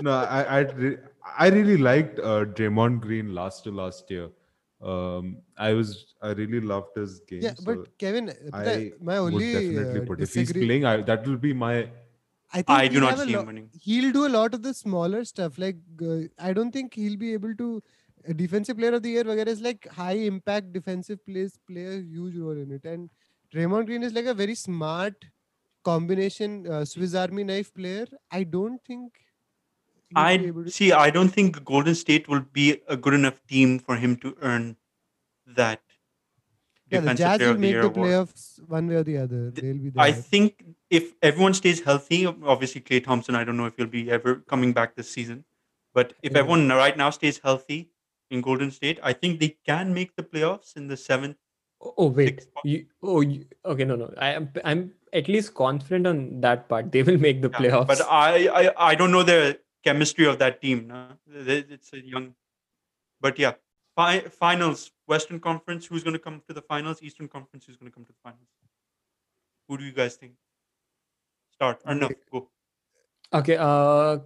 no, 0.00 0.12
I 0.12 0.42
I, 0.42 0.58
re- 0.84 0.98
I 1.44 1.48
really 1.48 1.76
liked 1.76 2.18
uh, 2.20 2.44
Draymond 2.60 3.00
Green 3.00 3.34
last 3.34 3.64
to 3.64 3.70
last 3.70 4.10
year. 4.10 4.28
um, 4.81 5.37
I 5.57 5.73
was 5.73 6.15
I 6.21 6.31
really 6.31 6.59
loved 6.59 6.95
his 6.95 7.19
game. 7.21 7.41
Yeah, 7.41 7.53
so 7.55 7.63
but 7.65 7.97
Kevin, 7.97 8.33
I 8.53 8.91
my 8.99 9.17
only 9.17 9.33
would 9.33 9.53
definitely 9.53 10.01
uh, 10.01 10.05
put 10.05 10.19
disagree. 10.19 10.41
if 10.41 10.55
he's 10.55 10.65
playing, 10.65 10.85
I, 10.85 11.01
that 11.01 11.27
will 11.27 11.37
be 11.37 11.53
my. 11.53 11.89
I, 12.53 12.63
I 12.67 12.87
do 12.87 12.99
not 12.99 13.17
see 13.17 13.33
lo- 13.33 13.41
him 13.41 13.47
winning. 13.47 13.69
He'll 13.79 14.11
do 14.11 14.25
a 14.27 14.29
lot 14.29 14.53
of 14.53 14.63
the 14.63 14.73
smaller 14.73 15.23
stuff. 15.23 15.57
Like 15.57 15.77
uh, 16.01 16.21
I 16.39 16.53
don't 16.53 16.71
think 16.71 16.93
he'll 16.93 17.17
be 17.17 17.33
able 17.33 17.55
to. 17.55 17.81
A 18.27 18.35
defensive 18.35 18.77
player 18.77 18.93
of 18.93 19.01
the 19.01 19.09
year, 19.09 19.23
वगैरह 19.23 19.47
is 19.47 19.61
like 19.61 19.87
high 19.87 20.17
impact 20.31 20.73
defensive 20.73 21.25
plays 21.25 21.57
play 21.67 21.85
a 21.85 22.01
huge 22.01 22.35
role 22.37 22.51
in 22.51 22.71
it. 22.71 22.85
And 22.85 23.09
Draymond 23.53 23.87
Green 23.87 24.03
is 24.03 24.13
like 24.13 24.25
a 24.25 24.35
very 24.35 24.53
smart 24.53 25.25
combination 25.83 26.67
uh, 26.67 26.85
Swiss 26.85 27.15
Army 27.15 27.43
knife 27.43 27.73
player. 27.73 28.05
I 28.31 28.43
don't 28.43 28.79
think 28.85 29.13
he'll 30.15 30.53
be 30.53 30.59
I 30.61 30.63
to- 30.63 30.69
see. 30.69 30.91
I 30.91 31.09
don't 31.09 31.29
think 31.29 31.63
Golden 31.63 31.95
State 31.95 32.27
will 32.27 32.41
be 32.41 32.81
a 32.87 32.97
good 32.97 33.13
enough 33.13 33.41
team 33.47 33.79
for 33.79 33.95
him 33.95 34.15
to 34.17 34.35
earn 34.41 34.75
that 35.47 35.81
Yeah, 36.89 36.99
the 36.99 37.13
defensive 37.13 37.25
Jazz 37.25 37.37
player 37.37 37.47
will 37.49 37.55
of 37.55 37.61
the 37.61 37.61
make 37.61 37.71
year 37.71 37.81
the 37.81 37.87
award. 37.87 38.09
playoffs 38.09 38.67
one 38.67 38.87
way 38.87 38.95
or 38.95 39.03
the 39.03 39.17
other. 39.17 39.51
The- 39.51 39.61
They'll 39.61 39.77
be 39.77 39.89
there. 39.89 40.03
I 40.03 40.11
think 40.11 40.65
if 40.89 41.13
everyone 41.21 41.53
stays 41.53 41.81
healthy, 41.81 42.25
obviously 42.25 42.81
Klay 42.81 43.03
Thompson, 43.03 43.35
I 43.35 43.43
don't 43.43 43.57
know 43.57 43.65
if 43.65 43.75
he'll 43.77 43.87
be 43.87 44.09
ever 44.11 44.35
coming 44.47 44.73
back 44.73 44.95
this 44.95 45.09
season. 45.09 45.45
But 45.93 46.13
if 46.23 46.31
Yeah. 46.33 46.39
everyone 46.39 46.67
right 46.69 46.95
now 46.95 47.09
stays 47.09 47.39
healthy 47.39 47.89
in 48.29 48.41
Golden 48.41 48.71
State, 48.71 48.99
I 49.03 49.13
think 49.13 49.39
they 49.39 49.57
can 49.65 49.93
make 49.93 50.15
the 50.15 50.23
playoffs 50.23 50.75
in 50.77 50.87
the 50.87 50.95
seventh. 50.97 51.37
Oh, 51.83 51.93
oh 51.97 52.07
wait, 52.07 52.45
you, 52.63 52.85
oh 53.01 53.21
you, 53.21 53.45
okay, 53.65 53.83
no, 53.85 53.95
no. 53.95 54.13
I 54.17 54.29
am 54.33 54.49
I'm 54.63 54.93
at 55.13 55.27
least 55.27 55.53
confident 55.55 56.05
on 56.07 56.39
that 56.41 56.69
part. 56.69 56.91
They 56.91 57.01
will 57.03 57.17
make 57.17 57.41
the 57.41 57.49
Yeah, 57.49 57.59
playoffs. 57.59 57.87
But 57.87 58.01
I, 58.09 58.47
I 58.59 58.91
I 58.91 58.95
don't 58.95 59.11
know 59.11 59.23
the 59.23 59.59
chemistry 59.83 60.25
of 60.25 60.39
that 60.39 60.61
team. 60.61 60.87
No? 60.87 61.07
It's 61.33 61.93
a 61.93 61.99
young. 62.05 62.33
But 63.19 63.37
yeah, 63.39 63.53
fi- 63.95 64.21
finals. 64.21 64.91
Western 65.07 65.39
Conference. 65.39 65.85
Who's 65.85 66.03
going 66.03 66.13
to 66.13 66.19
come 66.19 66.41
to 66.47 66.53
the 66.53 66.61
finals? 66.61 67.01
Eastern 67.01 67.27
Conference. 67.27 67.65
Who's 67.65 67.77
going 67.77 67.91
to 67.91 67.93
come 67.93 68.05
to 68.05 68.11
the 68.11 68.17
finals? 68.23 68.47
Who 69.67 69.77
do 69.77 69.83
you 69.83 69.91
guys 69.91 70.15
think? 70.15 70.33
Start. 71.53 71.83
Arnav, 71.85 72.13
go. 72.31 72.49
okay, 73.33 73.57
uh, 73.57 74.17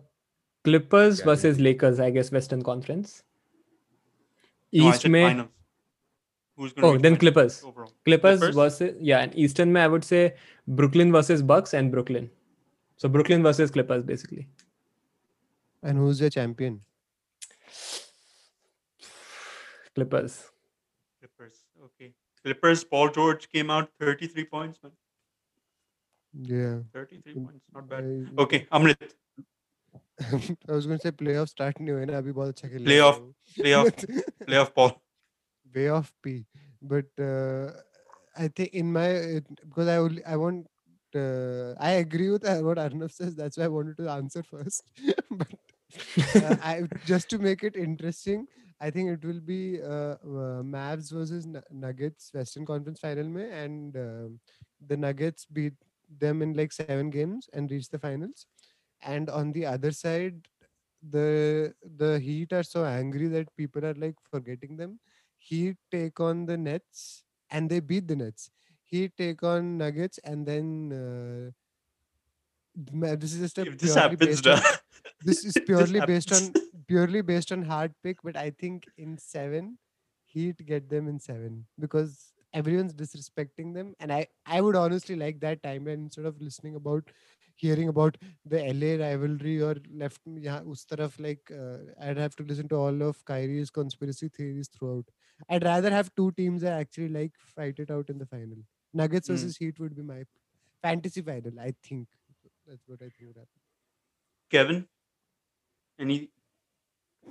Clippers 0.64 1.20
Yeah, 1.20 1.26
versus 1.26 1.60
Lakers. 1.60 2.00
I 2.00 2.10
guess 2.12 2.32
Western 2.32 2.62
Conference. 2.64 3.24
No, 4.72 4.88
I 4.88 4.90
East 4.92 5.02
said 5.02 5.12
May. 5.12 5.24
finals. 5.24 5.50
Who's 6.58 6.72
going 6.74 6.94
to 6.94 7.00
Oh, 7.00 7.02
then 7.02 7.18
Clippers. 7.18 7.60
Clippers, 8.06 8.40
Clippers? 8.40 8.56
versus 8.56 8.96
yeah, 9.02 9.20
and 9.20 9.36
Eastern 9.38 9.74
May 9.74 9.82
I 9.82 9.88
would 9.88 10.04
say 10.06 10.36
Brooklyn 10.68 11.12
versus 11.12 11.42
Bucks 11.42 11.74
and 11.74 11.92
Brooklyn. 11.92 12.30
So 12.96 13.10
Brooklyn 13.10 13.44
versus 13.44 13.72
Clippers 13.72 14.04
basically. 14.04 14.48
and 15.85 15.99
who's 15.99 16.21
your 16.21 16.31
champion? 16.31 16.81
Clippers. 19.95 20.45
Okay. 21.85 22.13
Clippers, 22.45 22.85
Paul 22.85 23.11
George 23.11 23.49
came 23.51 23.71
out 23.71 23.91
33 24.01 24.45
points, 24.45 24.79
man. 24.83 24.93
Yeah. 26.33 26.79
33 26.95 27.35
Mm, 27.35 27.45
points, 27.47 27.65
not 27.75 27.89
bad. 27.89 28.05
I, 28.05 28.43
Okay, 28.43 28.67
Amrit, 28.73 28.97
I 30.69 30.73
was 30.73 30.87
going 30.87 30.99
to 30.99 31.03
say 31.03 31.11
playoff 31.11 31.49
start 31.49 31.79
नहीं 31.81 31.91
हुए 31.93 32.05
ना 32.07 32.19
अभी 32.19 32.33
बहुत 32.33 32.49
अच्छा 32.49 32.69
खेल 32.69 32.85
रहे 32.87 32.95
Playoff, 32.95 33.15
हैं 33.15 33.21
वो। 33.21 33.35
playoff, 33.59 33.91
playoff 34.49 34.75
Paul. 34.75 34.93
way 35.75 35.89
off 35.89 36.13
P. 36.23 36.47
But 36.83 37.07
uh, 37.21 37.71
I 38.37 38.49
think 38.49 38.75
in 38.75 38.93
my 38.93 39.07
it, 39.39 39.47
because 39.69 39.89
I 39.89 39.97
only 39.97 40.25
I 40.25 40.37
want 40.37 40.67
uh, 41.15 41.75
I 41.79 41.91
agree 42.05 42.31
with 42.31 42.45
uh, 42.47 42.59
what 42.69 42.79
Arnav 42.79 43.13
says. 43.13 43.35
That's 43.35 43.57
why 43.59 43.65
I 43.65 43.69
wanted 43.69 43.97
to 43.99 44.09
answer 44.11 44.43
first. 44.43 44.83
but 45.31 45.55
uh, 46.42 46.56
I 46.62 46.84
just 47.04 47.30
to 47.32 47.40
make 47.40 47.64
it 47.64 47.76
interesting, 47.76 48.48
I 48.80 48.90
think 48.92 49.10
it 49.10 49.26
will 49.26 49.40
be 49.40 49.82
uh, 49.82 50.16
uh, 50.24 50.62
Mavs 50.64 51.12
versus 51.12 51.46
Nu- 51.46 51.62
Nuggets 51.72 52.32
Western 52.34 52.66
Conference 52.66 53.00
Final 53.00 53.26
में 53.26 53.52
and 53.64 53.96
um 53.98 54.40
the 54.86 54.98
Nuggets 54.98 55.46
beat 55.46 55.74
them 56.20 56.42
in 56.42 56.54
like 56.54 56.72
seven 56.74 57.10
games 57.10 57.50
and 57.54 57.72
reach 57.72 57.90
the 57.90 58.00
finals. 58.00 58.46
And 59.02 59.30
on 59.30 59.52
the 59.52 59.66
other 59.66 59.92
side, 59.92 60.48
the 61.02 61.74
the 61.98 62.20
Heat 62.20 62.54
are 62.54 62.64
so 62.64 62.86
angry 62.86 63.28
that 63.28 63.56
people 63.56 63.86
are 63.86 63.94
like 63.96 64.16
forgetting 64.30 64.78
them. 64.78 65.00
Heat 65.38 65.78
take 65.92 66.20
on 66.20 66.46
the 66.46 66.58
Nets 66.58 67.24
and 67.50 67.70
they 67.70 67.80
beat 67.80 68.08
the 68.08 68.16
Nets. 68.16 68.50
Heat 68.84 69.14
take 69.18 69.44
on 69.44 69.78
Nuggets 69.78 70.20
and 70.24 70.46
then 70.46 70.92
uh, 70.94 71.52
this 73.16 73.34
is 73.34 73.40
just 73.40 73.58
a 73.58 73.66
If 73.66 73.78
this 73.78 73.96
happens, 73.96 74.42
da- 74.42 74.62
this 75.22 75.44
is 75.46 75.58
purely 75.66 76.02
based 76.02 76.32
on 76.32 76.56
purely 76.88 77.22
based 77.22 77.52
on 77.52 77.64
hard 77.64 77.94
pick, 78.04 78.18
but 78.24 78.36
I 78.38 78.52
think 78.52 78.88
in 78.98 79.18
seven, 79.18 79.78
Heat 80.26 80.66
get 80.66 80.90
them 80.90 81.08
in 81.08 81.20
seven 81.20 81.66
because 81.80 82.34
everyone's 82.54 82.94
disrespecting 82.94 83.74
them, 83.74 83.94
and 84.00 84.12
I 84.12 84.28
I 84.46 84.62
would 84.62 84.76
honestly 84.76 85.16
like 85.16 85.40
that 85.42 85.62
timeline 85.64 86.04
instead 86.06 86.26
of 86.26 86.42
listening 86.42 86.76
about 86.76 87.10
hearing 87.56 87.88
about 87.88 88.18
the 88.46 88.62
LA 88.66 88.96
rivalry 88.98 89.62
or 89.62 89.76
left 90.02 90.22
yeah 90.48 90.60
us 90.74 90.86
taraf 90.92 91.20
like 91.26 91.52
uh, 91.52 91.78
I'd 92.08 92.18
have 92.18 92.36
to 92.38 92.44
listen 92.44 92.68
to 92.70 92.76
all 92.76 93.02
of 93.10 93.24
Kyrie's 93.26 93.70
conspiracy 93.70 94.30
theories 94.30 94.68
throughout. 94.68 95.06
I'd 95.50 95.64
rather 95.64 95.90
have 95.92 96.14
two 96.16 96.32
teams 96.34 96.62
that 96.62 96.74
actually 96.80 97.10
like 97.10 97.34
fight 97.56 97.80
it 97.80 97.92
out 97.92 98.10
in 98.10 98.18
the 98.18 98.26
final. 98.26 98.58
Nuggets 98.94 99.28
Hmm. 99.28 99.34
versus 99.36 99.58
Heat 99.58 99.80
would 99.80 99.96
be 99.96 100.02
my 100.04 100.24
fantasy 100.82 101.22
final. 101.22 101.60
I 101.60 101.74
think 101.84 102.08
that's 102.68 102.88
what 102.88 103.02
I 103.02 103.10
think 103.10 103.28
would 103.28 103.38
happen. 103.38 103.65
Kevin, 104.52 104.88
any 106.00 106.30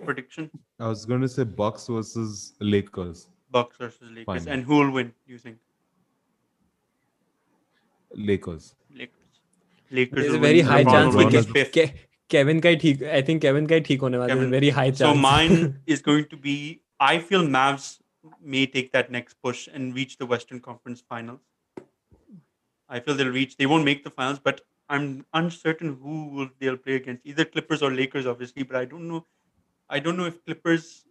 prediction? 0.04 0.50
I 0.80 0.88
was 0.88 1.04
going 1.04 1.20
to 1.20 1.28
say 1.28 1.44
Bucks 1.44 1.86
versus 1.86 2.54
Lakers. 2.60 3.28
Bucks 3.50 3.76
versus 3.76 4.10
Lakers. 4.10 4.24
Final. 4.26 4.52
And 4.52 4.64
who 4.64 4.78
will 4.78 4.90
win, 4.90 5.12
do 5.26 5.32
you 5.32 5.38
think? 5.38 5.58
Lakers. 8.14 8.74
Lakers. 8.94 9.18
Lakers 9.90 10.22
There's 10.24 10.34
a 10.34 10.38
very 10.38 10.60
high 10.60 10.84
chance 10.84 11.14
that 11.14 11.70
Ke- 11.72 11.94
Kevin 12.28 12.60
ka 12.60 12.68
theek, 12.68 13.02
I 13.02 13.22
think 13.22 13.42
Kevin 13.42 13.66
ka 13.66 13.74
theek 13.74 14.00
hone 14.00 14.18
wala. 14.18 14.34
very 14.46 14.70
high 14.70 14.90
chance. 14.90 14.98
So 14.98 15.14
mine 15.14 15.80
is 15.86 16.00
going 16.02 16.26
to 16.26 16.36
be 16.36 16.80
I 17.00 17.18
feel 17.18 17.42
Mavs 17.42 17.98
may 18.40 18.66
take 18.66 18.92
that 18.92 19.10
next 19.10 19.34
push 19.42 19.68
and 19.72 19.94
reach 19.94 20.16
the 20.18 20.26
Western 20.26 20.60
Conference 20.60 21.02
Finals. 21.08 21.40
I 22.88 23.00
feel 23.00 23.14
they'll 23.14 23.28
reach. 23.28 23.56
They 23.56 23.66
won't 23.66 23.84
make 23.84 24.04
the 24.04 24.10
finals, 24.10 24.38
but 24.38 24.60
I'm 24.88 25.24
uncertain 25.32 25.96
who 26.02 26.28
will 26.28 26.48
they'll 26.60 26.76
play 26.76 26.96
against. 26.96 27.24
Either 27.24 27.44
Clippers 27.44 27.82
or 27.82 27.90
Lakers, 27.90 28.26
obviously. 28.26 28.62
But 28.62 28.76
I 28.76 28.84
don't 28.84 29.08
know. 29.08 29.26
I 29.88 29.98
don't 29.98 30.16
know 30.16 30.26
if 30.26 30.44
Clippers. 30.44 31.04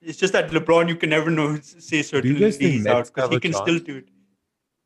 It's 0.00 0.18
just 0.18 0.32
that 0.32 0.50
LeBron, 0.50 0.88
you 0.88 0.96
can 0.96 1.10
never 1.10 1.30
know. 1.30 1.58
Say 1.60 2.02
certain 2.02 2.38
guys 2.38 2.56
think 2.56 2.72
he's 2.72 2.86
out 2.86 3.06
because 3.06 3.30
he 3.30 3.36
a 3.36 3.40
can 3.40 3.52
still 3.52 3.78
do 3.78 3.96
it. 3.98 4.08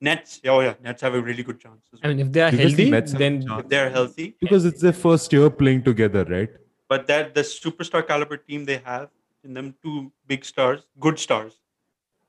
Nets, 0.01 0.41
oh 0.45 0.61
yeah, 0.61 0.75
Nets 0.83 1.01
have 1.03 1.15
a 1.15 1.21
really 1.21 1.43
good 1.43 1.61
chance. 1.61 1.81
as 1.93 2.01
I 2.03 2.09
mean 2.09 2.19
if 2.21 2.33
they 2.33 2.43
are 2.43 2.51
Do 2.51 2.57
you 2.57 2.63
guys 2.65 2.75
think 2.75 2.93
healthy 2.93 3.13
Nets 3.13 3.13
then 3.13 3.59
if 3.59 3.69
they're 3.69 3.91
healthy, 3.91 4.37
Because 4.41 4.65
it's 4.65 4.83
their 4.83 4.93
first 4.93 5.33
year 5.33 5.49
playing 5.49 5.85
together, 5.85 6.25
right? 6.25 6.51
but 6.89 7.07
that 7.07 7.35
the 7.35 7.41
superstar 7.41 8.07
caliber 8.07 8.37
team 8.37 8.65
they 8.65 8.81
have 8.85 9.09
in 9.43 9.55
them 9.55 9.75
two 9.83 10.13
big 10.27 10.45
stars 10.45 10.87
good 11.01 11.19
stars 11.19 11.61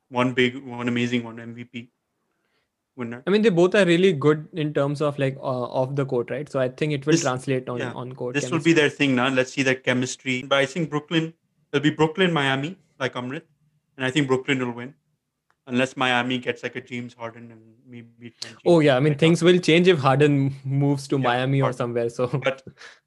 one 0.10 0.34
big 0.34 0.58
one 0.64 0.88
amazing 0.88 1.24
one 1.24 1.38
mvp 1.38 1.88
winner 2.98 3.22
I 3.28 3.30
mean 3.30 3.42
they 3.42 3.50
both 3.50 3.76
are 3.76 3.86
really 3.86 4.12
good 4.14 4.48
in 4.54 4.74
terms 4.74 5.02
of 5.02 5.18
like 5.20 5.38
uh, 5.38 5.64
off 5.82 5.96
the 5.96 6.06
court 6.06 6.30
right? 6.32 6.50
So 6.50 6.60
I 6.60 6.68
think 6.70 6.94
it 6.94 7.06
will 7.06 7.12
This- 7.14 7.22
translate 7.24 7.70
on 7.70 7.80
yeah, 7.80 7.92
on 8.04 8.14
court 8.14 8.36
this 8.36 8.50
will 8.52 8.62
be 8.68 8.74
their 8.74 8.90
thing 8.90 9.16
now 9.16 9.28
let's 9.30 9.54
see 9.54 9.64
their 9.64 9.76
chemistry. 9.88 10.44
But 10.44 10.60
i 10.60 10.66
think 10.66 10.90
brooklyn 10.90 11.34
it'll 11.72 11.84
be 11.84 11.90
brooklyn 12.02 12.32
miami 12.34 12.78
like 13.00 13.14
amrit. 13.24 13.44
And 13.98 14.06
i 14.06 14.12
think 14.12 14.28
brooklyn 14.28 14.60
will 14.66 14.72
win. 14.72 14.94
Unless 15.68 15.98
miami 15.98 16.38
gets 16.38 16.64
like 16.64 16.76
a 16.76 16.82
james 16.82 17.14
harden 17.14 17.52
and 17.52 17.62
maybe 17.94 18.34
10 18.42 18.58
Oh 18.66 18.80
yeah, 18.80 18.96
I 18.98 19.00
mean 19.00 19.16
things 19.24 19.42
will 19.44 19.60
change 19.60 19.88
if 19.88 20.00
Harden 20.00 20.54
moves 20.64 21.08
to 21.10 21.18
Yeah, 21.18 21.24
Miami 21.30 21.60
or 21.62 21.66
Harden. 21.66 21.78
somewhere. 21.78 22.10
So. 22.10 22.28
But 22.50 22.62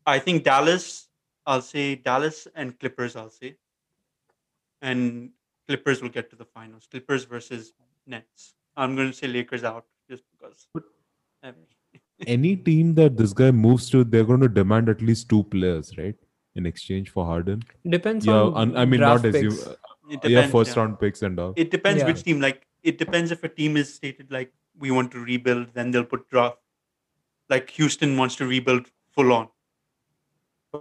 i 0.07 0.18
think 0.18 0.45
dallas 0.49 0.86
i'll 1.47 1.62
say 1.62 1.84
dallas 1.95 2.47
and 2.55 2.78
clippers 2.80 3.16
i'll 3.16 3.30
say. 3.30 3.57
And 4.82 5.30
clippers 5.66 6.03
will 6.03 6.09
get 6.09 6.30
to 6.30 6.36
the 6.36 6.45
finals. 6.45 6.86
Clippers 6.91 7.24
versus 7.24 7.72
nets 8.07 8.55
i'm 8.84 8.94
going 8.98 9.10
to 9.12 9.16
say 9.18 9.28
lakers 9.34 9.64
out 9.72 9.84
just 10.10 10.24
because 10.32 10.66
But- 10.74 10.84
I 11.48 11.52
mean, 11.52 11.66
Any 12.36 12.56
team 12.68 12.94
that 12.94 13.16
this 13.16 13.32
guy 13.40 13.50
moves 13.52 13.88
to, 13.90 14.02
they're 14.12 14.24
going 14.30 14.40
to 14.44 14.48
demand 14.48 14.88
at 14.92 15.00
least 15.08 15.28
two 15.32 15.42
players, 15.52 15.90
right? 15.98 16.16
In 16.56 16.66
exchange 16.70 17.10
for 17.10 17.24
Harden. 17.24 17.62
depends 17.96 18.26
Yeah, 18.26 18.40
on 18.46 18.56
un- 18.62 18.76
I 18.76 18.84
mean, 18.92 19.00
draft 19.00 19.22
not 19.24 19.34
assume. 19.34 19.52
picks. 19.52 19.66
uh, 19.68 19.76
it 20.16 20.24
yeah, 20.32 20.48
first 20.54 20.74
yeah. 20.74 20.80
round 20.82 20.98
picks 21.02 21.22
and 21.28 21.38
all. 21.44 21.52
It 21.64 21.70
depends 21.76 22.00
Yeah. 22.02 22.08
which 22.08 22.24
team. 22.24 22.40
Like 22.46 22.66
it 22.82 22.98
depends 23.04 23.30
if 23.36 23.44
a 23.44 23.48
team 23.60 23.76
is 23.82 23.94
stated 23.94 24.32
like 24.38 24.52
we 24.86 24.90
want 24.90 25.12
to 25.12 25.20
rebuild, 25.20 25.68
then 25.74 25.92
they'll 25.92 26.10
put 26.16 26.28
draft. 26.28 26.58
Like 27.54 27.70
Houston 27.78 28.16
wants 28.16 28.34
to 28.42 28.46
rebuild 28.54 28.90
full 29.14 29.32
on. 29.32 29.48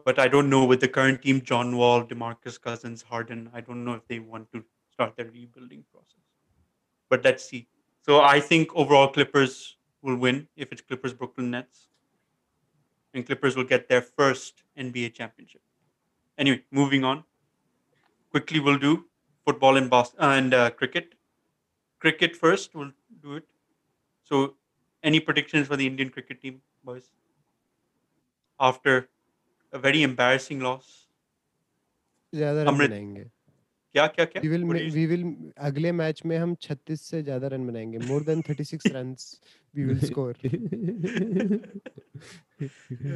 But 0.10 0.18
I 0.20 0.28
don't 0.28 0.50
know 0.50 0.66
with 0.66 0.82
the 0.82 0.88
current 0.88 1.22
team, 1.22 1.42
John 1.42 1.78
Wall, 1.78 2.04
Demarcus 2.04 2.60
Cousins, 2.60 3.04
Harden. 3.04 3.50
I 3.54 3.62
don't 3.62 3.86
know 3.86 3.94
if 3.94 4.08
they 4.08 4.20
want 4.20 4.52
to 4.54 4.64
start 4.92 5.16
their 5.16 5.28
rebuilding 5.40 5.86
process. 5.94 6.26
But 7.12 7.24
let's 7.24 7.46
see. 7.48 7.68
So 8.07 8.21
I 8.21 8.41
think 8.41 8.75
overall 8.75 9.09
Clippers 9.09 9.77
will 10.03 10.17
win 10.17 10.49
if 10.57 10.73
it's 10.73 10.81
Clippers 10.81 11.13
Brooklyn 11.13 11.51
Nets. 11.51 11.89
And 13.15 13.27
Clippers 13.27 13.57
will 13.57 13.65
get 13.65 13.89
their 13.89 14.03
first 14.03 14.63
NBA 14.77 15.15
championship. 15.15 15.61
Anyway, 16.39 16.65
moving 16.71 17.05
on. 17.05 17.25
Quickly, 18.31 18.61
we'll 18.61 18.79
do 18.79 19.05
football 19.45 19.77
and 19.77 19.91
bas- 19.91 20.15
and 20.19 20.55
uh, 20.55 20.71
cricket. 20.71 21.15
Cricket 21.99 22.35
first, 22.35 22.75
we'll 22.75 22.93
do 23.23 23.37
it. 23.37 23.45
So, 24.25 24.55
any 25.03 25.21
predictions 25.21 25.69
for 25.69 25.77
the 25.77 25.87
Indian 25.87 26.09
cricket 26.09 26.41
team, 26.41 26.63
boys? 26.83 27.13
After 28.59 29.09
a 29.73 29.79
very 29.79 30.03
embarrassing 30.03 30.61
loss. 30.61 30.99
ज्यादा 32.35 32.63
run 32.63 32.69
अमृत, 32.69 32.91
बनाएंगे 32.91 33.25
क्या 33.98 34.06
क्या 34.16 34.26
क्या 34.32 34.42
do 34.42 34.50
you- 34.54 34.90
we 34.96 35.04
will 35.12 35.24
अगले 35.70 35.92
match 36.02 36.22
में 36.32 36.38
हम 36.38 36.56
36 36.66 37.06
से 37.12 37.22
ज़्यादा 37.24 37.48
रन 37.56 37.68
बनाएँगे 37.68 38.00
more 38.10 38.20
than 38.32 38.44
36 38.50 38.90
runs 38.98 39.28
we 39.78 39.86
will 39.92 40.02
score 40.10 40.34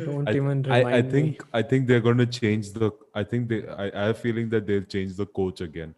Don't 0.05 0.29
I, 0.29 0.33
even 0.39 0.59
I, 0.69 0.75
I 0.75 0.79
remind 0.79 1.05
me. 1.05 1.11
think 1.11 1.43
I 1.59 1.61
think 1.69 1.87
they're 1.87 2.05
going 2.07 2.19
to 2.23 2.25
change 2.37 2.67
the. 2.73 2.89
I 3.21 3.23
think 3.31 3.47
they. 3.51 3.59
I, 3.67 3.85
I 4.01 4.01
have 4.07 4.15
a 4.15 4.19
feeling 4.19 4.49
that 4.49 4.67
they'll 4.67 4.89
change 4.95 5.15
the 5.21 5.25
coach 5.39 5.61
again. 5.67 5.95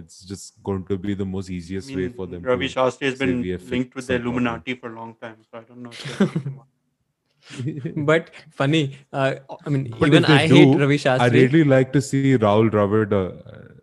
It's 0.00 0.20
just 0.30 0.62
going 0.68 0.84
to 0.90 0.98
be 1.06 1.14
the 1.22 1.26
most 1.30 1.50
easiest 1.56 1.90
I 1.90 1.92
easiest 1.94 1.96
way 1.98 2.16
for 2.20 2.26
them. 2.32 2.42
Ravi 2.50 2.68
Shastri 2.74 3.06
has 3.10 3.18
been 3.18 3.40
linked 3.74 3.96
with 4.00 4.06
the. 4.06 4.14
Illuminati 4.20 4.74
for 4.74 4.92
a 4.92 4.94
long 5.00 5.14
time, 5.20 5.36
so 5.50 5.58
I 5.58 5.64
don't 5.70 5.82
know. 5.82 5.94
But 8.12 8.30
funny. 8.62 8.96
Uh, 9.12 9.34
I 9.64 9.70
mean, 9.70 9.84
But 9.98 10.08
even 10.08 10.24
I 10.24 10.46
hate 10.46 10.78
Ravi 10.84 10.98
Shastri. 10.98 11.20
I 11.20 11.28
really 11.28 11.64
like 11.64 11.92
to 11.94 12.02
see 12.02 12.22
Rahul 12.46 12.70
Dravid 12.76 13.12
uh, 13.12 13.32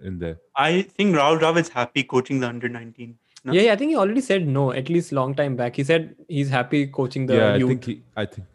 in 0.06 0.20
there. 0.20 0.38
I 0.56 0.84
think 0.84 1.16
Rahul 1.16 1.40
Dravid's 1.40 1.70
happy 1.70 2.04
coaching 2.04 2.40
the 2.40 2.48
under 2.48 2.70
19. 2.70 3.18
No? 3.44 3.54
Yeah, 3.54 3.62
yeah, 3.68 3.74
I 3.74 3.76
think 3.76 3.90
he 3.92 3.96
already 3.96 4.22
said 4.22 4.48
no 4.48 4.72
at 4.72 4.90
least 4.90 5.12
long 5.12 5.36
time 5.36 5.56
back. 5.56 5.76
He 5.76 5.84
said 5.84 6.16
he's 6.28 6.50
happy 6.50 6.88
coaching 6.88 7.26
the 7.32 7.36
yeah, 7.36 7.54
I 7.54 7.58
youth. 7.58 7.70
think 7.70 7.86
he. 7.86 8.02
I 8.16 8.26
think. 8.26 8.48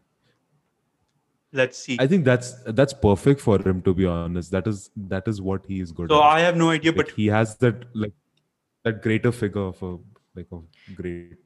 Let's 1.53 1.79
see. 1.79 1.97
I 2.01 2.07
think 2.07 2.25
that's 2.25 2.53
that's 2.81 2.93
perfect 2.93 3.41
for 3.41 3.61
him. 3.61 3.83
To 3.83 3.95
be 4.01 4.07
honest, 4.07 4.53
that 4.53 4.67
is 4.73 4.91
that 5.15 5.27
is 5.33 5.41
what 5.43 5.65
he 5.67 5.81
is 5.81 5.91
good 6.01 6.11
so 6.11 6.19
at. 6.23 6.27
I 6.35 6.41
have 6.41 6.57
no 6.57 6.71
idea, 6.71 6.93
Like, 6.93 7.07
but 7.07 7.11
he 7.21 7.27
has 7.37 7.57
that 7.65 7.85
like 7.95 8.13
that 8.85 9.03
greater 9.03 9.33
figure 9.33 9.63
of 9.73 9.83
a 9.83 9.97
like 10.37 10.47
a 10.53 10.61
great. 10.95 11.39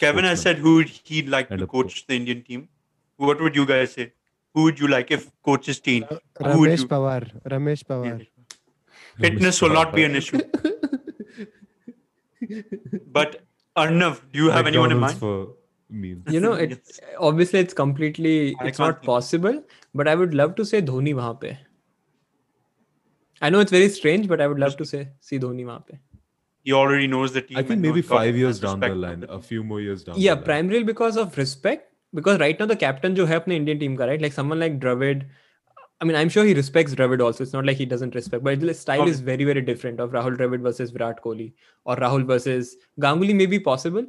Kevin 0.00 0.24
has 0.30 0.42
said 0.42 0.58
who 0.58 0.74
would 0.76 0.88
he'd 0.88 1.28
like 1.36 1.48
to 1.48 1.54
a 1.54 1.58
pro- 1.58 1.66
coach 1.82 2.06
the 2.06 2.16
Indian 2.16 2.42
team. 2.42 2.68
What 3.16 3.40
would 3.40 3.56
you 3.56 3.64
guys 3.64 3.92
say? 3.92 4.12
Who 4.54 4.64
would 4.64 4.78
you 4.78 4.88
like 4.88 5.10
if 5.10 5.30
coaches 5.42 5.80
team 5.80 6.04
Who 6.10 6.18
would 6.60 6.70
Ramesh 6.70 6.80
you- 6.80 6.88
Pawar 6.88 7.22
Ramesh 7.54 7.82
Yeah 7.88 8.18
Pawar 9.15 9.21
Fitness 9.27 9.61
will 9.61 9.73
not 9.73 9.93
be 9.95 10.03
an 10.03 10.15
issue. 10.15 10.39
But 13.11 13.41
Arnav, 13.77 14.21
do 14.31 14.39
you 14.45 14.49
have 14.49 14.67
anyone 14.67 14.91
in 14.91 14.99
McDonald's 14.99 15.01
mind? 15.01 15.19
for 15.19 15.55
meals. 15.89 16.21
you 16.35 16.39
know, 16.39 16.53
it 16.53 16.71
Yes. 16.71 16.99
obviously 17.19 17.59
it's 17.59 17.73
completely 17.73 18.55
I 18.59 18.67
it's 18.67 18.77
can't 18.77 18.87
not 18.89 18.95
think. 18.99 19.05
possible. 19.05 19.63
But 19.93 20.07
I 20.07 20.15
would 20.15 20.33
love 20.33 20.55
to 20.55 20.65
say 20.65 20.81
Dhoni 20.81 21.13
वहाँ 21.13 21.39
पे. 21.41 21.57
I 23.41 23.49
know 23.49 23.59
it's 23.59 23.71
very 23.71 23.89
strange, 23.89 24.27
but 24.27 24.41
I 24.41 24.47
would 24.47 24.59
love 24.59 24.77
to 24.77 24.85
say 24.85 25.01
see 25.19 25.39
Dhoni 25.39 25.65
वहाँ 25.65 25.83
पे. 25.89 25.99
He 26.63 26.73
already 26.73 27.07
knows 27.07 27.33
the 27.33 27.41
team. 27.41 27.57
I 27.57 27.61
think 27.61 27.71
and 27.77 27.81
maybe 27.81 28.01
knows 28.01 28.09
God 28.09 28.17
five 28.17 28.35
years 28.41 28.55
has 28.55 28.59
down 28.65 28.79
the 28.79 28.87
respect 28.87 28.93
for 28.93 29.07
line, 29.07 29.19
the 29.21 29.27
a 29.27 29.37
team. 29.37 29.41
few 29.51 29.63
more 29.63 29.81
years 29.81 30.03
down. 30.03 30.15
Yeah, 30.17 30.35
the 30.35 30.41
line. 30.41 30.45
primarily 30.49 30.83
because 30.83 31.17
of 31.17 31.37
respect. 31.37 31.87
Because 32.13 32.39
right 32.39 32.59
now 32.59 32.65
the 32.73 32.75
captain 32.75 33.15
जो 33.15 33.25
है 33.25 33.39
अपने 33.39 33.55
Indian 33.55 33.79
team 33.79 33.95
का 33.97 34.07
right, 34.11 34.21
like 34.27 34.33
someone 34.33 34.59
like 34.59 34.79
Dravid. 34.79 35.23
I 36.00 36.04
mean, 36.04 36.14
I'm 36.16 36.28
sure 36.28 36.44
he 36.44 36.52
respects 36.54 36.94
Dravid 36.94 37.22
also. 37.24 37.42
It's 37.42 37.52
not 37.54 37.64
like 37.64 37.76
he 37.78 37.86
doesn't 37.86 38.14
respect, 38.14 38.44
but 38.44 38.60
the 38.60 38.74
style 38.74 39.08
is 39.08 39.20
very, 39.20 39.44
very 39.44 39.62
different 39.62 39.98
of 39.98 40.10
Rahul 40.10 40.36
Dravid 40.36 40.60
versus 40.60 40.90
Virat 40.90 41.22
Kohli 41.22 41.52
or 41.84 41.96
Rahul 41.96 42.26
versus 42.26 42.76
Ganguly 43.00 43.34
may 43.34 43.46
be 43.46 43.58
possible, 43.58 44.04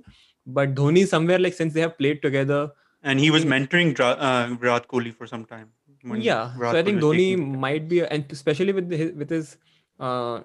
but 0.45 0.75
Dhoni 0.75 1.07
somewhere 1.07 1.39
like 1.39 1.53
since 1.53 1.73
they 1.73 1.81
have 1.81 1.97
played 1.97 2.21
together, 2.21 2.71
And 3.03 3.19
he 3.23 3.29
was 3.31 3.43
Yeah. 3.45 3.51
mentoring 3.51 3.93
Dra- 3.97 4.17
uh, 4.27 4.55
Virat 4.61 4.87
Kohli 4.93 5.13
for 5.17 5.27
some 5.27 5.45
time. 5.45 5.67
yeah. 6.27 6.53
Virat 6.57 6.73
so 6.73 6.79
I 6.79 6.83
think 6.83 6.99
Dhoni 7.01 7.27
might 7.65 7.87
be, 7.87 8.01
and 8.15 8.25
especially 8.37 8.73
with 8.73 8.91
his 9.01 9.13
with 9.21 9.29
his 9.35 9.51
uh, 10.07 10.41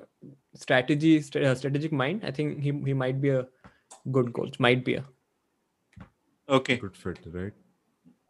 strategy, 0.64 1.12
st- 1.28 1.45
uh, 1.45 1.55
strategic 1.62 1.93
mind, 2.03 2.22
I 2.30 2.30
think 2.38 2.61
he 2.66 2.72
he 2.90 2.95
might 3.03 3.20
be 3.24 3.30
a 3.30 3.40
good 4.18 4.32
coach. 4.38 4.61
Might 4.66 4.84
be 4.90 4.95
a. 5.01 5.05
Okay. 6.59 6.76
good 6.76 6.97
fit, 6.97 7.18
right? 7.38 7.53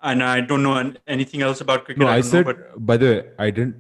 And 0.02 0.22
I 0.22 0.40
don't 0.40 0.62
know 0.62 0.92
anything 1.06 1.42
else 1.42 1.60
about 1.60 1.84
cricket. 1.84 2.00
No, 2.00 2.08
I, 2.08 2.14
don't 2.20 2.22
said. 2.30 2.46
know, 2.46 2.52
but 2.52 2.86
By 2.86 2.96
the 2.96 3.06
way, 3.06 3.30
I 3.38 3.50
didn't. 3.50 3.76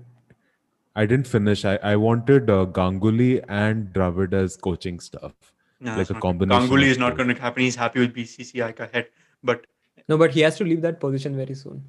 I 0.94 1.06
didn't 1.06 1.26
finish. 1.26 1.64
I, 1.64 1.76
I 1.82 1.96
wanted 1.96 2.50
uh, 2.50 2.66
Ganguly 2.66 3.42
and 3.48 3.86
Dravid 3.94 4.34
as 4.34 4.56
coaching 4.56 5.00
staff. 5.00 5.32
nah, 5.80 5.96
like 5.96 6.10
a 6.10 6.12
not- 6.12 6.22
combination 6.22 6.68
Ganguly 6.68 6.84
is 6.84 6.98
not 6.98 7.16
going 7.16 7.28
to 7.34 7.40
happen. 7.40 7.62
He's 7.62 7.74
happy 7.76 8.00
with 8.00 8.14
BCCI 8.14 8.76
ka 8.76 8.86
head. 8.92 9.08
But 9.42 9.66
No, 10.08 10.18
but 10.18 10.30
he 10.30 10.40
has 10.42 10.56
to 10.58 10.64
leave 10.64 10.82
that 10.82 11.00
position 11.00 11.34
very 11.36 11.54
soon. 11.54 11.82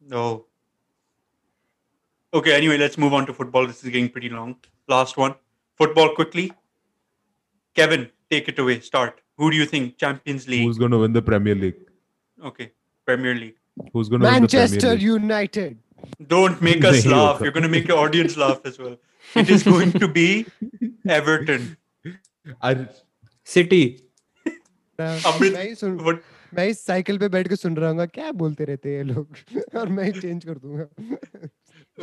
no. 0.00 0.44
Okay. 2.34 2.54
Anyway, 2.54 2.76
let's 2.76 2.98
move 2.98 3.14
on 3.14 3.24
to 3.26 3.32
football. 3.32 3.66
This 3.66 3.82
is 3.82 3.90
getting 3.90 4.08
pretty 4.10 4.28
long. 4.28 4.56
Last 4.88 5.16
one. 5.16 5.34
Football 5.76 6.14
quickly. 6.14 6.52
Kevin, 7.74 8.10
take 8.30 8.48
it 8.48 8.58
away. 8.58 8.80
Start. 8.80 9.20
Who 9.38 9.50
do 9.50 9.56
you 9.56 9.64
think 9.64 9.96
Champions 9.96 10.46
League? 10.48 10.64
Who's 10.64 10.76
going 10.78 10.90
to 10.90 10.98
win 10.98 11.12
the 11.12 11.22
Premier 11.22 11.54
League? 11.54 11.76
Okay. 12.44 12.72
Premier 13.05 13.35
League. 13.35 13.55
Who's 13.93 14.09
going 14.09 14.21
to 14.21 14.27
win 14.27 14.33
the 14.33 14.39
Manchester 14.41 14.79
Premier 14.79 14.95
League? 14.95 15.21
United. 15.21 15.77
Don't 16.27 16.61
make 16.61 16.83
us 16.83 17.03
Nahi 17.05 17.11
laugh. 17.11 17.35
hoga. 17.37 17.43
You're 17.45 17.51
going 17.59 17.63
to 17.63 17.73
make 17.77 17.87
your 17.87 17.97
audience 17.99 18.35
laugh 18.37 18.61
as 18.65 18.77
well. 18.79 18.97
It 19.35 19.49
is 19.49 19.63
going 19.63 19.91
to 20.03 20.07
be 20.07 20.45
Everton. 21.07 21.77
I, 22.61 22.87
City. 23.43 23.83
Amrit- 24.99 25.53
मैं 25.53 25.63
ही 25.63 25.75
सुन 25.75 25.97
What? 26.05 26.21
मैं 26.53 26.65
इस 26.69 26.79
cycle 26.85 27.17
पे 27.17 27.27
बैठ 27.35 27.47
के 27.47 27.55
सुन 27.55 27.75
रहा 27.77 27.89
हूँ 27.89 28.05
क्या 28.13 28.31
बोलते 28.39 28.65
रहते 28.65 28.89
हैं 28.89 28.97
ये 28.97 29.03
लोग 29.11 29.75
और 29.81 29.89
मैं 29.97 30.03
ही 30.03 30.11
चेंज 30.21 30.45
कर 30.45 30.57
दूंगा 30.65 30.87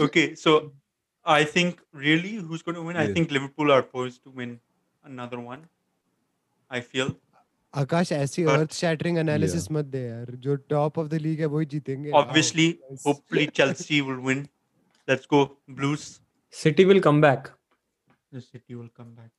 Okay, 0.06 0.24
so 0.34 0.54
I 1.24 1.44
think 1.56 1.78
really 2.04 2.32
who's 2.36 2.62
going 2.68 2.76
to 2.78 2.82
win? 2.88 2.96
I 2.96 3.04
Yeah. 3.06 3.14
think 3.18 3.30
Liverpool 3.36 3.72
are 3.76 3.82
poised 3.94 4.22
to 4.24 4.30
win 4.40 4.54
another 5.10 5.40
one. 5.50 5.62
I 6.70 6.80
feel 6.80 7.12
Akash 7.81 8.11
ऐसी 8.11 8.43
अर्थ 8.53 8.73
शैटरिंग 8.73 9.17
एनालिसिस 9.17 9.71
मत 9.71 9.85
दे 9.93 10.01
यार 10.07 10.31
जो 10.45 10.55
टॉप 10.69 10.97
ऑफ़ 10.99 11.07
द 11.09 11.19
लीग 11.21 11.39
है 11.39 11.45
वही 11.53 11.65
जीतेंगे 11.73 12.11
obviously 12.19 12.67
hopefully 13.05 13.45
Chelsea 13.59 14.01
will 14.09 14.19
win 14.27 14.41
let's 15.07 15.27
go 15.29 15.43
Blues 15.79 15.99
City 16.53 16.85
will 16.91 16.99
come 17.07 17.21
back 17.21 17.47
City 18.35 18.73
will 18.73 18.89
come 18.97 19.15
back 19.15 19.31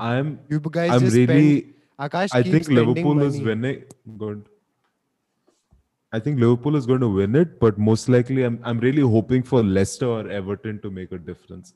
I 0.00 0.18
am 0.18 0.36
you 0.52 0.60
guys 0.68 0.92
I 0.92 0.98
am 0.98 1.12
really 1.14 1.62
Akash 2.08 2.34
I 2.36 2.52
think 2.52 2.68
Liverpool 2.68 3.26
is 3.26 3.42
winning 3.42 4.16
good 4.24 4.48
I 6.12 6.18
think 6.24 6.40
Liverpool 6.40 6.74
is 6.76 6.86
going 6.88 7.00
to 7.00 7.08
win 7.08 7.36
it, 7.40 7.52
but 7.60 7.78
most 7.84 8.08
likely 8.14 8.42
I'm 8.46 8.56
I'm 8.70 8.80
really 8.80 9.04
hoping 9.12 9.44
for 9.50 9.60
Leicester 9.76 10.08
or 10.16 10.24
Everton 10.38 10.80
to 10.80 10.90
make 10.96 11.12
a 11.18 11.20
difference. 11.28 11.72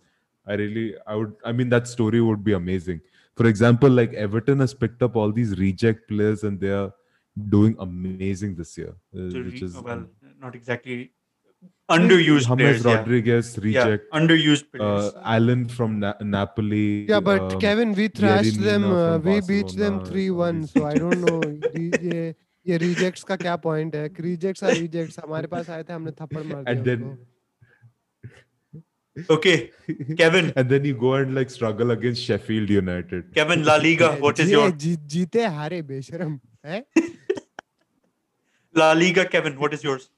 I 0.47 0.57
really 0.61 0.83
I 1.13 1.15
would 1.21 1.47
I 1.51 1.53
mean 1.61 1.71
that 1.75 1.89
story 1.93 2.21
would 2.25 2.43
be 2.49 2.55
amazing. 2.59 3.01
for 3.37 3.47
example, 3.47 3.91
like 3.91 4.15
Everton 4.15 4.61
has 4.61 4.75
picked 4.75 5.03
up 5.03 5.17
all 5.17 5.33
these 5.33 5.59
reject 5.59 6.09
players 6.09 6.43
and 6.43 6.61
they 6.61 6.71
are 6.71 6.93
doing 7.49 7.77
amazing 7.79 8.57
this 8.57 8.79
year, 8.79 8.95
uh, 9.15 9.31
so 9.31 9.43
which 9.43 9.63
is 9.63 9.77
well, 9.77 10.07
not 10.41 10.55
exactly 10.55 11.13
underused 11.91 12.47
James 12.47 12.61
players, 12.61 12.85
Rodriguez 12.85 13.57
yeah. 13.57 13.65
reject 13.65 14.05
yeah, 14.13 14.19
underused 14.21 14.73
players. 14.73 15.13
Uh, 15.15 15.21
Allan 15.25 15.69
from 15.69 16.01
Na- 16.01 16.15
Napoli. 16.21 17.07
Yeah, 17.09 17.21
but 17.21 17.53
um, 17.53 17.61
Kevin, 17.61 17.93
we 17.93 18.09
thrashed 18.09 18.61
them. 18.61 18.85
Uh, 18.85 19.19
we 19.19 19.41
beat 19.43 19.77
them 19.77 20.05
three 20.05 20.31
one. 20.31 20.67
So 20.67 20.85
I 20.87 20.95
don't 20.95 21.21
know. 21.21 21.41
ये 21.77 22.35
ये 22.69 22.77
rejects 22.79 23.23
का 23.25 23.37
क्या 23.37 23.57
point 23.65 23.95
है 23.97 24.09
rejects 24.21 24.65
are 24.65 24.73
rejects 24.75 25.19
हमारे 25.25 25.47
पास 25.47 25.71
आए 25.71 25.83
थे 25.89 25.93
हमने 25.93 26.11
थप्पड़ 26.21 26.43
मार 26.43 26.75
दिया 26.75 27.17
Okay, 29.31 29.71
Kevin. 30.17 30.53
and 30.57 30.69
then 30.69 30.85
you 30.85 30.95
go 30.95 31.15
and 31.15 31.35
like 31.35 31.49
struggle 31.51 31.91
against 31.91 32.23
Sheffield 32.23 32.69
United. 32.69 33.35
Kevin, 33.35 33.65
La 33.65 33.77
Liga, 33.77 34.13
what 34.21 34.39
is 34.39 34.51
your? 34.51 34.71
जीते 34.73 35.45
हारे 35.59 35.83
बेशरम 35.83 36.39
है. 36.67 36.85
La 38.77 38.93
Liga, 38.93 39.25
Kevin, 39.25 39.59
what 39.59 39.73
is 39.73 39.83
yours? 39.83 40.11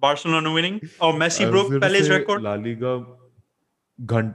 Barcelona 0.00 0.52
winning. 0.52 0.80
Oh, 1.00 1.12
Messi 1.12 1.50
broke 1.50 1.78
Pele's 1.80 2.08
record. 2.08 2.42
La 2.42 2.54
Liga, 2.54 3.04
Ghant. 4.06 4.34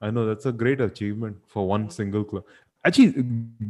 I 0.00 0.10
know 0.10 0.26
that's 0.26 0.46
a 0.46 0.52
great 0.52 0.80
achievement 0.80 1.36
for 1.46 1.66
one 1.68 1.90
single 1.90 2.24
club. 2.24 2.44
Actually, 2.84 3.24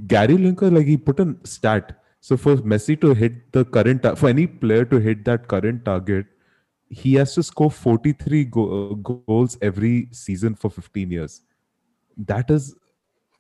Gary 0.07 0.37
Lineker, 0.37 0.73
like 0.73 0.87
he 0.87 0.97
put 0.97 1.19
a 1.19 1.35
stat. 1.45 2.01
So 2.21 2.37
for 2.37 2.57
Messi 2.57 3.01
to 3.01 3.15
hit 3.15 3.53
the 3.53 3.65
current, 3.65 4.07
for 4.17 4.29
any 4.29 4.47
player 4.47 4.85
to 4.85 4.99
hit 4.99 5.25
that 5.25 5.49
current 5.49 5.85
target, 5.85 6.27
he 6.89 7.15
has 7.15 7.35
to 7.35 7.43
score 7.43 7.71
43 7.71 8.45
go- 8.45 8.91
uh, 8.91 8.95
goals 8.95 9.59
every 9.61 10.09
season 10.13 10.55
for 10.55 10.71
15 10.71 11.11
years. 11.11 11.43
That 12.17 12.51
is 12.51 12.77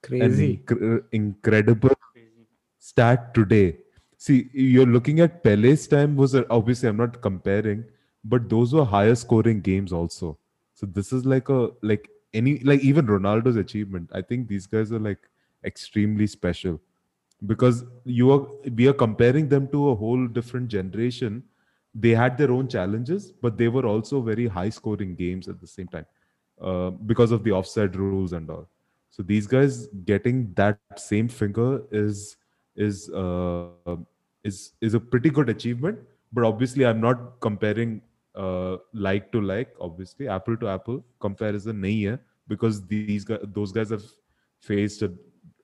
Crazy. 0.02 0.60
incre- 0.66 1.02
incredible 1.12 1.90
stat 2.78 3.34
today. 3.34 3.78
See, 4.18 4.48
you're 4.52 4.86
looking 4.86 5.20
at 5.20 5.42
Pele's 5.44 5.86
time 5.86 6.16
was 6.16 6.34
obviously 6.50 6.88
I'm 6.88 6.96
not 6.96 7.20
comparing, 7.20 7.84
but 8.24 8.48
those 8.48 8.72
were 8.72 8.84
higher 8.84 9.14
scoring 9.14 9.60
games 9.60 9.92
also. 9.92 10.38
So 10.74 10.86
this 10.86 11.12
is 11.12 11.24
like 11.24 11.48
a 11.48 11.70
like 11.82 12.08
any 12.34 12.58
like 12.60 12.80
even 12.80 13.06
Ronaldo's 13.06 13.56
achievement. 13.56 14.10
I 14.12 14.22
think 14.22 14.48
these 14.48 14.66
guys 14.66 14.92
are 14.92 14.98
like 14.98 15.18
extremely 15.64 16.26
special 16.26 16.80
because 17.46 17.84
you 18.04 18.30
are 18.32 18.46
we 18.74 18.88
are 18.88 18.92
comparing 18.92 19.48
them 19.48 19.68
to 19.68 19.90
a 19.90 19.94
whole 19.94 20.26
different 20.26 20.68
generation. 20.68 21.44
They 21.98 22.10
had 22.10 22.36
their 22.38 22.50
own 22.50 22.68
challenges, 22.68 23.32
but 23.42 23.56
they 23.56 23.68
were 23.68 23.86
also 23.86 24.20
very 24.20 24.46
high 24.46 24.68
scoring 24.68 25.14
games 25.14 25.48
at 25.48 25.60
the 25.60 25.66
same 25.66 25.88
time 25.88 26.06
uh, 26.60 26.90
because 26.90 27.32
of 27.32 27.44
the 27.44 27.52
offside 27.52 27.96
rules 27.96 28.32
and 28.32 28.50
all. 28.50 28.68
So 29.10 29.22
these 29.22 29.46
guys 29.46 29.86
getting 30.04 30.52
that 30.54 30.78
same 30.96 31.28
finger 31.28 31.82
is 31.90 32.36
is 32.76 33.08
uh, 33.10 33.96
is 34.44 34.72
is 34.80 34.94
a 34.94 35.00
pretty 35.00 35.30
good 35.30 35.48
achievement. 35.48 35.98
But 36.32 36.44
obviously, 36.44 36.84
I'm 36.84 37.00
not 37.00 37.40
comparing 37.40 38.02
uh, 38.34 38.76
like 38.92 39.32
to 39.32 39.40
like. 39.40 39.74
Obviously, 39.80 40.28
apple 40.28 40.56
to 40.58 40.68
apple 40.68 41.04
comparison 41.18 41.80
nahi 41.82 42.10
hai 42.10 42.18
because 42.48 42.86
these 42.86 43.24
guys, 43.24 43.38
those 43.54 43.72
guys 43.72 43.90
have 43.90 44.04
faced 44.60 45.02
a 45.02 45.12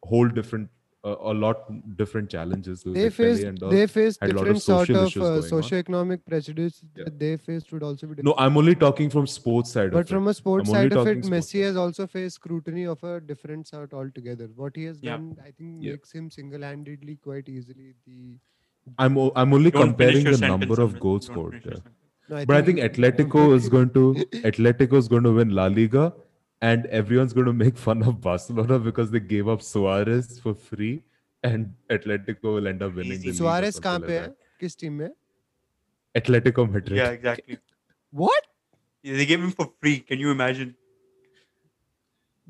whole 0.02 0.28
different, 0.28 0.68
uh, 1.04 1.16
a 1.32 1.34
lot 1.34 1.62
different 1.96 2.30
challenges. 2.30 2.82
they 2.84 3.04
like 3.04 3.12
faced 3.12 3.42
and 3.42 3.58
they 3.70 3.86
faced 3.86 4.20
had 4.20 4.30
a 4.30 4.34
lot 4.34 4.42
of 4.42 4.54
different 4.54 4.62
sort 4.62 4.90
of 4.90 5.06
issues 5.06 5.22
uh, 5.22 5.26
going 5.26 5.42
on. 5.42 5.48
socio-economic 5.48 6.24
prejudice 6.24 6.82
Yeah. 6.96 7.04
that 7.04 7.18
they 7.18 7.36
faced 7.36 7.72
would 7.72 7.82
also 7.82 8.06
be 8.06 8.14
different. 8.14 8.26
No, 8.26 8.34
I'm 8.44 8.56
only 8.56 8.74
talking 8.76 9.10
from 9.10 9.26
sports 9.26 9.72
side. 9.72 9.90
but 9.92 10.00
of 10.00 10.08
from 10.08 10.26
it. 10.28 10.30
a 10.30 10.34
sports 10.34 10.68
I'm 10.68 10.74
side 10.76 10.92
of 10.92 11.06
it, 11.06 11.14
talking 11.14 11.22
sports 11.24 11.46
Messi 11.52 11.62
has 11.64 11.76
also 11.76 12.06
faced 12.06 12.36
scrutiny 12.36 12.84
of 12.84 13.02
a 13.02 13.20
different 13.20 13.66
sort 13.66 13.92
altogether. 13.94 14.48
What 14.54 14.76
he 14.76 14.84
has 14.84 15.02
Yeah. 15.02 15.16
done, 15.16 15.36
I 15.48 15.50
think, 15.50 15.82
Yeah. 15.82 15.92
makes 15.92 16.12
him 16.12 16.30
single-handedly 16.30 17.16
quite 17.30 17.48
easily 17.48 17.94
the. 18.06 18.36
I'm 18.98 19.18
o- 19.18 19.32
I'm 19.36 19.52
only 19.54 19.70
Don't 19.70 19.82
comparing 19.88 20.24
the 20.24 20.38
number 20.38 20.80
of 20.80 20.98
goals 21.00 21.26
scored. 21.26 21.52
finish 21.52 21.64
your 21.66 21.74
yeah. 21.74 21.80
sentence. 21.82 22.46
But 22.48 22.56
I 22.56 22.62
think 22.62 22.78
Atletico 22.78 23.54
is 23.54 23.68
going 23.76 23.90
to 23.90 24.14
Atletico 24.50 24.94
is 25.04 25.08
going 25.08 25.24
to 25.24 25.32
win 25.32 25.50
La 25.50 25.66
Liga, 25.66 26.12
and 26.61 26.85
everyone's 26.87 27.33
going 27.33 27.45
to 27.47 27.53
make 27.53 27.77
fun 27.77 28.01
of 28.03 28.19
Barcelona 28.21 28.79
because 28.79 29.11
they 29.11 29.19
gave 29.19 29.47
up 29.47 29.61
Suarez 29.61 30.39
for 30.39 30.53
free, 30.55 31.03
and 31.43 31.73
Atletico 31.89 32.55
will 32.55 32.67
end 32.67 32.81
up 32.81 32.95
winning. 32.95 33.13
Easy. 33.13 33.21
The 33.21 33.27
league 33.31 33.35
or 33.35 33.43
Suarez 33.43 33.75
something 33.75 33.91
कहाँ 33.91 33.99
like 33.99 34.07
पे 34.07 34.19
है? 34.19 34.25
that. 34.27 34.35
किस 34.61 34.77
team 34.79 34.93
में? 35.01 35.09
Atletico 36.15 36.67
Madrid. 36.71 36.97
Yeah, 36.97 37.09
exactly. 37.19 37.57
What? 38.11 38.43
Yeah, 39.03 39.17
They 39.17 39.25
gave 39.31 39.39
him 39.47 39.51
for 39.51 39.71
free. 39.79 39.99
Can 39.99 40.19
you 40.19 40.31
imagine? 40.31 40.75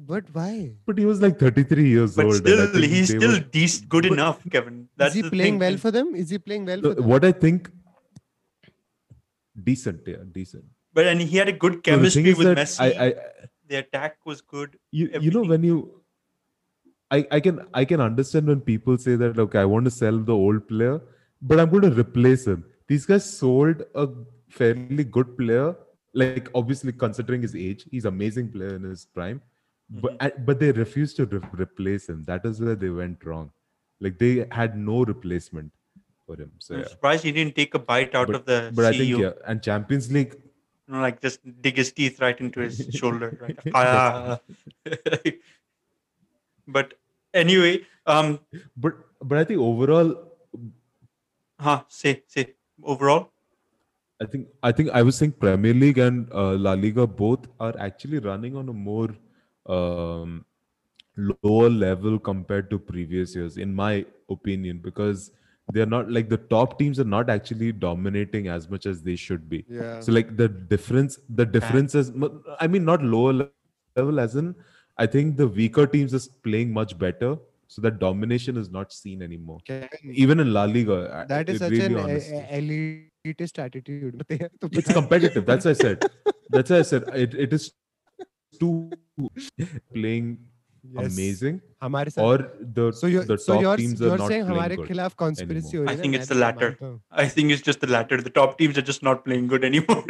But 0.09 0.25
why? 0.33 0.71
But 0.85 0.97
he 0.99 1.05
was 1.05 1.21
like 1.21 1.39
33 1.39 1.83
years 1.89 2.15
But 2.15 2.25
old. 2.27 2.35
and 2.35 2.47
I 2.47 2.65
still, 2.67 2.81
think 2.81 2.91
he's 2.93 3.07
they 3.09 3.17
still 3.17 3.31
were- 3.31 3.45
dec- 3.57 3.87
good 3.89 4.03
But- 4.03 4.11
enough, 4.13 4.41
Kevin. 4.55 4.75
That's 4.95 5.09
is 5.15 5.15
he 5.15 5.21
the 5.27 5.31
playing 5.35 5.53
thing. 5.53 5.59
well 5.59 5.77
for 5.85 5.91
them? 5.95 6.15
Is 6.23 6.29
he 6.29 6.37
playing 6.37 6.65
well 6.71 6.81
No, 6.81 6.89
for 6.89 6.95
them? 7.01 7.07
what 7.13 7.25
I 7.25 7.31
think 7.31 7.69
decent, 9.63 10.01
yeah, 10.07 10.17
decent. 10.31 10.65
But 10.93 11.07
and 11.07 11.21
he 11.21 11.37
had 11.37 11.47
a 11.49 11.51
good 11.51 11.73
No, 11.73 11.77
the 11.77 11.81
chemistry 11.89 12.23
thing 12.23 12.31
is 12.31 12.37
with 12.37 12.47
that 12.47 12.57
Messi. 12.57 12.79
I, 12.79 13.05
I, 13.07 13.13
the 13.72 13.78
attack 13.84 14.16
was 14.32 14.40
good. 14.54 14.78
you, 15.00 15.08
you 15.26 15.30
know 15.38 15.42
when 15.54 15.66
you 15.70 15.76
I, 17.16 17.18
I 17.36 17.40
can 17.46 17.56
I 17.80 17.84
can 17.94 18.00
understand 18.08 18.46
when 18.52 18.60
people 18.68 18.98
say 19.06 19.16
that 19.22 19.38
okay 19.46 19.58
I 19.62 19.70
want 19.76 19.90
to 19.90 19.94
sell 20.02 20.18
the 20.30 20.36
old 20.48 20.66
player 20.68 20.94
but 21.50 21.60
I'm 21.64 21.70
going 21.74 21.88
to 21.88 21.96
replace 22.02 22.46
him 22.52 22.64
these 22.92 23.06
guys 23.10 23.24
sold 23.38 23.82
a 23.94 24.06
fairly 24.60 25.04
good 25.04 25.36
player. 25.38 25.74
Like 26.20 26.48
obviously 26.54 26.92
considering 26.92 27.40
his 27.42 27.54
age, 27.56 27.84
he's 27.90 28.04
amazing 28.04 28.50
player 28.54 28.74
in 28.76 28.82
his 28.84 29.06
prime. 29.18 29.40
But 30.02 30.18
Mm-hmm. 30.18 30.44
but 30.48 30.60
they 30.62 30.72
refused 30.72 31.16
to 31.20 31.26
re- 31.26 31.40
replace 31.62 32.08
him. 32.08 32.24
That 32.26 32.44
is 32.50 32.60
where 32.60 32.74
they 32.82 32.90
went 32.98 33.24
wrong. 33.24 33.50
Like 34.00 34.18
they 34.18 34.46
had 34.58 34.76
no 34.76 35.04
replacement 35.12 35.72
for 36.26 36.36
him. 36.42 36.52
So 36.58 36.74
I'm 36.74 36.80
yeah. 36.82 36.88
surprised 36.88 37.24
he 37.24 37.32
didn't 37.38 37.56
take 37.62 37.74
a 37.74 37.78
bite 37.78 38.14
out 38.14 38.26
But- 38.32 38.36
of 38.40 38.44
the 38.52 38.58
But 38.80 38.84
I 38.90 38.92
think 38.98 39.18
yeah, 39.24 39.32
and 39.46 39.62
Champions 39.62 40.10
League. 40.18 40.36
You 40.88 40.94
know, 40.94 41.00
like 41.00 41.20
just 41.20 41.40
dig 41.62 41.76
his 41.76 41.92
teeth 41.92 42.20
right 42.20 42.38
into 42.40 42.60
his 42.60 42.88
shoulder. 42.94 43.38
Right? 43.40 43.58
Ah. 43.74 44.40
but 46.66 46.94
anyway, 47.34 47.86
um, 48.06 48.40
But 48.76 48.94
but 49.22 49.38
I 49.38 49.44
think 49.44 49.60
overall, 49.60 50.14
huh, 51.58 51.82
say 51.88 52.22
say 52.26 52.54
overall. 52.82 53.30
I 54.20 54.26
think 54.26 54.48
I 54.62 54.72
think 54.72 54.90
I 54.90 55.02
was 55.02 55.16
saying 55.16 55.32
Premier 55.32 55.74
League 55.74 55.98
and 55.98 56.32
uh, 56.32 56.54
La 56.54 56.74
Liga 56.74 57.06
both 57.06 57.46
are 57.58 57.74
actually 57.78 58.18
running 58.18 58.56
on 58.56 58.68
a 58.68 58.72
more 58.72 59.10
um, 59.66 60.44
lower 61.16 61.68
level 61.70 62.18
compared 62.18 62.70
to 62.70 62.78
previous 62.78 63.34
years, 63.34 63.56
in 63.56 63.74
my 63.74 64.04
opinion, 64.30 64.78
because 64.78 65.32
they're 65.70 65.86
not 65.86 66.10
like 66.10 66.28
the 66.28 66.36
top 66.36 66.78
teams 66.78 66.98
are 66.98 67.04
not 67.04 67.30
actually 67.30 67.72
dominating 67.72 68.48
as 68.48 68.68
much 68.68 68.86
as 68.86 69.02
they 69.02 69.16
should 69.16 69.48
be. 69.48 69.64
Yeah. 69.68 70.00
So 70.00 70.12
like 70.12 70.36
the 70.36 70.48
difference, 70.48 71.18
the 71.28 71.46
difference 71.46 71.94
is, 71.94 72.12
I 72.60 72.66
mean, 72.66 72.84
not 72.84 73.02
lower 73.02 73.48
level 73.96 74.20
as 74.20 74.36
in, 74.36 74.54
I 74.98 75.06
think 75.06 75.36
the 75.36 75.46
weaker 75.46 75.86
teams 75.86 76.12
is 76.12 76.28
playing 76.28 76.72
much 76.72 76.98
better. 76.98 77.36
So 77.68 77.80
that 77.82 77.98
domination 77.98 78.58
is 78.58 78.70
not 78.70 78.92
seen 78.92 79.22
anymore. 79.22 79.58
Okay. 79.62 79.88
Even 80.04 80.40
in 80.40 80.52
La 80.52 80.64
Liga. 80.64 81.24
That 81.26 81.48
is 81.48 81.60
such 81.60 81.70
really 81.70 81.86
an 81.86 81.98
uh, 81.98 82.36
uh, 82.38 82.46
elitist 82.52 83.58
attitude. 83.58 84.22
it's 84.28 84.92
competitive. 84.92 85.46
That's 85.46 85.64
what 85.64 85.70
I 85.70 85.74
said. 85.74 86.04
That's 86.50 86.68
what 86.68 86.78
I 86.80 86.82
said. 86.82 87.04
It, 87.14 87.34
it 87.34 87.52
is 87.54 87.72
too 88.60 88.90
playing 89.94 90.38
Yes. 90.83 91.07
amazing, 91.11 91.55
हमारे 91.83 92.09
साथ 92.11 92.23
or 92.23 92.35
the 92.75 92.83
so 92.97 93.07
you're 93.13 93.23
the 93.29 93.37
so 93.45 93.53
top 93.53 93.61
you're 93.63 93.77
teams 93.79 94.01
are 94.01 94.05
you're 94.09 94.17
not 94.19 94.29
saying 94.31 94.43
playing 94.43 94.51
हमारे 94.51 94.75
good. 94.81 94.87
खिलाफ 94.87 95.15
conspiracy 95.21 95.75
हो 95.75 95.83
anymore. 95.83 95.87
रही 95.87 95.87
I 95.87 95.91
है 95.91 95.97
ना, 95.97 96.01
think 96.03 96.13
मैं 96.15 96.19
it's 96.19 96.29
तो 96.29 96.35
the 96.35 96.39
latter. 96.41 96.69
मानता 96.69 96.85
हूँ। 96.85 97.01
I 97.23 97.25
think 97.37 97.55
it's 97.55 97.65
just 97.69 97.81
the 97.85 97.89
latter. 97.95 98.19
The 98.27 98.33
top 98.37 98.53
teams 98.61 98.77
are 98.81 98.85
just 98.91 99.03
not 99.07 99.23
playing 99.25 99.49
good 99.53 99.65
anymore. 99.69 100.03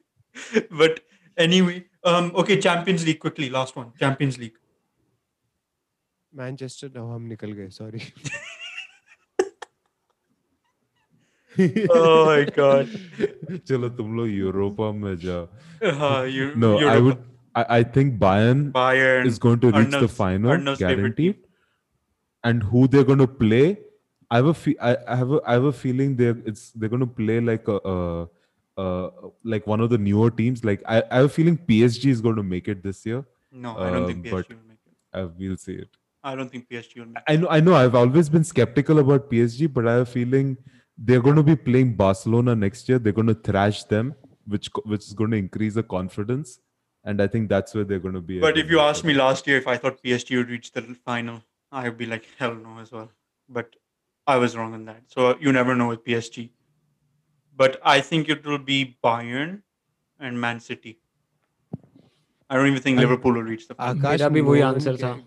but 0.83 0.99
anyway, 1.47 1.77
um, 2.11 2.29
okay, 2.43 2.59
Champions 2.67 3.07
League 3.09 3.19
quickly. 3.25 3.49
Last 3.57 3.79
one, 3.81 3.89
Champions 4.03 4.37
League. 4.43 4.59
Manchester 6.33 6.89
no 6.99 7.07
हम 7.15 7.25
निकल 7.33 7.51
गए 7.61 7.69
sorry 7.79 7.99
Oh 11.95 12.25
my 12.27 12.43
god. 12.53 12.87
चलो 13.67 13.89
तुम 13.97 14.15
लोग 14.17 14.29
Europa 14.29 14.91
में 15.01 15.15
जाओ. 15.25 15.47
Uh, 15.89 16.23
you, 16.35 16.45
No, 16.63 16.71
I 17.58 17.64
I, 17.78 17.82
think 17.98 18.18
Bayern 18.22 18.72
Bayern 18.72 19.26
is 19.26 19.38
going 19.44 19.60
to 19.66 19.70
reach 19.76 19.90
the 20.06 20.08
final, 20.08 20.50
Arnold's 20.56 20.80
favorite 20.80 20.96
guaranteed. 20.96 21.34
team. 21.34 21.44
And 22.44 22.62
who 22.62 22.86
they're 22.88 23.04
going 23.04 23.18
to 23.26 23.26
play? 23.44 23.78
I 24.30 24.36
have 24.36 24.46
a 24.46 24.54
fe- 24.54 24.76
I, 24.80 24.96
I 25.06 25.16
have 25.16 25.30
a 25.36 25.40
I 25.46 25.52
have 25.58 25.64
a 25.64 25.72
feeling 25.72 26.16
they're 26.16 26.36
it's 26.52 26.70
they're 26.72 26.88
going 26.94 27.06
to 27.06 27.12
play 27.20 27.40
like 27.40 27.66
a, 27.68 27.78
uh 27.94 28.26
uh 28.76 29.10
like 29.54 29.66
one 29.66 29.80
of 29.80 29.90
the 29.90 29.98
newer 29.98 30.30
teams. 30.30 30.64
Like 30.70 30.82
I, 30.86 31.02
I 31.10 31.16
have 31.16 31.26
a 31.26 31.34
feeling 31.38 31.56
PSG 31.70 32.10
is 32.16 32.20
going 32.20 32.36
to 32.36 32.42
make 32.42 32.68
it 32.68 32.82
this 32.82 33.04
year. 33.06 33.24
No, 33.50 33.76
I 33.78 33.90
don't 33.90 34.06
think 34.06 34.26
Um, 34.26 34.32
PSG 34.32 34.48
will 34.50 34.68
make 34.68 34.84
it. 34.86 34.94
I 35.12 35.24
will 35.24 35.56
see 35.56 35.74
it. 35.86 35.88
I 36.22 36.34
don't 36.34 36.50
think 36.50 36.68
PSG 36.68 36.98
will 36.98 37.06
make 37.06 37.16
it. 37.16 37.24
I 37.26 37.36
know, 37.36 37.48
I 37.48 37.60
know. 37.60 37.74
I've 37.74 37.94
always 37.94 38.28
been 38.28 38.44
skeptical 38.44 38.98
about 38.98 39.30
PSG, 39.30 39.72
but 39.72 39.88
I 39.88 39.92
have 39.94 40.02
a 40.02 40.06
feeling 40.06 40.56
they're 40.96 41.22
going 41.22 41.36
to 41.36 41.42
be 41.42 41.56
playing 41.56 41.94
Barcelona 41.94 42.54
next 42.54 42.88
year. 42.88 42.98
They're 42.98 43.12
going 43.20 43.28
to 43.28 43.34
thrash 43.34 43.84
them, 43.84 44.14
which 44.46 44.68
which 44.84 45.06
is 45.06 45.14
going 45.14 45.30
to 45.30 45.36
increase 45.38 45.74
the 45.74 45.82
confidence, 45.82 46.58
and 47.04 47.22
I 47.22 47.26
think 47.26 47.48
that's 47.48 47.74
where 47.74 47.84
they're 47.84 47.98
going 47.98 48.14
to 48.14 48.20
be. 48.20 48.40
But 48.40 48.58
if 48.58 48.70
you 48.70 48.80
asked 48.80 49.04
me 49.04 49.14
last 49.14 49.46
year 49.46 49.56
if 49.56 49.66
I 49.66 49.76
thought 49.76 50.02
PSG 50.02 50.36
would 50.36 50.50
reach 50.50 50.72
the 50.72 50.82
final, 51.04 51.42
I'd 51.72 51.96
be 51.96 52.06
like, 52.06 52.26
hell 52.38 52.54
no, 52.54 52.78
as 52.80 52.92
well. 52.92 53.10
But 53.48 53.76
I 54.26 54.36
was 54.36 54.56
wrong 54.56 54.74
on 54.74 54.84
that. 54.86 55.02
So 55.06 55.36
you 55.40 55.52
never 55.52 55.74
know 55.74 55.88
with 55.88 56.04
PSG. 56.04 56.50
But 57.56 57.80
I 57.82 58.00
think 58.00 58.28
it 58.28 58.44
will 58.46 58.58
be 58.58 58.98
Bayern 59.02 59.62
and 60.20 60.40
Man 60.40 60.60
City. 60.60 60.98
I 62.50 62.56
don't 62.56 62.66
even 62.66 62.80
think 62.80 62.98
and 62.98 63.08
Liverpool 63.08 63.32
will 63.32 63.42
reach 63.42 63.68
the 63.68 63.74
final. 63.74 63.94
Akash, 63.94 64.18
Mera 64.18 64.30
bhi 64.30 64.42
wohi 64.42 64.66
answer 64.66 64.96
tha. 64.96 65.20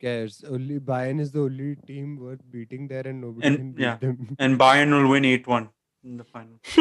Cares 0.00 0.44
only 0.48 0.78
Bayern 0.78 1.20
is 1.20 1.32
the 1.32 1.40
only 1.40 1.74
team 1.86 2.18
worth 2.20 2.40
beating 2.52 2.86
there, 2.86 3.04
and 3.04 3.20
nobody 3.20 3.46
and, 3.48 3.56
can 3.56 3.72
beat 3.72 3.82
yeah. 3.82 3.96
them. 3.96 4.36
And 4.38 4.58
Bayern 4.58 4.90
will 4.90 5.08
win 5.10 5.24
eight 5.24 5.46
one 5.46 5.70
in 6.04 6.16
the 6.16 6.24
final 6.24 6.60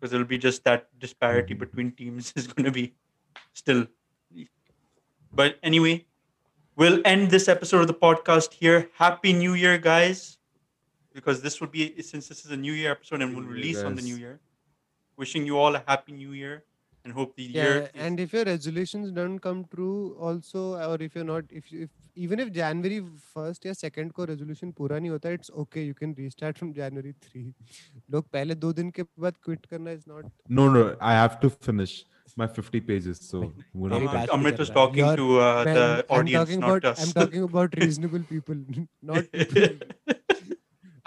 because 0.00 0.12
it'll 0.12 0.24
be 0.24 0.38
just 0.38 0.62
that 0.64 0.86
disparity 0.98 1.54
between 1.54 1.90
teams 1.92 2.32
is 2.36 2.46
going 2.46 2.64
to 2.64 2.70
be 2.70 2.94
still. 3.53 3.87
But 5.33 5.57
anyway, 5.63 6.05
we'll 6.75 7.01
end 7.05 7.29
this 7.29 7.47
episode 7.47 7.81
of 7.81 7.87
the 7.87 7.93
podcast 7.93 8.53
here. 8.53 8.89
Happy 8.93 9.33
New 9.33 9.53
Year, 9.53 9.77
guys. 9.77 10.37
Because 11.13 11.41
this 11.41 11.59
would 11.61 11.71
be, 11.71 12.01
since 12.01 12.27
this 12.27 12.45
is 12.45 12.51
a 12.51 12.57
New 12.57 12.73
Year 12.73 12.91
episode 12.91 13.21
and 13.21 13.33
we'll 13.35 13.43
New 13.43 13.49
Year, 13.49 13.57
release 13.57 13.83
on 13.83 13.95
the 13.95 14.01
guys. 14.01 14.09
New 14.11 14.17
Year. 14.17 14.39
Wishing 15.17 15.45
you 15.45 15.57
all 15.57 15.75
a 15.75 15.83
happy 15.87 16.11
New 16.11 16.31
Year 16.31 16.63
and 17.05 17.13
hope 17.13 17.35
the 17.35 17.43
yeah 17.43 17.63
year. 17.63 17.81
is- 17.83 17.89
and 17.95 18.19
if 18.19 18.33
your 18.33 18.43
resolutions 18.45 19.11
don't 19.11 19.39
come 19.39 19.63
true 19.73 20.15
also 20.19 20.61
or 20.85 20.95
if 21.07 21.13
you're 21.15 21.23
not 21.23 21.43
if 21.51 21.71
you 21.71 21.83
if 21.83 21.89
even 22.15 22.39
if 22.39 22.51
january 22.51 22.97
1st 23.35 23.65
या 23.65 23.73
second 23.81 24.11
को 24.19 24.25
resolution 24.29 24.71
पूरा 24.79 24.97
नहीं 24.99 25.09
होता 25.11 25.29
it's 25.37 25.51
okay 25.63 25.83
you 25.89 25.93
can 25.99 26.15
restart 26.21 26.57
from 26.57 26.71
january 26.79 27.13
3 27.27 27.53
लोग 28.15 28.27
पहले 28.37 28.55
दो 28.65 28.71
दिन 28.79 28.89
के 28.97 29.03
बाद 29.25 29.35
quit 29.47 29.67
करना 29.73 29.95
is 29.99 30.07
not 30.13 30.25
no, 30.49 30.67
no, 30.77 30.83
I 30.99 31.13
have 31.21 31.39
to 31.45 31.51
finish 31.67 31.93
My 32.36 32.46
50 32.46 32.80
pages, 32.80 33.20
so 33.28 33.40
Uh, 33.42 34.26
Amrit 34.36 34.58
was 34.58 34.70
talking 34.70 35.04
You're- 35.04 35.16
to 35.16 35.26
uh, 35.40 35.64
मैं- 35.64 35.74
the 35.78 35.86
I'm 36.08 36.18
audience, 36.20 36.48
talking 36.48 36.60
not 36.60 36.70
about 36.70 36.84
us. 36.92 37.02
I'm 37.06 37.12
talking 37.20 37.42
about 37.48 37.76
reasonable 37.82 38.24
people 38.30 38.62
not 39.02 39.30
people 39.32 39.68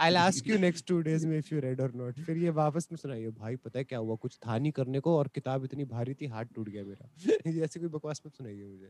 I'll 0.04 0.18
ask 0.18 0.46
you 0.52 0.58
next 0.62 0.86
two 0.92 1.02
days 1.08 1.26
में 1.32 1.38
if 1.40 1.50
you 1.54 1.60
read 1.66 1.82
or 1.88 1.90
not 2.04 2.20
फिर 2.28 2.38
ये 2.44 2.50
वापस 2.60 2.88
में 2.92 2.98
सुनाइए 2.98 3.30
भाई 3.40 3.56
पता 3.66 3.80
है 3.80 3.84
क्या 3.86 4.00
हुआ 4.00 4.16
कुछ 4.22 4.38
था 4.46 4.58
नहीं 4.58 4.72
करने 4.80 5.00
को 5.08 5.18
और 5.18 5.28
किताब 5.36 5.66
इतनी 5.66 5.86
भारी 5.92 6.14
थी 6.22 6.28
हाथ 6.38 6.46
टूट 6.56 6.70
गया 6.70 6.84
मेरा 6.86 7.52
ये 7.52 7.62
ऐसी 7.66 7.80
कोई 7.80 7.90
बकवास 7.98 8.22
मत 8.26 8.34
सुनाइए 8.36 8.64
मुझे 8.64 8.90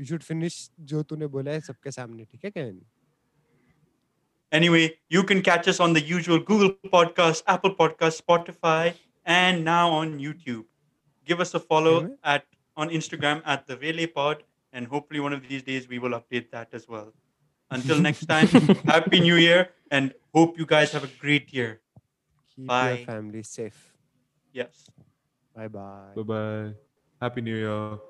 you 0.00 0.06
should 0.10 0.24
finish 0.30 0.56
जो 0.92 1.02
तूने 1.12 1.26
बोला 1.36 1.50
है 1.52 1.60
सबके 1.70 1.90
सामने 2.00 2.24
ठीक 2.32 2.44
है 2.44 2.50
can 2.50 2.80
Anyway, 4.52 4.82
you 5.14 5.20
can 5.26 5.40
catch 5.48 5.66
us 5.68 5.78
on 5.84 5.92
the 5.96 6.00
usual 6.06 6.40
Google 6.46 6.70
Podcast, 6.92 7.42
Apple 7.52 7.74
Podcast, 7.80 8.20
Spotify, 8.22 8.94
and 9.24 9.64
now 9.64 9.84
on 9.98 10.14
YouTube. 10.22 10.64
Give 11.30 11.38
us 11.38 11.54
a 11.54 11.60
follow 11.62 12.02
Really? 12.02 12.16
at 12.24 12.42
on 12.76 12.90
Instagram 12.90 13.38
at 13.46 13.66
the 13.70 13.76
Vele 13.76 14.06
Pod, 14.10 14.42
and 14.72 14.86
hopefully 14.90 15.20
one 15.22 15.32
of 15.32 15.46
these 15.46 15.62
days 15.62 15.86
we 15.86 16.00
will 16.02 16.10
update 16.18 16.50
that 16.50 16.74
as 16.74 16.88
well. 16.88 17.12
Until 17.70 18.00
next 18.08 18.26
time, 18.26 18.48
Happy 18.90 19.20
New 19.20 19.36
Year, 19.36 19.70
and 19.94 20.12
hope 20.34 20.58
you 20.58 20.66
guys 20.66 20.90
have 20.90 21.04
a 21.06 21.12
great 21.22 21.52
year. 21.54 21.78
keep 22.50 22.66
Bye. 22.66 22.90
your 22.98 23.06
family 23.06 23.42
safe 23.46 23.78
Yes. 24.52 24.90
bye 25.54 25.68
bye 25.68 26.10
Bye 26.18 26.26
bye. 26.34 26.74
Happy 27.22 27.40
New 27.46 27.54
Year. 27.54 28.09